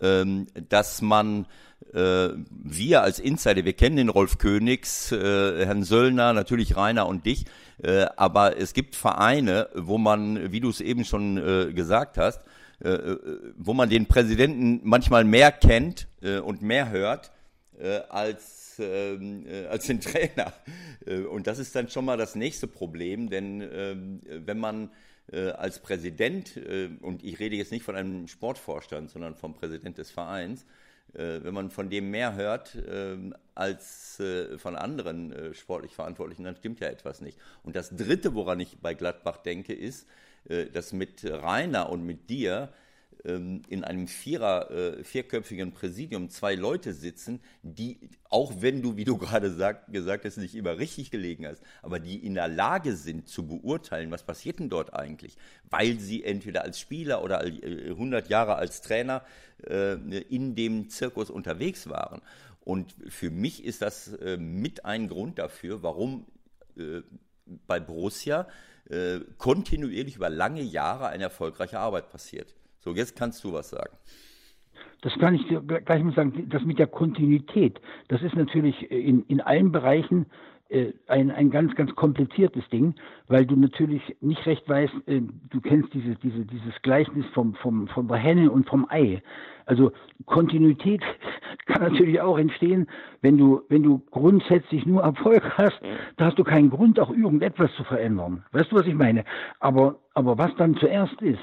äh, 0.00 0.24
dass 0.68 1.00
man 1.02 1.46
äh, 1.92 2.30
wir 2.50 3.02
als 3.02 3.18
Insider, 3.20 3.64
wir 3.64 3.74
kennen 3.74 3.96
den 3.96 4.08
Rolf 4.08 4.38
Königs, 4.38 5.12
äh, 5.12 5.64
Herrn 5.64 5.84
Söllner, 5.84 6.32
natürlich 6.32 6.76
Rainer 6.76 7.06
und 7.06 7.26
dich, 7.26 7.44
äh, 7.82 8.06
aber 8.16 8.56
es 8.56 8.72
gibt 8.72 8.96
Vereine, 8.96 9.68
wo 9.74 9.98
man, 9.98 10.52
wie 10.52 10.60
du 10.60 10.70
es 10.70 10.80
eben 10.80 11.04
schon 11.04 11.36
äh, 11.36 11.72
gesagt 11.72 12.18
hast, 12.18 12.40
äh, 12.82 12.88
äh 12.88 13.18
wo 13.56 13.74
man 13.74 13.88
den 13.88 14.06
Präsidenten 14.06 14.80
manchmal 14.82 15.24
mehr 15.24 15.52
kennt 15.52 16.08
und 16.44 16.62
mehr 16.62 16.90
hört 16.90 17.30
äh, 17.78 18.00
ähm, 18.78 19.46
äh, 19.46 19.66
als 19.66 19.86
den 19.86 20.00
Trainer. 20.02 20.52
Äh, 21.06 21.20
und 21.20 21.46
das 21.46 21.58
ist 21.58 21.74
dann 21.74 21.88
schon 21.88 22.04
mal 22.04 22.16
das 22.16 22.34
nächste 22.34 22.66
Problem, 22.66 23.30
denn 23.30 23.60
äh, 23.60 23.96
wenn 24.46 24.58
man 24.58 24.90
äh, 25.32 25.50
als 25.50 25.78
Präsident, 25.78 26.56
äh, 26.58 26.90
und 27.00 27.24
ich 27.24 27.38
rede 27.38 27.56
jetzt 27.56 27.72
nicht 27.72 27.84
von 27.84 27.96
einem 27.96 28.28
Sportvorstand, 28.28 29.10
sondern 29.10 29.34
vom 29.34 29.54
Präsident 29.54 29.96
des 29.96 30.10
Vereins, 30.10 30.66
äh, 31.14 31.40
wenn 31.42 31.54
man 31.54 31.70
von 31.70 31.88
dem 31.88 32.10
mehr 32.10 32.34
hört 32.34 32.76
ähm, 32.86 33.34
als 33.54 34.20
von 34.58 34.74
anderen 34.74 35.54
sportlich 35.54 35.92
Verantwortlichen, 35.92 36.44
dann 36.44 36.56
stimmt 36.56 36.80
ja 36.80 36.88
etwas 36.88 37.20
nicht. 37.20 37.38
Und 37.62 37.76
das 37.76 37.90
Dritte, 37.90 38.34
woran 38.34 38.58
ich 38.58 38.78
bei 38.78 38.94
Gladbach 38.94 39.38
denke, 39.38 39.72
ist, 39.72 40.08
dass 40.72 40.92
mit 40.92 41.24
Rainer 41.24 41.88
und 41.90 42.04
mit 42.04 42.30
dir 42.30 42.68
ähm, 42.68 42.68
in 43.24 43.84
einem 43.84 44.06
Vierer, 44.06 44.70
äh, 44.70 45.02
vierköpfigen 45.02 45.72
Präsidium 45.72 46.28
zwei 46.28 46.54
Leute 46.54 46.92
sitzen, 46.92 47.40
die, 47.62 47.98
auch 48.28 48.52
wenn 48.60 48.82
du, 48.82 48.98
wie 48.98 49.04
du 49.04 49.16
gerade 49.18 49.50
sag, 49.50 49.90
gesagt 49.90 50.26
hast, 50.26 50.36
nicht 50.36 50.54
immer 50.54 50.76
richtig 50.78 51.10
gelegen 51.10 51.46
hast, 51.46 51.62
aber 51.80 52.00
die 52.00 52.16
in 52.16 52.34
der 52.34 52.48
Lage 52.48 52.94
sind 52.96 53.26
zu 53.26 53.46
beurteilen, 53.46 54.10
was 54.10 54.24
passiert 54.24 54.58
denn 54.58 54.68
dort 54.68 54.92
eigentlich, 54.92 55.38
weil 55.70 55.98
sie 55.98 56.22
entweder 56.22 56.64
als 56.64 56.78
Spieler 56.78 57.24
oder 57.24 57.40
100 57.40 58.26
äh, 58.26 58.30
Jahre 58.30 58.56
als 58.56 58.82
Trainer 58.82 59.22
äh, 59.66 59.94
in 59.94 60.54
dem 60.54 60.90
Zirkus 60.90 61.30
unterwegs 61.30 61.88
waren. 61.88 62.20
Und 62.60 62.94
für 63.08 63.30
mich 63.30 63.64
ist 63.64 63.82
das 63.82 64.16
mit 64.38 64.86
ein 64.86 65.08
Grund 65.08 65.38
dafür, 65.38 65.82
warum 65.82 66.24
bei 67.66 67.78
Borussia 67.78 68.48
kontinuierlich 69.36 70.16
über 70.16 70.30
lange 70.30 70.62
Jahre 70.62 71.08
eine 71.08 71.24
erfolgreiche 71.24 71.78
Arbeit 71.78 72.08
passiert. 72.08 72.54
So, 72.84 72.90
jetzt 72.90 73.16
kannst 73.16 73.42
du 73.44 73.52
was 73.54 73.70
sagen. 73.70 73.96
Das 75.00 75.14
kann 75.18 75.34
ich 75.34 75.46
dir 75.48 75.62
gleich 75.62 76.02
mal 76.02 76.12
sagen. 76.14 76.48
Das 76.50 76.64
mit 76.64 76.78
der 76.78 76.86
Kontinuität, 76.86 77.80
das 78.08 78.22
ist 78.22 78.36
natürlich 78.36 78.90
in, 78.90 79.22
in 79.22 79.40
allen 79.40 79.72
Bereichen 79.72 80.26
äh, 80.68 80.92
ein, 81.06 81.30
ein 81.30 81.50
ganz, 81.50 81.74
ganz 81.76 81.94
kompliziertes 81.94 82.68
Ding, 82.68 82.94
weil 83.28 83.46
du 83.46 83.56
natürlich 83.56 84.02
nicht 84.20 84.44
recht 84.44 84.68
weißt, 84.68 84.92
äh, 85.06 85.22
du 85.48 85.60
kennst 85.62 85.94
diese, 85.94 86.14
diese, 86.16 86.44
dieses 86.44 86.74
Gleichnis 86.82 87.24
vom, 87.32 87.54
vom, 87.54 87.88
von 87.88 88.06
der 88.06 88.18
Henne 88.18 88.50
und 88.50 88.68
vom 88.68 88.86
Ei. 88.90 89.22
Also 89.64 89.92
Kontinuität 90.26 91.00
kann 91.66 91.80
natürlich 91.80 92.20
auch 92.20 92.36
entstehen, 92.36 92.86
wenn 93.22 93.38
du, 93.38 93.62
wenn 93.70 93.82
du 93.82 94.02
grundsätzlich 94.10 94.84
nur 94.84 95.02
Erfolg 95.02 95.56
hast, 95.56 95.80
da 96.18 96.26
hast 96.26 96.38
du 96.38 96.44
keinen 96.44 96.68
Grund, 96.68 97.00
auch 97.00 97.10
irgendetwas 97.10 97.72
zu 97.76 97.84
verändern. 97.84 98.44
Weißt 98.52 98.72
du, 98.72 98.76
was 98.76 98.86
ich 98.86 98.94
meine? 98.94 99.24
Aber, 99.60 100.00
aber 100.12 100.36
was 100.36 100.54
dann 100.56 100.76
zuerst 100.76 101.20
ist, 101.22 101.40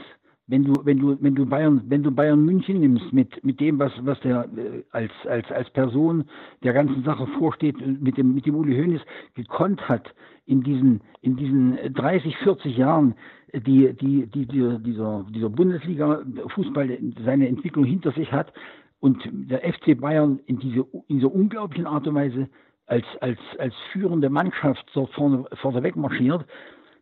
wenn 0.51 0.65
du, 0.65 0.73
wenn 0.83 0.99
du, 0.99 1.17
wenn 1.21 1.33
du 1.33 1.45
Bayern, 1.45 1.81
wenn 1.87 2.03
du 2.03 2.11
Bayern 2.11 2.43
München 2.43 2.81
nimmst 2.81 3.13
mit, 3.13 3.41
mit 3.41 3.61
dem, 3.61 3.79
was, 3.79 3.93
was 4.01 4.19
der 4.19 4.49
äh, 4.57 4.83
als, 4.91 5.11
als, 5.25 5.49
als 5.49 5.69
Person 5.69 6.25
der 6.61 6.73
ganzen 6.73 7.03
Sache 7.05 7.25
vorsteht, 7.39 7.77
mit 8.01 8.17
dem, 8.17 8.35
mit 8.35 8.45
dem 8.45 8.55
Uli 8.55 8.75
Hoeneß 8.75 9.01
gekonnt 9.33 9.87
hat, 9.87 10.13
in 10.45 10.61
diesen, 10.61 10.99
in 11.21 11.37
diesen 11.37 11.77
30, 11.93 12.35
40 12.39 12.75
Jahren, 12.75 13.15
die, 13.53 13.93
die, 13.93 14.27
die, 14.27 14.45
die 14.45 14.77
dieser, 14.83 15.25
dieser 15.33 15.49
Bundesliga-Fußball 15.49 16.99
seine 17.23 17.47
Entwicklung 17.47 17.85
hinter 17.85 18.11
sich 18.11 18.29
hat 18.33 18.51
und 18.99 19.23
der 19.31 19.61
FC 19.61 19.97
Bayern 19.99 20.41
in 20.47 20.59
diese, 20.59 20.85
in 21.07 21.19
dieser 21.19 21.33
unglaublichen 21.33 21.87
Art 21.87 22.05
und 22.07 22.15
Weise 22.15 22.49
als, 22.87 23.05
als, 23.21 23.39
als 23.57 23.73
führende 23.93 24.29
Mannschaft 24.29 24.85
dort 24.93 25.13
vorne, 25.13 25.45
vorne 25.61 25.81
weg 25.81 25.95
marschiert, 25.95 26.45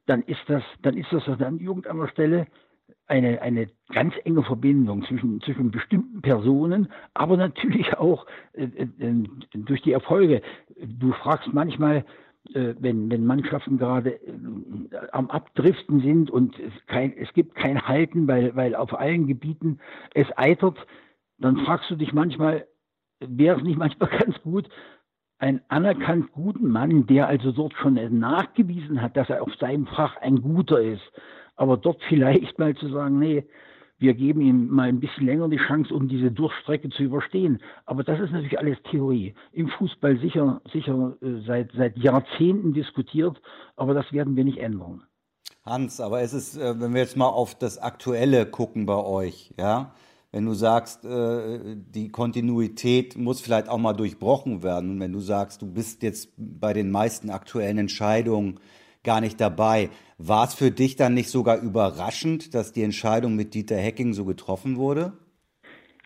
dann 0.05 0.21
ist 0.23 0.41
das, 0.45 0.61
dann 0.83 0.95
ist 0.95 1.11
das 1.11 1.27
an 1.27 1.57
irgendeiner 1.59 2.07
Stelle 2.09 2.45
eine, 3.09 3.41
eine 3.41 3.67
ganz 3.91 4.13
enge 4.23 4.43
Verbindung 4.43 5.03
zwischen, 5.03 5.41
zwischen 5.41 5.71
bestimmten 5.71 6.21
Personen, 6.21 6.89
aber 7.15 7.37
natürlich 7.37 7.97
auch 7.97 8.25
äh, 8.53 8.65
äh, 8.65 9.23
durch 9.53 9.81
die 9.81 9.91
Erfolge. 9.91 10.41
Du 10.77 11.11
fragst 11.13 11.51
manchmal, 11.51 12.05
äh, 12.53 12.75
wenn, 12.79 13.09
wenn 13.11 13.25
Mannschaften 13.25 13.79
gerade 13.79 14.11
äh, 14.11 15.07
am 15.11 15.29
Abdriften 15.31 16.01
sind 16.01 16.29
und 16.29 16.57
es, 16.59 16.71
kein, 16.85 17.17
es 17.17 17.33
gibt 17.33 17.55
kein 17.55 17.87
Halten, 17.87 18.27
weil, 18.27 18.55
weil 18.55 18.75
auf 18.75 18.93
allen 18.93 19.25
Gebieten 19.25 19.79
es 20.13 20.27
eitert, 20.37 20.77
dann 21.39 21.57
fragst 21.57 21.89
du 21.89 21.95
dich 21.95 22.13
manchmal, 22.13 22.67
wäre 23.19 23.57
es 23.57 23.63
nicht 23.63 23.77
manchmal 23.77 24.09
ganz 24.19 24.39
gut, 24.43 24.69
einen 25.39 25.61
anerkannt 25.69 26.31
guten 26.33 26.69
Mann, 26.69 27.07
der 27.07 27.27
also 27.27 27.51
dort 27.51 27.73
schon 27.73 27.93
nachgewiesen 28.19 29.01
hat, 29.01 29.17
dass 29.17 29.29
er 29.29 29.41
auf 29.41 29.55
seinem 29.55 29.87
Fach 29.87 30.17
ein 30.17 30.41
guter 30.41 30.81
ist, 30.81 31.11
aber 31.59 31.77
dort 31.77 32.01
vielleicht 32.09 32.57
mal 32.57 32.75
zu 32.75 32.89
sagen, 32.89 33.19
nee, 33.19 33.43
wir 33.99 34.13
geben 34.13 34.39
ihm 34.39 34.69
mal 34.69 34.87
ein 34.87 35.01
bisschen 35.01 35.25
länger 35.25 35.49
die 35.49 35.57
Chance, 35.57 35.93
um 35.93 36.07
diese 36.07 36.31
Durchstrecke 36.31 36.89
zu 36.89 37.03
überstehen. 37.03 37.59
Aber 37.85 38.05
das 38.05 38.19
ist 38.21 38.31
natürlich 38.31 38.57
alles 38.57 38.77
Theorie. 38.89 39.35
Im 39.51 39.67
Fußball 39.67 40.17
sicher, 40.19 40.61
sicher 40.71 41.17
äh, 41.21 41.41
seit, 41.45 41.71
seit 41.73 41.97
Jahrzehnten 41.97 42.73
diskutiert, 42.73 43.41
aber 43.75 43.93
das 43.93 44.11
werden 44.13 44.37
wir 44.37 44.45
nicht 44.45 44.59
ändern. 44.59 45.03
Hans, 45.65 45.99
aber 45.99 46.21
es 46.21 46.33
ist, 46.33 46.55
äh, 46.55 46.79
wenn 46.79 46.93
wir 46.93 47.01
jetzt 47.01 47.17
mal 47.17 47.27
auf 47.27 47.55
das 47.55 47.77
Aktuelle 47.77 48.45
gucken 48.45 48.85
bei 48.85 49.03
euch, 49.03 49.53
ja, 49.59 49.93
wenn 50.31 50.45
du 50.45 50.53
sagst, 50.53 51.03
äh, 51.03 51.75
die 51.75 52.09
Kontinuität 52.09 53.17
muss 53.17 53.41
vielleicht 53.41 53.67
auch 53.67 53.79
mal 53.79 53.93
durchbrochen 53.93 54.63
werden, 54.63 54.99
wenn 55.01 55.11
du 55.11 55.19
sagst, 55.19 55.61
du 55.61 55.65
bist 55.65 56.03
jetzt 56.03 56.29
bei 56.37 56.71
den 56.71 56.89
meisten 56.89 57.29
aktuellen 57.29 57.79
Entscheidungen 57.79 58.61
gar 59.03 59.21
nicht 59.21 59.39
dabei. 59.39 59.89
War 60.17 60.45
es 60.45 60.53
für 60.53 60.71
dich 60.71 60.95
dann 60.95 61.13
nicht 61.13 61.29
sogar 61.29 61.61
überraschend, 61.61 62.53
dass 62.53 62.73
die 62.73 62.83
Entscheidung 62.83 63.35
mit 63.35 63.53
Dieter 63.53 63.77
Hecking 63.77 64.13
so 64.13 64.25
getroffen 64.25 64.77
wurde? 64.77 65.13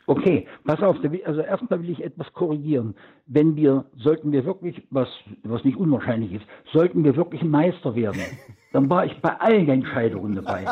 Okay, 0.05 0.47
pass 0.65 0.81
auf, 0.81 0.97
also 1.25 1.41
erstmal 1.41 1.81
will 1.81 1.89
ich 1.89 2.03
etwas 2.03 2.31
korrigieren. 2.33 2.93
Wenn 3.25 3.55
wir, 3.55 3.85
sollten 3.95 4.33
wir 4.33 4.43
wirklich, 4.43 4.85
was, 4.89 5.07
was 5.43 5.63
nicht 5.63 5.77
unwahrscheinlich 5.77 6.33
ist, 6.33 6.45
sollten 6.73 7.05
wir 7.05 7.15
wirklich 7.15 7.41
Meister 7.41 7.95
werden, 7.95 8.19
dann 8.73 8.89
war 8.89 9.05
ich 9.05 9.13
bei 9.21 9.29
allen 9.39 9.69
Entscheidungen 9.69 10.35
dabei. 10.35 10.65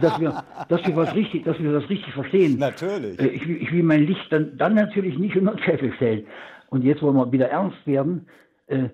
Dass 0.00 0.18
wir, 0.18 0.42
dass 0.68 0.84
wir 0.84 0.96
was 0.96 1.14
richtig, 1.14 1.44
dass 1.44 1.58
wir 1.60 1.72
das 1.72 1.88
richtig 1.88 2.12
verstehen. 2.14 2.58
Natürlich. 2.58 3.18
Äh, 3.20 3.28
ich, 3.28 3.48
ich 3.48 3.72
will 3.72 3.84
mein 3.84 4.06
Licht 4.06 4.26
dann, 4.30 4.56
dann 4.58 4.74
natürlich 4.74 5.18
nicht 5.18 5.36
unter 5.36 5.52
den 5.52 5.62
Scheffel 5.62 5.92
stellen. 5.92 6.26
Und 6.70 6.82
jetzt 6.82 7.00
wollen 7.00 7.14
wir 7.14 7.30
wieder 7.30 7.48
ernst 7.48 7.86
werden. 7.86 8.26
Äh, 8.66 8.88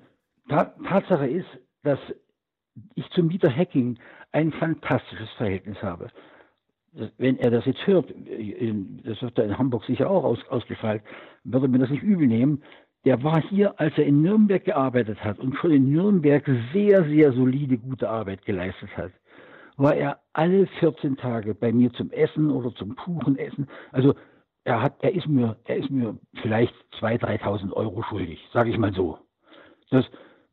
Tatsache 0.48 1.26
ist, 1.26 1.48
dass 1.84 1.98
ich 2.94 3.08
zum 3.10 3.28
Dieter 3.28 3.54
Hacking 3.54 3.98
ein 4.32 4.52
fantastisches 4.52 5.30
Verhältnis 5.36 5.82
habe. 5.82 6.08
Wenn 7.18 7.38
er 7.38 7.50
das 7.50 7.66
jetzt 7.66 7.86
hört, 7.86 8.10
das 8.10 9.22
wird 9.22 9.38
er 9.38 9.44
in 9.44 9.58
Hamburg 9.58 9.84
sicher 9.84 10.10
auch 10.10 10.24
aus, 10.24 10.38
ausgestrahlt, 10.48 11.02
würde 11.44 11.68
mir 11.68 11.78
das 11.78 11.90
nicht 11.90 12.02
übel 12.02 12.26
nehmen. 12.26 12.62
Der 13.04 13.22
war 13.22 13.40
hier, 13.40 13.78
als 13.80 13.96
er 13.96 14.04
in 14.04 14.22
Nürnberg 14.22 14.64
gearbeitet 14.64 15.24
hat 15.24 15.38
und 15.38 15.56
schon 15.56 15.70
in 15.70 15.90
Nürnberg 15.90 16.44
sehr, 16.72 17.04
sehr 17.04 17.32
solide, 17.32 17.78
gute 17.78 18.08
Arbeit 18.08 18.44
geleistet 18.44 18.94
hat, 18.96 19.12
war 19.76 19.94
er 19.94 20.20
alle 20.32 20.66
14 20.66 21.16
Tage 21.16 21.54
bei 21.54 21.72
mir 21.72 21.92
zum 21.92 22.10
Essen 22.10 22.50
oder 22.50 22.74
zum 22.74 22.96
Kuchenessen. 22.96 23.68
Also 23.92 24.14
er 24.64 24.82
hat, 24.82 24.96
er 25.00 25.14
ist 25.14 25.26
mir, 25.26 25.56
er 25.64 25.76
ist 25.76 25.90
mir 25.90 26.18
vielleicht 26.42 26.74
2.000, 27.00 27.40
3.000 27.40 27.72
Euro 27.72 28.02
schuldig, 28.02 28.46
sage 28.52 28.70
ich 28.70 28.78
mal 28.78 28.92
so. 28.92 29.18
Das, 29.90 30.04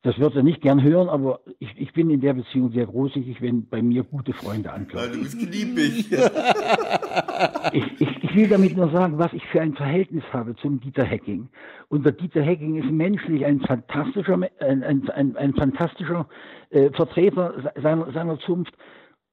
das 0.08 0.18
wird 0.20 0.38
er 0.38 0.44
nicht 0.44 0.62
gern 0.62 0.82
hören, 0.82 1.10
aber 1.10 1.42
ich, 1.60 1.70
ich 1.78 1.92
bin 1.92 2.10
in 2.10 2.22
der 2.22 2.34
Beziehung 2.34 2.72
sehr 2.72 2.86
großzügig, 2.86 3.42
wenn 3.42 3.68
bei 3.68 3.82
mir 3.82 4.04
gute 4.06 4.32
Freunde 4.32 4.72
anklopfen. 4.72 5.12
Du 5.12 5.20
bist 5.20 5.42
liebig. 5.42 6.10
ich, 7.74 7.84
ich, 8.00 8.24
ich, 8.24 8.36
will 8.36 8.48
damit 8.48 8.78
nur 8.78 8.90
sagen, 8.92 9.18
was 9.18 9.34
ich 9.34 9.46
für 9.48 9.60
ein 9.60 9.74
Verhältnis 9.74 10.24
habe 10.32 10.56
zum 10.56 10.80
Dieter 10.80 11.04
Hecking. 11.04 11.50
Und 11.90 12.06
der 12.06 12.14
Dieter 12.14 12.42
Hecking 12.42 12.82
ist 12.82 12.90
menschlich 12.90 13.46
ein 13.46 13.60
fantastischer, 13.60 14.40
ein, 14.60 14.84
ein, 14.84 15.10
ein, 15.10 15.36
ein 15.36 15.54
fantastischer 15.54 16.30
äh, 16.70 16.90
Vertreter 16.92 17.74
seiner, 17.76 18.10
seiner 18.14 18.40
Zunft. 18.40 18.74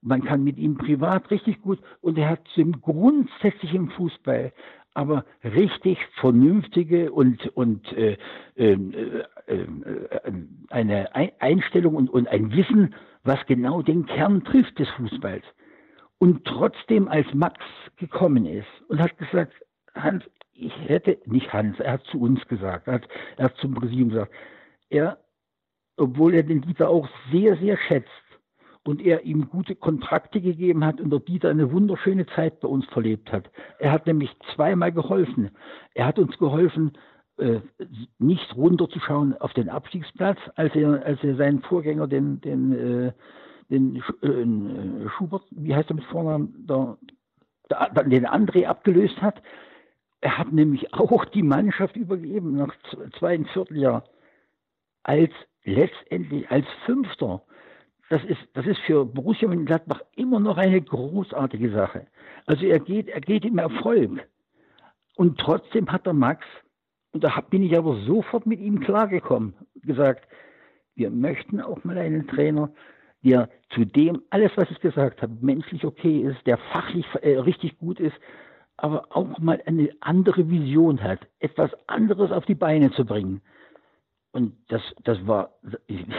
man 0.02 0.24
kann 0.24 0.42
mit 0.42 0.58
ihm 0.58 0.76
privat 0.76 1.30
richtig 1.30 1.62
gut 1.62 1.78
und 2.00 2.18
er 2.18 2.30
hat 2.30 2.40
grundsätzlich 2.82 3.72
im 3.74 3.90
Fußball 3.90 4.52
aber 4.94 5.24
richtig 5.42 5.98
vernünftige 6.20 7.12
und, 7.12 7.48
und 7.56 7.92
äh, 7.92 8.16
ähm, 8.56 8.94
äh, 9.46 9.52
äh, 9.52 9.66
eine 10.70 11.14
Einstellung 11.40 11.96
und, 11.96 12.08
und 12.08 12.28
ein 12.28 12.52
Wissen, 12.52 12.94
was 13.24 13.44
genau 13.46 13.82
den 13.82 14.06
Kern 14.06 14.44
trifft 14.44 14.78
des 14.78 14.88
Fußballs. 14.90 15.44
Und 16.18 16.44
trotzdem, 16.44 17.08
als 17.08 17.26
Max 17.34 17.58
gekommen 17.96 18.46
ist 18.46 18.68
und 18.88 19.00
hat 19.00 19.18
gesagt, 19.18 19.52
Hans, 19.94 20.24
ich 20.52 20.72
hätte, 20.86 21.18
nicht 21.26 21.52
Hans, 21.52 21.78
er 21.80 21.94
hat 21.94 22.04
zu 22.04 22.20
uns 22.20 22.46
gesagt, 22.46 22.86
er 22.86 22.94
hat, 22.94 23.08
er 23.36 23.46
hat 23.46 23.56
zum 23.56 23.74
Präsidium 23.74 24.10
gesagt, 24.10 24.32
er, 24.90 25.18
obwohl 25.96 26.34
er 26.34 26.44
den 26.44 26.62
Dieter 26.62 26.88
auch 26.88 27.08
sehr, 27.32 27.56
sehr 27.56 27.76
schätzt, 27.76 28.10
und 28.86 29.00
er 29.02 29.24
ihm 29.24 29.48
gute 29.48 29.74
Kontrakte 29.74 30.40
gegeben 30.40 30.84
hat 30.84 31.00
und 31.00 31.10
der 31.10 31.20
Dieter 31.20 31.50
eine 31.50 31.72
wunderschöne 31.72 32.26
Zeit 32.26 32.60
bei 32.60 32.68
uns 32.68 32.84
verlebt 32.86 33.32
hat. 33.32 33.50
Er 33.78 33.92
hat 33.92 34.06
nämlich 34.06 34.30
zweimal 34.54 34.92
geholfen. 34.92 35.50
Er 35.94 36.06
hat 36.06 36.18
uns 36.18 36.36
geholfen, 36.38 36.92
äh, 37.38 37.60
nicht 38.18 38.54
runterzuschauen 38.54 39.36
auf 39.38 39.52
den 39.54 39.68
Abstiegsplatz, 39.68 40.38
als 40.54 40.74
er, 40.74 41.04
als 41.04 41.22
er 41.24 41.36
seinen 41.36 41.62
Vorgänger, 41.62 42.06
den, 42.06 42.40
den, 42.42 42.72
äh, 42.72 43.12
den 43.70 43.96
äh, 43.96 45.08
Schubert, 45.16 45.42
wie 45.50 45.74
heißt 45.74 45.90
er 45.90 45.96
mit 45.96 46.04
Vornamen, 46.04 46.66
der, 46.68 46.98
der, 47.70 48.04
den 48.04 48.26
André 48.26 48.66
abgelöst 48.66 49.20
hat. 49.22 49.42
Er 50.20 50.38
hat 50.38 50.52
nämlich 50.52 50.92
auch 50.94 51.24
die 51.24 51.42
Mannschaft 51.42 51.96
übergeben 51.96 52.56
nach 52.56 52.74
zwei 53.18 53.42
Vierteljahr 53.44 54.04
als 55.02 55.32
letztendlich 55.64 56.50
als 56.50 56.66
Fünfter 56.84 57.42
das 58.14 58.22
ist, 58.26 58.38
das 58.52 58.64
ist 58.64 58.78
für 58.86 59.04
Borussia 59.04 59.48
Mönchengladbach 59.48 60.00
immer 60.14 60.38
noch 60.38 60.56
eine 60.56 60.80
großartige 60.80 61.72
Sache. 61.72 62.06
Also 62.46 62.64
er 62.64 62.78
geht, 62.78 63.08
er 63.08 63.20
geht 63.20 63.44
im 63.44 63.58
Erfolg. 63.58 64.28
Und 65.16 65.40
trotzdem 65.40 65.90
hat 65.90 66.06
der 66.06 66.12
Max, 66.12 66.46
und 67.10 67.24
da 67.24 67.40
bin 67.40 67.64
ich 67.64 67.76
aber 67.76 67.96
sofort 68.06 68.46
mit 68.46 68.60
ihm 68.60 68.78
klargekommen, 68.78 69.54
gesagt, 69.82 70.28
wir 70.94 71.10
möchten 71.10 71.60
auch 71.60 71.82
mal 71.82 71.98
einen 71.98 72.28
Trainer, 72.28 72.70
der 73.24 73.48
zu 73.70 73.84
dem 73.84 74.22
alles, 74.30 74.52
was 74.54 74.70
ich 74.70 74.78
gesagt 74.78 75.20
habe, 75.20 75.36
menschlich 75.40 75.84
okay 75.84 76.20
ist, 76.20 76.46
der 76.46 76.58
fachlich 76.58 77.06
äh, 77.22 77.38
richtig 77.38 77.78
gut 77.78 77.98
ist, 77.98 78.14
aber 78.76 79.08
auch 79.10 79.40
mal 79.40 79.60
eine 79.66 79.90
andere 79.98 80.48
Vision 80.48 81.02
hat, 81.02 81.26
etwas 81.40 81.72
anderes 81.88 82.30
auf 82.30 82.44
die 82.44 82.54
Beine 82.54 82.92
zu 82.92 83.04
bringen. 83.04 83.40
Und 84.34 84.52
das, 84.66 84.82
das 85.04 85.24
war, 85.28 85.52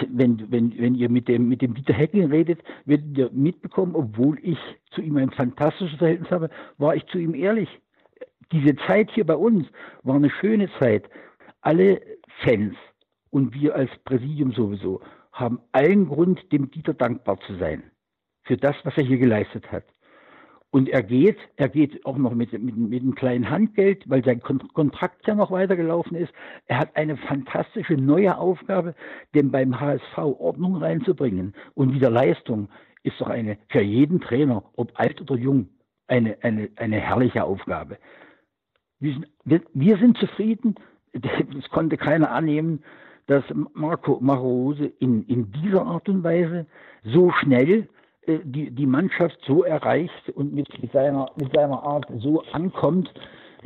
wenn, 0.08 0.50
wenn, 0.50 0.74
wenn 0.80 0.96
ihr 0.96 1.10
mit 1.10 1.28
dem, 1.28 1.50
mit 1.50 1.62
dem 1.62 1.74
Dieter 1.74 1.94
Hecking 1.94 2.32
redet, 2.32 2.64
werdet 2.86 3.18
ihr 3.18 3.30
mitbekommen, 3.34 3.94
obwohl 3.94 4.40
ich 4.42 4.58
zu 4.92 5.02
ihm 5.02 5.18
ein 5.18 5.32
fantastisches 5.32 5.98
Verhältnis 5.98 6.32
habe, 6.32 6.50
war 6.78 6.96
ich 6.96 7.06
zu 7.08 7.18
ihm 7.18 7.36
ehrlich. 7.36 7.68
Diese 8.54 8.74
Zeit 8.88 9.12
hier 9.12 9.26
bei 9.26 9.36
uns 9.36 9.68
war 10.04 10.16
eine 10.16 10.30
schöne 10.30 10.70
Zeit. 10.80 11.10
Alle 11.60 12.00
Fans 12.42 12.78
und 13.32 13.54
wir 13.54 13.76
als 13.76 13.92
Präsidium 14.06 14.54
sowieso 14.54 15.02
haben 15.34 15.60
allen 15.74 16.08
Grund, 16.08 16.54
dem 16.54 16.72
Dieter 16.72 16.94
dankbar 16.94 17.38
zu 17.42 17.58
sein. 17.58 17.84
Für 18.44 18.56
das, 18.56 18.78
was 18.86 18.96
er 18.96 19.04
hier 19.04 19.18
geleistet 19.18 19.70
hat. 19.74 19.84
Und 20.76 20.90
er 20.90 21.04
geht, 21.04 21.38
er 21.56 21.70
geht 21.70 22.06
auch 22.06 22.18
noch 22.18 22.34
mit, 22.34 22.52
mit, 22.52 22.76
mit 22.76 23.02
einem 23.02 23.16
kleinen 23.16 23.50
Handgeld, 23.50 24.04
weil 24.10 24.26
sein 24.26 24.42
Kontrakt 24.42 25.26
ja 25.26 25.34
noch 25.34 25.50
weitergelaufen 25.50 26.18
ist. 26.18 26.34
Er 26.66 26.80
hat 26.80 26.98
eine 26.98 27.16
fantastische 27.16 27.94
neue 27.94 28.38
Aufgabe, 28.38 28.94
denn 29.34 29.52
beim 29.52 29.80
HSV 29.80 30.18
Ordnung 30.18 30.76
reinzubringen 30.76 31.54
und 31.76 31.94
wieder 31.94 32.10
Leistung 32.10 32.68
ist 33.04 33.22
doch 33.22 33.30
eine 33.30 33.58
für 33.70 33.80
jeden 33.80 34.20
Trainer, 34.20 34.66
ob 34.76 34.92
alt 35.00 35.22
oder 35.22 35.38
jung, 35.38 35.70
eine, 36.08 36.36
eine, 36.42 36.68
eine 36.76 37.00
herrliche 37.00 37.46
Aufgabe. 37.46 37.98
Wir 39.00 39.14
sind, 39.14 39.28
wir, 39.46 39.62
wir 39.74 39.98
sind 39.98 40.18
zufrieden, 40.18 40.76
es 41.14 41.70
konnte 41.70 41.96
keiner 41.96 42.32
annehmen, 42.32 42.84
dass 43.28 43.46
Marco 43.74 44.20
Marose 44.20 44.92
in, 45.00 45.24
in 45.28 45.54
dieser 45.54 45.86
Art 45.86 46.10
und 46.10 46.26
Weise 46.26 46.66
so 47.02 47.32
schnell 47.32 47.88
die, 48.28 48.72
die 48.72 48.86
Mannschaft 48.86 49.38
so 49.46 49.64
erreicht 49.64 50.30
und 50.34 50.54
mit, 50.54 50.68
seiner, 50.92 51.32
mit 51.36 51.54
seiner 51.54 51.84
Art 51.84 52.06
so 52.20 52.44
ankommt, 52.52 53.12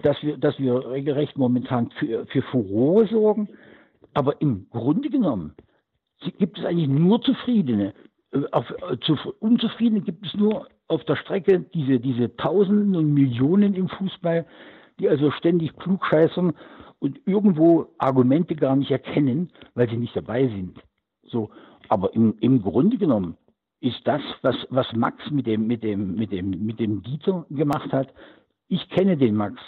dass 0.03 0.21
wir, 0.21 0.37
dass 0.37 0.57
wir 0.59 0.89
regelrecht 0.89 1.37
momentan 1.37 1.91
für, 1.91 2.25
für 2.27 2.41
Furore 2.43 3.07
sorgen. 3.07 3.49
Aber 4.13 4.41
im 4.41 4.67
Grunde 4.71 5.09
genommen 5.09 5.53
gibt 6.37 6.57
es 6.57 6.65
eigentlich 6.65 6.89
nur 6.89 7.21
Zufriedene. 7.21 7.93
Äh, 8.31 8.41
auf, 8.51 8.65
äh, 8.69 8.97
zu, 9.01 9.17
Unzufriedene 9.39 10.01
gibt 10.01 10.25
es 10.25 10.33
nur 10.33 10.67
auf 10.87 11.03
der 11.05 11.15
Strecke 11.15 11.61
diese, 11.73 11.99
diese 11.99 12.35
Tausenden 12.35 12.95
und 12.95 13.13
Millionen 13.13 13.75
im 13.75 13.87
Fußball, 13.89 14.45
die 14.99 15.07
also 15.07 15.31
ständig 15.31 15.75
klugscheißern 15.77 16.53
und 16.99 17.19
irgendwo 17.25 17.87
Argumente 17.97 18.55
gar 18.55 18.75
nicht 18.75 18.91
erkennen, 18.91 19.51
weil 19.75 19.89
sie 19.89 19.97
nicht 19.97 20.15
dabei 20.15 20.47
sind. 20.47 20.79
So, 21.23 21.49
aber 21.87 22.13
im, 22.13 22.35
im 22.39 22.61
Grunde 22.61 22.97
genommen 22.97 23.37
ist 23.81 24.01
das, 24.05 24.21
was, 24.41 24.55
was 24.69 24.91
Max 24.93 25.29
mit 25.31 25.47
dem, 25.47 25.67
mit, 25.67 25.83
dem, 25.83 26.15
mit, 26.15 26.31
dem, 26.31 26.49
mit 26.65 26.79
dem 26.79 27.01
Dieter 27.01 27.45
gemacht 27.49 27.91
hat. 27.93 28.13
Ich 28.67 28.89
kenne 28.89 29.17
den 29.17 29.35
Max. 29.35 29.61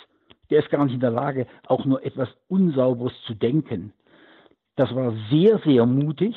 Der 0.49 0.59
ist 0.59 0.69
gar 0.69 0.83
nicht 0.83 0.93
in 0.93 0.99
der 0.99 1.11
Lage, 1.11 1.47
auch 1.67 1.85
nur 1.85 2.05
etwas 2.05 2.29
Unsauberes 2.49 3.13
zu 3.25 3.33
denken. 3.33 3.93
Das 4.75 4.93
war 4.93 5.13
sehr, 5.29 5.59
sehr 5.59 5.85
mutig, 5.85 6.35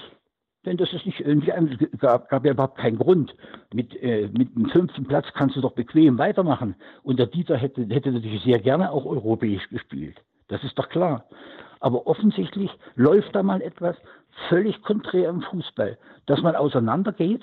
denn 0.65 0.77
das 0.77 0.93
ist 0.93 1.05
nicht 1.05 1.21
irgendwie, 1.21 1.89
gab, 1.99 2.29
gab 2.29 2.45
ja 2.45 2.53
überhaupt 2.53 2.79
keinen 2.79 2.99
Grund. 2.99 3.35
Mit, 3.73 4.01
äh, 4.03 4.29
mit 4.33 4.55
dem 4.55 4.67
fünften 4.67 5.05
Platz 5.05 5.27
kannst 5.35 5.57
du 5.57 5.61
doch 5.61 5.73
bequem 5.73 6.17
weitermachen. 6.19 6.77
Und 7.03 7.19
der 7.19 7.27
Dieter 7.27 7.57
hätte, 7.57 7.87
hätte 7.87 8.13
natürlich 8.13 8.43
sehr 8.45 8.61
gerne 8.61 8.91
auch 8.91 9.05
europäisch 9.05 9.69
gespielt. 9.69 10.23
Das 10.49 10.63
ist 10.63 10.79
doch 10.79 10.89
klar. 10.89 11.25
Aber 11.81 12.07
offensichtlich 12.07 12.71
läuft 12.95 13.35
da 13.35 13.43
mal 13.43 13.61
etwas 13.61 13.97
völlig 14.49 14.81
konträr 14.83 15.29
im 15.29 15.43
Fußball, 15.43 15.99
dass 16.27 16.41
man 16.41 16.57
auseinandergeht 16.57 17.43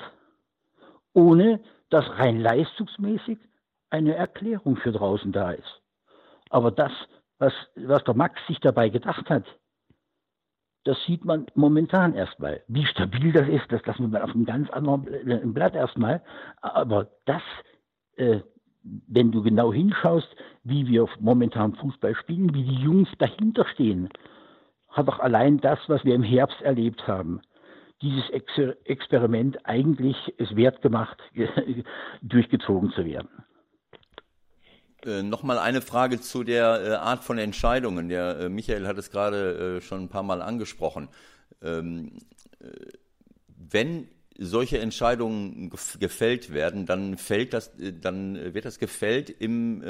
ohne 1.13 1.59
dass 1.89 2.09
rein 2.17 2.39
leistungsmäßig 2.39 3.37
eine 3.89 4.15
Erklärung 4.15 4.77
für 4.77 4.91
draußen 4.91 5.31
da 5.31 5.51
ist. 5.51 5.81
Aber 6.49 6.71
das, 6.71 6.91
was, 7.37 7.53
was 7.75 8.03
der 8.03 8.15
Max 8.15 8.39
sich 8.47 8.59
dabei 8.59 8.89
gedacht 8.89 9.29
hat, 9.29 9.45
das 10.83 10.97
sieht 11.05 11.25
man 11.25 11.45
momentan 11.53 12.13
erstmal. 12.15 12.63
Wie 12.67 12.85
stabil 12.85 13.31
das 13.31 13.47
ist, 13.47 13.71
das 13.71 13.85
lassen 13.85 14.03
wir 14.03 14.19
mal 14.19 14.23
auf 14.23 14.33
einem 14.33 14.45
ganz 14.45 14.69
anderen 14.71 15.53
Blatt 15.53 15.75
erstmal. 15.75 16.23
Aber 16.61 17.11
das, 17.25 17.43
äh, 18.15 18.39
wenn 18.83 19.31
du 19.31 19.43
genau 19.43 19.71
hinschaust, 19.71 20.27
wie 20.63 20.87
wir 20.87 21.07
momentan 21.19 21.75
Fußball 21.75 22.15
spielen, 22.15 22.53
wie 22.55 22.63
die 22.63 22.81
Jungs 22.81 23.09
dahinter 23.19 23.65
stehen, 23.67 24.09
hat 24.89 25.07
doch 25.07 25.19
allein 25.19 25.59
das, 25.59 25.79
was 25.87 26.03
wir 26.03 26.15
im 26.15 26.23
Herbst 26.23 26.61
erlebt 26.61 27.07
haben, 27.07 27.41
dieses 28.01 28.29
Ex 28.31 28.51
Experiment 28.85 29.57
eigentlich 29.65 30.15
es 30.37 30.55
wert 30.55 30.81
gemacht, 30.81 31.17
durchgezogen 32.21 32.91
zu 32.91 33.05
werden. 33.05 33.29
Äh, 35.05 35.23
Nochmal 35.23 35.57
eine 35.57 35.81
Frage 35.81 36.19
zu 36.19 36.43
der 36.43 36.81
äh, 36.83 36.93
Art 36.95 37.23
von 37.23 37.37
Entscheidungen. 37.37 38.09
Der 38.09 38.39
äh, 38.39 38.49
Michael 38.49 38.87
hat 38.87 38.97
es 38.97 39.09
gerade 39.09 39.77
äh, 39.77 39.81
schon 39.81 40.03
ein 40.03 40.09
paar 40.09 40.23
Mal 40.23 40.41
angesprochen. 40.41 41.09
Ähm, 41.61 42.17
äh, 42.59 42.67
wenn 43.57 44.07
solche 44.37 44.79
Entscheidungen 44.79 45.71
gefällt 45.99 46.51
werden, 46.53 46.85
dann 46.85 47.17
fällt 47.17 47.53
das, 47.53 47.79
äh, 47.79 47.93
dann 47.93 48.53
wird 48.53 48.65
das 48.65 48.79
gefällt 48.79 49.29
im, 49.29 49.83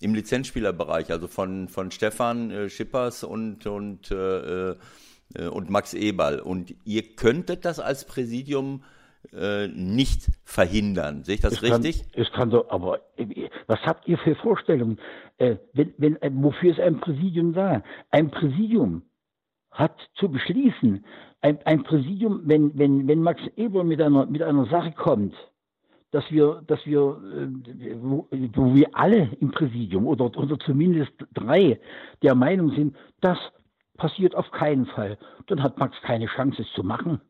im 0.00 0.14
Lizenzspielerbereich, 0.14 1.10
also 1.10 1.26
von, 1.26 1.68
von 1.68 1.90
Stefan 1.90 2.68
Schippers 2.68 3.24
und, 3.24 3.66
und 3.66 4.10
äh, 4.10 4.74
und 5.36 5.70
Max 5.70 5.94
Eberl. 5.94 6.40
Und 6.40 6.74
ihr 6.84 7.02
könntet 7.14 7.64
das 7.64 7.80
als 7.80 8.06
Präsidium 8.06 8.82
äh, 9.32 9.68
nicht 9.68 10.30
verhindern. 10.44 11.24
Sehe 11.24 11.36
ich 11.36 11.40
das 11.40 11.54
es 11.54 11.62
richtig? 11.62 12.10
Kann, 12.12 12.22
es 12.22 12.32
kann 12.32 12.50
doch, 12.50 12.70
aber 12.70 13.00
äh, 13.16 13.48
was 13.66 13.80
habt 13.80 14.06
ihr 14.08 14.16
für 14.18 14.34
Vorstellungen? 14.36 14.98
Äh, 15.36 15.56
wenn, 15.74 15.92
wenn, 15.98 16.22
äh, 16.22 16.30
wofür 16.32 16.70
ist 16.70 16.80
ein 16.80 17.00
Präsidium 17.00 17.52
da? 17.52 17.82
Ein 18.10 18.30
Präsidium 18.30 19.02
hat 19.70 19.96
zu 20.14 20.28
beschließen, 20.30 21.04
ein, 21.40 21.58
ein 21.66 21.82
Präsidium, 21.82 22.42
wenn, 22.44 22.76
wenn, 22.78 23.06
wenn 23.06 23.22
Max 23.22 23.40
Eberl 23.56 23.84
mit 23.84 24.00
einer, 24.00 24.26
mit 24.26 24.42
einer 24.42 24.66
Sache 24.66 24.92
kommt, 24.92 25.34
dass 26.10 26.24
wir, 26.30 26.62
dass 26.66 26.84
wir, 26.86 27.20
wo, 28.00 28.26
wo 28.30 28.74
wir 28.74 28.88
alle 28.94 29.28
im 29.40 29.50
Präsidium 29.50 30.06
oder, 30.06 30.24
oder 30.24 30.58
zumindest 30.58 31.12
drei 31.34 31.78
der 32.22 32.34
Meinung 32.34 32.70
sind, 32.70 32.96
das 33.20 33.38
passiert 33.98 34.34
auf 34.34 34.50
keinen 34.50 34.86
Fall. 34.86 35.18
Dann 35.48 35.62
hat 35.62 35.78
Max 35.78 36.00
keine 36.02 36.26
Chance, 36.26 36.62
es 36.62 36.72
zu 36.72 36.82
machen. 36.82 37.20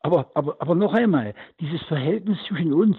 Aber, 0.00 0.30
aber, 0.34 0.56
aber 0.60 0.74
noch 0.74 0.94
einmal, 0.94 1.34
dieses 1.60 1.82
Verhältnis 1.82 2.38
zwischen 2.46 2.72
uns 2.72 2.96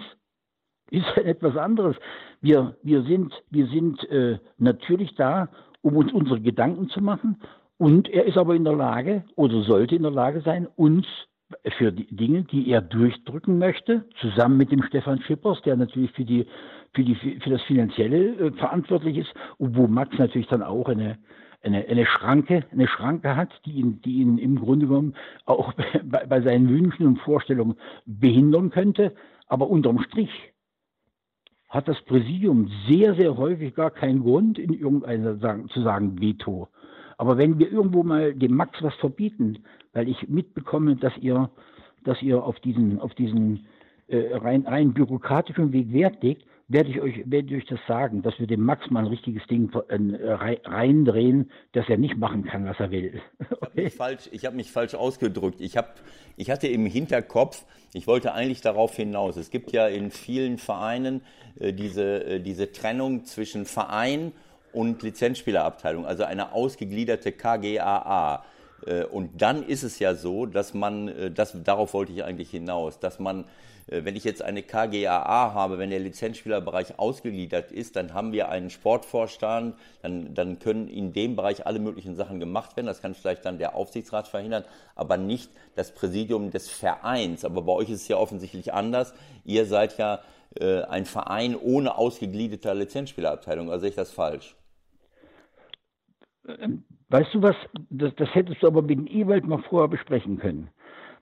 ist 0.90 1.16
etwas 1.16 1.56
anderes. 1.56 1.96
Wir, 2.40 2.76
wir 2.82 3.02
sind, 3.02 3.34
wir 3.50 3.66
sind 3.66 4.08
äh, 4.10 4.38
natürlich 4.58 5.14
da, 5.16 5.48
um 5.82 5.96
uns 5.96 6.12
unsere 6.12 6.40
Gedanken 6.40 6.88
zu 6.88 7.00
machen. 7.00 7.40
Und 7.78 8.08
er 8.08 8.26
ist 8.26 8.36
aber 8.36 8.54
in 8.54 8.64
der 8.64 8.76
Lage 8.76 9.24
oder 9.36 9.62
sollte 9.62 9.96
in 9.96 10.02
der 10.02 10.12
Lage 10.12 10.42
sein, 10.42 10.68
uns 10.76 11.06
für 11.78 11.92
die 11.92 12.06
Dinge, 12.14 12.42
die 12.44 12.68
er 12.70 12.80
durchdrücken 12.80 13.58
möchte, 13.58 14.04
zusammen 14.20 14.56
mit 14.56 14.70
dem 14.70 14.82
Stefan 14.82 15.20
Schippers, 15.22 15.60
der 15.62 15.76
natürlich 15.76 16.12
für 16.12 16.24
die 16.24 16.46
für 16.94 17.04
die 17.04 17.14
für 17.14 17.50
das 17.50 17.62
finanzielle 17.62 18.34
äh, 18.36 18.52
verantwortlich 18.52 19.16
ist 19.16 19.32
und 19.58 19.76
wo 19.76 19.86
Max 19.86 20.16
natürlich 20.18 20.48
dann 20.48 20.62
auch 20.62 20.88
eine 20.88 21.18
eine, 21.62 21.86
eine 21.86 22.06
Schranke, 22.06 22.64
eine 22.72 22.88
Schranke 22.88 23.36
hat, 23.36 23.50
die 23.64 23.72
ihn, 23.72 24.00
die 24.02 24.20
ihn 24.20 24.38
im 24.38 24.58
Grunde 24.58 24.86
genommen 24.86 25.14
auch 25.46 25.72
bei, 26.04 26.26
bei 26.26 26.40
seinen 26.40 26.68
Wünschen 26.68 27.06
und 27.06 27.18
Vorstellungen 27.20 27.76
behindern 28.06 28.70
könnte. 28.70 29.14
Aber 29.46 29.68
unterm 29.68 30.00
Strich 30.00 30.30
hat 31.68 31.86
das 31.86 32.00
Präsidium 32.02 32.70
sehr, 32.88 33.14
sehr 33.14 33.36
häufig 33.36 33.74
gar 33.74 33.90
keinen 33.90 34.22
Grund, 34.22 34.58
in 34.58 34.72
irgendeiner 34.72 35.38
zu 35.68 35.82
sagen 35.82 36.20
Veto. 36.20 36.68
Aber 37.16 37.36
wenn 37.36 37.58
wir 37.58 37.70
irgendwo 37.70 38.02
mal 38.02 38.34
dem 38.34 38.54
Max 38.54 38.82
was 38.82 38.94
verbieten, 38.94 39.58
weil 39.92 40.08
ich 40.08 40.28
mitbekomme, 40.28 40.96
dass 40.96 41.16
ihr, 41.18 41.50
dass 42.04 42.20
ihr 42.22 42.42
auf 42.42 42.58
diesen, 42.60 42.98
auf 42.98 43.14
diesen 43.14 43.66
äh, 44.08 44.34
rein, 44.34 44.66
rein 44.66 44.94
bürokratischen 44.94 45.72
Weg 45.72 45.92
Wert 45.92 46.22
legt, 46.22 46.44
werde 46.70 46.88
ich 46.88 47.00
euch, 47.00 47.22
werde 47.26 47.48
ich 47.48 47.62
euch 47.62 47.68
das 47.68 47.80
sagen, 47.88 48.22
dass 48.22 48.38
wir 48.38 48.46
dem 48.46 48.60
Max 48.60 48.88
mal 48.90 49.00
ein 49.00 49.06
richtiges 49.06 49.44
Ding 49.48 49.72
äh, 49.88 50.32
reindrehen, 50.64 51.50
dass 51.72 51.88
er 51.88 51.96
nicht 51.96 52.16
machen 52.16 52.44
kann, 52.44 52.64
was 52.64 52.78
er 52.78 52.90
will. 52.90 53.20
Okay? 53.60 53.86
Ich 53.86 54.00
habe 54.00 54.16
mich, 54.32 54.44
hab 54.46 54.54
mich, 54.54 54.72
falsch 54.72 54.94
ausgedrückt. 54.94 55.60
Ich, 55.60 55.76
hab, 55.76 56.00
ich 56.36 56.50
hatte 56.50 56.66
im 56.68 56.86
Hinterkopf, 56.86 57.64
ich 57.92 58.06
wollte 58.06 58.32
eigentlich 58.32 58.60
darauf 58.60 58.94
hinaus. 58.96 59.36
Es 59.36 59.50
gibt 59.50 59.72
ja 59.72 59.86
in 59.86 60.10
vielen 60.10 60.58
Vereinen 60.58 61.22
äh, 61.58 61.72
diese, 61.72 62.24
äh, 62.24 62.40
diese 62.40 62.72
Trennung 62.72 63.24
zwischen 63.24 63.66
Verein 63.66 64.32
und 64.72 65.02
Lizenzspielerabteilung, 65.02 66.06
also 66.06 66.24
eine 66.24 66.52
ausgegliederte 66.52 67.32
KGAA. 67.32 68.44
Äh, 68.86 69.04
und 69.04 69.42
dann 69.42 69.62
ist 69.62 69.82
es 69.82 69.98
ja 69.98 70.14
so, 70.14 70.46
dass 70.46 70.74
man, 70.74 71.08
äh, 71.08 71.30
das, 71.30 71.56
darauf 71.64 71.94
wollte 71.94 72.12
ich 72.12 72.24
eigentlich 72.24 72.50
hinaus, 72.50 72.98
dass 72.98 73.18
man 73.18 73.44
äh, 73.90 74.04
wenn 74.04 74.16
ich 74.16 74.24
jetzt 74.24 74.42
eine 74.42 74.62
KGAA 74.62 75.52
habe, 75.54 75.78
wenn 75.78 75.90
der 75.90 75.98
Lizenzspielerbereich 75.98 76.98
ausgegliedert 76.98 77.72
ist, 77.72 77.96
dann 77.96 78.14
haben 78.14 78.32
wir 78.32 78.48
einen 78.48 78.70
Sportvorstand, 78.70 79.76
dann, 80.02 80.34
dann 80.34 80.58
können 80.58 80.88
in 80.88 81.12
dem 81.12 81.36
Bereich 81.36 81.66
alle 81.66 81.78
möglichen 81.78 82.14
Sachen 82.14 82.40
gemacht 82.40 82.76
werden. 82.76 82.86
Das 82.86 83.02
kann 83.02 83.14
vielleicht 83.14 83.44
dann 83.44 83.58
der 83.58 83.74
Aufsichtsrat 83.74 84.28
verhindern, 84.28 84.64
aber 84.94 85.16
nicht 85.16 85.50
das 85.74 85.92
Präsidium 85.92 86.50
des 86.50 86.68
Vereins. 86.68 87.44
Aber 87.44 87.62
bei 87.62 87.72
euch 87.72 87.90
ist 87.90 88.02
es 88.02 88.08
ja 88.08 88.16
offensichtlich 88.16 88.72
anders. 88.72 89.12
Ihr 89.44 89.66
seid 89.66 89.98
ja 89.98 90.20
äh, 90.58 90.82
ein 90.82 91.04
Verein 91.04 91.56
ohne 91.56 91.96
ausgegliederter 91.96 92.74
Lizenzspielerabteilung. 92.74 93.70
Also 93.70 93.82
sehe 93.82 93.90
ich 93.90 93.96
das 93.96 94.12
falsch? 94.12 94.56
Ähm, 96.46 96.84
weißt 97.10 97.34
du 97.34 97.42
was, 97.42 97.56
das, 97.90 98.14
das 98.16 98.34
hättest 98.34 98.62
du 98.62 98.66
aber 98.66 98.82
mit 98.82 98.90
dem 98.90 99.06
Ewald 99.06 99.46
mal 99.46 99.62
vorher 99.68 99.88
besprechen 99.88 100.38
können 100.38 100.70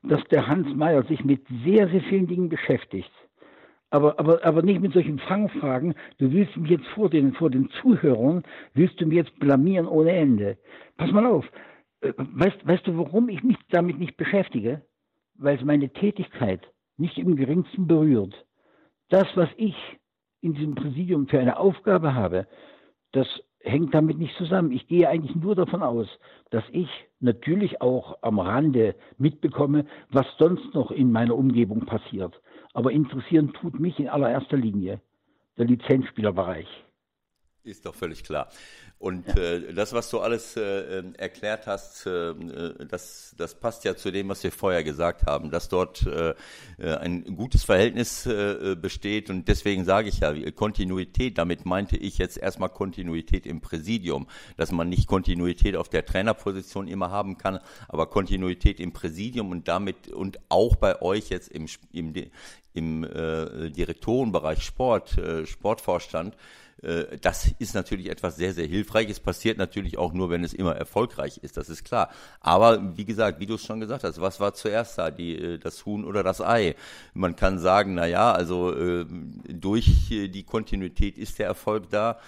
dass 0.02 0.22
der 0.24 0.46
Hans 0.46 0.74
Meyer 0.74 1.02
sich 1.04 1.24
mit 1.24 1.46
sehr, 1.64 1.88
sehr 1.88 2.02
vielen 2.02 2.26
Dingen 2.26 2.48
beschäftigt. 2.48 3.10
Aber, 3.90 4.18
aber, 4.18 4.44
aber 4.44 4.62
nicht 4.62 4.80
mit 4.80 4.92
solchen 4.92 5.18
Fangfragen. 5.18 5.94
Du 6.18 6.30
willst 6.30 6.56
mich 6.56 6.70
jetzt 6.70 6.86
vor 6.88 7.08
den, 7.08 7.32
vor 7.32 7.50
den 7.50 7.70
Zuhörern, 7.80 8.42
willst 8.74 9.00
du 9.00 9.06
mich 9.06 9.16
jetzt 9.16 9.38
blamieren 9.38 9.86
ohne 9.86 10.12
Ende. 10.12 10.58
Pass 10.98 11.10
mal 11.10 11.26
auf. 11.26 11.46
Äh, 12.02 12.12
weißt, 12.16 12.66
weißt 12.66 12.86
du, 12.86 12.98
warum 12.98 13.28
ich 13.30 13.42
mich 13.42 13.56
damit 13.70 13.98
nicht 13.98 14.16
beschäftige? 14.16 14.82
Weil 15.36 15.56
es 15.56 15.64
meine 15.64 15.90
Tätigkeit 15.90 16.60
nicht 16.98 17.16
im 17.16 17.36
geringsten 17.36 17.86
berührt. 17.86 18.34
Das, 19.08 19.26
was 19.36 19.48
ich 19.56 19.76
in 20.42 20.52
diesem 20.52 20.74
Präsidium 20.74 21.26
für 21.26 21.40
eine 21.40 21.58
Aufgabe 21.58 22.14
habe, 22.14 22.46
das 23.12 23.26
hängt 23.60 23.94
damit 23.94 24.18
nicht 24.18 24.36
zusammen. 24.36 24.72
Ich 24.72 24.86
gehe 24.86 25.08
eigentlich 25.08 25.36
nur 25.36 25.54
davon 25.54 25.82
aus, 25.82 26.08
dass 26.50 26.64
ich 26.72 26.88
natürlich 27.20 27.80
auch 27.80 28.18
am 28.22 28.38
Rande 28.38 28.94
mitbekomme, 29.18 29.86
was 30.10 30.26
sonst 30.38 30.74
noch 30.74 30.90
in 30.90 31.12
meiner 31.12 31.36
Umgebung 31.36 31.86
passiert. 31.86 32.40
Aber 32.72 32.92
interessieren 32.92 33.52
tut 33.52 33.80
mich 33.80 33.98
in 33.98 34.08
allererster 34.08 34.56
Linie 34.56 35.00
der 35.56 35.66
Lizenzspielerbereich. 35.66 36.68
Ist 37.64 37.84
doch 37.84 37.94
völlig 37.94 38.22
klar. 38.24 38.48
Und 38.98 39.28
ja. 39.28 39.36
äh, 39.36 39.74
das, 39.74 39.92
was 39.92 40.10
du 40.10 40.18
alles 40.18 40.56
äh, 40.56 40.98
ähm, 40.98 41.14
erklärt 41.16 41.68
hast, 41.68 42.04
äh, 42.06 42.34
das, 42.88 43.32
das 43.36 43.54
passt 43.54 43.84
ja 43.84 43.94
zu 43.94 44.10
dem, 44.10 44.28
was 44.28 44.42
wir 44.42 44.50
vorher 44.50 44.82
gesagt 44.82 45.24
haben, 45.24 45.50
dass 45.52 45.68
dort 45.68 46.04
äh, 46.06 46.34
äh 46.78 46.96
ein 46.96 47.36
gutes 47.36 47.62
Verhältnis 47.62 48.26
äh, 48.26 48.74
besteht. 48.74 49.30
Und 49.30 49.46
deswegen 49.46 49.84
sage 49.84 50.08
ich 50.08 50.18
ja, 50.18 50.32
Kontinuität, 50.50 51.38
damit 51.38 51.64
meinte 51.64 51.96
ich 51.96 52.18
jetzt 52.18 52.38
erstmal 52.38 52.70
Kontinuität 52.70 53.46
im 53.46 53.60
Präsidium, 53.60 54.26
dass 54.56 54.72
man 54.72 54.88
nicht 54.88 55.06
Kontinuität 55.06 55.76
auf 55.76 55.88
der 55.88 56.04
Trainerposition 56.04 56.88
immer 56.88 57.10
haben 57.10 57.38
kann, 57.38 57.60
aber 57.86 58.06
Kontinuität 58.06 58.80
im 58.80 58.92
Präsidium 58.92 59.52
und 59.52 59.68
damit 59.68 60.08
und 60.08 60.40
auch 60.48 60.74
bei 60.74 61.00
euch 61.00 61.28
jetzt 61.28 61.52
im, 61.52 61.66
im, 61.92 62.14
im 62.74 63.04
äh, 63.04 63.70
Direktorenbereich 63.70 64.62
Sport, 64.62 65.18
äh, 65.18 65.46
Sportvorstand, 65.46 66.34
äh, 66.34 66.38
das 66.80 67.50
ist 67.58 67.74
natürlich 67.74 68.08
etwas 68.08 68.36
sehr, 68.36 68.54
sehr 68.54 68.66
hilfreiches. 68.66 69.18
Passiert 69.18 69.58
natürlich 69.58 69.98
auch 69.98 70.12
nur, 70.12 70.30
wenn 70.30 70.44
es 70.44 70.52
immer 70.52 70.76
erfolgreich 70.76 71.38
ist, 71.38 71.56
das 71.56 71.68
ist 71.68 71.84
klar. 71.84 72.10
Aber 72.40 72.96
wie 72.96 73.04
gesagt, 73.04 73.40
wie 73.40 73.46
du 73.46 73.54
es 73.54 73.64
schon 73.64 73.80
gesagt 73.80 74.04
hast, 74.04 74.20
was 74.20 74.38
war 74.38 74.54
zuerst 74.54 74.96
da, 74.96 75.10
die, 75.10 75.34
äh, 75.34 75.58
das 75.58 75.84
Huhn 75.86 76.04
oder 76.04 76.22
das 76.22 76.40
Ei? 76.40 76.76
Man 77.14 77.34
kann 77.34 77.58
sagen, 77.58 77.94
na 77.94 78.06
ja, 78.06 78.30
also 78.30 78.72
äh, 78.72 79.06
durch 79.48 80.08
die 80.08 80.44
Kontinuität 80.44 81.18
ist 81.18 81.38
der 81.38 81.46
Erfolg 81.46 81.90
da. 81.90 82.18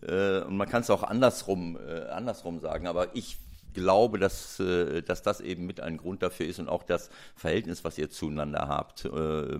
Und 0.00 0.56
man 0.56 0.68
kann 0.68 0.82
es 0.82 0.90
auch 0.90 1.02
andersrum, 1.02 1.76
andersrum 2.10 2.60
sagen. 2.60 2.86
Aber 2.86 3.14
ich 3.16 3.38
glaube, 3.72 4.18
dass, 4.18 4.60
äh, 4.60 5.02
dass 5.02 5.22
das 5.22 5.40
eben 5.40 5.66
mit 5.66 5.80
ein 5.80 5.96
Grund 5.96 6.22
dafür 6.22 6.46
ist 6.46 6.58
und 6.58 6.68
auch 6.68 6.82
das 6.82 7.10
Verhältnis, 7.34 7.84
was 7.84 7.98
ihr 7.98 8.10
zueinander 8.10 8.68
habt, 8.68 9.04
äh, 9.04 9.58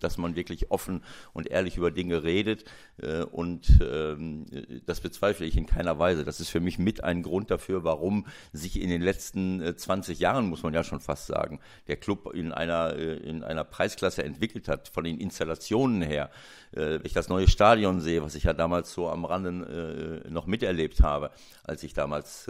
dass 0.00 0.18
man 0.18 0.36
wirklich 0.36 0.70
offen 0.70 1.02
und 1.32 1.48
ehrlich 1.48 1.76
über 1.76 1.90
Dinge 1.90 2.22
redet 2.22 2.64
äh, 2.98 3.22
und 3.22 3.80
ähm, 3.80 4.46
das 4.86 5.00
bezweifle 5.00 5.46
ich 5.46 5.56
in 5.56 5.66
keiner 5.66 5.98
Weise. 5.98 6.24
Das 6.24 6.40
ist 6.40 6.50
für 6.50 6.60
mich 6.60 6.78
mit 6.78 7.04
ein 7.04 7.22
Grund 7.22 7.50
dafür, 7.50 7.84
warum 7.84 8.26
sich 8.52 8.80
in 8.80 8.90
den 8.90 9.02
letzten 9.02 9.76
20 9.76 10.18
Jahren, 10.18 10.48
muss 10.48 10.62
man 10.62 10.74
ja 10.74 10.84
schon 10.84 11.00
fast 11.00 11.26
sagen, 11.26 11.60
der 11.86 11.96
Club 11.96 12.32
in 12.34 12.52
einer, 12.52 12.94
in 12.96 13.42
einer 13.42 13.64
Preisklasse 13.64 14.24
entwickelt 14.24 14.68
hat, 14.68 14.88
von 14.88 15.04
den 15.04 15.18
Installationen 15.18 16.02
her. 16.02 16.30
Wenn 16.72 17.04
ich 17.04 17.12
das 17.12 17.28
neue 17.28 17.48
Stadion 17.48 18.00
sehe, 18.00 18.22
was 18.22 18.34
ich 18.34 18.44
ja 18.44 18.52
damals 18.52 18.92
so 18.92 19.08
am 19.08 19.24
Rande 19.24 20.22
noch 20.28 20.46
miterlebt 20.46 21.02
habe, 21.02 21.30
als 21.64 21.82
ich 21.82 21.94
damals 21.94 22.46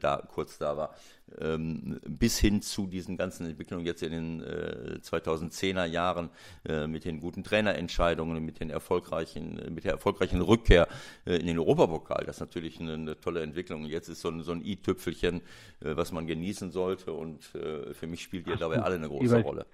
da 0.00 0.19
kurz 0.28 0.58
da 0.58 0.76
war, 0.76 0.94
ähm, 1.40 2.00
bis 2.06 2.38
hin 2.38 2.62
zu 2.62 2.86
diesen 2.86 3.16
ganzen 3.16 3.46
Entwicklungen 3.46 3.86
jetzt 3.86 4.02
in 4.02 4.12
den 4.12 4.42
äh, 4.42 4.98
2010er 5.02 5.84
Jahren 5.84 6.30
äh, 6.66 6.86
mit 6.86 7.04
den 7.04 7.20
guten 7.20 7.44
Trainerentscheidungen, 7.44 8.44
mit 8.44 8.60
den 8.60 8.70
erfolgreichen, 8.70 9.60
mit 9.74 9.84
der 9.84 9.92
erfolgreichen 9.92 10.40
Rückkehr 10.40 10.88
äh, 11.26 11.36
in 11.36 11.46
den 11.46 11.58
Europapokal. 11.58 12.24
Das 12.26 12.36
ist 12.36 12.40
natürlich 12.40 12.80
eine, 12.80 12.94
eine 12.94 13.20
tolle 13.20 13.42
Entwicklung. 13.42 13.84
Jetzt 13.84 14.08
ist 14.08 14.20
so 14.20 14.28
ein, 14.28 14.42
so 14.42 14.52
ein 14.52 14.64
i-Tüpfelchen, 14.64 15.36
äh, 15.80 15.96
was 15.96 16.12
man 16.12 16.26
genießen 16.26 16.70
sollte 16.70 17.12
und 17.12 17.54
äh, 17.54 17.94
für 17.94 18.06
mich 18.06 18.22
spielt 18.22 18.46
ihr 18.46 18.56
dabei 18.56 18.80
alle 18.80 18.96
eine 18.96 19.08
große 19.08 19.40
Rolle. 19.42 19.66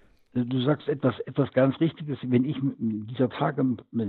Du 0.44 0.60
sagst 0.60 0.86
etwas, 0.86 1.18
etwas 1.20 1.50
ganz 1.54 1.80
Richtiges. 1.80 2.18
Wenn 2.22 2.44
ich 2.44 2.58
dieser 2.78 3.30
Tage 3.30 3.64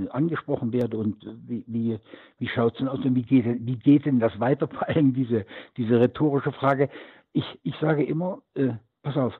angesprochen 0.10 0.74
werde 0.74 0.98
und 0.98 1.16
wie, 1.48 1.64
wie, 1.68 2.00
wie 2.38 2.48
schaut 2.50 2.74
es 2.74 2.80
denn 2.80 2.90
aus 2.90 3.00
und 3.00 3.16
wie 3.16 3.24
geht, 3.24 3.46
wie 3.46 3.78
geht 3.78 4.06
denn 4.06 4.20
das 4.20 4.38
weiter? 4.38 4.68
Vor 4.68 4.90
allem 4.90 5.14
diese, 5.14 5.46
diese 5.78 6.02
rhetorische 6.02 6.52
Frage. 6.52 6.90
Ich, 7.32 7.46
ich 7.64 7.74
sage 7.80 8.04
immer, 8.04 8.42
äh, 8.56 8.74
pass 9.04 9.16
auf, 9.16 9.40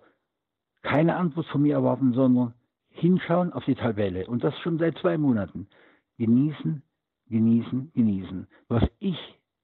keine 0.82 1.18
Antwort 1.18 1.48
von 1.48 1.62
mir 1.62 1.74
erwarten, 1.74 2.14
sondern 2.14 2.54
hinschauen 2.90 3.52
auf 3.52 3.66
die 3.66 3.76
Tabelle. 3.76 4.26
Und 4.26 4.46
das 4.46 4.58
schon 4.60 4.78
seit 4.78 4.98
zwei 5.00 5.18
Monaten. 5.18 5.68
Genießen, 6.18 6.82
genießen, 7.30 7.92
genießen. 7.96 8.48
Was 8.70 8.84
ich 9.00 9.18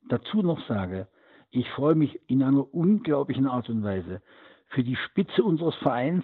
dazu 0.09 0.41
noch 0.41 0.59
sage, 0.67 1.07
ich 1.51 1.69
freue 1.69 1.95
mich 1.95 2.19
in 2.27 2.43
einer 2.43 2.73
unglaublichen 2.73 3.47
Art 3.47 3.69
und 3.69 3.81
Weise 3.81 4.21
für 4.73 4.83
die 4.83 4.95
Spitze 4.95 5.43
unseres 5.43 5.75
Vereins, 5.75 6.23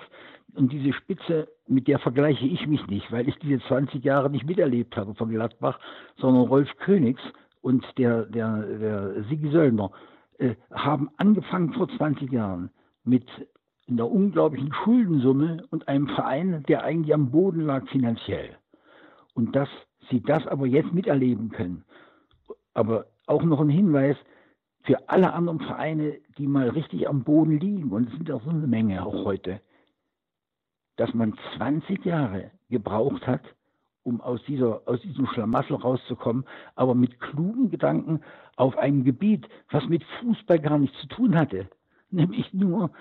und 0.56 0.72
diese 0.72 0.94
Spitze, 0.94 1.48
mit 1.68 1.88
der 1.88 2.00
vergleiche 2.00 2.46
ich 2.46 2.66
mich 2.68 2.86
nicht, 2.88 3.12
weil 3.12 3.28
ich 3.28 3.38
diese 3.40 3.62
20 3.68 4.04
Jahre 4.04 4.30
nicht 4.30 4.46
miterlebt 4.46 4.98
habe 4.98 5.14
von 5.16 5.30
Gladbach, 5.30 5.80
sondern 6.18 6.48
Rolf 6.48 6.70
Königs 6.78 7.22
und 7.62 7.86
der, 7.98 8.26
der, 8.26 8.62
der 8.64 9.24
Sigi 9.26 9.50
Söllner 9.52 9.92
äh, 10.38 10.56
haben 10.72 11.10
angefangen 11.18 11.74
vor 11.74 11.88
20 11.88 12.32
Jahren 12.32 12.72
mit 13.04 13.26
einer 13.88 14.10
unglaublichen 14.10 14.74
Schuldensumme 14.74 15.66
und 15.72 15.88
einem 15.88 16.08
Verein, 16.08 16.64
der 16.68 16.84
eigentlich 16.84 17.14
am 17.14 17.32
Boden 17.32 17.62
lag 17.62 17.88
finanziell. 17.90 18.58
Und 19.34 19.56
dass 19.56 19.70
sie 20.10 20.22
das 20.22 20.46
aber 20.48 20.66
jetzt 20.66 20.94
miterleben 20.94 21.50
können. 21.50 21.84
Aber 22.74 23.06
auch 23.28 23.44
noch 23.44 23.60
ein 23.60 23.70
Hinweis 23.70 24.18
für 24.84 25.10
alle 25.10 25.34
anderen 25.34 25.60
Vereine, 25.60 26.18
die 26.38 26.48
mal 26.48 26.70
richtig 26.70 27.08
am 27.08 27.24
Boden 27.24 27.60
liegen, 27.60 27.92
und 27.92 28.10
es 28.10 28.16
sind 28.16 28.32
auch 28.32 28.44
so 28.44 28.50
eine 28.50 28.68
Menge 28.68 29.06
auch 29.06 29.26
heute, 29.26 29.62
dass 30.96 31.14
man 31.14 31.34
20 31.58 32.06
Jahre 32.06 32.52
gebraucht 32.70 33.26
hat, 33.28 33.42
um 34.04 34.22
aus, 34.22 34.42
dieser, 34.48 34.82
aus 34.88 35.02
diesem 35.02 35.28
Schlamassel 35.28 35.76
rauszukommen, 35.76 36.46
aber 36.76 36.96
mit 36.96 37.20
klugen 37.20 37.70
Gedanken 37.70 38.22
auf 38.56 38.78
einem 38.78 39.04
Gebiet, 39.04 39.48
was 39.70 39.88
mit 39.88 40.04
Fußball 40.20 40.60
gar 40.60 40.78
nichts 40.78 41.00
zu 41.02 41.08
tun 41.08 41.38
hatte, 41.38 41.70
nämlich 42.10 42.54
nur 42.54 42.92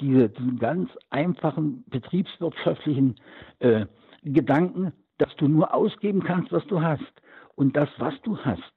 diese, 0.00 0.28
diesen 0.28 0.58
ganz 0.58 0.90
einfachen 1.10 1.84
betriebswirtschaftlichen 1.88 3.16
äh, 3.60 3.86
Gedanken, 4.22 4.92
dass 5.18 5.34
du 5.36 5.48
nur 5.48 5.72
ausgeben 5.74 6.22
kannst, 6.22 6.52
was 6.52 6.66
du 6.66 6.82
hast. 6.82 7.02
Und 7.54 7.76
das, 7.76 7.88
was 7.98 8.14
du 8.22 8.38
hast, 8.38 8.75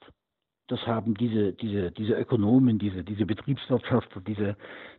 das 0.69 0.85
haben 0.85 1.15
diese, 1.15 1.53
diese, 1.53 1.91
diese 1.91 2.13
Ökonomen, 2.13 2.77
diese, 2.77 3.03
diese 3.03 3.25
Betriebswirtschaftler, 3.25 4.21
diese, 4.21 4.55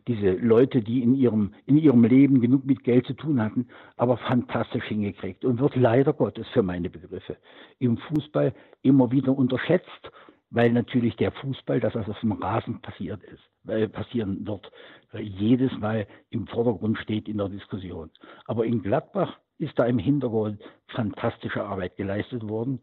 diese 0.07 0.31
Leute, 0.31 0.81
die 0.81 1.01
in 1.01 1.15
ihrem, 1.15 1.53
in 1.65 1.77
ihrem 1.77 2.03
Leben 2.03 2.41
genug 2.41 2.65
mit 2.65 2.83
Geld 2.83 3.07
zu 3.07 3.13
tun 3.13 3.41
hatten, 3.41 3.67
aber 3.95 4.17
fantastisch 4.17 4.83
hingekriegt 4.83 5.45
und 5.45 5.59
wird 5.59 5.75
leider 5.75 6.11
Gottes 6.13 6.47
für 6.49 6.61
meine 6.61 6.89
Begriffe 6.89 7.37
im 7.79 7.97
Fußball 7.97 8.53
immer 8.81 9.11
wieder 9.11 9.35
unterschätzt, 9.35 10.11
weil 10.49 10.73
natürlich 10.73 11.15
der 11.15 11.31
Fußball, 11.31 11.79
das 11.79 11.95
was 11.95 12.09
auf 12.09 12.19
dem 12.19 12.33
Rasen 12.33 12.81
passiert 12.81 13.21
ist, 13.23 13.69
äh, 13.69 13.87
passieren 13.87 14.45
wird, 14.45 14.69
jedes 15.13 15.71
Mal 15.79 16.05
im 16.29 16.47
Vordergrund 16.47 16.97
steht 16.97 17.29
in 17.29 17.37
der 17.37 17.47
Diskussion. 17.47 18.09
Aber 18.45 18.65
in 18.65 18.81
Gladbach 18.81 19.37
ist 19.57 19.79
da 19.79 19.85
im 19.85 19.99
Hintergrund 19.99 20.61
fantastische 20.87 21.63
Arbeit 21.63 21.95
geleistet 21.95 22.47
worden 22.47 22.81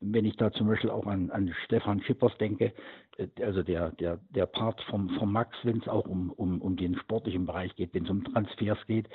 wenn 0.00 0.24
ich 0.24 0.36
da 0.36 0.52
zum 0.52 0.68
Beispiel 0.68 0.90
auch 0.90 1.06
an, 1.06 1.30
an 1.30 1.54
Stefan 1.64 2.00
Schippers 2.02 2.36
denke, 2.38 2.72
äh, 3.16 3.26
also 3.42 3.62
der, 3.62 3.90
der, 3.92 4.18
der 4.30 4.46
Part 4.46 4.80
vom, 4.82 5.10
vom 5.10 5.32
Max, 5.32 5.56
wenn 5.64 5.78
es 5.78 5.88
auch 5.88 6.06
um, 6.06 6.30
um, 6.30 6.60
um 6.60 6.76
den 6.76 6.96
sportlichen 6.96 7.46
Bereich 7.46 7.74
geht, 7.76 7.94
wenn 7.94 8.04
es 8.04 8.10
um 8.10 8.24
Transfers 8.24 8.78
geht, 8.86 9.08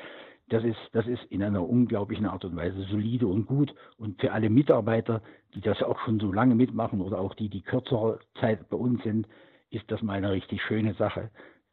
das 0.49 0.63
ist, 0.63 0.77
das 0.91 1.07
ist 1.07 1.23
in 1.29 1.41
einer 1.41 1.67
unglaublichen 1.67 2.25
Art 2.25 2.43
und 2.43 2.55
Weise 2.55 2.83
solide 2.83 3.27
und 3.27 3.45
gut. 3.45 3.73
Und 3.97 4.19
für 4.19 4.33
alle 4.33 4.49
Mitarbeiter, 4.49 5.21
die 5.55 5.61
das 5.61 5.81
auch 5.81 5.99
schon 6.01 6.19
so 6.19 6.31
lange 6.31 6.53
mitmachen 6.53 7.01
oder 7.01 7.19
auch 7.19 7.33
die, 7.33 7.49
die 7.49 7.61
kürzere 7.61 8.19
Zeit 8.39 8.69
bei 8.69 8.77
uns 8.77 9.01
sind, 9.03 9.27
ist 9.69 9.89
das 9.89 10.01
mal 10.01 10.17
eine 10.17 10.31
richtig 10.31 10.61
schöne 10.61 10.93
Sache, 10.95 11.31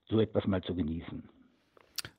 so 0.09 0.21
etwas 0.21 0.47
mal 0.47 0.63
zu 0.63 0.75
genießen. 0.75 1.29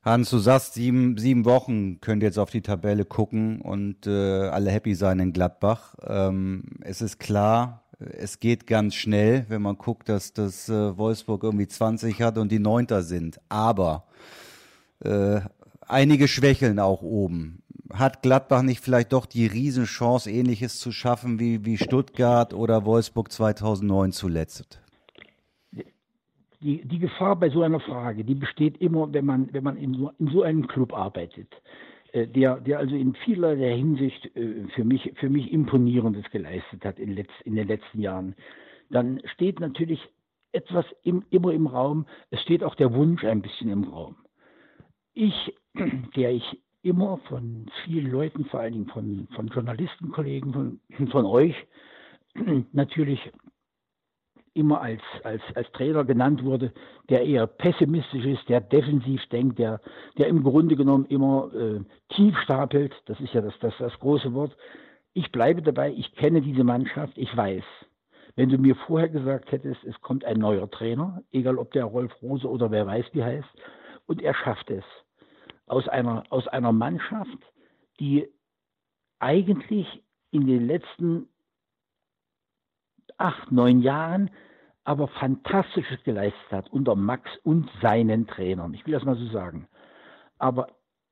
Hans, 0.02 0.30
du 0.30 0.38
sagst, 0.38 0.74
sieben, 0.74 1.16
sieben 1.16 1.44
Wochen 1.44 2.00
könnt 2.00 2.22
ihr 2.22 2.28
jetzt 2.28 2.38
auf 2.38 2.50
die 2.50 2.60
Tabelle 2.60 3.04
gucken 3.04 3.60
und 3.60 4.06
äh, 4.06 4.48
alle 4.48 4.70
happy 4.70 4.94
sein 4.94 5.20
in 5.20 5.32
Gladbach. 5.32 5.94
Ähm, 6.04 6.64
es 6.80 7.02
ist 7.02 7.20
klar, 7.20 7.82
es 7.98 8.40
geht 8.40 8.66
ganz 8.66 8.94
schnell, 8.94 9.46
wenn 9.48 9.62
man 9.62 9.78
guckt, 9.78 10.08
dass 10.08 10.32
das 10.32 10.68
äh, 10.68 10.96
Wolfsburg 10.96 11.44
irgendwie 11.44 11.68
20 11.68 12.20
hat 12.20 12.38
und 12.38 12.50
die 12.50 12.58
Neunter 12.58 13.02
sind. 13.02 13.40
Aber 13.48 14.04
äh, 15.04 15.40
einige 15.86 16.28
schwächeln 16.28 16.78
auch 16.78 17.02
oben. 17.02 17.62
Hat 17.92 18.22
Gladbach 18.22 18.62
nicht 18.62 18.80
vielleicht 18.80 19.12
doch 19.12 19.26
die 19.26 19.46
Riesenchance, 19.46 20.30
ähnliches 20.30 20.78
zu 20.78 20.92
schaffen 20.92 21.38
wie, 21.38 21.64
wie 21.64 21.76
Stuttgart 21.76 22.54
oder 22.54 22.84
Wolfsburg 22.84 23.30
2009 23.30 24.12
zuletzt? 24.12 24.81
Die, 26.62 26.86
die 26.86 26.98
Gefahr 26.98 27.36
bei 27.36 27.50
so 27.50 27.62
einer 27.62 27.80
Frage, 27.80 28.24
die 28.24 28.34
besteht 28.34 28.80
immer, 28.80 29.12
wenn 29.12 29.26
man, 29.26 29.48
wenn 29.52 29.64
man 29.64 29.76
in, 29.76 29.94
so, 29.94 30.12
in 30.18 30.28
so 30.28 30.42
einem 30.42 30.66
Club 30.66 30.94
arbeitet, 30.94 31.48
äh, 32.12 32.26
der, 32.26 32.60
der 32.60 32.78
also 32.78 32.94
in 32.94 33.14
vielerlei 33.14 33.76
Hinsicht 33.76 34.34
äh, 34.36 34.66
für, 34.74 34.84
mich, 34.84 35.12
für 35.16 35.28
mich 35.28 35.52
Imponierendes 35.52 36.30
geleistet 36.30 36.84
hat 36.84 36.98
in, 36.98 37.14
letz, 37.14 37.30
in 37.44 37.56
den 37.56 37.68
letzten 37.68 38.00
Jahren, 38.00 38.34
dann 38.90 39.20
steht 39.34 39.60
natürlich 39.60 40.00
etwas 40.52 40.84
im, 41.02 41.24
immer 41.30 41.52
im 41.52 41.66
Raum, 41.66 42.06
es 42.30 42.40
steht 42.42 42.62
auch 42.62 42.74
der 42.74 42.92
Wunsch 42.94 43.24
ein 43.24 43.42
bisschen 43.42 43.70
im 43.70 43.84
Raum. 43.84 44.16
Ich, 45.14 45.54
der 46.16 46.32
ich 46.32 46.62
immer 46.82 47.18
von 47.28 47.66
vielen 47.84 48.10
Leuten, 48.10 48.44
vor 48.46 48.60
allen 48.60 48.72
Dingen 48.72 48.88
von, 48.88 49.28
von 49.34 49.48
Journalistenkollegen, 49.48 50.52
von, 50.52 51.08
von 51.08 51.24
euch, 51.24 51.54
natürlich 52.72 53.20
immer 54.54 54.80
als, 54.80 55.00
als, 55.24 55.42
als 55.54 55.70
Trainer 55.72 56.04
genannt 56.04 56.44
wurde, 56.44 56.72
der 57.08 57.24
eher 57.24 57.46
pessimistisch 57.46 58.24
ist, 58.24 58.48
der 58.48 58.60
defensiv 58.60 59.24
denkt, 59.26 59.58
der, 59.58 59.80
der 60.18 60.28
im 60.28 60.42
Grunde 60.42 60.76
genommen 60.76 61.06
immer 61.06 61.50
äh, 61.54 61.80
tief 62.14 62.36
stapelt. 62.40 62.92
Das 63.06 63.18
ist 63.20 63.32
ja 63.32 63.40
das, 63.40 63.54
das, 63.60 63.74
das 63.78 63.98
große 63.98 64.32
Wort. 64.34 64.56
Ich 65.14 65.30
bleibe 65.32 65.62
dabei, 65.62 65.92
ich 65.92 66.14
kenne 66.14 66.40
diese 66.40 66.64
Mannschaft, 66.64 67.16
ich 67.16 67.34
weiß. 67.36 67.64
Wenn 68.34 68.48
du 68.48 68.58
mir 68.58 68.74
vorher 68.74 69.08
gesagt 69.08 69.52
hättest, 69.52 69.84
es 69.84 70.00
kommt 70.00 70.24
ein 70.24 70.38
neuer 70.38 70.70
Trainer, 70.70 71.22
egal 71.32 71.58
ob 71.58 71.72
der 71.72 71.84
Rolf 71.84 72.12
Rose 72.22 72.48
oder 72.48 72.70
wer 72.70 72.86
weiß 72.86 73.06
wie 73.12 73.22
heißt, 73.22 73.48
und 74.06 74.22
er 74.22 74.34
schafft 74.34 74.70
es, 74.70 74.84
aus 75.66 75.88
einer, 75.88 76.24
aus 76.30 76.48
einer 76.48 76.72
Mannschaft, 76.72 77.38
die 78.00 78.28
eigentlich 79.18 80.02
in 80.30 80.46
den 80.46 80.66
letzten 80.66 81.28
acht, 83.22 83.52
neun 83.52 83.80
Jahren 83.80 84.30
aber 84.84 85.08
Fantastisches 85.08 86.02
geleistet 86.04 86.50
hat 86.50 86.70
unter 86.70 86.96
Max 86.96 87.30
und 87.44 87.70
seinen 87.80 88.26
Trainern. 88.26 88.74
Ich 88.74 88.84
will 88.86 88.92
das 88.92 89.04
mal 89.04 89.16
so 89.16 89.26
sagen. 89.28 89.68
Aber 90.38 90.68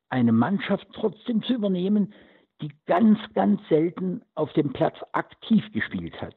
eine 0.08 0.32
Mannschaft 0.32 0.88
trotzdem 0.92 1.42
zu 1.42 1.54
übernehmen, 1.54 2.12
die 2.60 2.72
ganz, 2.86 3.18
ganz 3.34 3.60
selten 3.68 4.22
auf 4.34 4.52
dem 4.54 4.72
Platz 4.72 4.96
aktiv 5.12 5.64
gespielt 5.72 6.20
hat. 6.20 6.34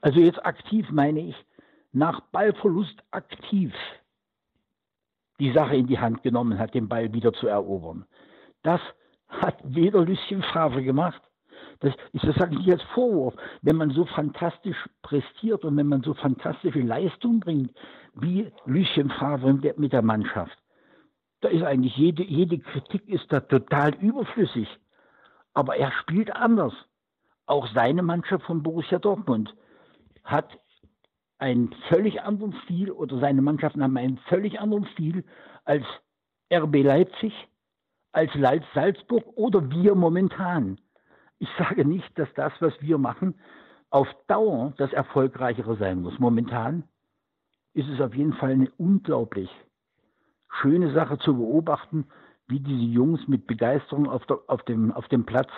Also 0.00 0.20
jetzt 0.20 0.44
aktiv 0.46 0.88
meine 0.90 1.20
ich, 1.20 1.36
nach 1.92 2.20
Ballverlust 2.32 3.02
aktiv 3.10 3.74
die 5.38 5.52
Sache 5.52 5.76
in 5.76 5.86
die 5.86 5.98
Hand 5.98 6.22
genommen 6.22 6.58
hat, 6.58 6.74
den 6.74 6.88
Ball 6.88 7.12
wieder 7.12 7.32
zu 7.32 7.46
erobern. 7.46 8.06
Das 8.62 8.80
hat 9.28 9.58
weder 9.64 10.04
Lucien 10.04 10.42
Favre 10.42 10.82
gemacht, 10.82 11.20
das, 11.80 11.94
das 12.12 12.36
sage 12.36 12.54
ich 12.54 12.58
nicht 12.60 12.72
als 12.72 12.82
Vorwurf. 12.94 13.34
Wenn 13.62 13.76
man 13.76 13.90
so 13.90 14.04
fantastisch 14.06 14.76
prestiert 15.02 15.64
und 15.64 15.76
wenn 15.76 15.88
man 15.88 16.02
so 16.02 16.14
fantastische 16.14 16.80
Leistung 16.80 17.40
bringt, 17.40 17.70
wie 18.14 18.50
Lucien 18.64 19.10
Favre 19.10 19.52
mit 19.76 19.92
der 19.92 20.02
Mannschaft, 20.02 20.56
da 21.40 21.48
ist 21.48 21.62
eigentlich 21.62 21.96
jede, 21.96 22.22
jede 22.24 22.58
Kritik 22.58 23.08
ist 23.08 23.30
da 23.30 23.40
total 23.40 23.94
überflüssig. 23.96 24.68
Aber 25.54 25.76
er 25.76 25.92
spielt 25.92 26.34
anders. 26.34 26.72
Auch 27.46 27.68
seine 27.72 28.02
Mannschaft 28.02 28.44
von 28.46 28.62
Borussia 28.62 28.98
Dortmund 28.98 29.54
hat 30.24 30.58
einen 31.38 31.74
völlig 31.88 32.22
anderen 32.22 32.54
Stil 32.64 32.90
oder 32.90 33.18
seine 33.18 33.42
Mannschaften 33.42 33.82
haben 33.82 33.96
einen 33.96 34.18
völlig 34.28 34.58
anderen 34.58 34.86
Stil 34.86 35.24
als 35.64 35.84
RB 36.52 36.82
Leipzig, 36.82 37.32
als 38.12 38.32
Salzburg 38.74 39.24
oder 39.36 39.70
wir 39.70 39.94
momentan. 39.94 40.78
Ich 41.38 41.48
sage 41.58 41.84
nicht, 41.84 42.18
dass 42.18 42.28
das, 42.34 42.52
was 42.60 42.72
wir 42.80 42.98
machen, 42.98 43.34
auf 43.90 44.08
Dauer 44.26 44.72
das 44.78 44.92
Erfolgreichere 44.92 45.76
sein 45.76 46.02
muss. 46.02 46.18
Momentan 46.18 46.84
ist 47.74 47.88
es 47.88 48.00
auf 48.00 48.14
jeden 48.14 48.32
Fall 48.34 48.52
eine 48.52 48.70
unglaublich 48.78 49.50
schöne 50.60 50.92
Sache 50.92 51.18
zu 51.18 51.36
beobachten, 51.36 52.06
wie 52.48 52.60
diese 52.60 52.84
Jungs 52.84 53.26
mit 53.28 53.46
Begeisterung 53.46 54.08
auf, 54.08 54.24
der, 54.26 54.38
auf, 54.46 54.62
dem, 54.62 54.92
auf 54.92 55.08
dem 55.08 55.26
Platz 55.26 55.50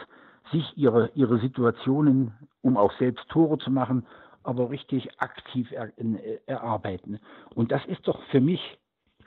sich 0.50 0.64
ihre, 0.76 1.10
ihre 1.14 1.38
Situationen, 1.38 2.32
um 2.62 2.76
auch 2.76 2.92
selbst 2.98 3.28
Tore 3.28 3.58
zu 3.58 3.70
machen, 3.70 4.06
aber 4.42 4.70
richtig 4.70 5.20
aktiv 5.20 5.70
er, 5.72 5.92
äh, 5.98 6.40
erarbeiten. 6.46 7.20
Und 7.54 7.70
das 7.70 7.84
ist 7.86 8.06
doch 8.08 8.20
für 8.30 8.40
mich 8.40 8.78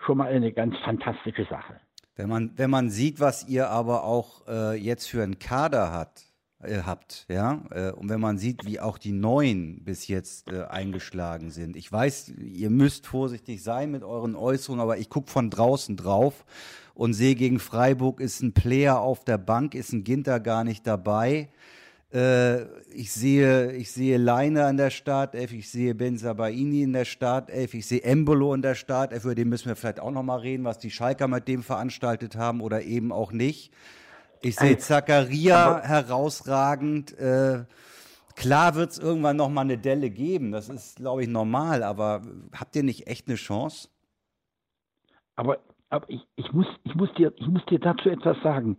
schon 0.04 0.18
mal 0.18 0.32
eine 0.32 0.52
ganz 0.52 0.76
fantastische 0.80 1.46
Sache. 1.46 1.80
Wenn 2.16 2.28
man, 2.28 2.52
wenn 2.58 2.70
man 2.70 2.90
sieht, 2.90 3.20
was 3.20 3.48
ihr 3.48 3.70
aber 3.70 4.04
auch 4.04 4.48
äh, 4.48 4.76
jetzt 4.76 5.08
für 5.08 5.24
einen 5.24 5.40
Kader 5.40 5.94
hat, 5.94 6.31
äh, 6.64 6.82
habt, 6.86 7.26
ja. 7.30 7.64
Äh, 7.72 7.92
und 7.92 8.10
wenn 8.10 8.20
man 8.20 8.38
sieht, 8.38 8.66
wie 8.66 8.80
auch 8.80 8.98
die 8.98 9.12
Neuen 9.12 9.84
bis 9.84 10.08
jetzt 10.08 10.50
äh, 10.52 10.64
eingeschlagen 10.64 11.52
sind. 11.52 11.76
Ich 11.76 11.92
weiß, 11.92 12.34
ihr 12.40 12.70
müsst 12.70 13.08
vorsichtig 13.08 13.64
sein 13.64 13.92
mit 13.92 14.04
euren 14.04 14.36
Äußerungen, 14.36 14.82
aber 14.82 14.98
ich 14.98 15.10
gucke 15.10 15.30
von 15.30 15.50
draußen 15.50 15.98
drauf 15.98 16.46
und 16.94 17.14
sehe 17.14 17.36
gegen 17.36 17.60
Freiburg 17.60 18.20
ist 18.20 18.42
ein 18.42 18.54
Player 18.54 19.00
auf 19.00 19.24
der 19.24 19.38
Bank, 19.38 19.76
ist 19.76 19.94
ein 19.94 20.04
Ginter 20.04 20.40
gar 20.40 20.64
nicht 20.64 20.86
dabei. 20.86 21.50
Äh, 22.14 22.64
ich 22.94 23.12
sehe, 23.12 23.72
ich 23.72 23.92
sehe 23.92 24.18
Leine 24.18 24.66
an 24.66 24.78
der 24.78 24.90
Startelf, 24.90 25.54
ich 25.54 25.70
sehe 25.70 25.96
Benzabaini 25.96 26.84
in 26.84 26.94
der 26.94 27.06
Startelf, 27.06 27.74
ich 27.74 27.86
sehe 27.86 28.04
Embolo 28.04 28.54
in 28.54 28.62
der 28.62 28.76
Startelf, 28.76 29.24
über 29.24 29.36
den 29.36 29.50
müssen 29.50 29.70
wir 29.70 29.76
vielleicht 29.76 30.00
auch 30.00 30.12
nochmal 30.12 30.40
reden, 30.40 30.66
was 30.66 30.78
die 30.78 30.92
Schalker 30.92 31.28
mit 31.28 31.48
dem 31.48 31.64
veranstaltet 31.64 32.36
haben 32.36 32.62
oder 32.62 32.82
eben 32.82 33.12
auch 33.12 33.32
nicht. 33.32 33.72
Ich 34.44 34.56
sehe 34.56 34.78
Zacharia 34.78 35.82
herausragend. 35.84 37.18
Äh, 37.18 37.66
klar 38.36 38.76
wird 38.76 38.92
es 38.92 39.00
irgendwann 39.00 39.38
noch 39.38 39.50
mal 39.50 39.62
eine 39.62 39.78
Delle 39.78 40.10
geben. 40.10 40.52
Das 40.52 40.70
ist, 40.70 40.98
glaube 40.98 41.24
ich, 41.24 41.30
normal. 41.30 41.84
Aber 41.84 42.22
habt 42.54 42.76
ihr 42.76 42.84
nicht 42.84 43.08
echt 43.08 43.28
eine 43.28 43.36
Chance? 43.36 43.90
Aber, 45.36 45.60
aber 45.90 46.10
ich, 46.10 46.22
ich, 46.36 46.52
muss, 46.54 46.66
ich, 46.84 46.96
muss 46.96 47.14
dir, 47.14 47.34
ich 47.36 47.48
muss 47.48 47.66
dir 47.66 47.80
dazu 47.80 48.10
etwas 48.10 48.38
sagen. 48.42 48.78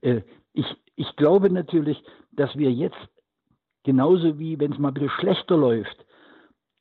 Äh, 0.00 0.22
ich, 0.52 0.66
ich 0.96 1.14
glaube 1.16 1.50
natürlich, 1.50 2.02
dass 2.32 2.56
wir 2.56 2.72
jetzt, 2.72 2.98
genauso 3.84 4.38
wie 4.38 4.58
wenn 4.58 4.72
es 4.72 4.78
mal 4.78 4.88
ein 4.88 4.94
bisschen 4.94 5.10
schlechter 5.10 5.56
läuft, 5.56 6.04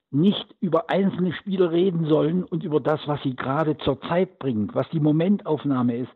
nicht 0.10 0.56
über 0.60 0.90
einzelne 0.90 1.34
Spieler 1.34 1.72
reden 1.72 2.06
sollen 2.06 2.44
und 2.44 2.64
über 2.64 2.80
das, 2.80 3.00
was 3.08 3.22
sie 3.24 3.36
gerade 3.36 3.78
zur 3.80 4.00
Zeit 4.02 4.38
bringt, 4.38 4.76
was 4.76 4.88
die 4.92 5.00
Momentaufnahme 5.00 5.98
ist, 5.98 6.12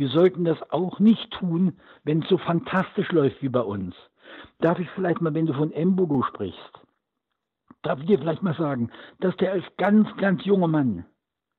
wir 0.00 0.08
sollten 0.08 0.44
das 0.44 0.58
auch 0.72 0.98
nicht 0.98 1.30
tun, 1.30 1.74
wenn 2.04 2.22
es 2.22 2.28
so 2.30 2.38
fantastisch 2.38 3.12
läuft 3.12 3.42
wie 3.42 3.50
bei 3.50 3.60
uns. 3.60 3.94
Darf 4.58 4.78
ich 4.78 4.88
vielleicht 4.90 5.20
mal, 5.20 5.34
wenn 5.34 5.44
du 5.44 5.52
von 5.52 5.72
Embogo 5.72 6.22
sprichst, 6.22 6.80
darf 7.82 8.00
ich 8.00 8.06
dir 8.06 8.18
vielleicht 8.18 8.42
mal 8.42 8.54
sagen, 8.54 8.90
dass 9.20 9.36
der 9.36 9.52
als 9.52 9.64
ganz, 9.76 10.08
ganz 10.16 10.42
junger 10.46 10.68
Mann 10.68 11.04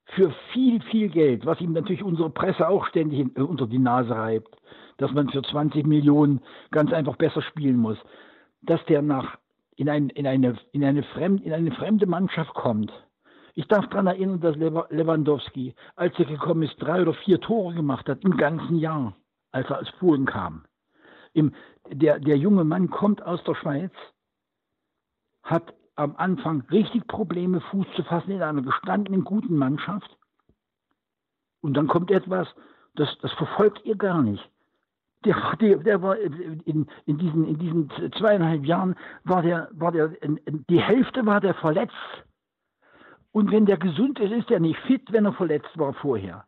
für 0.05 0.33
viel, 0.51 0.81
viel 0.81 1.09
Geld, 1.09 1.45
was 1.45 1.61
ihm 1.61 1.73
natürlich 1.73 2.01
unsere 2.01 2.31
Presse 2.31 2.67
auch 2.67 2.87
ständig 2.87 3.27
äh, 3.37 3.41
unter 3.41 3.67
die 3.67 3.77
Nase 3.77 4.15
reibt, 4.15 4.57
dass 4.97 5.11
man 5.11 5.29
für 5.29 5.43
20 5.43 5.85
Millionen 5.85 6.41
ganz 6.71 6.91
einfach 6.91 7.17
besser 7.17 7.43
spielen 7.43 7.77
muss, 7.77 7.99
dass 8.63 8.83
der 8.85 9.03
nach 9.03 9.37
in, 9.75 9.87
ein, 9.87 10.09
in, 10.09 10.25
eine, 10.25 10.57
in, 10.71 10.83
eine, 10.83 11.03
fremd, 11.03 11.45
in 11.45 11.53
eine 11.53 11.71
fremde 11.73 12.07
Mannschaft 12.07 12.55
kommt. 12.55 12.91
Ich 13.55 13.67
darf 13.67 13.87
daran 13.89 14.07
erinnern, 14.07 14.39
dass 14.39 14.55
Lewandowski, 14.55 15.75
als 15.95 16.17
er 16.17 16.25
gekommen 16.25 16.63
ist, 16.63 16.75
drei 16.79 17.01
oder 17.01 17.13
vier 17.13 17.39
Tore 17.39 17.73
gemacht 17.73 18.07
hat 18.07 18.23
im 18.23 18.37
ganzen 18.37 18.77
Jahr, 18.77 19.15
als 19.51 19.69
er 19.69 19.77
als 19.77 19.91
Polen 19.93 20.25
kam. 20.25 20.65
Im, 21.33 21.53
der, 21.89 22.19
der 22.19 22.37
junge 22.37 22.63
Mann 22.63 22.89
kommt 22.89 23.21
aus 23.23 23.43
der 23.43 23.55
Schweiz, 23.55 23.91
hat 25.43 25.73
am 25.95 26.15
Anfang 26.17 26.61
richtig 26.71 27.07
Probleme, 27.07 27.61
Fuß 27.61 27.85
zu 27.95 28.03
fassen 28.03 28.31
in 28.31 28.41
einer 28.41 28.61
gestandenen 28.61 29.23
guten 29.23 29.57
Mannschaft. 29.57 30.17
Und 31.61 31.75
dann 31.75 31.87
kommt 31.87 32.11
etwas, 32.11 32.47
das, 32.95 33.17
das 33.21 33.31
verfolgt 33.33 33.85
ihr 33.85 33.95
gar 33.95 34.21
nicht. 34.21 34.49
Der, 35.25 35.55
der, 35.59 35.77
der 35.77 36.01
war 36.01 36.17
in, 36.17 36.87
in, 37.05 37.17
diesen, 37.17 37.47
in 37.47 37.59
diesen 37.59 37.91
zweieinhalb 38.17 38.65
Jahren 38.65 38.95
war 39.23 39.43
der, 39.43 39.69
war 39.73 39.91
der, 39.91 40.07
die 40.69 40.81
Hälfte 40.81 41.25
war 41.25 41.39
der 41.39 41.53
verletzt. 41.53 41.93
Und 43.31 43.51
wenn 43.51 43.65
der 43.65 43.77
gesund 43.77 44.19
ist, 44.19 44.31
ist 44.31 44.51
er 44.51 44.59
nicht 44.59 44.79
fit, 44.81 45.11
wenn 45.11 45.25
er 45.25 45.33
verletzt 45.33 45.77
war 45.77 45.93
vorher. 45.93 46.45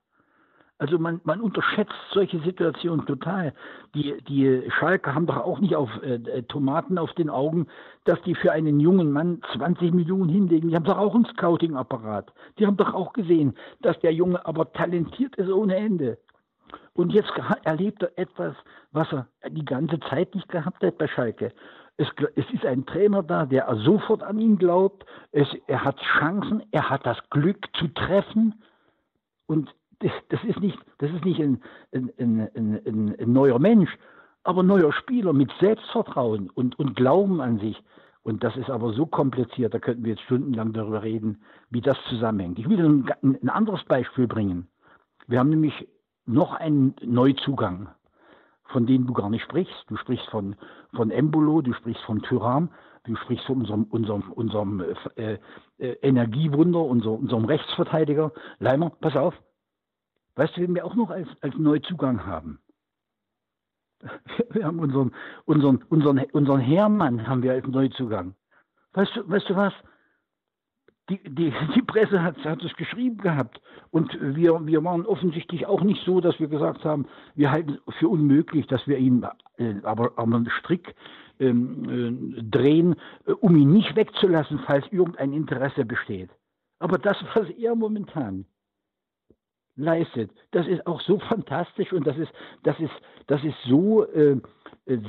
Also 0.79 0.99
man, 0.99 1.21
man 1.23 1.39
unterschätzt 1.39 1.93
solche 2.11 2.39
Situationen 2.39 3.05
total. 3.05 3.53
Die, 3.93 4.21
die 4.27 4.69
Schalke 4.79 5.15
haben 5.15 5.27
doch 5.27 5.37
auch 5.37 5.59
nicht 5.59 5.75
auf 5.75 5.89
äh, 6.01 6.43
Tomaten 6.43 6.97
auf 6.97 7.13
den 7.13 7.29
Augen, 7.29 7.67
dass 8.03 8.21
die 8.23 8.35
für 8.35 8.51
einen 8.51 8.81
jungen 8.81 9.11
Mann 9.11 9.41
20 9.53 9.93
Millionen 9.93 10.29
hinlegen. 10.29 10.69
Die 10.69 10.75
haben 10.75 10.83
doch 10.83 10.97
auch 10.97 11.15
einen 11.15 11.25
Scouting-Apparat. 11.25 12.33
Die 12.57 12.67
haben 12.67 12.75
doch 12.75 12.93
auch 12.93 13.13
gesehen, 13.13 13.55
dass 13.81 13.97
der 14.01 14.13
Junge 14.13 14.45
aber 14.45 14.73
talentiert 14.73 15.35
ist 15.37 15.49
ohne 15.49 15.75
Ende. 15.77 16.17
Und 16.93 17.13
jetzt 17.13 17.31
erlebt 17.63 18.03
er 18.03 18.17
etwas, 18.17 18.55
was 18.91 19.07
er 19.13 19.27
die 19.49 19.65
ganze 19.65 19.99
Zeit 20.01 20.35
nicht 20.35 20.49
gehabt 20.49 20.83
hat 20.83 20.97
bei 20.97 21.07
Schalke. 21.07 21.53
Es, 21.97 22.07
es, 22.35 22.45
ist 22.51 22.65
ein 22.65 22.85
Trainer 22.85 23.21
da, 23.21 23.45
der 23.45 23.73
sofort 23.77 24.23
an 24.23 24.39
ihn 24.39 24.57
glaubt. 24.57 25.05
Es, 25.31 25.47
er 25.67 25.83
hat 25.83 25.99
Chancen, 25.99 26.63
er 26.71 26.89
hat 26.89 27.05
das 27.05 27.17
Glück 27.29 27.67
zu 27.77 27.87
treffen. 27.89 28.55
Und 29.45 29.73
das, 29.99 30.11
das 30.29 30.43
ist 30.43 30.59
nicht, 30.59 30.79
das 30.97 31.11
ist 31.11 31.23
nicht 31.23 31.39
ein, 31.39 31.61
ein, 31.93 32.11
ein, 32.17 33.15
ein, 33.19 33.31
neuer 33.31 33.59
Mensch, 33.59 33.95
aber 34.43 34.63
ein 34.63 34.67
neuer 34.67 34.91
Spieler 34.91 35.33
mit 35.33 35.51
Selbstvertrauen 35.59 36.49
und, 36.49 36.77
und 36.79 36.95
Glauben 36.95 37.41
an 37.41 37.59
sich. 37.59 37.81
Und 38.23 38.43
das 38.43 38.55
ist 38.55 38.69
aber 38.69 38.93
so 38.93 39.05
kompliziert, 39.05 39.73
da 39.73 39.79
könnten 39.79 40.03
wir 40.03 40.11
jetzt 40.11 40.23
stundenlang 40.23 40.73
darüber 40.73 41.03
reden, 41.03 41.41
wie 41.69 41.81
das 41.81 41.97
zusammenhängt. 42.09 42.57
Ich 42.57 42.69
will 42.69 42.79
ein, 42.79 43.05
ein 43.21 43.49
anderes 43.49 43.83
Beispiel 43.83 44.27
bringen. 44.27 44.67
Wir 45.27 45.39
haben 45.39 45.49
nämlich 45.49 45.87
noch 46.25 46.53
einen 46.53 46.95
Neuzugang, 47.01 47.89
von 48.73 48.85
dem 48.85 49.07
du 49.07 49.13
gar 49.13 49.29
nicht 49.29 49.43
sprichst. 49.43 49.85
Du 49.87 49.95
sprichst 49.95 50.27
von, 50.29 50.55
von 50.93 51.11
Embolo, 51.11 51.61
du 51.61 51.71
sprichst 51.73 52.03
von 52.03 52.21
Tyram, 52.21 52.69
du 53.05 53.15
sprichst 53.15 53.45
von 53.45 53.61
unserem, 53.61 53.83
unserem, 53.85 54.31
unserem 54.33 54.83
äh, 55.15 55.37
äh, 55.77 55.93
Energiewunder, 56.01 56.81
unser, 56.81 57.11
unserem 57.11 57.45
Rechtsverteidiger. 57.45 58.33
Leimer, 58.59 58.89
pass 58.99 59.15
auf, 59.15 59.33
Weißt 60.35 60.57
du, 60.57 60.61
wen 60.61 60.73
wir 60.73 60.85
auch 60.85 60.95
noch 60.95 61.09
als, 61.09 61.27
als 61.41 61.55
Neuzugang 61.57 62.25
haben? 62.25 62.59
Wir 64.49 64.65
haben 64.65 64.79
unseren, 64.79 65.13
unseren, 65.45 65.83
unseren, 65.89 66.19
unseren 66.31 66.59
Hermann 66.59 67.25
haben 67.25 67.41
wir 67.41 67.53
als 67.53 67.65
Neuzugang. 67.65 68.35
Weißt 68.91 69.15
du, 69.15 69.29
weißt 69.29 69.49
du 69.49 69.55
was? 69.55 69.73
Die, 71.09 71.21
die, 71.23 71.53
die 71.75 71.81
Presse 71.81 72.23
hat, 72.23 72.37
hat 72.45 72.63
es 72.63 72.73
geschrieben 72.75 73.17
gehabt. 73.17 73.59
Und 73.91 74.17
wir, 74.21 74.65
wir 74.65 74.83
waren 74.83 75.05
offensichtlich 75.05 75.65
auch 75.65 75.81
nicht 75.81 76.03
so, 76.05 76.21
dass 76.21 76.39
wir 76.39 76.47
gesagt 76.47 76.85
haben, 76.85 77.07
wir 77.35 77.51
halten 77.51 77.77
es 77.87 77.95
für 77.95 78.07
unmöglich, 78.07 78.67
dass 78.67 78.87
wir 78.87 78.97
ihn 78.97 79.25
äh, 79.57 79.75
aber, 79.83 80.17
einen 80.17 80.49
Strick 80.49 80.95
ähm, 81.39 82.37
äh, 82.37 82.41
drehen, 82.43 82.95
äh, 83.25 83.31
um 83.33 83.55
ihn 83.57 83.73
nicht 83.73 83.95
wegzulassen, 83.97 84.59
falls 84.65 84.85
irgendein 84.91 85.33
Interesse 85.33 85.83
besteht. 85.83 86.29
Aber 86.79 86.97
das, 86.97 87.17
was 87.33 87.49
er 87.49 87.75
momentan 87.75 88.45
leistet. 89.75 90.31
Das 90.51 90.67
ist 90.67 90.85
auch 90.85 91.01
so 91.01 91.19
fantastisch 91.19 91.91
und 91.93 92.05
das 92.05 92.17
ist, 92.17 92.31
das 92.63 92.79
ist, 92.79 92.93
das 93.27 93.43
ist 93.43 93.55
so 93.65 94.05
äh, 94.05 94.39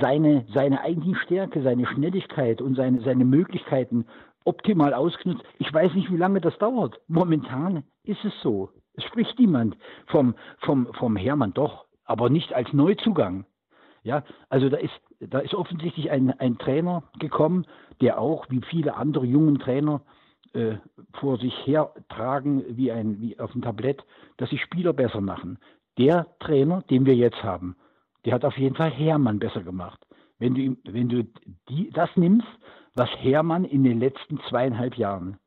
seine, 0.01 0.47
seine 0.53 0.81
eigene 0.81 1.17
Stärke, 1.17 1.63
seine 1.63 1.87
Schnelligkeit 1.87 2.61
und 2.61 2.75
seine, 2.75 3.01
seine 3.03 3.25
Möglichkeiten 3.25 4.07
optimal 4.45 4.95
ausgenutzt. 4.95 5.45
Ich 5.59 5.73
weiß 5.73 5.95
nicht, 5.95 6.11
wie 6.11 6.17
lange 6.17 6.41
das 6.41 6.57
dauert. 6.59 7.01
Momentan 7.09 7.85
ist 8.05 8.25
es 8.25 8.33
so. 8.43 8.71
Es 8.95 9.05
spricht 9.05 9.39
niemand 9.39 9.77
vom, 10.07 10.35
vom, 10.59 10.93
vom 10.95 11.17
Hermann 11.17 11.53
doch, 11.53 11.87
aber 12.05 12.31
nicht 12.31 12.53
als 12.53 12.73
Neuzugang. 12.73 13.47
Ja, 14.03 14.23
also 14.51 14.69
da 14.69 14.77
ist, 14.77 14.93
da 15.21 15.39
ist 15.39 15.55
offensichtlich 15.55 16.11
ein, 16.11 16.31
ein 16.39 16.59
Trainer 16.59 17.05
gekommen, 17.19 17.67
der 18.01 18.21
auch, 18.21 18.47
wie 18.51 18.61
viele 18.69 18.95
andere 18.97 19.25
jungen 19.25 19.59
Trainer, 19.59 20.03
äh, 20.53 20.77
vor 21.15 21.39
sich 21.39 21.55
hertragen 21.67 22.65
wie, 22.77 22.93
ein, 22.93 23.21
wie 23.21 23.39
auf 23.41 23.53
dem 23.53 23.63
Tablett, 23.63 24.05
dass 24.37 24.51
sie 24.51 24.59
Spieler 24.59 24.93
besser 24.93 25.21
machen. 25.21 25.59
Der 25.99 26.27
Trainer, 26.39 26.83
den 26.83 27.07
wir 27.07 27.15
jetzt 27.15 27.43
haben, 27.43 27.77
der 28.25 28.35
hat 28.35 28.45
auf 28.45 28.57
jeden 28.57 28.77
Fall 28.77 28.91
Hermann 28.91 29.39
besser 29.39 29.63
gemacht. 29.63 30.01
Wenn 30.39 30.55
du, 30.55 30.77
wenn 30.85 31.09
du 31.09 31.25
die, 31.69 31.91
das 31.91 32.11
nimmst, 32.17 32.47
was 32.95 33.09
Hermann 33.19 33.65
in 33.65 33.85
den 33.85 33.99
letzten 33.99 34.41
zweieinhalb 34.49 34.97
Jahren, 34.97 35.39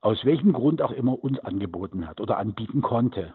aus 0.00 0.24
welchem 0.24 0.52
Grund 0.52 0.82
auch 0.82 0.90
immer, 0.90 1.22
uns 1.22 1.38
angeboten 1.40 2.08
hat 2.08 2.20
oder 2.20 2.38
anbieten 2.38 2.82
konnte, 2.82 3.34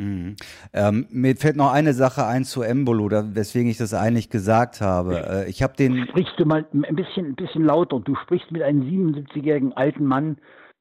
Mhm. 0.00 0.36
Ähm, 0.72 1.06
mir 1.10 1.36
fällt 1.36 1.56
noch 1.56 1.70
eine 1.70 1.92
Sache 1.92 2.24
ein 2.24 2.44
zu 2.44 2.62
Embolo, 2.62 3.10
da, 3.10 3.34
weswegen 3.34 3.70
ich 3.70 3.76
das 3.76 3.92
eigentlich 3.92 4.30
gesagt 4.30 4.80
habe. 4.80 5.44
Äh, 5.44 5.50
ich 5.50 5.62
habe 5.62 5.76
den. 5.76 6.06
Sprichst 6.08 6.32
du 6.38 6.46
mal 6.46 6.66
ein 6.72 6.96
bisschen, 6.96 7.26
ein 7.26 7.34
bisschen 7.34 7.64
lauter? 7.64 8.00
Du 8.00 8.14
sprichst 8.14 8.50
mit 8.50 8.62
einem 8.62 8.80
77-jährigen 8.82 9.74
alten 9.74 10.06
Mann, 10.06 10.38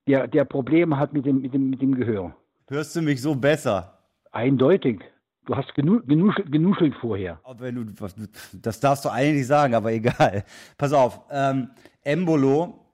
der, 0.08 0.28
der 0.28 0.46
Probleme 0.46 0.98
hat 0.98 1.12
mit 1.12 1.26
dem, 1.26 1.42
mit, 1.42 1.54
dem, 1.54 1.70
mit 1.70 1.82
dem 1.82 1.96
Gehör. 1.96 2.34
Hörst 2.70 2.96
du 2.96 3.02
mich 3.02 3.22
so 3.22 3.36
besser? 3.36 4.00
Eindeutig. 4.32 5.02
Du 5.50 5.58
hast 5.58 5.74
genu 5.74 6.00
genuschelt, 6.06 6.52
genuschelt 6.52 6.94
vorher. 7.02 7.40
Wenn 7.58 7.74
du, 7.74 7.86
das 8.54 8.80
darfst 8.80 9.04
du 9.04 9.10
eigentlich 9.10 9.48
sagen, 9.48 9.74
aber 9.74 9.92
egal. 9.92 10.44
Pass 10.78 10.94
auf. 10.94 11.22
Ähm, 11.32 11.72
Embolo 12.04 12.86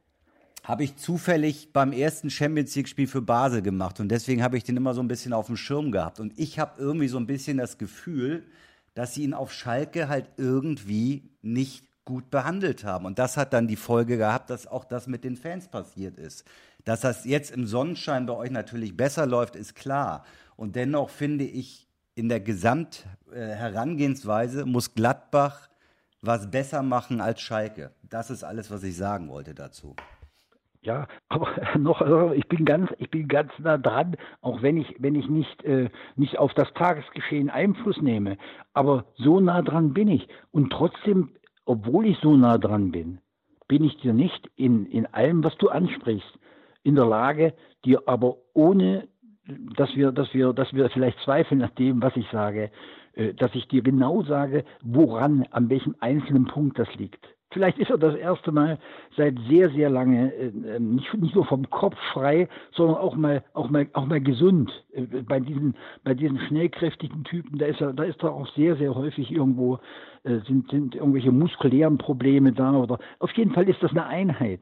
habe 0.64 0.86
ich 0.86 0.96
zufällig 0.96 1.74
beim 1.74 1.92
ersten 1.92 2.30
Champions 2.30 2.74
League-Spiel 2.74 3.08
für 3.08 3.22
Basel 3.22 3.62
gemacht 3.62 4.00
und 4.00 4.08
deswegen 4.08 4.42
habe 4.42 4.56
ich 4.56 4.64
den 4.64 4.78
immer 4.78 4.94
so 4.94 5.02
ein 5.02 5.10
bisschen 5.10 5.34
auf 5.34 5.48
dem 5.48 5.58
Schirm 5.58 5.92
gehabt. 5.92 6.22
Und 6.22 6.32
ich 6.40 6.58
habe 6.58 6.80
irgendwie 6.80 7.10
so 7.10 7.18
ein 7.18 7.28
bisschen 7.28 7.58
das 7.58 7.78
Gefühl, 7.78 8.46
dass 8.94 9.14
sie 9.14 9.26
ihn 9.26 9.34
auf 9.34 9.52
Schalke 9.52 10.08
halt 10.08 10.30
irgendwie 10.38 11.30
nicht 11.42 11.84
gut 12.06 12.30
behandelt 12.30 12.86
haben. 12.86 13.06
Und 13.06 13.20
das 13.20 13.36
hat 13.36 13.52
dann 13.52 13.68
die 13.68 13.76
Folge 13.76 14.16
gehabt, 14.16 14.50
dass 14.50 14.66
auch 14.66 14.86
das 14.86 15.08
mit 15.08 15.26
den 15.26 15.36
Fans 15.36 15.68
passiert 15.68 16.18
ist. 16.18 16.46
Dass 16.86 17.02
das 17.02 17.26
jetzt 17.26 17.52
im 17.52 17.68
Sonnenschein 17.68 18.26
bei 18.26 18.34
euch 18.34 18.52
natürlich 18.52 18.96
besser 18.96 19.26
läuft, 19.26 19.58
ist 19.58 19.76
klar. 19.76 20.24
Und 20.56 20.78
dennoch 20.78 21.10
finde 21.10 21.44
ich, 21.44 21.85
in 22.16 22.30
der 22.30 22.40
Gesamtherangehensweise 22.40 24.66
muss 24.66 24.96
Gladbach 24.96 25.70
was 26.22 26.50
besser 26.50 26.82
machen 26.82 27.22
als 27.22 27.42
Schalke. 27.42 27.92
Das 28.10 28.32
ist 28.32 28.44
alles, 28.44 28.72
was 28.72 28.84
ich 28.84 28.98
sagen 28.98 29.30
wollte 29.30 29.54
dazu. 29.54 29.96
Ja, 30.82 31.08
aber 31.30 31.50
noch, 31.78 32.02
also 32.02 32.32
ich 32.32 32.48
bin 32.48 32.66
ganz, 32.66 32.90
ich 32.98 33.10
bin 33.10 33.28
ganz 33.28 33.52
nah 33.60 33.78
dran, 33.78 34.16
auch 34.42 34.62
wenn 34.62 34.78
ich, 34.78 34.96
wenn 35.00 35.16
ich 35.16 35.28
nicht, 35.28 35.64
äh, 35.64 35.90
nicht 36.16 36.40
auf 36.40 36.54
das 36.54 36.72
Tagesgeschehen 36.74 37.50
Einfluss 37.50 38.02
nehme. 38.02 38.38
Aber 38.74 39.06
so 39.16 39.40
nah 39.40 39.62
dran 39.62 39.94
bin 39.94 40.08
ich. 40.08 40.28
Und 40.52 40.72
trotzdem, 40.72 41.32
obwohl 41.66 42.06
ich 42.06 42.18
so 42.22 42.38
nah 42.38 42.58
dran 42.58 42.92
bin, 42.92 43.20
bin 43.68 43.84
ich 43.84 43.98
dir 43.98 44.14
nicht 44.14 44.50
in, 44.56 44.86
in 44.86 45.06
allem, 45.08 45.44
was 45.44 45.58
du 45.58 45.70
ansprichst, 45.70 46.40
in 46.84 46.96
der 46.96 47.06
Lage, 47.06 47.54
dir 47.84 48.04
aber 48.06 48.38
ohne, 48.54 49.08
dass 49.48 49.96
wir, 49.96 50.12
dass 50.12 50.34
wir, 50.34 50.54
dass 50.54 50.74
wir 50.74 50.90
vielleicht 50.90 51.20
zweifeln 51.20 51.60
nach 51.60 51.72
dem, 51.72 52.02
was 52.02 52.16
ich 52.16 52.28
sage, 52.32 52.72
äh, 53.14 53.34
dass 53.34 53.54
ich 53.56 53.68
dir 53.68 53.82
genau 53.82 54.24
sage, 54.24 54.64
woran, 54.82 55.46
an 55.52 55.70
welchem 55.70 55.96
einzelnen 56.00 56.46
Punkt 56.46 56.80
das 56.80 56.94
liegt. 56.96 57.28
Vielleicht 57.52 57.78
ist 57.78 57.90
er 57.90 57.98
das 57.98 58.16
erste 58.16 58.52
Mal 58.52 58.80
seit 59.16 59.36
sehr, 59.48 59.70
sehr 59.70 59.90
lange 59.90 60.34
äh, 60.34 60.48
äh, 60.48 60.80
nicht, 60.80 61.14
nicht 61.14 61.36
nur 61.36 61.46
vom 61.46 61.70
Kopf 61.70 61.96
frei, 62.12 62.50
sondern 62.74 62.98
auch 62.98 63.16
mal, 63.16 63.44
auch 63.54 63.70
mal, 63.70 63.88
auch 63.94 64.06
mal 64.06 64.20
gesund. 64.20 64.72
Bei 65.28 65.40
diesen, 65.40 65.76
bei 66.04 66.14
diesen 66.14 66.40
schnellkräftigen 66.40 67.24
Typen, 67.24 67.58
da 67.60 67.68
ist 67.68 67.80
er, 67.80 67.94
da 67.94 68.04
ist 68.04 68.22
er 68.24 68.34
auch 68.34 68.48
sehr, 68.56 68.76
sehr 68.76 68.96
häufig 68.96 69.32
irgendwo, 69.32 69.80
sind, 70.24 70.72
sind 70.72 70.96
irgendwelche 70.96 71.32
muskulären 71.32 72.00
Probleme 72.00 72.52
da 72.52 72.74
oder 72.74 72.98
auf 73.20 73.32
jeden 73.34 73.52
Fall 73.52 73.70
ist 73.70 73.82
das 73.84 73.92
eine 73.92 74.08
Einheit. 74.08 74.62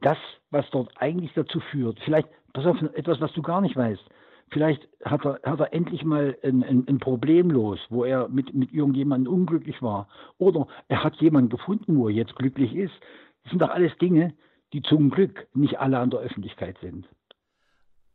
Das, 0.00 0.18
was 0.50 0.68
dort 0.70 0.90
eigentlich 0.96 1.32
dazu 1.34 1.60
führt, 1.60 1.98
vielleicht, 2.04 2.28
pass 2.52 2.66
auf, 2.66 2.80
etwas, 2.94 3.20
was 3.20 3.32
du 3.32 3.42
gar 3.42 3.60
nicht 3.60 3.76
weißt. 3.76 4.02
Vielleicht 4.50 4.88
hat 5.04 5.24
er, 5.24 5.40
hat 5.42 5.60
er 5.60 5.72
endlich 5.72 6.04
mal 6.04 6.36
ein, 6.42 6.62
ein, 6.62 6.86
ein 6.88 6.98
Problem 6.98 7.50
los, 7.50 7.80
wo 7.90 8.04
er 8.04 8.28
mit, 8.28 8.54
mit 8.54 8.72
irgendjemandem 8.72 9.32
unglücklich 9.32 9.82
war. 9.82 10.08
Oder 10.38 10.68
er 10.88 11.02
hat 11.02 11.16
jemanden 11.16 11.50
gefunden, 11.50 11.96
wo 11.96 12.08
er 12.08 12.14
jetzt 12.14 12.36
glücklich 12.36 12.74
ist. 12.74 12.94
Das 13.42 13.50
sind 13.50 13.60
doch 13.60 13.70
alles 13.70 13.96
Dinge, 13.98 14.34
die 14.72 14.82
zum 14.82 15.10
Glück 15.10 15.48
nicht 15.54 15.78
alle 15.78 15.98
an 15.98 16.10
der 16.10 16.20
Öffentlichkeit 16.20 16.76
sind. 16.80 17.08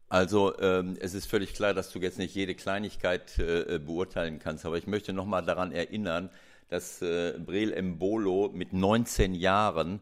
Also 0.07 0.57
ähm, 0.59 0.97
es 0.99 1.13
ist 1.13 1.25
völlig 1.25 1.53
klar, 1.53 1.73
dass 1.73 1.91
du 1.91 1.99
jetzt 1.99 2.19
nicht 2.19 2.35
jede 2.35 2.53
Kleinigkeit 2.53 3.39
äh, 3.39 3.79
beurteilen 3.79 4.39
kannst, 4.39 4.65
aber 4.65 4.77
ich 4.77 4.85
möchte 4.85 5.13
nochmal 5.13 5.45
daran 5.45 5.71
erinnern, 5.71 6.29
dass 6.67 7.01
äh, 7.01 7.39
Breel 7.39 7.81
Mbolo 7.81 8.51
mit 8.53 8.73
19 8.73 9.33
Jahren 9.33 10.01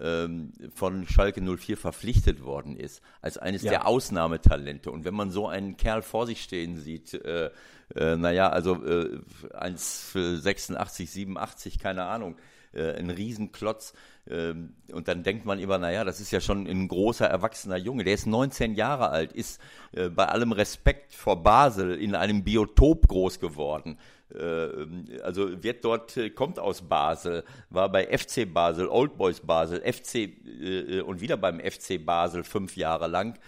ähm, 0.00 0.52
von 0.74 1.06
Schalke 1.06 1.40
04 1.40 1.76
verpflichtet 1.76 2.42
worden 2.44 2.76
ist, 2.76 3.02
als 3.20 3.38
eines 3.38 3.62
ja. 3.62 3.70
der 3.70 3.86
Ausnahmetalente. 3.86 4.90
Und 4.90 5.04
wenn 5.04 5.14
man 5.14 5.30
so 5.30 5.48
einen 5.48 5.76
Kerl 5.76 6.02
vor 6.02 6.26
sich 6.26 6.42
stehen 6.42 6.76
sieht, 6.76 7.14
äh, 7.14 7.50
äh, 7.94 8.16
naja, 8.16 8.50
also 8.50 8.74
äh, 8.84 9.18
1,86, 9.52 11.06
87, 11.06 11.78
keine 11.78 12.04
Ahnung, 12.04 12.36
äh, 12.72 12.92
ein 12.92 13.10
Riesenklotz. 13.10 13.94
Ähm, 14.28 14.74
und 14.92 15.08
dann 15.08 15.22
denkt 15.22 15.46
man 15.46 15.58
immer, 15.58 15.78
naja, 15.78 16.04
das 16.04 16.20
ist 16.20 16.30
ja 16.30 16.40
schon 16.40 16.66
ein 16.66 16.88
großer, 16.88 17.26
erwachsener 17.26 17.76
Junge. 17.76 18.04
Der 18.04 18.14
ist 18.14 18.26
19 18.26 18.74
Jahre 18.74 19.08
alt, 19.08 19.32
ist 19.32 19.60
äh, 19.92 20.10
bei 20.10 20.26
allem 20.26 20.52
Respekt 20.52 21.14
vor 21.14 21.42
Basel 21.42 21.94
in 21.94 22.14
einem 22.14 22.44
Biotop 22.44 23.08
groß 23.08 23.40
geworden. 23.40 23.98
Äh, 24.34 25.20
also 25.22 25.62
wird 25.62 25.84
dort, 25.84 26.16
äh, 26.16 26.30
kommt 26.30 26.58
aus 26.58 26.82
Basel, 26.82 27.44
war 27.70 27.90
bei 27.90 28.06
FC 28.06 28.52
Basel, 28.52 28.86
Old 28.88 29.16
Boys 29.16 29.40
Basel, 29.40 29.80
FC 29.80 30.14
äh, 30.46 31.00
und 31.00 31.20
wieder 31.20 31.36
beim 31.36 31.60
FC 31.60 32.04
Basel 32.04 32.44
fünf 32.44 32.76
Jahre 32.76 33.06
lang 33.06 33.38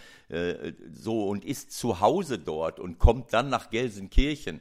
so 0.93 1.27
und 1.27 1.44
ist 1.44 1.73
zu 1.73 1.98
Hause 1.98 2.39
dort 2.39 2.78
und 2.78 3.01
kommt 3.01 3.32
dann 3.32 3.48
nach 3.48 3.69
Gelsenkirchen. 3.69 4.61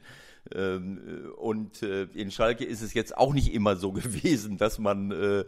und 0.52 1.82
äh, 1.82 2.04
in 2.14 2.30
Schalke 2.30 2.64
ist 2.64 2.82
es 2.82 2.92
jetzt 2.92 3.16
auch 3.16 3.32
nicht 3.32 3.52
immer 3.52 3.76
so 3.76 3.92
gewesen, 3.92 4.56
dass 4.56 4.78
man, 4.78 5.12
äh, 5.12 5.40
äh, 5.40 5.46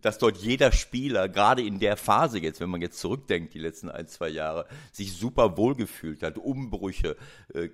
dass 0.00 0.18
dort 0.18 0.36
jeder 0.36 0.70
Spieler, 0.70 1.28
gerade 1.28 1.62
in 1.62 1.80
der 1.80 1.96
Phase 1.96 2.38
jetzt, 2.38 2.60
wenn 2.60 2.70
man 2.70 2.80
jetzt 2.80 2.98
zurückdenkt, 2.98 3.54
die 3.54 3.58
letzten 3.58 3.88
ein, 3.90 4.06
zwei 4.06 4.28
Jahre, 4.28 4.66
sich 4.92 5.16
super 5.16 5.56
wohlgefühlt 5.56 6.22
hat, 6.22 6.38
Umbrüche, 6.38 7.16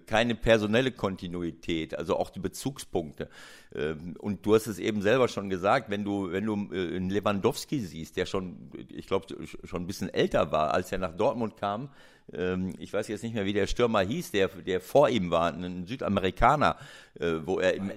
keine 0.06 0.34
personelle 0.34 0.92
Kontinuität, 0.92 1.98
also 1.98 2.16
auch 2.16 2.30
die 2.30 2.40
Bezugspunkte. 2.40 3.28
Ähm, 3.74 4.16
und 4.18 4.46
du 4.46 4.54
hast 4.54 4.66
es 4.66 4.78
eben 4.78 5.02
selber 5.02 5.28
schon 5.28 5.50
gesagt, 5.50 5.90
wenn 5.90 6.04
du, 6.04 6.30
wenn 6.30 6.46
du 6.46 6.54
einen 6.54 7.10
Lewandowski 7.10 7.80
siehst, 7.80 8.16
der 8.16 8.26
schon, 8.26 8.70
ich 8.88 9.06
glaube, 9.06 9.26
schon 9.64 9.82
ein 9.82 9.86
bisschen 9.86 10.08
älter 10.08 10.52
war, 10.52 10.72
als 10.72 10.92
er 10.92 10.98
nach 10.98 11.16
Dortmund 11.16 11.56
kam, 11.56 11.82
ähm, 11.82 11.90
ich 12.78 12.92
weiß 12.92 13.08
jetzt 13.08 13.22
nicht 13.22 13.34
mehr, 13.34 13.44
wie 13.44 13.52
der 13.52 13.66
Stürmer 13.66 14.00
hieß, 14.00 14.30
der, 14.30 14.48
der 14.48 14.80
vor 14.80 15.08
ihm 15.08 15.30
war, 15.30 15.52
ein 15.52 15.86
Südamerikaner, 15.86 16.76
äh, 17.18 17.34
wo 17.44 17.58
er 17.58 17.74
im, 17.74 17.90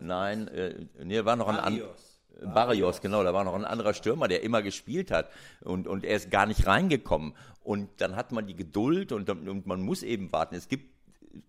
Nein, 0.00 0.48
äh, 0.48 0.74
nee, 1.02 1.24
war 1.24 1.36
noch 1.36 1.48
ein 1.48 1.56
Barrios. 1.56 2.20
Barrios, 2.42 3.00
genau, 3.00 3.22
da 3.22 3.32
war 3.32 3.44
noch 3.44 3.54
ein 3.54 3.64
anderer 3.64 3.94
Stürmer, 3.94 4.28
der 4.28 4.42
immer 4.42 4.60
gespielt 4.60 5.10
hat 5.10 5.30
und, 5.62 5.86
und 5.86 6.04
er 6.04 6.16
ist 6.16 6.30
gar 6.30 6.46
nicht 6.46 6.66
reingekommen. 6.66 7.34
Und 7.62 7.88
dann 7.98 8.16
hat 8.16 8.32
man 8.32 8.46
die 8.46 8.56
Geduld 8.56 9.12
und, 9.12 9.30
und 9.30 9.66
man 9.66 9.80
muss 9.80 10.02
eben 10.02 10.30
warten. 10.32 10.54
Es 10.54 10.68
gibt 10.68 10.94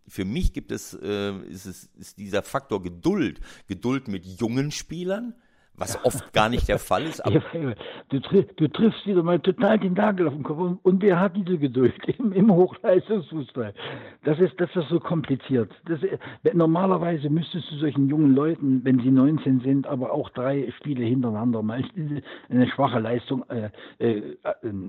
für 0.08 0.26
mich 0.26 0.54
gibt 0.54 0.72
es, 0.72 0.94
äh, 0.94 1.32
ist, 1.48 1.66
es 1.66 1.90
ist 2.00 2.18
dieser 2.18 2.42
Faktor 2.42 2.82
Geduld. 2.82 3.40
Geduld 3.68 4.08
mit 4.08 4.26
jungen 4.26 4.72
Spielern, 4.72 5.36
was 5.78 6.04
oft 6.06 6.34
gar 6.34 6.50
nicht 6.50 6.68
der 6.68 6.80
Fall 6.80 7.04
ist. 7.04 7.22
Ja, 7.36 7.74
du, 8.10 8.20
du, 8.58 8.68
triffst 8.68 9.06
wieder 9.06 9.24
mal 9.24 9.40
total 9.40 9.80
den 9.80 9.94
Nagel 9.94 10.28
auf 10.28 10.34
den 10.34 10.44
Kopf. 10.44 10.58
Und, 10.58 10.80
und 10.84 11.02
wer 11.02 11.20
hat 11.20 11.36
diese 11.36 11.58
Geduld 11.58 11.94
im, 12.20 12.32
im 12.34 12.52
Hochleistungsfußball? 12.52 13.74
Das 14.24 14.40
ist, 14.40 14.54
das 14.60 14.70
ist 14.76 14.90
so 14.90 15.00
kompliziert. 15.00 15.72
Das, 15.86 16.00
normalerweise 16.54 17.30
müsstest 17.30 17.72
du 17.72 17.78
solchen 17.78 18.10
jungen 18.10 18.36
Leuten, 18.36 18.82
wenn 18.84 19.00
sie 19.00 19.12
19 19.12 19.62
sind, 19.62 19.88
aber 19.88 20.12
auch 20.12 20.30
drei 20.30 20.72
Spiele 20.78 21.04
hintereinander 21.04 21.62
mal 21.62 21.84
eine 22.50 22.68
schwache 22.70 23.00
Leistung 23.00 23.44
äh, 23.50 23.70
äh, 24.00 24.36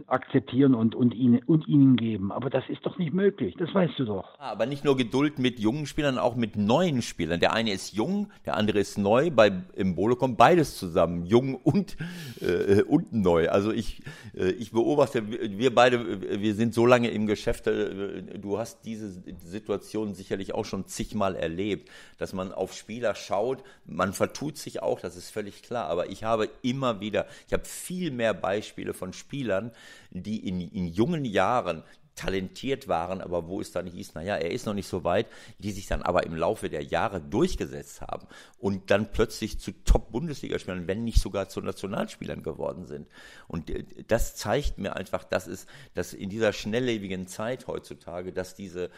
akzeptieren 0.06 0.74
und, 0.74 0.94
und, 0.94 1.14
ihnen, 1.14 1.42
und 1.46 1.66
ihnen 1.66 1.96
geben. 1.96 2.32
Aber 2.32 2.50
das 2.50 2.64
ist 2.68 2.84
doch 2.84 2.98
nicht 2.98 3.14
möglich. 3.14 3.54
Das 3.58 3.74
weißt 3.74 3.98
du 3.98 4.04
doch. 4.04 4.38
Aber 4.38 4.66
nicht 4.66 4.84
nur 4.84 4.96
Geduld 4.96 5.38
mit 5.38 5.58
jungen 5.58 5.86
Spielern, 5.86 6.18
auch 6.18 6.36
mit 6.36 6.56
neuen 6.56 7.02
Spielern. 7.02 7.40
Der 7.40 7.52
eine 7.52 7.72
ist 7.72 7.94
jung, 7.94 8.28
der 8.44 8.56
andere 8.56 8.78
ist 8.78 8.98
neu. 8.98 9.30
Bei, 9.30 9.52
Im 9.74 9.94
Bolo 9.94 10.16
kommt 10.16 10.36
beides 10.36 10.75
zusammen, 10.76 11.24
jung 11.24 11.54
und, 11.54 11.96
äh, 12.40 12.82
und 12.82 13.12
neu. 13.12 13.48
Also 13.48 13.72
ich, 13.72 14.02
äh, 14.36 14.50
ich 14.50 14.72
beobachte, 14.72 15.28
wir 15.28 15.74
beide, 15.74 16.40
wir 16.40 16.54
sind 16.54 16.74
so 16.74 16.86
lange 16.86 17.10
im 17.10 17.26
Geschäft, 17.26 17.66
äh, 17.66 18.22
du 18.38 18.58
hast 18.58 18.84
diese 18.84 19.10
Situation 19.44 20.14
sicherlich 20.14 20.54
auch 20.54 20.64
schon 20.64 20.86
zigmal 20.86 21.36
erlebt, 21.36 21.90
dass 22.18 22.32
man 22.32 22.52
auf 22.52 22.72
Spieler 22.72 23.14
schaut, 23.14 23.62
man 23.84 24.12
vertut 24.12 24.58
sich 24.58 24.82
auch, 24.82 25.00
das 25.00 25.16
ist 25.16 25.30
völlig 25.30 25.62
klar, 25.62 25.88
aber 25.88 26.10
ich 26.10 26.24
habe 26.24 26.48
immer 26.62 27.00
wieder, 27.00 27.26
ich 27.46 27.52
habe 27.52 27.64
viel 27.64 28.10
mehr 28.10 28.34
Beispiele 28.34 28.94
von 28.94 29.12
Spielern, 29.12 29.72
die 30.10 30.46
in, 30.48 30.60
in 30.60 30.86
jungen 30.86 31.24
Jahren 31.24 31.82
talentiert 32.16 32.88
waren, 32.88 33.20
aber 33.20 33.46
wo 33.46 33.60
es 33.60 33.70
dann 33.70 33.86
hieß, 33.86 34.14
naja, 34.14 34.36
er 34.36 34.50
ist 34.50 34.66
noch 34.66 34.74
nicht 34.74 34.88
so 34.88 35.04
weit, 35.04 35.26
die 35.58 35.70
sich 35.70 35.86
dann 35.86 36.02
aber 36.02 36.24
im 36.24 36.34
Laufe 36.34 36.70
der 36.70 36.82
Jahre 36.82 37.20
durchgesetzt 37.20 38.00
haben 38.00 38.26
und 38.58 38.90
dann 38.90 39.12
plötzlich 39.12 39.60
zu 39.60 39.72
Top-Bundesligaspielern, 39.84 40.88
wenn 40.88 41.04
nicht 41.04 41.20
sogar 41.20 41.48
zu 41.48 41.60
Nationalspielern 41.60 42.42
geworden 42.42 42.86
sind. 42.86 43.06
Und 43.48 43.70
äh, 43.70 43.84
das 44.08 44.34
zeigt 44.34 44.78
mir 44.78 44.96
einfach, 44.96 45.24
dass 45.24 45.46
es, 45.46 45.66
dass 45.94 46.14
in 46.14 46.30
dieser 46.30 46.52
schnelllebigen 46.52 47.26
Zeit 47.26 47.66
heutzutage, 47.66 48.32
dass 48.32 48.54
diese, 48.54 48.90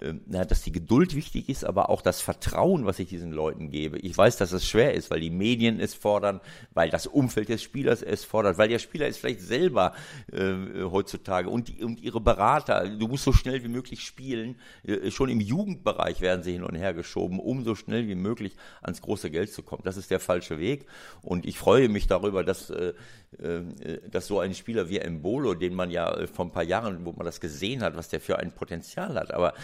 äh, 0.00 0.12
dass 0.26 0.62
die 0.62 0.72
Geduld 0.72 1.14
wichtig 1.14 1.48
ist, 1.48 1.64
aber 1.64 1.88
auch 1.88 2.02
das 2.02 2.20
Vertrauen, 2.20 2.84
was 2.84 2.98
ich 2.98 3.08
diesen 3.08 3.32
Leuten 3.32 3.70
gebe. 3.70 3.98
Ich 3.98 4.16
weiß, 4.16 4.36
dass 4.36 4.52
es 4.52 4.66
schwer 4.66 4.92
ist, 4.92 5.10
weil 5.10 5.20
die 5.20 5.30
Medien 5.30 5.80
es 5.80 5.94
fordern, 5.94 6.40
weil 6.74 6.90
das 6.90 7.06
Umfeld 7.06 7.48
des 7.48 7.62
Spielers 7.62 8.02
es 8.02 8.24
fordert, 8.24 8.58
weil 8.58 8.68
der 8.68 8.78
Spieler 8.78 9.06
es 9.06 9.16
vielleicht 9.16 9.40
selber 9.40 9.94
äh, 10.30 10.82
heutzutage 10.82 11.48
und, 11.48 11.68
die, 11.68 11.82
und 11.82 12.00
ihre 12.00 12.20
Berater 12.20 12.65
Vater, 12.66 12.88
du 12.88 13.06
musst 13.08 13.24
so 13.24 13.32
schnell 13.32 13.62
wie 13.62 13.68
möglich 13.68 14.02
spielen. 14.02 14.56
Äh, 14.84 15.10
schon 15.10 15.28
im 15.28 15.40
Jugendbereich 15.40 16.20
werden 16.20 16.42
sie 16.42 16.52
hin 16.52 16.64
und 16.64 16.74
her 16.74 16.94
geschoben, 16.94 17.38
um 17.38 17.64
so 17.64 17.74
schnell 17.74 18.08
wie 18.08 18.14
möglich 18.14 18.56
ans 18.82 19.00
große 19.00 19.30
Geld 19.30 19.52
zu 19.52 19.62
kommen. 19.62 19.82
Das 19.84 19.96
ist 19.96 20.10
der 20.10 20.20
falsche 20.20 20.58
Weg. 20.58 20.86
Und 21.22 21.46
ich 21.46 21.58
freue 21.58 21.88
mich 21.88 22.06
darüber, 22.06 22.42
dass, 22.44 22.70
äh, 22.70 22.92
äh, 23.38 23.62
dass 24.10 24.26
so 24.26 24.40
ein 24.40 24.54
Spieler 24.54 24.88
wie 24.88 24.98
Embolo, 24.98 25.54
den 25.54 25.74
man 25.74 25.90
ja 25.90 26.26
vor 26.26 26.46
ein 26.46 26.52
paar 26.52 26.64
Jahren, 26.64 27.04
wo 27.04 27.12
man 27.12 27.24
das 27.24 27.40
gesehen 27.40 27.82
hat, 27.82 27.96
was 27.96 28.08
der 28.08 28.20
für 28.20 28.38
ein 28.38 28.52
Potenzial 28.52 29.14
hat, 29.14 29.32
aber 29.32 29.54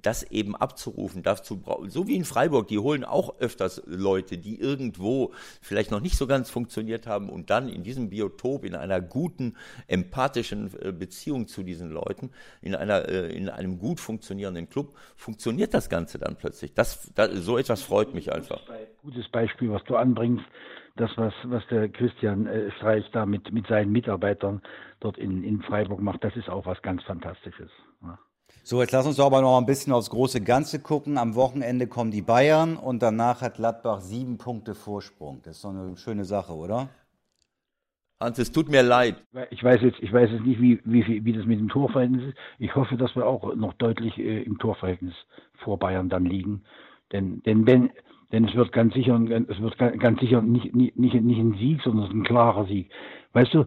das 0.00 0.22
eben 0.24 0.54
abzurufen, 0.54 1.22
dazu 1.22 1.62
so 1.88 2.06
wie 2.06 2.14
in 2.14 2.24
Freiburg, 2.24 2.68
die 2.68 2.78
holen 2.78 3.04
auch 3.04 3.38
öfters 3.40 3.82
Leute, 3.86 4.38
die 4.38 4.58
irgendwo 4.58 5.32
vielleicht 5.60 5.90
noch 5.90 6.00
nicht 6.00 6.16
so 6.16 6.26
ganz 6.26 6.50
funktioniert 6.50 7.06
haben 7.06 7.28
und 7.28 7.50
dann 7.50 7.68
in 7.68 7.82
diesem 7.82 8.10
Biotop, 8.10 8.64
in 8.64 8.74
einer 8.74 9.00
guten, 9.00 9.56
empathischen 9.86 10.70
Beziehung 10.98 11.48
zu 11.48 11.62
diesen 11.62 11.90
Leuten, 11.90 12.29
in, 12.62 12.74
einer, 12.74 13.08
äh, 13.08 13.36
in 13.36 13.48
einem 13.48 13.78
gut 13.78 14.00
funktionierenden 14.00 14.68
Club, 14.68 14.94
funktioniert 15.16 15.74
das 15.74 15.88
Ganze 15.88 16.18
dann 16.18 16.36
plötzlich. 16.36 16.74
Das, 16.74 17.12
das, 17.14 17.30
so 17.32 17.58
etwas 17.58 17.82
freut 17.82 18.14
mich 18.14 18.32
einfach. 18.32 18.60
Gutes 19.02 19.28
Beispiel, 19.28 19.70
was 19.70 19.82
du 19.84 19.96
anbringst, 19.96 20.44
das, 20.96 21.10
was, 21.16 21.32
was 21.44 21.62
der 21.70 21.88
Christian 21.88 22.46
äh, 22.46 22.70
Streich 22.72 23.04
da 23.12 23.26
mit, 23.26 23.52
mit 23.52 23.66
seinen 23.66 23.92
Mitarbeitern 23.92 24.60
dort 25.00 25.16
in, 25.18 25.42
in 25.44 25.62
Freiburg 25.62 26.00
macht, 26.00 26.22
das 26.24 26.36
ist 26.36 26.48
auch 26.48 26.66
was 26.66 26.80
ganz 26.82 27.02
Fantastisches. 27.04 27.70
Ja. 28.02 28.18
So, 28.62 28.80
jetzt 28.82 28.92
lass 28.92 29.06
uns 29.06 29.18
aber 29.18 29.40
noch 29.40 29.58
ein 29.58 29.66
bisschen 29.66 29.92
aufs 29.92 30.10
große 30.10 30.42
Ganze 30.42 30.80
gucken. 30.80 31.18
Am 31.18 31.34
Wochenende 31.34 31.86
kommen 31.86 32.10
die 32.10 32.22
Bayern 32.22 32.76
und 32.76 33.00
danach 33.00 33.40
hat 33.40 33.54
Gladbach 33.54 34.00
sieben 34.00 34.38
Punkte 34.38 34.74
Vorsprung. 34.74 35.40
Das 35.42 35.56
ist 35.56 35.64
doch 35.64 35.70
eine 35.70 35.96
schöne 35.96 36.24
Sache, 36.24 36.52
oder? 36.52 36.88
Hans, 38.20 38.38
es 38.38 38.52
tut 38.52 38.68
mir 38.68 38.82
leid. 38.82 39.16
Ich 39.50 39.64
weiß 39.64 39.80
jetzt, 39.80 39.98
ich 40.00 40.12
weiß 40.12 40.30
jetzt 40.30 40.44
nicht, 40.44 40.60
wie, 40.60 40.78
wie, 40.84 41.24
wie 41.24 41.32
das 41.32 41.46
mit 41.46 41.58
dem 41.58 41.70
Torverhältnis 41.70 42.24
ist. 42.24 42.36
Ich 42.58 42.74
hoffe, 42.74 42.96
dass 42.96 43.16
wir 43.16 43.26
auch 43.26 43.54
noch 43.54 43.72
deutlich 43.74 44.18
äh, 44.18 44.42
im 44.42 44.58
Torverhältnis 44.58 45.14
vor 45.64 45.78
Bayern 45.78 46.10
dann 46.10 46.26
liegen. 46.26 46.62
Denn, 47.12 47.42
denn 47.42 47.66
wenn, 47.66 47.90
denn 48.30 48.44
es 48.44 48.54
wird 48.54 48.72
ganz 48.72 48.92
sicher, 48.92 49.18
es 49.48 49.60
wird 49.60 49.78
ganz 49.78 50.20
sicher 50.20 50.42
nicht, 50.42 50.74
nicht, 50.74 50.98
nicht, 50.98 51.14
nicht 51.14 51.38
ein 51.38 51.54
Sieg, 51.54 51.80
sondern 51.82 52.10
ein 52.10 52.24
klarer 52.24 52.66
Sieg. 52.66 52.90
Weißt 53.32 53.54
du, 53.54 53.64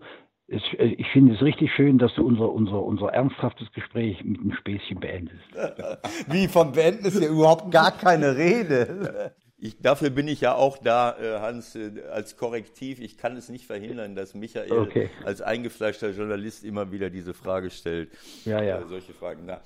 es, 0.47 0.61
äh, 0.77 0.95
ich 0.97 1.07
finde 1.07 1.33
es 1.33 1.41
richtig 1.41 1.73
schön, 1.73 1.97
dass 1.97 2.13
du 2.13 2.25
unser, 2.25 2.51
unser, 2.51 2.83
unser 2.83 3.07
ernsthaftes 3.07 3.71
Gespräch 3.73 4.23
mit 4.23 4.39
einem 4.39 4.53
Späßchen 4.53 4.99
beendest. 4.99 5.41
Wie 6.29 6.47
vom 6.47 6.73
Beenden 6.73 7.05
ist 7.05 7.19
ja 7.19 7.27
überhaupt 7.27 7.71
gar 7.71 7.91
keine 7.91 8.37
Rede. 8.37 9.33
Ich, 9.63 9.79
dafür 9.79 10.09
bin 10.09 10.27
ich 10.27 10.41
ja 10.41 10.55
auch 10.55 10.77
da, 10.77 11.15
äh, 11.17 11.39
Hans, 11.39 11.73
äh, 11.77 12.03
als 12.11 12.35
Korrektiv. 12.35 12.99
Ich 12.99 13.17
kann 13.17 13.37
es 13.37 13.47
nicht 13.47 13.65
verhindern, 13.65 14.13
dass 14.13 14.35
Michael 14.35 14.73
okay. 14.73 15.09
als 15.23 15.41
eingefleischter 15.41 16.09
Journalist 16.09 16.65
immer 16.65 16.91
wieder 16.91 17.09
diese 17.09 17.33
Frage 17.33 17.69
stellt. 17.69 18.09
Ja, 18.43 18.61
ja. 18.61 18.81
Äh, 18.81 18.87
solche 18.87 19.13
Fragen. 19.13 19.43
Na. 19.45 19.61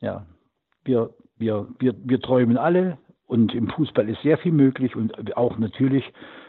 Ja, 0.00 0.24
wir, 0.84 1.12
wir, 1.36 1.66
wir, 1.80 1.96
wir 1.98 2.20
träumen 2.20 2.56
alle 2.56 2.96
und 3.26 3.52
im 3.56 3.68
Fußball 3.70 4.08
ist 4.08 4.22
sehr 4.22 4.38
viel 4.38 4.52
möglich 4.52 4.94
und 4.94 5.36
auch 5.36 5.58
natürlich 5.58 6.04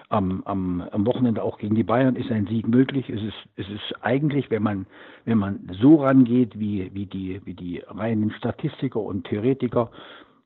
am, 0.10 0.44
am, 0.46 0.82
am 0.82 1.08
Wochenende 1.08 1.42
auch 1.42 1.58
gegen 1.58 1.74
die 1.74 1.84
Bayern 1.84 2.16
ist 2.16 2.30
ein 2.30 2.46
Sieg 2.46 2.68
möglich. 2.68 3.10
Es 3.10 3.24
ist, 3.24 3.50
es 3.56 3.68
ist 3.68 3.96
eigentlich, 4.02 4.52
wenn 4.52 4.62
man, 4.62 4.86
wenn 5.26 5.40
man 5.40 5.72
so 5.82 6.04
rangeht 6.04 6.60
wie, 6.60 6.92
wie, 6.94 7.08
die, 7.08 7.42
wie 7.46 7.56
die 7.56 7.80
reinen 7.88 8.30
Statistiker 8.38 9.00
und 9.00 9.26
Theoretiker, 9.26 9.90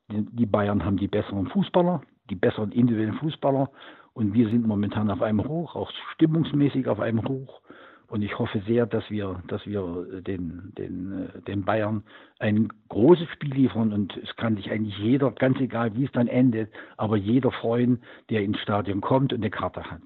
die 0.09 0.45
Bayern 0.45 0.85
haben 0.85 0.97
die 0.97 1.07
besseren 1.07 1.47
Fußballer, 1.47 2.01
die 2.29 2.35
besseren 2.35 2.71
individuellen 2.71 3.17
Fußballer 3.19 3.69
und 4.13 4.33
wir 4.33 4.49
sind 4.49 4.65
momentan 4.65 5.11
auf 5.11 5.21
einem 5.21 5.47
Hoch, 5.47 5.75
auch 5.75 5.91
stimmungsmäßig 6.15 6.87
auf 6.87 6.99
einem 6.99 7.27
Hoch. 7.27 7.61
Und 8.07 8.21
ich 8.21 8.39
hoffe 8.39 8.63
sehr, 8.65 8.85
dass 8.85 9.03
wir, 9.11 9.43
dass 9.47 9.65
wir 9.65 10.21
den, 10.21 10.73
den, 10.77 11.29
äh, 11.35 11.41
den 11.41 11.65
Bayern 11.65 12.03
ein 12.39 12.69
großes 12.89 13.27
Spiel 13.33 13.53
liefern. 13.53 13.91
Und 13.91 14.17
es 14.17 14.35
kann 14.37 14.55
sich 14.55 14.71
eigentlich 14.71 14.97
jeder, 14.97 15.31
ganz 15.31 15.59
egal 15.59 15.93
wie 15.95 16.05
es 16.05 16.11
dann 16.13 16.27
endet, 16.27 16.71
aber 16.95 17.17
jeder 17.17 17.51
freuen, 17.51 18.01
der 18.29 18.41
ins 18.41 18.59
Stadion 18.59 19.01
kommt 19.01 19.33
und 19.33 19.41
eine 19.41 19.51
Karte 19.51 19.91
hat. 19.91 20.01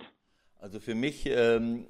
Also 0.59 0.79
für 0.79 0.95
mich, 0.95 1.25
ähm, 1.27 1.85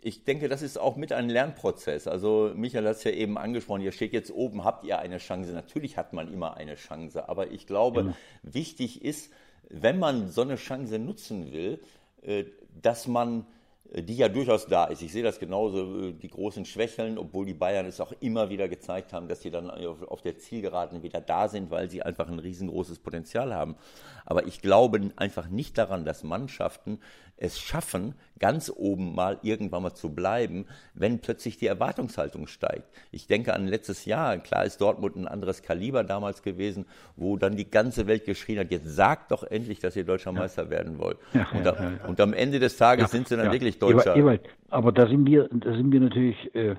ich 0.00 0.24
denke, 0.24 0.48
das 0.48 0.62
ist 0.62 0.78
auch 0.78 0.96
mit 0.96 1.12
ein 1.12 1.28
Lernprozess. 1.28 2.06
Also 2.06 2.52
Michael 2.54 2.86
hat 2.86 2.96
es 2.96 3.04
ja 3.04 3.10
eben 3.10 3.36
angesprochen, 3.36 3.82
ihr 3.82 3.92
steht 3.92 4.12
jetzt 4.12 4.30
oben, 4.30 4.64
habt 4.64 4.84
ihr 4.84 4.98
eine 4.98 5.18
Chance? 5.18 5.52
Natürlich 5.52 5.96
hat 5.96 6.12
man 6.12 6.32
immer 6.32 6.56
eine 6.56 6.76
Chance, 6.76 7.28
aber 7.28 7.50
ich 7.50 7.66
glaube, 7.66 8.02
ja. 8.02 8.14
wichtig 8.42 9.04
ist, 9.04 9.32
wenn 9.68 9.98
man 9.98 10.28
so 10.28 10.42
eine 10.42 10.56
Chance 10.56 10.98
nutzen 10.98 11.52
will, 11.52 11.80
äh, 12.22 12.44
dass 12.80 13.06
man 13.06 13.44
äh, 13.92 14.02
die 14.02 14.16
ja 14.16 14.28
durchaus 14.28 14.66
da 14.66 14.86
ist. 14.86 15.02
Ich 15.02 15.12
sehe 15.12 15.22
das 15.22 15.38
genauso, 15.38 16.08
äh, 16.08 16.12
die 16.12 16.28
großen 16.28 16.64
Schwächeln, 16.64 17.18
obwohl 17.18 17.46
die 17.46 17.54
Bayern 17.54 17.86
es 17.86 18.00
auch 18.00 18.12
immer 18.20 18.50
wieder 18.50 18.68
gezeigt 18.68 19.12
haben, 19.12 19.28
dass 19.28 19.42
sie 19.42 19.50
dann 19.50 19.70
auf 19.70 20.22
der 20.22 20.38
Zielgeraden 20.38 21.02
wieder 21.02 21.20
da 21.20 21.48
sind, 21.48 21.70
weil 21.70 21.90
sie 21.90 22.02
einfach 22.02 22.28
ein 22.28 22.38
riesengroßes 22.38 22.98
Potenzial 23.00 23.54
haben. 23.54 23.76
Aber 24.24 24.46
ich 24.46 24.60
glaube 24.60 25.10
einfach 25.16 25.48
nicht 25.48 25.78
daran, 25.78 26.04
dass 26.04 26.22
Mannschaften 26.22 27.00
es 27.36 27.58
schaffen, 27.58 28.14
ganz 28.38 28.72
oben 28.74 29.14
mal 29.14 29.38
irgendwann 29.42 29.82
mal 29.82 29.94
zu 29.94 30.14
bleiben, 30.14 30.66
wenn 30.94 31.20
plötzlich 31.20 31.58
die 31.58 31.66
Erwartungshaltung 31.66 32.46
steigt. 32.46 32.88
Ich 33.10 33.26
denke 33.26 33.54
an 33.54 33.66
letztes 33.66 34.04
Jahr, 34.04 34.38
klar 34.38 34.64
ist 34.64 34.80
Dortmund 34.80 35.16
ein 35.16 35.28
anderes 35.28 35.62
Kaliber 35.62 36.04
damals 36.04 36.42
gewesen, 36.42 36.86
wo 37.16 37.36
dann 37.36 37.56
die 37.56 37.70
ganze 37.70 38.06
Welt 38.06 38.24
geschrien 38.24 38.58
hat, 38.58 38.70
jetzt 38.70 38.88
sagt 38.94 39.30
doch 39.30 39.42
endlich, 39.44 39.78
dass 39.80 39.96
ihr 39.96 40.04
deutscher 40.04 40.32
Meister 40.32 40.70
werden 40.70 40.98
wollt. 40.98 41.18
Ja, 41.32 41.46
und, 41.52 41.64
ja, 41.64 41.74
ja, 41.74 42.06
und, 42.06 42.20
am 42.20 42.32
Ende 42.32 42.58
des 42.58 42.76
Tages 42.76 43.10
sind 43.10 43.28
sie 43.28 43.36
dann 43.36 43.52
wirklich 43.52 43.78
deutscher. 43.78 44.16
Ewald, 44.16 44.42
aber 44.70 44.92
da 44.92 45.06
sind 45.06 45.26
wir, 45.26 45.48
da 45.52 45.72
sind 45.72 45.92
wir 45.92 46.00
natürlich 46.00 46.54
äh, 46.54 46.74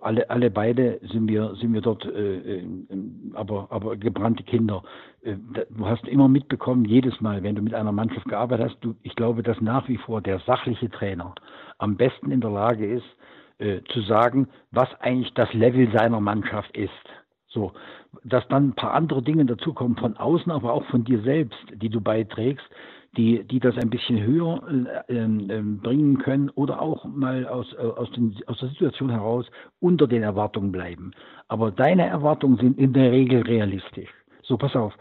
alle, 0.00 0.28
alle 0.28 0.50
beide 0.50 0.98
sind 1.12 1.28
wir, 1.28 1.54
sind 1.56 1.72
wir 1.72 1.80
dort, 1.80 2.04
äh, 2.04 2.64
aber, 3.34 3.68
aber 3.70 3.96
gebrannte 3.96 4.42
Kinder. 4.42 4.82
Äh, 5.22 5.36
du 5.70 5.86
hast 5.86 6.06
immer 6.08 6.28
mitbekommen, 6.28 6.84
jedes 6.84 7.20
Mal, 7.20 7.42
wenn 7.42 7.54
du 7.54 7.62
mit 7.62 7.74
einer 7.74 7.92
Mannschaft 7.92 8.26
gearbeitet 8.26 8.70
hast, 8.70 8.84
du, 8.84 8.96
ich 9.02 9.14
glaube, 9.14 9.42
dass 9.42 9.60
nach 9.60 9.88
wie 9.88 9.98
vor 9.98 10.20
der 10.20 10.40
sachliche 10.40 10.90
Trainer 10.98 11.34
am 11.78 11.96
besten 11.96 12.30
in 12.30 12.40
der 12.40 12.50
Lage 12.50 12.86
ist, 12.86 13.06
äh, 13.58 13.82
zu 13.92 14.02
sagen, 14.02 14.48
was 14.70 14.88
eigentlich 15.00 15.32
das 15.34 15.52
Level 15.52 15.90
seiner 15.92 16.20
Mannschaft 16.20 16.76
ist. 16.76 16.90
So, 17.48 17.72
dass 18.24 18.46
dann 18.48 18.68
ein 18.68 18.74
paar 18.74 18.92
andere 18.92 19.22
Dinge 19.22 19.46
dazukommen 19.46 19.96
von 19.96 20.16
außen, 20.16 20.52
aber 20.52 20.72
auch 20.72 20.84
von 20.86 21.04
dir 21.04 21.22
selbst, 21.22 21.58
die 21.74 21.88
du 21.88 22.00
beiträgst, 22.00 22.66
die, 23.16 23.42
die 23.44 23.58
das 23.58 23.76
ein 23.78 23.90
bisschen 23.90 24.22
höher 24.22 24.62
äh, 25.08 25.14
äh, 25.14 25.62
bringen 25.62 26.18
können 26.18 26.50
oder 26.50 26.80
auch 26.82 27.04
mal 27.04 27.46
aus, 27.48 27.72
äh, 27.72 27.78
aus, 27.78 28.10
den, 28.12 28.36
aus 28.46 28.58
der 28.58 28.68
Situation 28.68 29.10
heraus 29.10 29.46
unter 29.80 30.06
den 30.06 30.22
Erwartungen 30.22 30.70
bleiben. 30.70 31.12
Aber 31.48 31.70
deine 31.70 32.06
Erwartungen 32.06 32.58
sind 32.58 32.78
in 32.78 32.92
der 32.92 33.10
Regel 33.10 33.42
realistisch. 33.42 34.10
So, 34.42 34.58
pass 34.58 34.76
auf, 34.76 34.92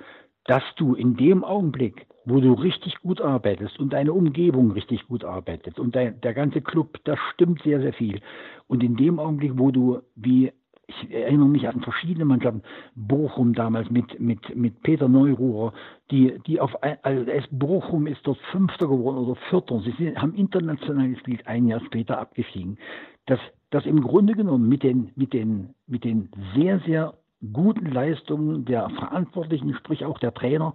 dass 0.45 0.63
du 0.77 0.95
in 0.95 1.17
dem 1.17 1.43
Augenblick, 1.43 2.07
wo 2.27 2.41
du 2.41 2.53
richtig 2.53 2.99
gut 2.99 3.21
arbeitest 3.21 3.79
und 3.79 3.93
deine 3.93 4.11
Umgebung 4.11 4.71
richtig 4.71 5.07
gut 5.07 5.23
arbeitet 5.23 5.79
und 5.79 5.95
dein, 5.95 6.19
der 6.19 6.33
ganze 6.33 6.61
Club, 6.61 6.99
das 7.05 7.17
stimmt 7.33 7.61
sehr, 7.63 7.79
sehr 7.79 7.93
viel. 7.93 8.19
Und 8.67 8.83
in 8.83 8.97
dem 8.97 9.17
Augenblick, 9.17 9.53
wo 9.55 9.71
du 9.71 10.01
wie 10.15 10.51
ich 10.89 11.11
erinnere 11.11 11.49
mich 11.49 11.67
an 11.67 11.81
verschiedene 11.81 12.23
Mannschaften, 12.23 12.63
Bochum 12.95 13.53
damals 13.53 13.89
mit, 13.89 14.19
mit, 14.21 14.55
mit 14.55 14.81
Peter 14.83 15.09
Neururer, 15.09 15.73
die, 16.11 16.39
die 16.47 16.61
auf, 16.61 16.71
also 16.81 17.29
es, 17.29 17.43
Bochum 17.51 18.07
ist 18.07 18.21
dort 18.23 18.39
Fünfter 18.51 18.87
geworden 18.87 19.17
oder 19.17 19.35
Vierter. 19.49 19.81
Sie 19.81 19.91
sind, 19.97 20.21
haben 20.21 20.33
international 20.33 21.09
gespielt, 21.09 21.45
ein 21.45 21.67
Jahr 21.67 21.81
später 21.85 22.17
abgestiegen. 22.17 22.77
Dass, 23.25 23.39
dass 23.69 23.85
im 23.85 24.01
Grunde 24.01 24.33
genommen 24.33 24.69
mit 24.69 24.83
den, 24.83 25.11
mit 25.15 25.33
den, 25.33 25.73
mit 25.87 26.05
den 26.05 26.29
sehr, 26.55 26.79
sehr 26.79 27.15
guten 27.51 27.91
Leistungen 27.91 28.63
der 28.63 28.89
Verantwortlichen, 28.91 29.73
sprich 29.73 30.05
auch 30.05 30.19
der 30.19 30.33
Trainer, 30.33 30.73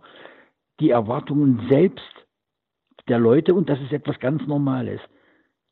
die 0.82 0.90
Erwartungen 0.90 1.66
selbst 1.70 2.26
der 3.08 3.18
Leute, 3.18 3.54
und 3.54 3.68
das 3.68 3.80
ist 3.80 3.92
etwas 3.92 4.18
ganz 4.18 4.46
Normales, 4.46 5.00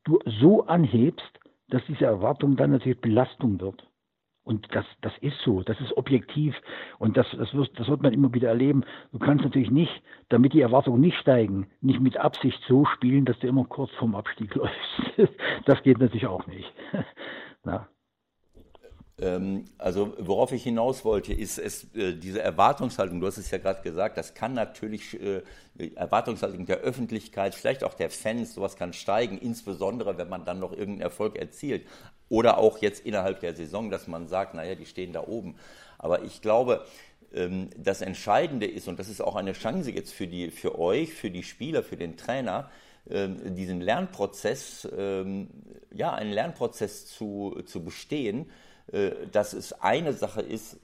du 0.05 0.21
so 0.41 0.67
anhebst, 0.67 1.41
dass 1.69 1.83
diese 1.87 2.05
Erwartung 2.05 2.57
dann 2.57 2.71
natürlich 2.71 3.01
Belastung 3.01 3.61
wird. 3.61 3.87
Und 4.43 4.67
das, 4.75 4.87
das 5.03 5.13
ist 5.21 5.39
so, 5.45 5.63
das 5.63 5.81
ist 5.81 5.97
objektiv 5.97 6.57
und 6.99 7.17
das, 7.17 7.27
das, 7.37 7.53
wird, 7.55 7.79
das 7.79 7.89
wird 7.89 8.03
man 8.03 8.13
immer 8.13 8.33
wieder 8.33 8.49
erleben. 8.49 8.85
Du 9.13 9.19
kannst 9.19 9.45
natürlich 9.45 9.71
nicht, 9.71 10.03
damit 10.29 10.55
die 10.55 10.63
Erwartungen 10.63 11.01
nicht 11.01 11.19
steigen, 11.19 11.67
nicht 11.81 12.01
mit 12.01 12.17
Absicht 12.17 12.61
so 12.67 12.85
spielen, 12.87 13.27
dass 13.27 13.39
du 13.41 13.49
immer 13.49 13.65
kurz 13.65 13.91
vorm 13.93 14.15
Abstieg 14.15 14.55
läufst. 14.57 15.31
Das 15.67 15.83
geht 15.83 15.99
natürlich 15.99 16.27
auch 16.27 16.47
nicht. 16.47 16.73
Na. 17.65 17.89
Ähm, 19.21 19.67
also 19.77 20.15
worauf 20.19 20.53
ich 20.53 20.63
hinaus 20.63 21.05
wollte, 21.05 21.35
ist 21.35 21.59
es, 21.59 21.95
äh, 21.95 22.15
diese 22.15 22.41
Erwartungshaltung, 22.41 23.21
du 23.21 23.27
hast 23.27 23.37
es 23.37 23.51
ja 23.51 23.59
gerade 23.59 23.83
gesagt, 23.83 24.17
das 24.17 24.35
kann 24.35 24.55
natürlich, 24.55 25.21
äh, 25.21 25.43
Erwartungshaltung 25.95 26.67
der 26.67 26.79
Öffentlichkeit, 26.79 27.55
vielleicht 27.55 27.85
auch 27.85 27.95
der 27.95 28.11
Fans, 28.11 28.55
sowas 28.55 28.77
kann 28.77 28.93
steigen, 28.93 29.39
insbesondere 29.39 30.17
wenn 30.17 30.29
man 30.29 30.45
dann 30.45 30.59
noch 30.59 30.73
irgendeinen 30.73 31.03
Erfolg 31.03 31.37
erzielt. 31.37 31.87
Oder 32.29 32.59
auch 32.59 32.79
jetzt 32.79 33.05
innerhalb 33.05 33.41
der 33.41 33.55
Saison, 33.55 33.91
dass 33.91 34.07
man 34.07 34.29
sagt, 34.29 34.55
naja, 34.55 34.75
die 34.75 34.87
stehen 34.87 35.13
da 35.13 35.27
oben. 35.27 35.57
Aber 35.99 36.23
ich 36.23 36.41
glaube, 36.41 36.87
ähm, 37.35 37.69
das 37.77 38.01
Entscheidende 38.01 38.67
ist, 38.67 38.89
und 38.89 38.99
das 38.99 39.09
ist 39.09 39.21
auch 39.21 39.37
eine 39.37 39.53
Chance 39.53 39.91
jetzt 39.91 40.13
für, 40.15 40.29
die, 40.29 40.51
für 40.51 40.79
euch, 40.79 41.13
für 41.13 41.31
die 41.31 41.43
Spieler, 41.43 41.83
für 41.83 41.97
den 41.97 42.17
Trainer, 42.17 42.71
ähm, 43.11 43.55
diesen 43.55 43.81
Lernprozess, 43.81 44.89
ja, 45.93 46.15
einen 46.15 46.33
Lernprozess 46.33 47.07
zu, 47.07 47.61
zu 47.67 47.83
bestehen, 47.83 48.47
dass 49.33 49.53
es 49.53 49.73
eine 49.81 50.13
Sache 50.13 50.43
ist, 50.43 50.79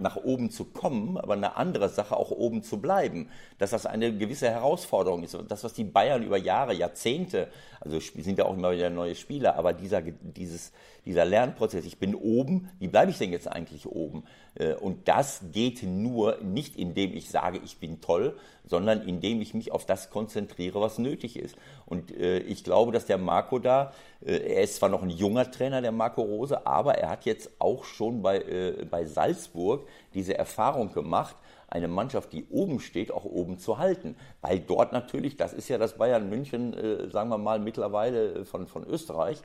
nach 0.00 0.16
oben 0.16 0.50
zu 0.50 0.64
kommen, 0.64 1.18
aber 1.18 1.34
eine 1.34 1.56
andere 1.56 1.88
Sache 1.88 2.16
auch 2.16 2.30
oben 2.30 2.62
zu 2.62 2.80
bleiben. 2.80 3.28
Dass 3.58 3.70
das 3.70 3.86
eine 3.86 4.16
gewisse 4.16 4.50
Herausforderung 4.50 5.22
ist. 5.22 5.36
Das, 5.48 5.62
was 5.62 5.74
die 5.74 5.84
Bayern 5.84 6.22
über 6.22 6.38
Jahre, 6.38 6.72
Jahrzehnte, 6.72 7.48
also 7.80 8.00
sind 8.00 8.38
ja 8.38 8.46
auch 8.46 8.54
immer 8.54 8.72
wieder 8.72 8.90
neue 8.90 9.14
Spieler, 9.14 9.56
aber 9.56 9.72
dieser, 9.72 10.00
dieses, 10.02 10.72
dieser 11.04 11.24
Lernprozess, 11.24 11.84
ich 11.84 11.98
bin 11.98 12.14
oben, 12.14 12.70
wie 12.78 12.88
bleibe 12.88 13.10
ich 13.10 13.18
denn 13.18 13.32
jetzt 13.32 13.48
eigentlich 13.48 13.86
oben? 13.86 14.24
Äh, 14.54 14.74
und 14.74 15.08
das 15.08 15.42
geht 15.52 15.82
nur 15.82 16.38
nicht, 16.42 16.76
indem 16.76 17.14
ich 17.14 17.30
sage, 17.30 17.60
ich 17.64 17.78
bin 17.78 18.00
toll, 18.00 18.36
sondern 18.64 19.02
indem 19.02 19.40
ich 19.40 19.54
mich 19.54 19.72
auf 19.72 19.86
das 19.86 20.10
konzentriere, 20.10 20.80
was 20.80 20.98
nötig 20.98 21.36
ist. 21.36 21.56
Und 21.86 22.16
äh, 22.16 22.38
ich 22.38 22.64
glaube, 22.64 22.92
dass 22.92 23.06
der 23.06 23.18
Marco 23.18 23.58
da, 23.58 23.92
äh, 24.24 24.36
er 24.36 24.62
ist 24.62 24.76
zwar 24.76 24.88
noch 24.88 25.02
ein 25.02 25.10
junger 25.10 25.50
Trainer, 25.50 25.82
der 25.82 25.92
Marco 25.92 26.22
Rose, 26.22 26.66
aber 26.66 26.96
er 26.96 27.10
hat 27.10 27.24
jetzt 27.24 27.50
auch 27.58 27.84
schon 27.84 28.22
bei, 28.22 28.86
bei 28.90 29.04
Salzburg 29.04 29.86
diese 30.14 30.36
Erfahrung 30.36 30.92
gemacht, 30.92 31.36
eine 31.68 31.86
Mannschaft, 31.86 32.32
die 32.32 32.46
oben 32.50 32.80
steht, 32.80 33.12
auch 33.12 33.24
oben 33.24 33.58
zu 33.58 33.78
halten. 33.78 34.16
Weil 34.40 34.58
dort 34.58 34.92
natürlich, 34.92 35.36
das 35.36 35.52
ist 35.52 35.68
ja 35.68 35.78
das 35.78 35.96
Bayern 35.96 36.28
München, 36.28 36.74
sagen 37.12 37.30
wir 37.30 37.38
mal, 37.38 37.60
mittlerweile 37.60 38.44
von, 38.44 38.66
von 38.66 38.84
Österreich, 38.84 39.40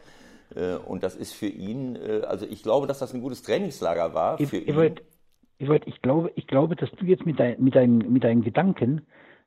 und 0.87 1.03
das 1.03 1.15
ist 1.15 1.33
für 1.33 1.47
ihn, 1.47 1.95
äh, 1.95 2.21
also 2.27 2.45
ich 2.45 2.63
glaube, 2.63 2.87
dass 2.87 2.99
das 2.99 3.13
ein 3.13 3.21
gutes 3.21 3.43
Trainingslager 3.43 4.13
war 4.13 4.37
für 4.37 4.57
ich, 4.57 4.67
ihn. 4.67 4.95
Ich, 5.57 5.69
ich, 5.69 6.01
glaube, 6.01 6.31
ich 6.35 6.47
glaube, 6.47 6.75
dass 6.75 6.91
du 6.91 7.05
jetzt 7.05 7.25
mit, 7.25 7.39
dein, 7.39 7.61
mit, 7.61 7.75
dein, 7.75 7.97
mit 7.97 8.23
deinen 8.23 8.43
Gedanken 8.43 9.01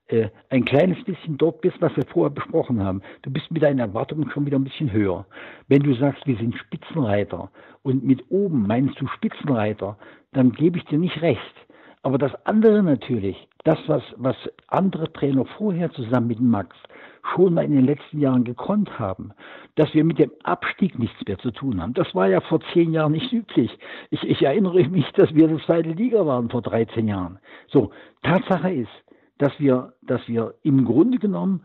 äh, 0.09 0.29
ein 0.49 0.65
kleines 0.65 1.03
bisschen 1.05 1.37
dort 1.37 1.61
bist, 1.61 1.77
was 1.81 1.95
wir 1.97 2.07
vorher 2.07 2.31
besprochen 2.31 2.83
haben. 2.83 3.03
Du 3.23 3.31
bist 3.31 3.51
mit 3.51 3.63
deinen 3.63 3.79
Erwartungen 3.79 4.31
schon 4.31 4.47
wieder 4.47 4.59
ein 4.59 4.65
bisschen 4.65 4.91
höher. 4.91 5.27
Wenn 5.69 5.83
du 5.83 5.95
sagst, 5.95 6.27
wir 6.27 6.37
sind 6.37 6.57
Spitzenreiter 6.57 7.51
und 7.83 8.05
mit 8.05 8.25
oben 8.31 8.67
meinst 8.67 9.01
du 9.01 9.07
Spitzenreiter, 9.07 9.99
dann 10.33 10.53
gebe 10.53 10.79
ich 10.79 10.85
dir 10.87 10.99
nicht 10.99 11.21
recht. 11.21 11.55
Aber 12.03 12.17
das 12.17 12.33
andere 12.47 12.83
natürlich, 12.83 13.49
das, 13.65 13.79
was, 13.87 14.03
was 14.17 14.37
andere 14.69 15.13
Trainer 15.13 15.45
vorher 15.59 15.91
zusammen 15.93 16.29
mit 16.29 16.41
Max 16.41 16.75
schon 17.35 17.55
mal 17.55 17.65
in 17.65 17.73
den 17.73 17.85
letzten 17.85 18.21
Jahren 18.21 18.45
gekonnt 18.45 18.99
haben, 18.99 19.33
dass 19.75 19.93
wir 19.95 20.05
mit 20.05 20.19
dem 20.19 20.33
Abstieg 20.43 20.99
nichts 20.99 21.25
mehr 21.27 21.39
zu 21.39 21.51
tun 21.51 21.81
haben. 21.81 21.95
Das 21.95 22.15
war 22.15 22.29
ja 22.29 22.41
vor 22.41 22.61
zehn 22.73 22.93
Jahren 22.93 23.13
nicht 23.13 23.33
üblich. 23.33 23.77
Ich, 24.11 24.23
ich 24.23 24.43
erinnere 24.43 24.89
mich, 24.89 25.11
dass 25.13 25.35
wir 25.35 25.49
das 25.49 25.63
zweite 25.65 25.91
Liga 25.91 26.27
waren 26.27 26.51
vor 26.51 26.63
13 26.63 27.09
Jahren. 27.09 27.39
So, 27.69 27.91
Tatsache 28.23 28.73
ist, 28.73 28.91
dass 29.39 29.59
wir, 29.59 29.95
dass 30.03 30.27
wir 30.29 30.55
im 30.63 30.85
Grunde 30.85 31.19
genommen 31.19 31.65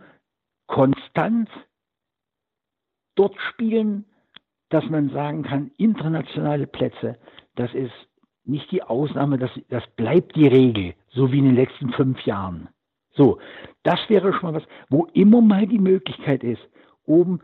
konstant 0.68 1.50
dort 3.16 3.36
spielen, 3.50 4.06
dass 4.70 4.90
man 4.90 5.10
sagen 5.10 5.44
kann, 5.44 5.72
internationale 5.78 6.68
Plätze, 6.68 7.18
das 7.56 7.74
ist 7.74 7.94
nicht 8.46 8.72
die 8.72 8.84
Ausnahme, 8.84 9.38
das, 9.38 9.52
das 9.70 9.84
bleibt 9.96 10.36
die 10.36 10.48
Regel, 10.48 10.96
so 11.10 11.32
wie 11.32 11.40
in 11.40 11.46
den 11.46 11.56
letzten 11.56 11.92
fünf 11.94 12.22
Jahren. 12.26 12.70
So, 13.14 13.40
das 13.84 14.00
wäre 14.10 14.34
schon 14.34 14.52
mal 14.52 14.62
was, 14.62 14.68
wo 14.90 15.06
immer 15.14 15.42
mal 15.42 15.68
die 15.68 15.80
Möglichkeit 15.80 16.44
ist, 16.44 16.62
oben 17.06 17.42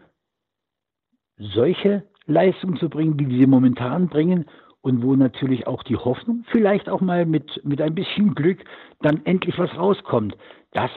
solche 1.37 2.03
Leistungen 2.25 2.77
zu 2.77 2.89
bringen, 2.89 3.19
wie 3.19 3.29
wir 3.29 3.39
sie 3.39 3.47
momentan 3.47 4.07
bringen 4.07 4.45
und 4.81 5.03
wo 5.03 5.15
natürlich 5.15 5.67
auch 5.67 5.83
die 5.83 5.95
Hoffnung, 5.95 6.45
vielleicht 6.51 6.89
auch 6.89 7.01
mal 7.01 7.25
mit, 7.25 7.63
mit 7.63 7.81
ein 7.81 7.95
bisschen 7.95 8.35
Glück, 8.35 8.63
dann 9.01 9.25
endlich 9.25 9.57
was 9.57 9.75
rauskommt. 9.75 10.37
Das 10.71 10.91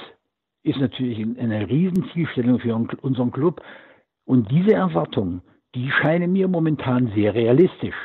ist 0.62 0.78
natürlich 0.78 1.18
eine 1.38 1.68
Riesenzielstellung 1.68 2.60
für 2.60 2.74
unseren 2.74 3.32
Club. 3.32 3.62
Und 4.24 4.50
diese 4.50 4.74
Erwartung, 4.74 5.42
die 5.74 5.90
scheinen 5.90 6.32
mir 6.32 6.48
momentan 6.48 7.10
sehr 7.14 7.34
realistisch. 7.34 7.96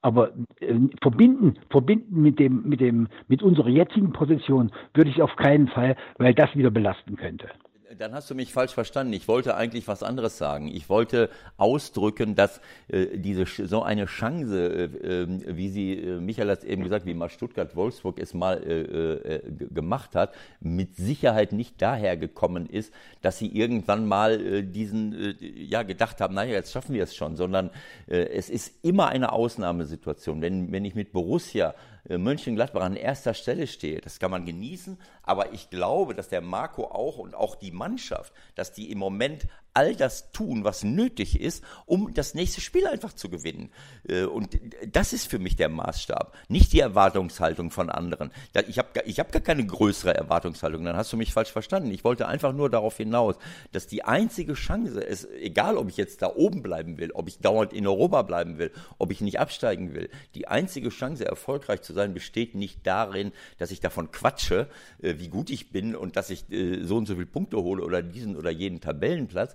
Aber 0.00 0.32
äh, 0.60 0.74
verbinden, 1.02 1.58
verbinden 1.70 2.22
mit 2.22 2.38
dem, 2.38 2.62
mit 2.68 2.80
dem, 2.80 3.08
mit 3.26 3.42
unserer 3.42 3.68
jetzigen 3.68 4.12
Position 4.12 4.70
würde 4.94 5.10
ich 5.10 5.20
auf 5.20 5.34
keinen 5.36 5.68
Fall, 5.68 5.96
weil 6.18 6.34
das 6.34 6.54
wieder 6.54 6.70
belasten 6.70 7.16
könnte 7.16 7.48
dann 7.96 8.12
hast 8.12 8.28
du 8.28 8.34
mich 8.34 8.52
falsch 8.52 8.72
verstanden. 8.72 9.12
Ich 9.12 9.28
wollte 9.28 9.56
eigentlich 9.56 9.88
was 9.88 10.02
anderes 10.02 10.36
sagen. 10.36 10.68
Ich 10.68 10.88
wollte 10.88 11.30
ausdrücken, 11.56 12.34
dass 12.34 12.60
äh, 12.88 13.06
diese 13.16 13.46
so 13.46 13.82
eine 13.82 14.06
Chance, 14.06 14.90
äh, 15.02 15.22
ähm, 15.22 15.42
wie 15.46 15.68
sie 15.70 15.94
äh, 15.94 16.20
Michael 16.20 16.50
hat 16.50 16.64
eben 16.64 16.82
gesagt, 16.82 17.06
wie 17.06 17.14
mal 17.14 17.30
Stuttgart 17.30 17.74
Wolfsburg 17.76 18.18
es 18.18 18.34
mal 18.34 18.62
äh, 18.62 19.36
äh, 19.36 19.52
gemacht 19.70 20.14
hat, 20.14 20.34
mit 20.60 20.96
Sicherheit 20.96 21.52
nicht 21.52 21.80
daher 21.80 22.16
gekommen 22.16 22.66
ist, 22.66 22.92
dass 23.22 23.38
sie 23.38 23.48
irgendwann 23.48 24.06
mal 24.06 24.62
diesen 24.62 25.36
ja 25.40 25.82
gedacht 25.82 26.20
haben, 26.20 26.34
naja, 26.34 26.52
jetzt 26.52 26.72
schaffen 26.72 26.94
wir 26.94 27.02
es 27.02 27.14
schon, 27.14 27.36
sondern 27.36 27.70
es 28.06 28.50
ist 28.50 28.84
immer 28.84 29.08
eine 29.08 29.32
Ausnahmesituation. 29.32 30.40
Wenn 30.40 30.72
wenn 30.72 30.84
ich 30.84 30.94
mit 30.94 31.12
Borussia 31.12 31.74
Mönchengladbach 32.16 32.80
an 32.80 32.96
erster 32.96 33.34
Stelle 33.34 33.66
stehe. 33.66 34.00
Das 34.00 34.18
kann 34.18 34.30
man 34.30 34.46
genießen, 34.46 34.98
aber 35.22 35.52
ich 35.52 35.68
glaube, 35.68 36.14
dass 36.14 36.30
der 36.30 36.40
Marco 36.40 36.86
auch 36.86 37.18
und 37.18 37.34
auch 37.34 37.54
die 37.54 37.72
Mannschaft, 37.72 38.32
dass 38.54 38.72
die 38.72 38.90
im 38.90 38.96
Moment 38.96 39.46
all 39.74 39.94
das 39.94 40.32
tun, 40.32 40.64
was 40.64 40.82
nötig 40.82 41.40
ist, 41.40 41.62
um 41.86 42.12
das 42.14 42.34
nächste 42.34 42.60
Spiel 42.60 42.86
einfach 42.86 43.12
zu 43.12 43.28
gewinnen. 43.28 43.70
Äh, 44.08 44.24
und 44.24 44.58
das 44.86 45.12
ist 45.12 45.28
für 45.28 45.38
mich 45.38 45.56
der 45.56 45.68
Maßstab, 45.68 46.36
nicht 46.48 46.72
die 46.72 46.80
Erwartungshaltung 46.80 47.70
von 47.70 47.90
anderen. 47.90 48.30
Ich 48.66 48.78
habe 48.78 48.88
ich 49.04 49.20
hab 49.20 49.32
gar 49.32 49.42
keine 49.42 49.64
größere 49.64 50.14
Erwartungshaltung, 50.14 50.84
dann 50.84 50.96
hast 50.96 51.12
du 51.12 51.16
mich 51.16 51.32
falsch 51.32 51.52
verstanden. 51.52 51.90
Ich 51.90 52.04
wollte 52.04 52.26
einfach 52.26 52.52
nur 52.52 52.70
darauf 52.70 52.96
hinaus, 52.96 53.36
dass 53.72 53.86
die 53.86 54.04
einzige 54.04 54.54
Chance 54.54 55.00
ist, 55.00 55.28
egal 55.40 55.76
ob 55.76 55.88
ich 55.88 55.96
jetzt 55.96 56.22
da 56.22 56.34
oben 56.34 56.62
bleiben 56.62 56.98
will, 56.98 57.12
ob 57.12 57.28
ich 57.28 57.38
dauernd 57.38 57.72
in 57.72 57.86
Europa 57.86 58.22
bleiben 58.22 58.58
will, 58.58 58.72
ob 58.98 59.12
ich 59.12 59.20
nicht 59.20 59.38
absteigen 59.38 59.94
will, 59.94 60.10
die 60.34 60.48
einzige 60.48 60.88
Chance, 60.88 61.24
erfolgreich 61.24 61.82
zu 61.82 61.92
sein, 61.92 62.14
besteht 62.14 62.54
nicht 62.54 62.86
darin, 62.86 63.32
dass 63.58 63.70
ich 63.70 63.80
davon 63.80 64.10
quatsche, 64.10 64.68
äh, 65.00 65.14
wie 65.18 65.28
gut 65.28 65.50
ich 65.50 65.70
bin 65.70 65.94
und 65.94 66.16
dass 66.16 66.30
ich 66.30 66.50
äh, 66.50 66.82
so 66.82 66.96
und 66.96 67.06
so 67.06 67.14
viele 67.14 67.26
Punkte 67.26 67.58
hole 67.58 67.84
oder 67.84 68.02
diesen 68.02 68.36
oder 68.36 68.50
jeden 68.50 68.80
Tabellenplatz, 68.80 69.54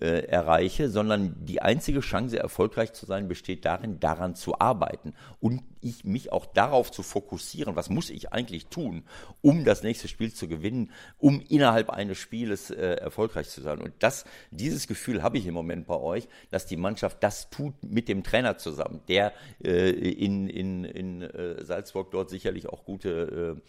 äh, 0.00 0.26
erreiche, 0.26 0.88
sondern 0.90 1.36
die 1.44 1.62
einzige 1.62 2.00
Chance, 2.00 2.38
erfolgreich 2.38 2.92
zu 2.92 3.06
sein, 3.06 3.28
besteht 3.28 3.64
darin, 3.64 4.00
daran 4.00 4.34
zu 4.34 4.58
arbeiten 4.58 5.14
und 5.40 5.62
ich 5.80 6.04
mich 6.04 6.32
auch 6.32 6.46
darauf 6.46 6.90
zu 6.90 7.02
fokussieren, 7.02 7.76
was 7.76 7.90
muss 7.90 8.10
ich 8.10 8.32
eigentlich 8.32 8.66
tun, 8.66 9.04
um 9.40 9.64
das 9.64 9.82
nächste 9.82 10.08
Spiel 10.08 10.32
zu 10.32 10.48
gewinnen, 10.48 10.90
um 11.18 11.40
innerhalb 11.48 11.90
eines 11.90 12.18
Spieles 12.18 12.70
äh, 12.70 12.94
erfolgreich 12.94 13.48
zu 13.50 13.60
sein. 13.60 13.80
Und 13.80 13.92
das, 14.00 14.24
dieses 14.50 14.88
Gefühl 14.88 15.22
habe 15.22 15.38
ich 15.38 15.46
im 15.46 15.54
Moment 15.54 15.86
bei 15.86 15.96
euch, 15.96 16.26
dass 16.50 16.66
die 16.66 16.76
Mannschaft 16.76 17.22
das 17.22 17.50
tut 17.50 17.74
mit 17.82 18.08
dem 18.08 18.24
Trainer 18.24 18.58
zusammen, 18.58 19.00
der 19.08 19.32
äh, 19.62 19.90
in, 19.90 20.48
in, 20.48 20.84
in 20.84 21.22
äh, 21.22 21.62
Salzburg 21.64 22.10
dort 22.10 22.30
sicherlich 22.30 22.68
auch 22.68 22.84
gute 22.84 23.56
äh, 23.56 23.60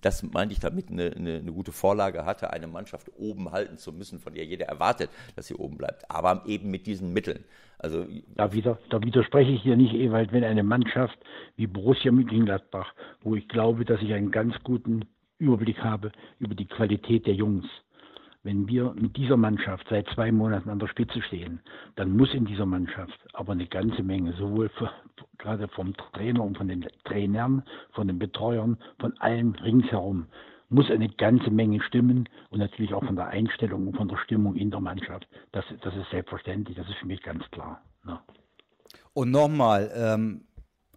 das 0.00 0.22
meinte 0.22 0.54
ich 0.54 0.60
damit, 0.60 0.90
eine, 0.90 1.12
eine, 1.12 1.36
eine, 1.36 1.52
gute 1.52 1.72
Vorlage 1.72 2.24
hatte, 2.24 2.52
eine 2.52 2.66
Mannschaft 2.66 3.10
oben 3.16 3.52
halten 3.52 3.78
zu 3.78 3.92
müssen, 3.92 4.18
von 4.18 4.34
der 4.34 4.44
jeder 4.44 4.66
erwartet, 4.66 5.10
dass 5.36 5.46
sie 5.46 5.54
oben 5.54 5.76
bleibt, 5.76 6.10
aber 6.10 6.42
eben 6.46 6.70
mit 6.70 6.86
diesen 6.86 7.12
Mitteln. 7.12 7.44
Also, 7.78 8.06
da, 8.34 8.52
wieder, 8.52 8.78
da 8.90 9.02
widerspreche 9.02 9.52
ich 9.52 9.62
dir 9.62 9.76
nicht, 9.76 9.94
Ewald, 9.94 10.32
wenn 10.32 10.44
eine 10.44 10.62
Mannschaft 10.62 11.18
wie 11.56 11.66
Borussia 11.66 12.12
Mönchengladbach, 12.12 12.92
wo 13.22 13.36
ich 13.36 13.48
glaube, 13.48 13.84
dass 13.84 14.02
ich 14.02 14.12
einen 14.12 14.30
ganz 14.30 14.54
guten 14.64 15.06
Überblick 15.38 15.78
habe 15.78 16.12
über 16.38 16.54
die 16.54 16.66
Qualität 16.66 17.26
der 17.26 17.34
Jungs, 17.34 17.64
wenn 18.42 18.66
wir 18.68 18.94
mit 18.94 19.16
dieser 19.16 19.36
Mannschaft 19.36 19.86
seit 19.90 20.08
zwei 20.14 20.32
Monaten 20.32 20.70
an 20.70 20.78
der 20.78 20.88
Spitze 20.88 21.20
stehen, 21.22 21.60
dann 21.96 22.16
muss 22.16 22.32
in 22.32 22.46
dieser 22.46 22.66
Mannschaft 22.66 23.18
aber 23.34 23.52
eine 23.52 23.66
ganze 23.66 24.02
Menge, 24.02 24.32
sowohl 24.32 24.70
für, 24.70 24.90
gerade 25.38 25.68
vom 25.68 25.94
Trainer 26.14 26.42
und 26.42 26.56
von 26.56 26.68
den 26.68 26.86
Trainern, 27.04 27.62
von 27.92 28.08
den 28.08 28.18
Betreuern, 28.18 28.78
von 28.98 29.16
allen 29.18 29.54
ringsherum, 29.56 30.26
muss 30.70 30.90
eine 30.90 31.08
ganze 31.08 31.50
Menge 31.50 31.82
stimmen 31.82 32.28
und 32.50 32.60
natürlich 32.60 32.94
auch 32.94 33.04
von 33.04 33.16
der 33.16 33.26
Einstellung 33.26 33.88
und 33.88 33.96
von 33.96 34.08
der 34.08 34.16
Stimmung 34.18 34.54
in 34.54 34.70
der 34.70 34.80
Mannschaft. 34.80 35.26
Das, 35.52 35.64
das 35.82 35.94
ist 35.96 36.10
selbstverständlich, 36.10 36.76
das 36.76 36.88
ist 36.88 36.96
für 36.96 37.06
mich 37.06 37.22
ganz 37.22 37.44
klar. 37.50 37.82
Ja. 38.06 38.22
Und 39.12 39.32
nochmal, 39.32 39.90
ähm, 39.94 40.44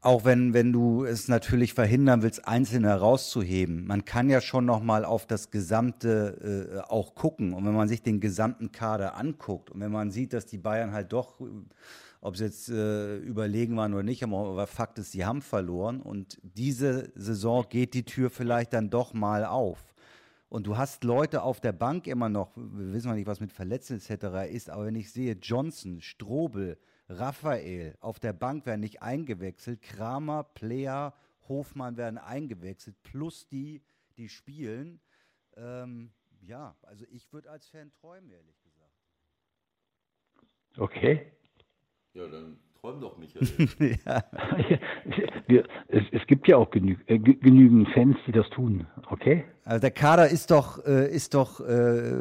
auch 0.03 0.25
wenn, 0.25 0.53
wenn 0.53 0.73
du 0.73 1.05
es 1.05 1.29
natürlich 1.29 1.73
verhindern 1.73 2.23
willst, 2.23 2.45
Einzelne 2.45 2.89
herauszuheben, 2.89 3.87
man 3.87 4.03
kann 4.03 4.29
ja 4.29 4.41
schon 4.41 4.65
nochmal 4.65 5.05
auf 5.05 5.25
das 5.25 5.49
Gesamte 5.49 6.75
äh, 6.75 6.91
auch 6.91 7.15
gucken. 7.15 7.53
Und 7.53 7.65
wenn 7.65 7.73
man 7.73 7.87
sich 7.87 8.03
den 8.03 8.19
gesamten 8.19 8.73
Kader 8.73 9.15
anguckt 9.15 9.71
und 9.71 9.79
wenn 9.79 9.91
man 9.91 10.11
sieht, 10.11 10.33
dass 10.33 10.45
die 10.45 10.57
Bayern 10.57 10.91
halt 10.91 11.13
doch, 11.13 11.39
ob 12.19 12.35
sie 12.35 12.43
jetzt 12.43 12.69
äh, 12.69 13.17
überlegen 13.17 13.77
waren 13.77 13.93
oder 13.93 14.03
nicht, 14.03 14.23
aber 14.23 14.67
Fakt 14.67 14.99
ist, 14.99 15.13
sie 15.13 15.25
haben 15.25 15.41
verloren. 15.41 16.01
Und 16.01 16.37
diese 16.43 17.11
Saison 17.15 17.65
geht 17.69 17.93
die 17.93 18.03
Tür 18.03 18.29
vielleicht 18.29 18.73
dann 18.73 18.89
doch 18.89 19.13
mal 19.13 19.45
auf. 19.45 19.93
Und 20.49 20.67
du 20.67 20.77
hast 20.77 21.05
Leute 21.05 21.43
auf 21.43 21.61
der 21.61 21.71
Bank 21.71 22.07
immer 22.07 22.27
noch, 22.27 22.51
wir 22.57 22.93
wissen 22.93 23.07
noch 23.07 23.15
nicht, 23.15 23.25
was 23.25 23.39
mit 23.39 23.53
Verletzten 23.53 23.95
etc. 23.95 24.51
ist, 24.51 24.69
aber 24.69 24.85
wenn 24.85 24.95
ich 24.95 25.11
sehe, 25.11 25.37
Johnson, 25.41 26.01
Strobel, 26.01 26.77
Raphael 27.09 27.95
auf 27.99 28.19
der 28.19 28.33
Bank 28.33 28.65
werden 28.65 28.81
nicht 28.81 29.01
eingewechselt, 29.01 29.81
Kramer, 29.81 30.43
Player, 30.43 31.13
Hofmann 31.47 31.97
werden 31.97 32.17
eingewechselt, 32.17 33.01
plus 33.03 33.47
die, 33.47 33.81
die 34.17 34.29
spielen. 34.29 35.01
Ähm, 35.55 36.13
ja, 36.41 36.75
also 36.81 37.05
ich 37.09 37.31
würde 37.33 37.49
als 37.49 37.67
Fan 37.67 37.91
träumen, 37.91 38.31
ehrlich 38.31 38.61
gesagt. 38.61 38.93
Okay. 40.77 41.31
Ja, 42.13 42.27
dann 42.27 42.59
träum 42.83 42.99
doch, 42.99 43.17
Michael. 43.17 43.47
ja. 44.05 44.23
Wir, 45.47 45.63
es, 45.87 46.03
es, 46.11 46.25
gibt 46.27 46.47
ja 46.47 46.57
auch 46.57 46.69
genü 46.71 46.95
äh, 47.07 47.17
genügend 47.17 47.89
Fans, 47.89 48.17
die 48.27 48.31
das 48.31 48.49
tun, 48.49 48.87
okay? 49.09 49.43
Also 49.65 49.79
der 49.79 49.91
Kader 49.91 50.27
ist 50.27 50.51
doch, 50.51 50.85
äh, 50.85 51.09
ist 51.09 51.33
doch 51.33 51.61
äh, 51.61 52.13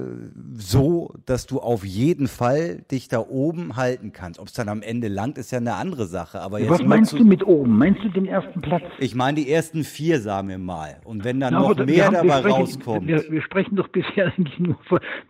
so, 0.55 1.15
dass 1.27 1.47
du 1.47 1.59
auf 1.59 1.85
jeden 1.85 2.29
Fall 2.29 2.85
dich 2.91 3.09
da 3.09 3.19
oben 3.19 3.77
halten 3.77 4.13
kannst. 4.13 4.39
Ob 4.39 4.47
es 4.47 4.53
dann 4.53 4.69
am 4.69 4.83
Ende 4.83 5.09
langt, 5.09 5.39
ist 5.39 5.51
ja 5.51 5.59
eine 5.59 5.75
andere 5.75 6.07
Sache. 6.07 6.41
Aber 6.41 6.61
jetzt 6.61 6.71
Was 6.71 6.85
meinst 6.85 7.13
du 7.13 7.25
mit 7.25 7.45
oben? 7.45 7.77
Meinst 7.79 8.03
du 8.05 8.09
den 8.11 8.27
ersten 8.27 8.61
Platz? 8.61 8.85
Ich 8.99 9.17
meine 9.17 9.39
die 9.39 9.51
ersten 9.51 9.83
vier, 9.83 10.21
sagen 10.21 10.49
wir 10.49 10.59
mal. 10.59 11.01
Und 11.05 11.25
wenn 11.25 11.41
dann 11.41 11.55
Na, 11.55 11.61
noch 11.61 11.77
mehr 11.85 12.07
haben, 12.07 12.15
dabei 12.15 12.39
sprechen, 12.39 12.61
rauskommt. 12.61 13.07
Wir, 13.09 13.25
wir, 13.29 13.43
sprechen 13.43 13.75
doch 13.75 13.89
bisher 13.89 14.27
eigentlich 14.37 14.59
nur 14.61 14.79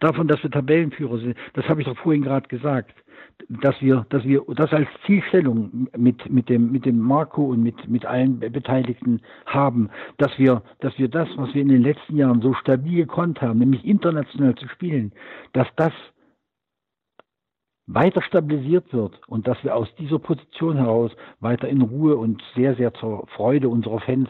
davon, 0.00 0.28
dass 0.28 0.42
wir 0.42 0.50
Tabellenführer 0.50 1.18
sind. 1.18 1.36
Das 1.54 1.64
habe 1.66 1.80
ich 1.80 1.86
doch 1.86 1.96
vorhin 1.96 2.22
gerade 2.22 2.46
gesagt 2.48 2.92
dass 3.48 3.80
wir, 3.80 4.06
dass 4.08 4.24
wir 4.24 4.42
das 4.54 4.72
als 4.72 4.88
Zielstellung 5.06 5.88
mit, 5.96 6.30
mit 6.30 6.48
dem, 6.48 6.72
mit 6.72 6.84
dem 6.84 6.98
Marco 6.98 7.44
und 7.44 7.62
mit, 7.62 7.88
mit 7.88 8.04
allen 8.06 8.40
Beteiligten 8.40 9.20
haben, 9.46 9.90
dass 10.18 10.38
wir, 10.38 10.62
dass 10.80 10.98
wir 10.98 11.08
das, 11.08 11.28
was 11.36 11.54
wir 11.54 11.62
in 11.62 11.68
den 11.68 11.82
letzten 11.82 12.16
Jahren 12.16 12.40
so 12.40 12.54
stabil 12.54 12.96
gekonnt 12.96 13.40
haben, 13.40 13.58
nämlich 13.58 13.84
international 13.84 14.54
zu 14.54 14.68
spielen, 14.68 15.12
dass 15.52 15.68
das 15.76 15.92
weiter 17.86 18.22
stabilisiert 18.22 18.92
wird 18.92 19.20
und 19.26 19.46
dass 19.46 19.62
wir 19.64 19.74
aus 19.74 19.88
dieser 19.96 20.18
Position 20.18 20.76
heraus 20.76 21.10
weiter 21.40 21.68
in 21.68 21.82
Ruhe 21.82 22.16
und 22.16 22.42
sehr, 22.54 22.74
sehr 22.76 22.94
zur 22.94 23.26
Freude 23.28 23.68
unserer 23.68 24.00
Fans 24.00 24.28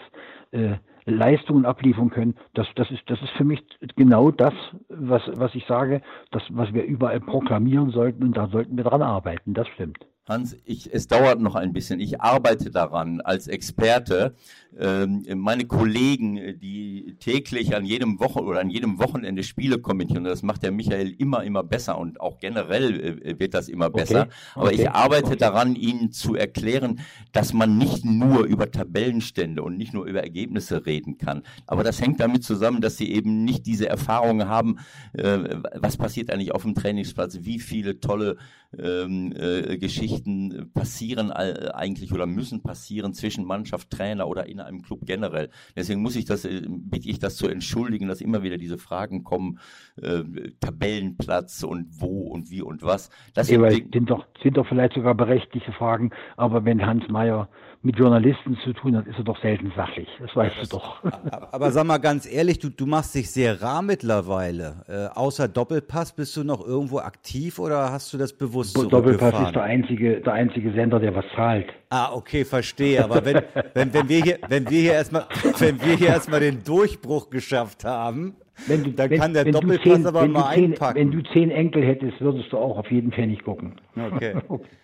äh, 0.52 0.76
Leistungen 1.04 1.66
abliefern 1.66 2.10
können, 2.10 2.34
das, 2.54 2.66
das, 2.76 2.90
ist, 2.90 3.02
das 3.06 3.20
ist 3.22 3.32
für 3.32 3.44
mich 3.44 3.62
genau 3.96 4.30
das, 4.30 4.54
was, 4.88 5.22
was 5.34 5.54
ich 5.54 5.66
sage, 5.66 6.02
das, 6.30 6.42
was 6.50 6.72
wir 6.72 6.84
überall 6.84 7.20
proklamieren 7.20 7.90
sollten 7.90 8.22
und 8.22 8.36
da 8.36 8.48
sollten 8.48 8.76
wir 8.76 8.84
dran 8.84 9.02
arbeiten. 9.02 9.54
Das 9.54 9.68
stimmt. 9.68 9.98
Hans, 10.28 10.56
ich, 10.64 10.94
es 10.94 11.08
dauert 11.08 11.40
noch 11.40 11.56
ein 11.56 11.72
bisschen. 11.72 11.98
Ich 11.98 12.20
arbeite 12.20 12.70
daran 12.70 13.20
als 13.20 13.48
Experte. 13.48 14.36
Ähm, 14.78 15.24
meine 15.34 15.66
Kollegen, 15.66 16.36
die 16.60 17.16
täglich 17.18 17.74
an 17.74 17.84
jedem 17.84 18.20
Wochen 18.20 18.38
oder 18.38 18.60
an 18.60 18.70
jedem 18.70 19.00
Wochenende 19.00 19.42
Spiele 19.42 19.80
kommentieren, 19.80 20.22
das 20.22 20.44
macht 20.44 20.62
der 20.62 20.70
Michael 20.70 21.10
immer, 21.18 21.42
immer 21.42 21.64
besser 21.64 21.98
und 21.98 22.20
auch 22.20 22.38
generell 22.38 23.20
äh, 23.24 23.40
wird 23.40 23.52
das 23.52 23.68
immer 23.68 23.90
besser. 23.90 24.22
Okay. 24.22 24.32
Aber 24.54 24.66
okay. 24.66 24.82
ich 24.82 24.90
arbeite 24.90 25.26
okay. 25.26 25.36
daran, 25.36 25.74
Ihnen 25.74 26.12
zu 26.12 26.36
erklären, 26.36 27.00
dass 27.32 27.52
man 27.52 27.76
nicht 27.76 28.04
nur 28.04 28.44
über 28.44 28.70
Tabellenstände 28.70 29.60
und 29.60 29.76
nicht 29.76 29.92
nur 29.92 30.04
über 30.04 30.22
Ergebnisse 30.22 30.86
reden 30.86 31.18
kann. 31.18 31.42
Aber 31.66 31.82
das 31.82 32.00
hängt 32.00 32.20
damit 32.20 32.44
zusammen, 32.44 32.80
dass 32.80 32.96
Sie 32.96 33.10
eben 33.10 33.42
nicht 33.42 33.66
diese 33.66 33.88
Erfahrungen 33.88 34.48
haben, 34.48 34.78
äh, 35.14 35.56
was 35.74 35.96
passiert 35.96 36.30
eigentlich 36.30 36.52
auf 36.52 36.62
dem 36.62 36.76
Trainingsplatz, 36.76 37.38
wie 37.42 37.58
viele 37.58 37.98
tolle 37.98 38.36
ähm, 38.78 39.32
äh, 39.36 39.78
Geschichten 39.78 40.70
passieren 40.74 41.30
eigentlich 41.30 42.12
oder 42.12 42.26
müssen 42.26 42.62
passieren 42.62 43.14
zwischen 43.14 43.44
Mannschaft, 43.44 43.90
Trainer 43.90 44.28
oder 44.28 44.46
in 44.46 44.60
einem 44.60 44.82
Club 44.82 45.00
generell. 45.04 45.50
Deswegen 45.76 46.02
muss 46.02 46.16
ich 46.16 46.24
das, 46.24 46.42
bitte 46.42 47.08
ich 47.08 47.18
das 47.18 47.36
zu 47.36 47.48
entschuldigen, 47.48 48.08
dass 48.08 48.20
immer 48.20 48.42
wieder 48.42 48.58
diese 48.58 48.78
Fragen 48.78 49.24
kommen, 49.24 49.58
äh, 50.00 50.22
Tabellenplatz 50.60 51.62
und 51.62 52.00
wo 52.00 52.28
und 52.28 52.50
wie 52.50 52.62
und 52.62 52.82
was. 52.82 53.10
Das 53.34 53.48
sind, 53.48 53.62
doch, 54.10 54.26
sind 54.42 54.56
doch 54.56 54.66
vielleicht 54.66 54.94
sogar 54.94 55.14
berechtigte 55.14 55.72
Fragen, 55.72 56.10
aber 56.36 56.64
wenn 56.64 56.86
Hans 56.86 57.08
Mayer 57.08 57.48
mit 57.84 57.98
Journalisten 57.98 58.56
zu 58.62 58.72
tun 58.72 58.96
hat, 58.96 59.06
ist 59.06 59.18
er 59.18 59.24
doch 59.24 59.40
selten 59.40 59.72
sachlich. 59.74 60.08
Das 60.20 60.34
weißt 60.36 60.56
das, 60.60 60.68
du 60.68 60.76
doch. 60.76 61.02
Aber 61.52 61.72
sag 61.72 61.84
mal 61.84 61.98
ganz 61.98 62.30
ehrlich, 62.30 62.60
du, 62.60 62.68
du 62.68 62.86
machst 62.86 63.14
dich 63.14 63.30
sehr 63.30 63.60
rar 63.60 63.82
mittlerweile. 63.82 64.84
Äh, 64.88 65.18
außer 65.18 65.48
Doppelpass 65.48 66.12
bist 66.12 66.36
du 66.36 66.44
noch 66.44 66.64
irgendwo 66.64 66.98
aktiv 66.98 67.58
oder 67.58 67.90
hast 67.90 68.12
du 68.12 68.18
das 68.18 68.32
bewusst 68.32 68.76
Doppelpass 68.76 69.48
ist 69.48 69.54
der 69.54 69.64
einzige, 69.64 70.20
der 70.20 70.32
einzige 70.32 70.72
Sender, 70.72 71.00
der 71.00 71.14
was 71.14 71.24
zahlt. 71.34 71.66
Ah, 71.90 72.12
okay, 72.14 72.44
verstehe. 72.44 73.02
Aber 73.02 73.24
wenn, 73.24 73.42
wenn, 73.74 73.92
wenn 73.92 74.08
wir 74.08 74.22
hier, 74.22 74.38
wenn 74.48 74.70
wir 74.70 74.80
hier 74.80 74.92
erstmal, 74.92 75.26
wenn 75.58 75.80
wir 75.82 75.96
hier 75.96 76.08
erstmal 76.08 76.40
den 76.40 76.62
Durchbruch 76.62 77.30
geschafft 77.30 77.84
haben, 77.84 78.36
wenn 78.68 78.84
du, 78.84 78.92
dann 78.92 79.10
wenn, 79.10 79.18
kann 79.18 79.34
der 79.34 79.44
Doppelpass 79.46 79.82
zehn, 79.82 80.06
aber 80.06 80.28
mal 80.28 80.54
zehn, 80.54 80.72
einpacken. 80.72 81.00
Wenn 81.00 81.10
du 81.10 81.22
zehn 81.32 81.50
Enkel 81.50 81.84
hättest, 81.84 82.20
würdest 82.20 82.52
du 82.52 82.58
auch 82.58 82.78
auf 82.78 82.90
jeden 82.92 83.10
Fall 83.10 83.26
nicht 83.26 83.44
gucken. 83.44 83.80
Okay. 83.96 84.36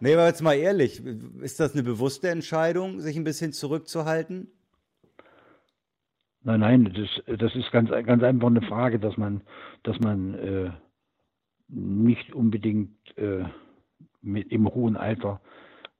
Nee, 0.00 0.14
aber 0.14 0.26
jetzt 0.26 0.42
mal 0.42 0.54
ehrlich, 0.54 1.02
ist 1.42 1.60
das 1.60 1.74
eine 1.74 1.82
bewusste 1.82 2.28
Entscheidung, 2.28 3.00
sich 3.00 3.16
ein 3.16 3.24
bisschen 3.24 3.52
zurückzuhalten? 3.52 4.48
Nein, 6.42 6.60
nein, 6.60 6.94
das, 6.94 7.38
das 7.38 7.54
ist 7.54 7.70
ganz, 7.72 7.90
ganz 7.90 8.22
einfach 8.22 8.48
eine 8.48 8.62
Frage, 8.62 8.98
dass 8.98 9.16
man, 9.16 9.40
dass 9.82 9.98
man 10.00 10.34
äh, 10.34 10.70
nicht 11.68 12.34
unbedingt 12.34 12.96
äh, 13.16 13.44
mit, 14.20 14.52
im 14.52 14.68
hohen 14.68 14.96
Alter 14.96 15.40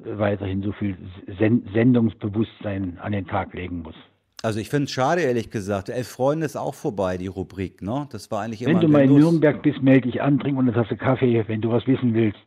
äh, 0.04 0.18
weiterhin 0.18 0.62
so 0.62 0.72
viel 0.72 0.98
Sen 1.38 1.66
Sendungsbewusstsein 1.72 2.98
an 2.98 3.12
den 3.12 3.26
Tag 3.26 3.54
legen 3.54 3.82
muss. 3.82 3.94
Also 4.42 4.60
ich 4.60 4.68
finde 4.68 4.84
es 4.84 4.90
schade, 4.90 5.22
ehrlich 5.22 5.50
gesagt. 5.50 5.88
Elf 5.88 6.08
Freunde 6.08 6.44
ist 6.44 6.56
auch 6.56 6.74
vorbei, 6.74 7.16
die 7.16 7.28
Rubrik, 7.28 7.80
ne? 7.80 8.06
Das 8.12 8.30
war 8.30 8.42
eigentlich 8.42 8.60
immer. 8.60 8.74
Wenn 8.74 8.80
du 8.82 8.88
mal 8.88 9.04
in 9.04 9.14
Nürnberg 9.14 9.62
bist, 9.62 9.82
melde 9.82 10.10
dich 10.10 10.20
an, 10.20 10.38
trink 10.38 10.58
eine 10.58 10.74
Tasse 10.74 10.98
Kaffee, 10.98 11.42
wenn 11.48 11.62
du 11.62 11.70
was 11.70 11.86
wissen 11.86 12.12
willst. 12.12 12.38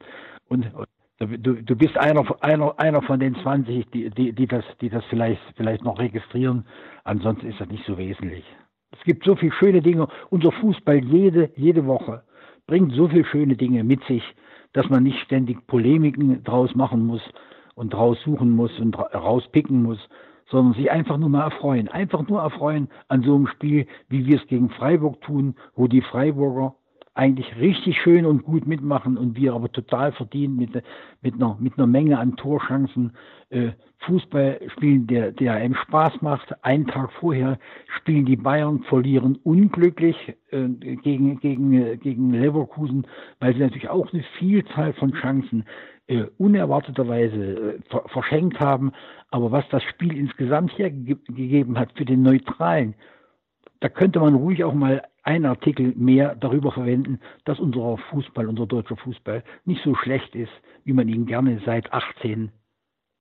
Und, 0.47 0.71
und 0.75 0.87
Du, 1.19 1.53
du 1.53 1.75
bist 1.75 1.97
einer, 1.97 2.23
einer, 2.43 2.79
einer 2.79 3.01
von 3.01 3.19
den 3.19 3.35
20, 3.35 3.89
die, 3.89 4.09
die, 4.11 4.33
die, 4.33 4.45
das, 4.45 4.63
die 4.81 4.89
das 4.89 5.03
vielleicht, 5.05 5.41
vielleicht 5.55 5.83
noch 5.83 5.97
registrieren. 5.97 6.65
Ansonsten 7.05 7.47
ist 7.47 7.59
das 7.59 7.69
nicht 7.69 7.83
so 7.85 7.97
wesentlich. 7.97 8.45
Es 8.91 9.03
gibt 9.03 9.23
so 9.23 9.35
viele 9.35 9.51
schöne 9.53 9.81
Dinge. 9.81 10.07
Unser 10.29 10.51
Fußball 10.51 11.03
jede, 11.03 11.49
jede 11.55 11.87
Woche 11.87 12.23
bringt 12.67 12.93
so 12.93 13.07
viele 13.07 13.25
schöne 13.25 13.55
Dinge 13.55 13.83
mit 13.83 14.03
sich, 14.03 14.23
dass 14.73 14.89
man 14.89 15.03
nicht 15.03 15.19
ständig 15.21 15.65
Polemiken 15.65 16.43
draus 16.43 16.75
machen 16.75 17.07
muss 17.07 17.21
und 17.73 17.93
draus 17.93 18.21
suchen 18.23 18.51
muss 18.51 18.77
und 18.79 18.95
rauspicken 18.97 19.81
muss, 19.81 19.99
sondern 20.51 20.75
sich 20.75 20.91
einfach 20.91 21.17
nur 21.17 21.29
mal 21.29 21.45
erfreuen. 21.45 21.87
Einfach 21.87 22.27
nur 22.27 22.41
erfreuen 22.41 22.89
an 23.07 23.23
so 23.23 23.35
einem 23.35 23.47
Spiel, 23.47 23.87
wie 24.07 24.27
wir 24.27 24.39
es 24.39 24.47
gegen 24.47 24.69
Freiburg 24.69 25.19
tun, 25.21 25.55
wo 25.75 25.87
die 25.87 26.01
Freiburger 26.01 26.75
eigentlich 27.17 27.55
richtig 27.57 27.99
schön 28.01 28.25
und 28.25 28.43
gut 28.43 28.67
mitmachen 28.67 29.17
und 29.17 29.35
wir 29.35 29.53
aber 29.53 29.71
total 29.71 30.11
verdient 30.11 30.57
mit, 30.57 30.83
mit, 31.21 31.35
einer, 31.35 31.57
mit 31.59 31.77
einer 31.77 31.87
Menge 31.87 32.19
an 32.19 32.35
Torchancen 32.35 33.13
äh, 33.49 33.71
Fußball 33.99 34.59
spielen, 34.73 35.07
der, 35.07 35.31
der 35.31 35.53
einem 35.53 35.75
Spaß 35.75 36.21
macht. 36.21 36.63
Einen 36.63 36.87
Tag 36.87 37.11
vorher 37.13 37.57
spielen 37.97 38.25
die 38.25 38.35
Bayern, 38.35 38.83
verlieren 38.83 39.37
unglücklich 39.43 40.15
äh, 40.51 40.67
gegen, 40.67 41.39
gegen, 41.39 41.99
gegen 41.99 42.31
Leverkusen, 42.31 43.07
weil 43.39 43.53
sie 43.53 43.61
natürlich 43.61 43.89
auch 43.89 44.13
eine 44.13 44.23
Vielzahl 44.37 44.93
von 44.93 45.11
Chancen 45.13 45.65
äh, 46.07 46.25
unerwarteterweise 46.37 47.79
äh, 47.89 48.09
verschenkt 48.09 48.59
haben. 48.59 48.91
Aber 49.31 49.51
was 49.51 49.67
das 49.69 49.83
Spiel 49.83 50.15
insgesamt 50.15 50.77
hergegeben 50.77 51.77
hat 51.79 51.91
für 51.95 52.05
den 52.05 52.21
Neutralen, 52.21 52.93
da 53.79 53.89
könnte 53.89 54.19
man 54.19 54.35
ruhig 54.35 54.63
auch 54.63 54.73
mal 54.73 55.03
einen 55.27 55.45
Artikel 55.45 55.93
mehr 55.97 56.35
darüber 56.35 56.71
verwenden, 56.71 57.19
dass 57.43 57.59
unser 57.59 57.97
Fußball, 58.09 58.47
unser 58.47 58.65
deutscher 58.65 58.95
Fußball 58.95 59.43
nicht 59.65 59.83
so 59.83 59.93
schlecht 59.93 60.33
ist, 60.35 60.51
wie 60.85 60.93
man 60.93 61.09
ihn 61.09 61.25
gerne 61.25 61.61
seit 61.65 61.91
18 61.91 62.51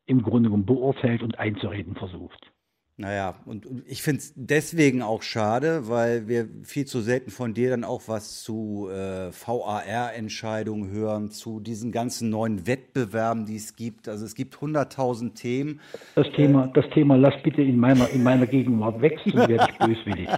im 0.07 0.23
Grunde 0.23 0.49
genommen 0.49 0.67
beurteilt 0.67 1.23
und 1.23 1.39
einzureden 1.41 1.97
versucht. 1.97 2.53
Naja, 2.99 3.35
und 3.45 3.67
ich 3.87 4.03
finde 4.03 4.21
es 4.21 4.33
deswegen 4.37 5.03
auch 5.03 5.23
schade, 5.23 5.83
weil 5.89 6.29
wir 6.29 6.49
viel 6.63 6.87
zu 6.87 7.01
selten 7.01 7.31
von 7.31 7.53
dir 7.53 7.69
dann 7.69 7.85
auch 7.85 8.03
was 8.07 8.43
zu 8.43 8.89
äh, 8.91 9.31
VAR-Entscheidungen 9.33 10.91
hören, 10.91 11.31
zu 11.31 11.61
diesen 11.61 11.93
ganzen 11.93 12.31
neuen 12.31 12.67
Wettbewerben, 12.67 13.45
die 13.45 13.57
es 13.57 13.77
gibt. 13.77 14.09
Also 14.09 14.25
es 14.25 14.35
gibt 14.35 14.55
100.000 14.55 15.35
Themen. 15.35 15.81
Das 16.15 16.31
Thema, 16.37 16.67
äh, 16.67 16.71
das 16.73 16.89
Thema 16.95 17.17
lass 17.17 17.35
bitte 17.43 17.61
in 17.61 17.79
meiner, 17.79 18.09
in 18.09 18.23
meiner 18.23 18.47
Gegenwart 18.47 19.03
weg, 19.03 19.19
sonst 19.25 19.47
werde 19.47 19.69
ich 19.71 19.79
böswillig. 19.87 20.31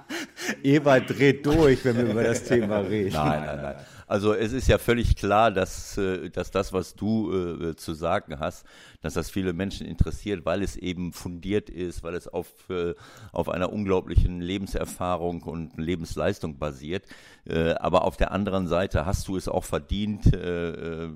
Ewald 0.62 1.10
dreht 1.10 1.44
durch, 1.46 1.84
wenn 1.84 1.96
wir 1.96 2.04
über 2.04 2.22
das 2.22 2.44
Thema 2.44 2.78
reden. 2.88 3.12
Nein, 3.12 3.44
nein, 3.44 3.62
nein. 3.62 3.76
Also 4.06 4.34
es 4.34 4.52
ist 4.52 4.68
ja 4.68 4.76
völlig 4.76 5.16
klar, 5.16 5.50
dass, 5.50 5.96
äh, 5.96 6.28
dass 6.28 6.50
das, 6.50 6.72
was 6.72 6.94
du 6.94 7.32
äh, 7.32 7.76
zu 7.76 7.94
sagen 7.94 8.38
hast, 8.38 8.66
dass 9.00 9.14
das 9.14 9.30
viele 9.30 9.54
Menschen 9.54 9.86
interessiert, 9.86 10.44
weil 10.44 10.62
es 10.62 10.76
eben 10.76 11.12
fundiert 11.12 11.70
ist, 11.70 12.02
weil 12.02 12.14
es 12.14 12.28
auf, 12.28 12.48
äh, 12.68 12.94
auf 13.32 13.48
einer 13.48 13.72
unglaublichen 13.72 14.40
Lebenserfahrung 14.40 15.42
und 15.44 15.78
Lebensleistung 15.78 16.58
basiert. 16.58 17.06
Äh, 17.46 17.72
aber 17.74 18.04
auf 18.04 18.18
der 18.18 18.32
anderen 18.32 18.68
Seite 18.68 19.06
hast 19.06 19.28
du 19.28 19.36
es 19.36 19.48
auch 19.48 19.64
verdient, 19.64 20.34
äh, 20.34 21.04
äh 21.04 21.10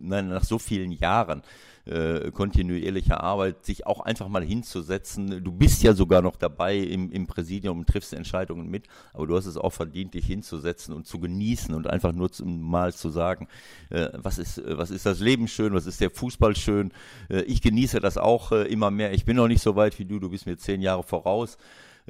nach 0.00 0.44
so 0.44 0.58
vielen 0.58 0.92
Jahren 0.92 1.42
äh, 1.86 2.30
kontinuierlicher 2.30 3.22
Arbeit, 3.22 3.64
sich 3.64 3.86
auch 3.86 4.00
einfach 4.00 4.28
mal 4.28 4.42
hinzusetzen. 4.42 5.42
Du 5.42 5.52
bist 5.52 5.82
ja 5.82 5.94
sogar 5.94 6.22
noch 6.22 6.36
dabei 6.36 6.76
im, 6.76 7.10
im 7.10 7.26
Präsidium 7.26 7.80
und 7.80 7.86
triffst 7.86 8.12
Entscheidungen 8.12 8.68
mit, 8.70 8.86
aber 9.12 9.26
du 9.26 9.36
hast 9.36 9.46
es 9.46 9.56
auch 9.56 9.70
verdient, 9.70 10.14
dich 10.14 10.26
hinzusetzen 10.26 10.94
und 10.94 11.06
zu 11.06 11.18
genießen 11.18 11.74
und 11.74 11.86
einfach 11.86 12.12
nur 12.12 12.30
zum, 12.30 12.60
mal 12.60 12.92
zu 12.92 13.10
sagen, 13.10 13.48
äh, 13.90 14.08
was 14.14 14.38
ist, 14.38 14.62
was 14.64 14.90
ist 14.90 15.06
das 15.06 15.20
Leben 15.20 15.48
schön, 15.48 15.74
was 15.74 15.86
ist 15.86 16.00
der 16.00 16.10
Fußball 16.10 16.56
schön. 16.56 16.92
Äh, 17.28 17.42
ich 17.42 17.62
genieße 17.62 18.00
das 18.00 18.18
auch 18.18 18.52
äh, 18.52 18.64
immer 18.64 18.90
mehr. 18.90 19.12
Ich 19.12 19.24
bin 19.24 19.36
noch 19.36 19.48
nicht 19.48 19.62
so 19.62 19.76
weit 19.76 19.98
wie 19.98 20.04
du, 20.04 20.18
du 20.18 20.30
bist 20.30 20.46
mir 20.46 20.56
zehn 20.56 20.82
Jahre 20.82 21.02
voraus. 21.02 21.58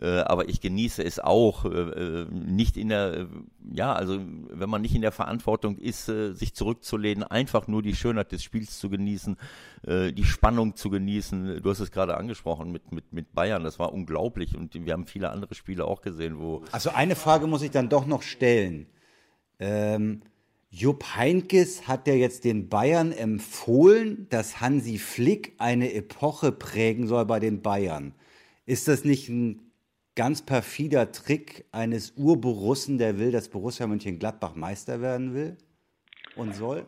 Äh, 0.00 0.20
aber 0.20 0.48
ich 0.48 0.60
genieße 0.60 1.04
es 1.04 1.18
auch, 1.18 1.66
äh, 1.66 1.68
äh, 1.68 2.26
nicht 2.30 2.78
in 2.78 2.88
der, 2.88 3.26
ja, 3.70 3.92
also 3.92 4.18
wenn 4.18 4.70
man 4.70 4.80
nicht 4.80 4.94
in 4.94 5.02
der 5.02 5.12
Verantwortung 5.12 5.76
ist, 5.76 6.06
sich 6.06 6.54
zurückzulehnen, 6.54 7.24
einfach 7.24 7.68
nur 7.68 7.82
die 7.82 7.94
Schönheit 7.94 8.32
des 8.32 8.42
Spiels 8.42 8.78
zu 8.78 8.88
genießen, 8.88 9.36
die 9.86 10.24
Spannung 10.24 10.74
zu 10.74 10.90
genießen. 10.90 11.62
Du 11.62 11.70
hast 11.70 11.80
es 11.80 11.90
gerade 11.90 12.16
angesprochen 12.16 12.72
mit, 12.72 12.92
mit, 12.92 13.12
mit 13.12 13.32
Bayern, 13.32 13.62
das 13.62 13.78
war 13.78 13.92
unglaublich 13.92 14.56
und 14.56 14.74
wir 14.74 14.92
haben 14.92 15.06
viele 15.06 15.30
andere 15.30 15.54
Spiele 15.54 15.84
auch 15.84 16.02
gesehen, 16.02 16.38
wo. 16.38 16.64
Also 16.72 16.90
eine 16.90 17.14
Frage 17.14 17.46
muss 17.46 17.62
ich 17.62 17.70
dann 17.70 17.88
doch 17.88 18.06
noch 18.06 18.22
stellen. 18.22 18.86
Ähm, 19.58 20.22
Jupp 20.70 21.16
Heinkes 21.16 21.86
hat 21.86 22.06
ja 22.08 22.14
jetzt 22.14 22.44
den 22.44 22.68
Bayern 22.68 23.12
empfohlen, 23.12 24.26
dass 24.30 24.60
Hansi 24.60 24.98
Flick 24.98 25.54
eine 25.58 25.92
Epoche 25.92 26.52
prägen 26.52 27.06
soll 27.06 27.24
bei 27.26 27.40
den 27.40 27.62
Bayern. 27.62 28.14
Ist 28.66 28.88
das 28.88 29.04
nicht 29.04 29.28
ein 29.28 29.69
ganz 30.16 30.44
perfider 30.44 31.12
Trick 31.12 31.64
eines 31.72 32.12
Urborussen, 32.16 32.98
der 32.98 33.18
will, 33.18 33.32
dass 33.32 33.48
Borussia 33.48 33.86
Mönchengladbach 33.86 34.54
Meister 34.54 35.00
werden 35.00 35.34
will 35.34 35.56
und 36.36 36.54
soll? 36.54 36.86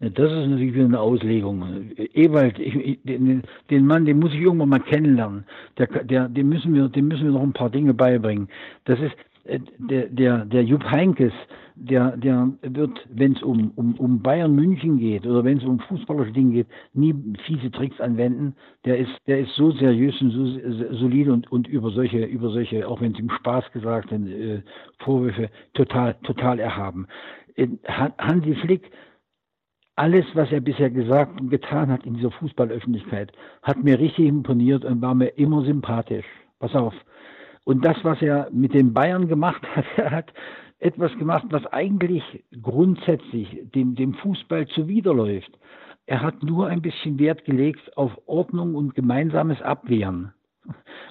Das 0.00 0.30
ist 0.30 0.48
natürlich 0.48 0.74
wieder 0.74 0.84
eine 0.84 1.00
Auslegung. 1.00 1.90
Ewald, 2.14 2.60
ich, 2.60 3.02
den, 3.02 3.42
den, 3.68 3.86
Mann, 3.86 4.04
den 4.04 4.20
muss 4.20 4.32
ich 4.32 4.40
irgendwann 4.40 4.68
mal 4.68 4.78
kennenlernen. 4.78 5.44
Der, 5.76 5.88
der, 6.04 6.28
dem 6.28 6.48
müssen 6.48 6.72
wir, 6.72 6.88
dem 6.88 7.08
müssen 7.08 7.24
wir 7.24 7.32
noch 7.32 7.42
ein 7.42 7.52
paar 7.52 7.70
Dinge 7.70 7.94
beibringen. 7.94 8.48
Das 8.84 9.00
ist 9.00 9.16
äh, 9.44 9.58
der, 9.78 10.06
der, 10.06 10.44
der 10.44 10.62
Jupp 10.62 10.84
Heinkes, 10.84 11.32
der, 11.80 12.16
der 12.16 12.52
wird, 12.62 13.06
wenn 13.10 13.32
es 13.32 13.42
um, 13.42 13.70
um, 13.76 13.94
um 13.94 14.22
Bayern 14.22 14.54
München 14.54 14.98
geht 14.98 15.26
oder 15.26 15.44
wenn 15.44 15.58
es 15.58 15.64
um 15.64 15.78
fußballerische 15.80 16.32
Dinge 16.32 16.52
geht, 16.52 16.66
nie 16.92 17.14
fiese 17.46 17.70
Tricks 17.70 18.00
anwenden. 18.00 18.54
Der 18.84 18.98
ist, 18.98 19.10
der 19.26 19.40
ist 19.40 19.54
so 19.54 19.70
seriös 19.72 20.20
und 20.20 20.30
so 20.30 20.96
solide 20.96 21.32
und, 21.32 21.50
und 21.50 21.68
über 21.68 21.90
solche, 21.90 22.24
über 22.24 22.50
solche, 22.50 22.88
auch 22.88 23.00
wenn 23.00 23.12
es 23.12 23.18
ihm 23.18 23.30
Spaß 23.30 23.70
gesagt 23.72 24.10
sind, 24.10 24.28
äh, 24.28 24.62
Vorwürfe 24.98 25.50
total, 25.74 26.14
total 26.24 26.58
erhaben. 26.58 27.06
Hansi 27.86 28.54
Flick, 28.56 28.90
alles, 29.96 30.24
was 30.34 30.50
er 30.52 30.60
bisher 30.60 30.90
gesagt 30.90 31.40
und 31.40 31.50
getan 31.50 31.90
hat 31.90 32.06
in 32.06 32.14
dieser 32.14 32.30
Fußballöffentlichkeit, 32.30 33.32
hat 33.62 33.82
mir 33.82 33.98
richtig 33.98 34.26
imponiert 34.26 34.84
und 34.84 35.02
war 35.02 35.14
mir 35.14 35.28
immer 35.38 35.62
sympathisch. 35.64 36.26
Pass 36.60 36.74
auf. 36.74 36.94
Und 37.64 37.84
das, 37.84 37.96
was 38.02 38.22
er 38.22 38.48
mit 38.50 38.74
den 38.74 38.94
Bayern 38.94 39.28
gemacht 39.28 39.62
hat, 39.74 39.84
er 39.96 40.10
hat 40.10 40.32
etwas 40.80 41.16
gemacht, 41.18 41.46
was 41.50 41.66
eigentlich 41.66 42.22
grundsätzlich 42.62 43.48
dem, 43.74 43.94
dem 43.94 44.14
Fußball 44.14 44.66
zuwiderläuft. 44.68 45.50
Er 46.06 46.22
hat 46.22 46.42
nur 46.42 46.68
ein 46.68 46.82
bisschen 46.82 47.18
Wert 47.18 47.44
gelegt 47.44 47.96
auf 47.96 48.12
Ordnung 48.26 48.74
und 48.74 48.94
gemeinsames 48.94 49.60
Abwehren. 49.60 50.32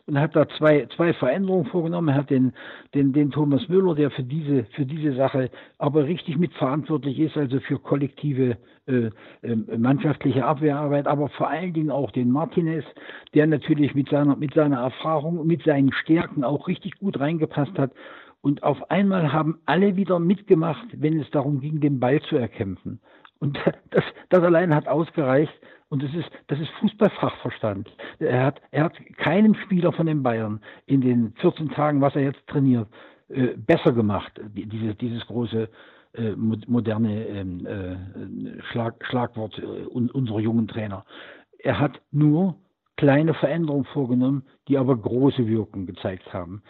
und 0.07 0.19
hat 0.19 0.35
da 0.35 0.47
zwei, 0.57 0.87
zwei 0.95 1.13
Veränderungen 1.13 1.65
vorgenommen. 1.65 2.09
Er 2.09 2.15
hat 2.15 2.29
den, 2.29 2.53
den, 2.93 3.13
den 3.13 3.31
Thomas 3.31 3.67
Müller, 3.67 3.95
der 3.95 4.11
für 4.11 4.23
diese, 4.23 4.65
für 4.75 4.85
diese 4.85 5.13
Sache 5.15 5.49
aber 5.77 6.05
richtig 6.05 6.37
mitverantwortlich 6.37 7.19
ist, 7.19 7.37
also 7.37 7.59
für 7.59 7.79
kollektive 7.79 8.57
äh, 8.87 9.09
äh, 9.41 9.77
mannschaftliche 9.77 10.45
Abwehrarbeit, 10.45 11.07
aber 11.07 11.29
vor 11.29 11.49
allen 11.49 11.73
Dingen 11.73 11.91
auch 11.91 12.11
den 12.11 12.31
Martinez, 12.31 12.85
der 13.33 13.47
natürlich 13.47 13.95
mit 13.95 14.09
seiner, 14.09 14.35
mit 14.35 14.53
seiner 14.53 14.77
Erfahrung, 14.77 15.45
mit 15.45 15.63
seinen 15.63 15.91
Stärken 15.91 16.43
auch 16.43 16.67
richtig 16.67 16.97
gut 16.99 17.19
reingepasst 17.19 17.77
hat. 17.77 17.91
Und 18.41 18.63
auf 18.63 18.89
einmal 18.89 19.33
haben 19.33 19.59
alle 19.65 19.95
wieder 19.95 20.19
mitgemacht, 20.19 20.87
wenn 20.93 21.19
es 21.19 21.29
darum 21.31 21.59
ging, 21.59 21.79
den 21.79 21.99
Ball 21.99 22.21
zu 22.21 22.37
erkämpfen. 22.37 22.99
Und 23.39 23.57
das, 23.91 24.03
das 24.29 24.43
allein 24.43 24.73
hat 24.73 24.87
ausgereicht. 24.87 25.53
Und 25.89 26.03
das 26.03 26.13
ist, 26.13 26.29
das 26.47 26.59
ist 26.59 26.69
Fußballfachverstand. 26.79 27.89
Er 28.19 28.45
hat, 28.45 28.61
er 28.71 28.85
hat 28.85 28.93
keinem 29.17 29.55
Spieler 29.55 29.93
von 29.93 30.05
den 30.05 30.21
Bayern 30.21 30.59
in 30.85 31.01
den 31.01 31.33
14 31.35 31.69
Tagen, 31.69 32.01
was 32.01 32.15
er 32.15 32.23
jetzt 32.23 32.45
trainiert, 32.47 32.89
äh, 33.29 33.55
besser 33.55 33.93
gemacht. 33.93 34.33
Dieses, 34.53 34.97
dieses 34.97 35.25
große 35.27 35.69
äh, 36.13 36.31
moderne 36.35 37.25
ähm, 37.27 37.65
äh, 37.65 38.61
Schlag, 38.71 38.95
Schlagwort 39.05 39.59
unserer 39.59 40.39
jungen 40.39 40.67
Trainer. 40.67 41.05
Er 41.59 41.79
hat 41.79 42.01
nur 42.11 42.55
kleine 42.97 43.33
Veränderungen 43.33 43.85
vorgenommen, 43.85 44.43
die 44.67 44.77
aber 44.77 44.97
große 44.97 45.47
Wirkung 45.47 45.85
gezeigt 45.85 46.33
haben. 46.33 46.63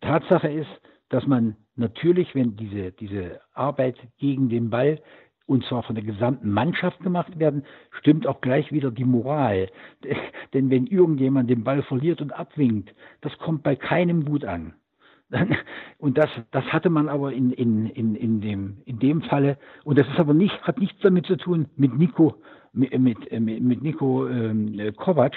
Tatsache 0.00 0.48
ist, 0.48 0.70
dass 1.08 1.26
man 1.26 1.56
natürlich, 1.76 2.34
wenn 2.34 2.56
diese, 2.56 2.92
diese 2.92 3.40
Arbeit 3.52 3.96
gegen 4.18 4.48
den 4.48 4.70
Ball 4.70 5.00
und 5.46 5.64
zwar 5.64 5.84
von 5.84 5.94
der 5.94 6.04
gesamten 6.04 6.50
Mannschaft 6.50 7.00
gemacht 7.00 7.38
werden, 7.38 7.64
stimmt 8.00 8.26
auch 8.26 8.40
gleich 8.40 8.72
wieder 8.72 8.90
die 8.90 9.04
Moral. 9.04 9.70
Denn 10.54 10.70
wenn 10.70 10.86
irgendjemand 10.86 11.48
den 11.48 11.64
Ball 11.64 11.82
verliert 11.82 12.20
und 12.20 12.32
abwinkt, 12.32 12.92
das 13.20 13.36
kommt 13.38 13.62
bei 13.62 13.76
keinem 13.76 14.24
gut 14.24 14.44
an. 14.44 14.74
Und 15.98 16.18
das, 16.18 16.30
das 16.52 16.64
hatte 16.66 16.88
man 16.88 17.08
aber 17.08 17.32
in, 17.32 17.50
in, 17.50 17.86
in, 17.86 18.14
in, 18.14 18.40
dem, 18.40 18.76
in 18.84 19.00
dem 19.00 19.22
Falle, 19.22 19.58
und 19.82 19.98
das 19.98 20.06
ist 20.06 20.20
aber 20.20 20.34
nicht, 20.34 20.54
hat 20.62 20.78
nichts 20.78 21.00
damit 21.00 21.26
zu 21.26 21.36
tun 21.36 21.66
mit 21.74 21.98
Nico, 21.98 22.36
mit, 22.72 22.96
mit, 22.96 23.32
mit 23.32 23.82
Nico 23.82 24.28
ähm, 24.28 24.92
Kovac. 24.96 25.34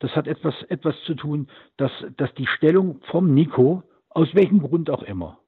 Das 0.00 0.14
hat 0.14 0.28
etwas, 0.28 0.54
etwas 0.68 0.94
zu 1.04 1.14
tun, 1.14 1.48
dass, 1.76 1.90
dass 2.16 2.32
die 2.34 2.46
Stellung 2.46 3.00
vom 3.10 3.34
Nico, 3.34 3.82
aus 4.10 4.34
welchem 4.34 4.60
Grund 4.60 4.90
auch 4.90 5.02
immer, 5.02 5.38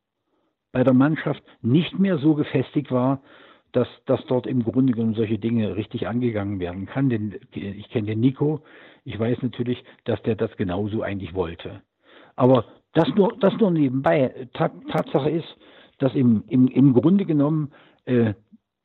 bei 0.73 0.85
der 0.85 0.95
Mannschaft 0.95 1.43
nicht 1.63 1.99
mehr 1.99 2.19
so 2.19 2.35
gefestigt 2.35 2.91
war, 2.91 3.23
dass, 3.73 3.89
dass 4.07 4.25
dort 4.27 4.47
im 4.47 4.65
Grunde 4.65 4.93
genommen 4.93 5.15
solche 5.15 5.39
Dinge 5.39 5.77
richtig 5.77 6.09
angegangen 6.09 6.59
werden 6.59 6.87
kann. 6.87 7.09
Denn 7.09 7.39
ich 7.53 7.89
kenne 7.91 8.09
den 8.09 8.21
Nico, 8.21 8.63
ich 9.05 9.19
weiß 9.19 9.43
natürlich, 9.43 9.83
dass 10.05 10.21
der 10.23 10.35
das 10.35 10.57
genauso 10.57 11.03
eigentlich 11.03 11.35
wollte. 11.35 11.83
Aber 12.37 12.65
das 12.95 13.09
nur, 13.15 13.37
das 13.39 13.55
nur 13.59 13.71
nebenbei. 13.71 14.49
Tatsache 14.55 15.31
ist, 15.31 15.57
dass 15.99 16.15
im, 16.15 16.45
im, 16.49 16.67
im 16.67 16.93
Grunde 16.95 17.25
genommen 17.25 17.73
äh, 18.07 18.35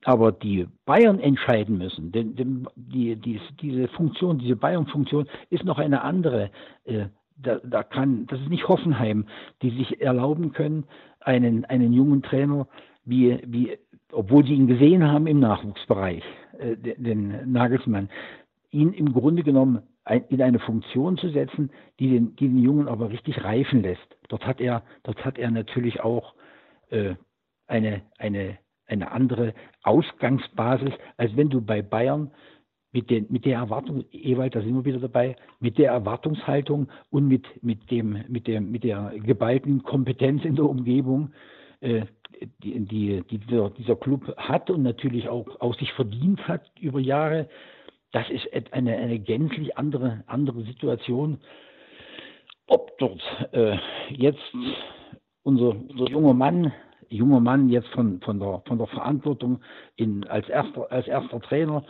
aber 0.05 0.31
die 0.31 0.67
Bayern 0.85 1.19
entscheiden 1.19 1.79
müssen, 1.79 2.11
denn, 2.11 2.35
denn 2.35 2.67
die, 2.75 3.15
die, 3.15 3.41
diese 3.59 3.87
Funktion, 3.87 4.37
diese 4.37 4.55
Bayern-Funktion 4.55 5.25
ist 5.49 5.65
noch 5.65 5.79
eine 5.79 6.03
andere. 6.03 6.51
Äh, 6.83 7.07
da, 7.37 7.59
da 7.63 7.81
kann, 7.81 8.27
das 8.27 8.39
ist 8.39 8.49
nicht 8.49 8.67
Hoffenheim, 8.67 9.25
die 9.63 9.71
sich 9.71 9.99
erlauben 9.99 10.53
können, 10.53 10.85
einen, 11.21 11.65
einen 11.65 11.91
jungen 11.91 12.21
Trainer 12.21 12.67
wie, 13.03 13.39
wie 13.47 13.77
obwohl 14.11 14.45
sie 14.45 14.53
ihn 14.53 14.67
gesehen 14.67 15.03
haben 15.03 15.25
im 15.25 15.39
Nachwuchsbereich, 15.39 16.23
äh, 16.59 16.77
den 16.77 17.51
Nagelsmann, 17.51 18.09
ihn 18.69 18.93
im 18.93 19.11
Grunde 19.11 19.41
genommen 19.41 19.81
in 20.29 20.39
eine 20.43 20.59
Funktion 20.59 21.17
zu 21.17 21.29
setzen, 21.29 21.71
die 21.99 22.11
den, 22.11 22.35
die 22.35 22.47
den 22.47 22.59
Jungen 22.59 22.87
aber 22.87 23.09
richtig 23.09 23.43
reifen 23.43 23.81
lässt. 23.81 24.05
Dort 24.29 24.45
hat 24.45 24.61
er, 24.61 24.83
dort 25.01 25.25
hat 25.25 25.39
er 25.39 25.49
natürlich 25.49 26.01
auch 26.01 26.35
äh, 26.91 27.15
eine, 27.65 28.03
eine, 28.19 28.59
eine 28.87 29.11
andere 29.11 29.53
Ausgangsbasis, 29.83 30.93
als 31.17 31.35
wenn 31.35 31.49
du 31.49 31.61
bei 31.61 31.81
Bayern 31.81 32.31
mit, 32.91 33.09
den, 33.09 33.27
mit 33.29 33.45
der 33.45 33.57
Erwartung, 33.57 34.05
Ewald, 34.11 34.55
da 34.55 34.61
sind 34.61 34.73
wir 34.73 34.85
wieder 34.85 34.99
dabei, 34.99 35.35
mit 35.59 35.77
der 35.77 35.91
Erwartungshaltung 35.91 36.87
und 37.09 37.27
mit, 37.27 37.45
mit, 37.61 37.91
dem, 37.91 38.23
mit, 38.29 38.47
der, 38.47 38.61
mit 38.61 38.83
der 38.83 39.13
geballten 39.17 39.83
Kompetenz 39.83 40.45
in 40.45 40.55
der 40.55 40.65
Umgebung 40.65 41.33
äh, 41.81 42.05
die, 42.63 42.79
die, 42.85 43.23
die 43.29 43.37
dieser, 43.37 43.69
dieser 43.71 43.95
Club 43.95 44.35
hat 44.37 44.69
und 44.69 44.83
natürlich 44.83 45.29
auch, 45.29 45.59
auch 45.59 45.75
sich 45.75 45.91
verdient 45.93 46.47
hat 46.47 46.71
über 46.79 46.99
Jahre, 46.99 47.49
das 48.11 48.29
ist 48.29 48.47
eine, 48.71 48.95
eine 48.95 49.19
gänzlich 49.19 49.77
andere, 49.77 50.23
andere 50.27 50.63
Situation. 50.63 51.39
Ob 52.67 52.97
dort 52.97 53.21
äh, 53.51 53.77
jetzt 54.09 54.55
unser, 55.43 55.75
unser 55.89 56.09
junger 56.09 56.33
Mann, 56.33 56.71
junger 57.15 57.39
Mann 57.39 57.69
jetzt 57.69 57.87
von, 57.89 58.21
von, 58.21 58.39
der, 58.39 58.61
von 58.67 58.77
der 58.77 58.87
Verantwortung 58.87 59.61
in, 59.95 60.23
als, 60.25 60.47
erster, 60.49 60.91
als 60.91 61.07
erster 61.07 61.39
Trainer 61.41 61.83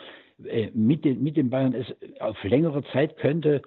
äh, 0.43 0.69
mit, 0.73 1.05
den, 1.05 1.23
mit 1.23 1.37
den 1.37 1.49
Bayern 1.49 1.73
ist, 1.73 1.95
auf 2.19 2.41
längere 2.43 2.83
Zeit 2.91 3.17
könnte, 3.17 3.61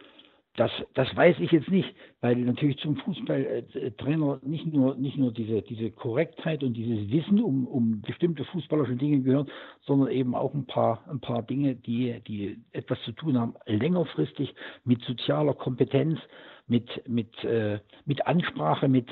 das, 0.59 0.73
das 0.95 1.15
weiß 1.15 1.37
ich 1.39 1.53
jetzt 1.53 1.71
nicht, 1.71 1.95
weil 2.21 2.37
natürlich 2.37 2.79
zum 2.79 2.97
Fußballtrainer 2.97 4.41
nicht 4.43 4.67
nur, 4.67 4.97
nicht 4.97 5.17
nur 5.17 5.33
diese, 5.33 5.63
diese 5.63 5.93
Korrektheit 5.93 6.65
und 6.65 6.75
dieses 6.75 7.09
Wissen 7.11 7.41
um, 7.41 7.67
um 7.67 8.01
bestimmte 8.01 8.45
fußballerische 8.45 8.97
Dinge 8.97 9.21
gehören, 9.21 9.47
sondern 9.87 10.11
eben 10.11 10.35
auch 10.35 10.53
ein 10.55 10.67
paar, 10.67 11.05
ein 11.09 11.21
paar 11.21 11.43
Dinge, 11.43 11.77
die, 11.77 12.21
die 12.27 12.59
etwas 12.73 13.01
zu 13.03 13.13
tun 13.13 13.39
haben, 13.39 13.55
längerfristig 13.67 14.53
mit 14.85 15.01
sozialer 15.03 15.55
Kompetenz, 15.55 16.19
mit, 16.67 17.09
mit, 17.09 17.33
äh, 17.45 17.79
mit 18.05 18.27
Ansprache, 18.27 18.89
mit, 18.89 19.09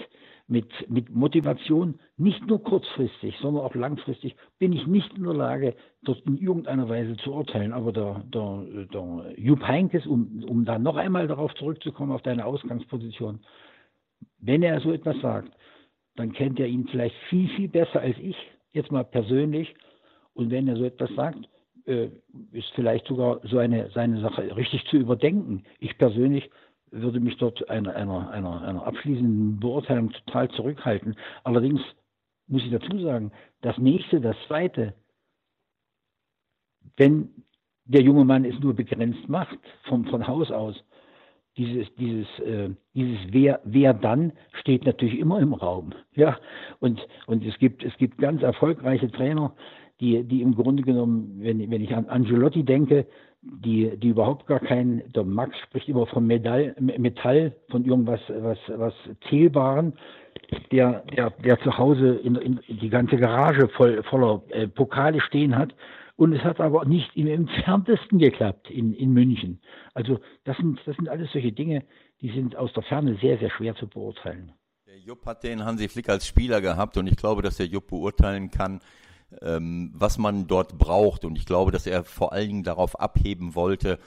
mit, 0.48 0.88
mit 0.88 1.10
Motivation, 1.14 1.98
nicht 2.16 2.46
nur 2.46 2.62
kurzfristig, 2.62 3.36
sondern 3.40 3.64
auch 3.64 3.74
langfristig, 3.74 4.36
bin 4.58 4.72
ich 4.72 4.86
nicht 4.86 5.12
in 5.16 5.24
der 5.24 5.34
Lage, 5.34 5.74
dort 6.02 6.20
in 6.26 6.38
irgendeiner 6.38 6.88
Weise 6.88 7.16
zu 7.16 7.32
urteilen. 7.32 7.72
Aber 7.72 7.92
der, 7.92 8.22
der, 8.32 8.86
der 8.92 9.34
Jupp 9.36 9.62
Heinkes, 9.62 10.06
um, 10.06 10.44
um 10.44 10.64
da 10.64 10.78
noch 10.78 10.96
einmal 10.96 11.26
darauf 11.26 11.52
zurückzukommen, 11.54 12.12
auf 12.12 12.22
deine 12.22 12.44
Ausgangsposition, 12.46 13.40
wenn 14.38 14.62
er 14.62 14.80
so 14.80 14.92
etwas 14.92 15.20
sagt, 15.20 15.52
dann 16.14 16.32
kennt 16.32 16.60
er 16.60 16.66
ihn 16.66 16.86
vielleicht 16.88 17.16
viel, 17.28 17.48
viel 17.50 17.68
besser 17.68 18.00
als 18.00 18.16
ich, 18.18 18.36
jetzt 18.72 18.92
mal 18.92 19.04
persönlich. 19.04 19.74
Und 20.34 20.50
wenn 20.50 20.68
er 20.68 20.76
so 20.76 20.84
etwas 20.84 21.10
sagt, 21.14 21.48
äh, 21.86 22.08
ist 22.52 22.70
vielleicht 22.74 23.06
sogar 23.06 23.40
so 23.44 23.58
eine 23.58 23.90
seine 23.90 24.20
Sache 24.20 24.56
richtig 24.56 24.84
zu 24.86 24.96
überdenken. 24.96 25.64
Ich 25.78 25.96
persönlich 25.98 26.50
würde 27.00 27.20
mich 27.20 27.36
dort 27.36 27.68
einer, 27.68 27.94
einer, 27.94 28.30
einer, 28.30 28.62
einer 28.62 28.86
abschließenden 28.86 29.60
Beurteilung 29.60 30.10
total 30.10 30.48
zurückhalten. 30.50 31.16
Allerdings 31.44 31.80
muss 32.48 32.64
ich 32.64 32.70
dazu 32.70 32.98
sagen, 33.00 33.32
das 33.62 33.76
nächste, 33.78 34.20
das 34.20 34.36
zweite, 34.46 34.94
wenn 36.96 37.30
der 37.84 38.02
junge 38.02 38.24
Mann 38.24 38.44
es 38.44 38.58
nur 38.60 38.74
begrenzt 38.74 39.28
macht, 39.28 39.58
vom, 39.84 40.06
von 40.06 40.26
Haus 40.26 40.50
aus, 40.50 40.82
dieses, 41.56 41.92
dieses, 41.94 42.26
äh, 42.40 42.70
dieses 42.94 43.18
wer, 43.30 43.60
wer 43.64 43.94
dann 43.94 44.32
steht 44.60 44.84
natürlich 44.84 45.18
immer 45.18 45.40
im 45.40 45.54
Raum. 45.54 45.92
Ja, 46.14 46.38
und, 46.80 47.06
und 47.26 47.44
es 47.44 47.58
gibt, 47.58 47.84
es 47.84 47.94
gibt 47.98 48.16
ganz 48.16 48.42
erfolgreiche 48.42 49.10
Trainer, 49.10 49.54
die, 50.00 50.24
die 50.24 50.40
im 50.40 50.54
Grunde 50.54 50.82
genommen, 50.82 51.36
wenn, 51.40 51.70
wenn 51.70 51.82
ich 51.82 51.94
an 51.94 52.06
Angelotti 52.06 52.62
denke, 52.62 53.06
die, 53.64 53.96
die 53.96 54.08
überhaupt 54.08 54.46
gar 54.46 54.60
kein, 54.60 55.02
der 55.14 55.24
Max 55.24 55.56
spricht 55.60 55.88
immer 55.88 56.06
von 56.06 56.26
Metall, 56.26 56.74
Metall 56.78 57.54
von 57.70 57.84
irgendwas 57.84 58.20
was, 58.28 58.58
was 58.68 58.94
Zählbaren, 59.28 59.94
der, 60.72 61.04
der, 61.16 61.30
der 61.30 61.60
zu 61.60 61.76
Hause 61.76 62.14
in, 62.16 62.36
in 62.36 62.60
die 62.68 62.88
ganze 62.88 63.16
Garage 63.16 63.68
voll, 63.68 64.02
voller 64.04 64.42
äh, 64.50 64.68
Pokale 64.68 65.20
stehen 65.20 65.56
hat. 65.56 65.74
Und 66.16 66.32
es 66.32 66.42
hat 66.42 66.60
aber 66.60 66.86
nicht 66.86 67.14
im 67.14 67.26
entferntesten 67.26 68.18
geklappt 68.18 68.70
in, 68.70 68.94
in 68.94 69.12
München. 69.12 69.60
Also 69.92 70.18
das 70.44 70.56
sind, 70.56 70.80
das 70.86 70.96
sind 70.96 71.08
alles 71.08 71.30
solche 71.32 71.52
Dinge, 71.52 71.84
die 72.22 72.30
sind 72.30 72.56
aus 72.56 72.72
der 72.72 72.82
Ferne 72.84 73.18
sehr, 73.20 73.38
sehr 73.38 73.50
schwer 73.50 73.74
zu 73.76 73.86
beurteilen. 73.86 74.52
Der 74.86 74.98
Jupp 74.98 75.26
hat 75.26 75.44
den 75.44 75.62
Hansi 75.62 75.88
Flick 75.88 76.08
als 76.08 76.26
Spieler 76.26 76.62
gehabt 76.62 76.96
und 76.96 77.06
ich 77.06 77.16
glaube, 77.16 77.42
dass 77.42 77.58
der 77.58 77.66
Jupp 77.66 77.88
beurteilen 77.88 78.50
kann, 78.50 78.80
ähm, 79.42 79.92
was 79.94 80.18
man 80.18 80.46
dort 80.46 80.78
braucht. 80.78 81.24
Und 81.24 81.36
ich 81.36 81.46
glaube, 81.46 81.72
dass 81.72 81.86
er 81.86 82.04
vor 82.04 82.32
allen 82.32 82.48
Dingen 82.48 82.62
darauf 82.62 82.98
abheben 82.98 83.54
wollte, 83.54 83.98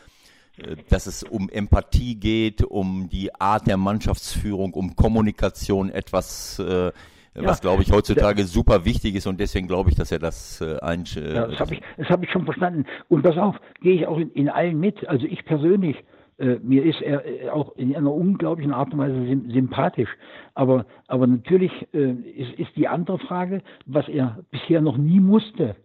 äh, 0.58 0.78
dass 0.90 1.08
es 1.08 1.24
um 1.24 1.50
Empathie 1.50 2.16
geht, 2.16 2.64
um 2.64 3.10
die 3.10 3.34
Art 3.36 3.68
der 3.68 3.78
Mannschaftsführung, 3.78 4.74
um 4.74 4.96
Kommunikation, 4.96 5.90
etwas, 5.90 6.60
äh, 6.60 6.92
was 7.36 7.62
glaube 7.62 7.84
ich 7.84 7.92
heutzutage 7.92 8.44
super 8.44 8.84
wichtig 8.86 9.16
ist 9.16 9.28
und 9.28 9.40
deswegen 9.40 9.68
glaube 9.68 9.90
ich, 9.90 9.96
dass 9.96 10.12
er 10.12 10.20
das 10.20 10.62
äh, 10.62 10.80
ein. 10.82 11.06
Äh, 11.16 11.36
ja, 11.36 11.48
das 11.48 11.60
habe 11.60 11.76
ich, 11.76 11.82
das 11.98 12.10
hab 12.10 12.24
ich 12.24 12.32
schon 12.32 12.46
verstanden. 12.46 12.86
Und 13.08 13.22
pass 13.22 13.38
auf, 13.38 13.56
gehe 13.82 13.96
ich 13.96 14.08
auch 14.08 14.18
in, 14.18 14.32
in 14.32 14.50
allen 14.50 14.80
mit. 14.80 15.08
Also 15.08 15.26
ich 15.26 15.46
persönlich 15.46 15.96
äh, 16.40 16.60
mir 16.62 16.84
ist 16.84 17.02
er 17.02 17.26
äh, 17.26 17.50
auch 17.50 17.76
in 17.76 17.96
einer 17.96 18.14
unglaublichen 18.14 18.74
Art 18.74 18.94
und 18.94 19.00
Weise 19.00 19.42
sympathisch. 19.52 20.10
Aber, 20.54 20.86
aber 21.08 21.28
natürlich 21.28 21.72
äh, 21.94 22.12
ist, 22.12 22.54
ist 22.54 22.76
die 22.76 22.88
andere 22.88 23.20
Frage, 23.20 23.62
was 23.86 24.08
er 24.08 24.40
bisher 24.50 24.82
noch 24.82 24.98
nie 24.98 25.20
musste, 25.20 25.76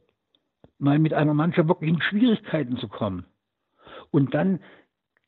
mal 0.78 0.98
mit 0.98 1.12
einer 1.12 1.34
Mannschaft 1.34 1.68
wirklich 1.68 1.90
in 1.90 2.00
Schwierigkeiten 2.00 2.76
zu 2.76 2.88
kommen. 2.88 3.24
Und 4.10 4.34
dann 4.34 4.60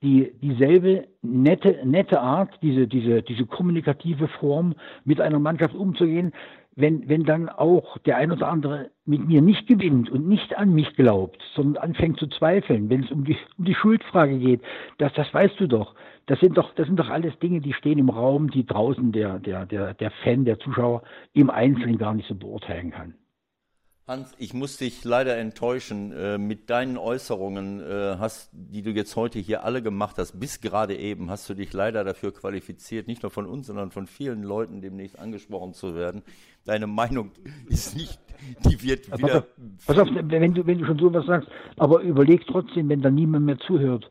die 0.03 0.33
dieselbe 0.43 1.09
nette, 1.23 1.81
nette 1.85 2.21
Art, 2.21 2.59
diese, 2.63 2.87
diese, 2.87 3.23
diese 3.23 3.47
kommunikative 3.47 4.29
Form 4.29 4.75
mit 5.05 5.21
einer 5.21 5.39
Mannschaft 5.39 5.75
umzugehen, 5.75 6.33
wenn, 6.77 7.09
wenn 7.09 7.25
dann 7.25 7.49
auch 7.49 7.97
der 7.99 8.19
ein 8.19 8.31
oder 8.31 8.49
andere 8.49 8.91
mit 9.07 9.27
mir 9.27 9.41
nicht 9.41 9.67
gewinnt 9.67 10.11
und 10.11 10.29
nicht 10.29 10.57
an 10.57 10.75
mich 10.75 10.95
glaubt, 10.95 11.43
sondern 11.55 11.83
anfängt 11.83 12.21
zu 12.21 12.27
zweifeln, 12.27 12.91
wenn 12.91 13.05
es 13.05 13.11
um 13.11 13.25
die, 13.25 13.37
um 13.57 13.65
die 13.65 13.75
Schuldfrage 13.75 14.39
geht, 14.39 14.61
das, 14.99 15.13
das 15.15 15.33
weißt 15.33 15.59
du 15.59 15.67
doch. 15.67 15.95
Das 16.27 16.39
sind 16.41 16.59
doch, 16.59 16.75
das 16.75 16.87
sind 16.87 16.99
doch 16.99 17.09
alles 17.09 17.39
Dinge, 17.39 17.61
die 17.61 17.73
stehen 17.73 17.99
im 17.99 18.11
Raum, 18.11 18.51
die 18.51 18.67
draußen 18.67 19.13
der, 19.13 19.39
der, 19.39 19.65
der, 19.65 19.95
der 19.95 20.11
Fan, 20.23 20.45
der 20.45 20.59
Zuschauer 20.59 21.03
im 21.33 21.51
Einzelnen 21.51 21.99
gar 21.99 22.15
nicht 22.15 22.29
so 22.29 22.35
beurteilen 22.35 22.91
kann. 22.91 23.15
Hans, 24.09 24.35
ich 24.39 24.55
muss 24.55 24.77
dich 24.77 25.03
leider 25.03 25.37
enttäuschen. 25.37 26.13
Äh, 26.13 26.39
mit 26.39 26.71
deinen 26.71 26.97
Äußerungen, 26.97 27.81
äh, 27.81 28.17
hast, 28.21 28.51
die 28.53 28.83
du 28.83 28.91
jetzt 28.91 29.17
heute 29.17 29.41
hier 29.41 29.65
alle 29.65 29.83
gemacht 29.83 30.17
hast, 30.19 30.39
bis 30.39 30.61
gerade 30.61 30.97
eben, 30.97 31.29
hast 31.29 31.51
du 31.51 31.55
dich 31.55 31.73
leider 31.73 32.05
dafür 32.05 32.33
qualifiziert, 32.33 33.09
nicht 33.09 33.25
nur 33.25 33.33
von 33.33 33.47
uns, 33.47 33.67
sondern 33.67 33.91
von 33.91 34.07
vielen 34.07 34.45
Leuten 34.45 34.81
demnächst 34.81 35.19
angesprochen 35.19 35.75
zu 35.75 35.97
werden. 35.97 36.23
Deine 36.67 36.89
Meinung 36.89 37.31
ist 37.69 37.97
nicht, 37.97 38.19
die 38.65 38.83
wird 38.83 39.13
Aber 39.13 39.23
wieder. 39.23 39.47
Pass 39.87 39.99
auf, 39.99 40.09
wenn 40.13 40.55
du, 40.55 40.67
wenn 40.67 40.79
du 40.79 40.85
schon 40.85 40.99
sowas 40.99 41.25
sagst, 41.27 41.49
aber 41.77 42.01
überleg 42.01 42.45
trotzdem, 42.47 42.89
wenn 42.89 43.03
da 43.03 43.11
niemand 43.11 43.47
mehr 43.47 43.59
zuhört, 43.59 44.11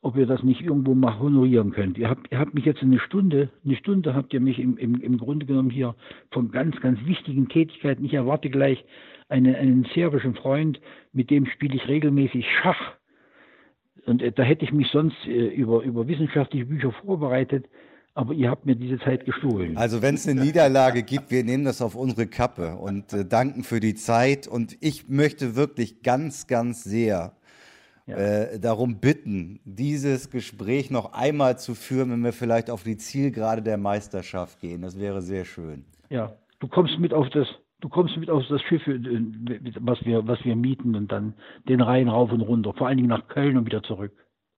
ob 0.00 0.16
ihr 0.16 0.26
das 0.26 0.44
nicht 0.44 0.60
irgendwo 0.60 0.94
mal 0.94 1.18
honorieren 1.18 1.72
könnt. 1.72 1.98
Ihr 1.98 2.08
habt, 2.08 2.30
ihr 2.30 2.38
habt 2.38 2.54
mich 2.54 2.64
jetzt 2.64 2.82
eine 2.82 3.00
Stunde, 3.00 3.50
eine 3.64 3.76
Stunde 3.76 4.14
habt 4.14 4.32
ihr 4.32 4.40
mich 4.40 4.60
im, 4.60 4.76
im, 4.78 5.00
im 5.00 5.18
Grunde 5.18 5.44
genommen 5.44 5.70
hier 5.70 5.96
von 6.30 6.52
ganz, 6.52 6.80
ganz 6.80 7.04
wichtigen 7.04 7.48
Tätigkeiten. 7.48 8.04
Ich 8.04 8.14
erwarte 8.14 8.48
gleich 8.48 8.84
eine, 9.28 9.56
einen 9.56 9.84
serbischen 9.94 10.36
Freund, 10.36 10.80
mit 11.12 11.30
dem 11.30 11.46
spiele 11.46 11.74
ich 11.74 11.88
regelmäßig 11.88 12.46
Schach. 12.62 12.92
Und 14.06 14.22
äh, 14.22 14.30
da 14.30 14.44
hätte 14.44 14.64
ich 14.64 14.72
mich 14.72 14.88
sonst 14.92 15.16
äh, 15.26 15.48
über, 15.48 15.82
über 15.82 16.06
wissenschaftliche 16.06 16.66
Bücher 16.66 16.92
vorbereitet, 16.92 17.66
aber 18.18 18.34
ihr 18.34 18.50
habt 18.50 18.66
mir 18.66 18.74
diese 18.74 18.98
Zeit 18.98 19.24
gestohlen. 19.24 19.76
Also 19.76 20.02
wenn 20.02 20.16
es 20.16 20.26
eine 20.26 20.40
Niederlage 20.40 21.04
gibt, 21.04 21.30
wir 21.30 21.44
nehmen 21.44 21.64
das 21.64 21.80
auf 21.80 21.94
unsere 21.94 22.26
Kappe 22.26 22.74
und 22.74 23.12
äh, 23.12 23.24
danken 23.24 23.62
für 23.62 23.78
die 23.78 23.94
Zeit. 23.94 24.48
Und 24.48 24.76
ich 24.80 25.08
möchte 25.08 25.54
wirklich 25.54 26.02
ganz, 26.02 26.48
ganz 26.48 26.82
sehr 26.82 27.32
Ja. 28.06 28.16
äh, 28.16 28.58
darum 28.58 28.98
bitten, 28.98 29.60
dieses 29.64 30.30
Gespräch 30.30 30.90
noch 30.90 31.12
einmal 31.12 31.58
zu 31.60 31.76
führen, 31.76 32.10
wenn 32.10 32.24
wir 32.24 32.32
vielleicht 32.32 32.70
auf 32.70 32.82
die 32.82 32.96
Zielgerade 32.96 33.62
der 33.62 33.76
Meisterschaft 33.78 34.58
gehen. 34.60 34.82
Das 34.82 34.98
wäre 34.98 35.22
sehr 35.22 35.44
schön. 35.44 35.84
Ja, 36.10 36.32
du 36.58 36.66
kommst 36.66 36.98
mit 36.98 37.14
auf 37.14 37.28
das, 37.30 37.46
du 37.82 37.88
kommst 37.88 38.16
mit 38.16 38.30
auf 38.30 38.42
das 38.48 38.60
Schiff, 38.62 38.84
äh, 38.88 38.98
was 39.80 40.04
wir, 40.04 40.26
was 40.26 40.44
wir 40.44 40.56
mieten 40.56 40.96
und 40.96 41.12
dann 41.12 41.34
den 41.68 41.80
Rhein 41.80 42.08
rauf 42.08 42.32
und 42.32 42.40
runter, 42.40 42.74
vor 42.76 42.88
allen 42.88 42.96
Dingen 42.96 43.10
nach 43.10 43.28
Köln 43.28 43.56
und 43.56 43.66
wieder 43.66 43.84
zurück. 43.84 44.10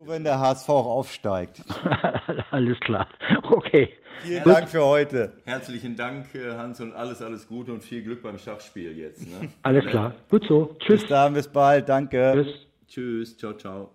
Wenn 0.02 0.24
der 0.24 0.40
HSV 0.40 0.68
auch 0.70 0.86
aufsteigt. 0.86 1.62
Alles 2.50 2.80
klar. 2.80 3.06
Okay. 3.42 3.90
Vielen 4.22 4.44
Dank 4.44 4.70
für 4.70 4.82
heute. 4.82 5.34
Herzlichen 5.44 5.94
Dank, 5.94 6.34
äh, 6.34 6.56
Hans, 6.56 6.80
und 6.80 6.94
alles, 6.94 7.20
alles 7.20 7.46
Gute 7.46 7.72
und 7.72 7.82
viel 7.82 8.02
Glück 8.02 8.22
beim 8.22 8.38
Schachspiel 8.38 8.96
jetzt. 8.96 9.26
Ne? 9.26 9.50
Alles 9.62 9.84
klar. 9.86 10.14
Gut 10.30 10.44
so. 10.46 10.76
Tschüss. 10.78 11.02
Bis 11.02 11.08
dann, 11.10 11.34
bis 11.34 11.48
bald. 11.48 11.88
Danke. 11.88 12.32
Tschüss. 12.34 12.66
Tschüss, 12.86 13.36
ciao, 13.36 13.52
ciao. 13.54 13.90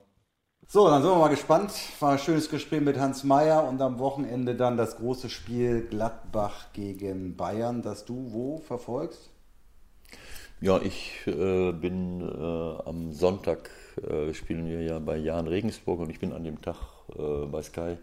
So, 0.67 0.87
dann 0.87 1.01
sind 1.01 1.11
wir 1.11 1.17
mal 1.17 1.29
gespannt. 1.29 1.71
War 1.99 2.13
ein 2.13 2.19
schönes 2.19 2.49
Gespräch 2.49 2.81
mit 2.81 2.99
Hans 2.99 3.23
Meyer 3.23 3.67
und 3.67 3.81
am 3.81 3.97
Wochenende 3.97 4.55
dann 4.55 4.77
das 4.77 4.97
große 4.97 5.29
Spiel 5.29 5.87
Gladbach 5.87 6.71
gegen 6.73 7.35
Bayern, 7.35 7.81
das 7.81 8.05
du 8.05 8.31
wo 8.31 8.59
verfolgst? 8.59 9.31
Ja, 10.61 10.79
ich 10.81 11.25
äh, 11.25 11.71
bin 11.71 12.21
äh, 12.21 12.87
am 12.87 13.11
Sonntag 13.11 13.69
äh, 13.97 14.33
spielen 14.33 14.67
wir 14.67 14.81
ja 14.81 14.99
bei 14.99 15.17
Jan 15.17 15.47
Regensburg 15.47 15.99
und 15.99 16.09
ich 16.09 16.19
bin 16.19 16.33
an 16.33 16.43
dem 16.43 16.61
Tag 16.61 16.75
äh, 17.17 17.45
bei 17.45 17.61
Sky 17.61 17.97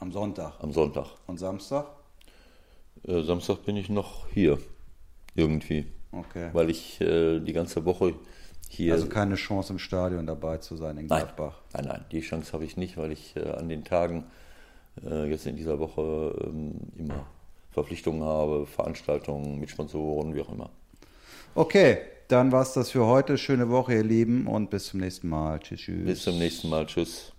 Am 0.00 0.12
Sonntag. 0.12 0.52
am 0.60 0.72
Sonntag. 0.72 1.06
Und 1.26 1.38
Samstag? 1.38 1.86
Äh, 3.06 3.22
Samstag 3.22 3.64
bin 3.64 3.76
ich 3.76 3.88
noch 3.88 4.28
hier 4.28 4.58
irgendwie, 5.34 5.86
Okay. 6.12 6.50
weil 6.52 6.70
ich 6.70 7.00
äh, 7.00 7.40
die 7.40 7.52
ganze 7.52 7.84
Woche 7.84 8.14
hier. 8.68 8.92
Also 8.94 9.08
keine 9.08 9.34
Chance 9.36 9.72
im 9.72 9.78
Stadion 9.78 10.26
dabei 10.26 10.58
zu 10.58 10.76
sein 10.76 10.98
in 10.98 11.06
nein, 11.06 11.20
Gladbach. 11.24 11.60
nein, 11.72 11.84
nein, 11.86 12.04
die 12.12 12.20
Chance 12.20 12.52
habe 12.52 12.64
ich 12.64 12.76
nicht, 12.76 12.96
weil 12.96 13.12
ich 13.12 13.34
äh, 13.36 13.50
an 13.50 13.68
den 13.68 13.84
Tagen 13.84 14.24
jetzt 15.00 15.46
in 15.46 15.54
dieser 15.54 15.78
Woche 15.78 16.34
ähm, 16.44 16.74
immer 16.96 17.24
Verpflichtungen 17.70 18.24
habe, 18.24 18.66
Veranstaltungen 18.66 19.60
mit 19.60 19.70
Sponsoren, 19.70 20.34
wie 20.34 20.40
auch 20.40 20.48
immer. 20.52 20.70
Okay, 21.54 21.98
dann 22.28 22.52
war's 22.52 22.74
das 22.74 22.90
für 22.90 23.06
heute. 23.06 23.38
Schöne 23.38 23.70
Woche, 23.70 23.94
ihr 23.94 24.04
Lieben, 24.04 24.46
und 24.46 24.70
bis 24.70 24.86
zum 24.86 25.00
nächsten 25.00 25.28
Mal. 25.28 25.58
Tschüss, 25.60 25.80
tschüss. 25.80 26.06
Bis 26.06 26.22
zum 26.22 26.38
nächsten 26.38 26.68
Mal. 26.68 26.86
Tschüss. 26.86 27.32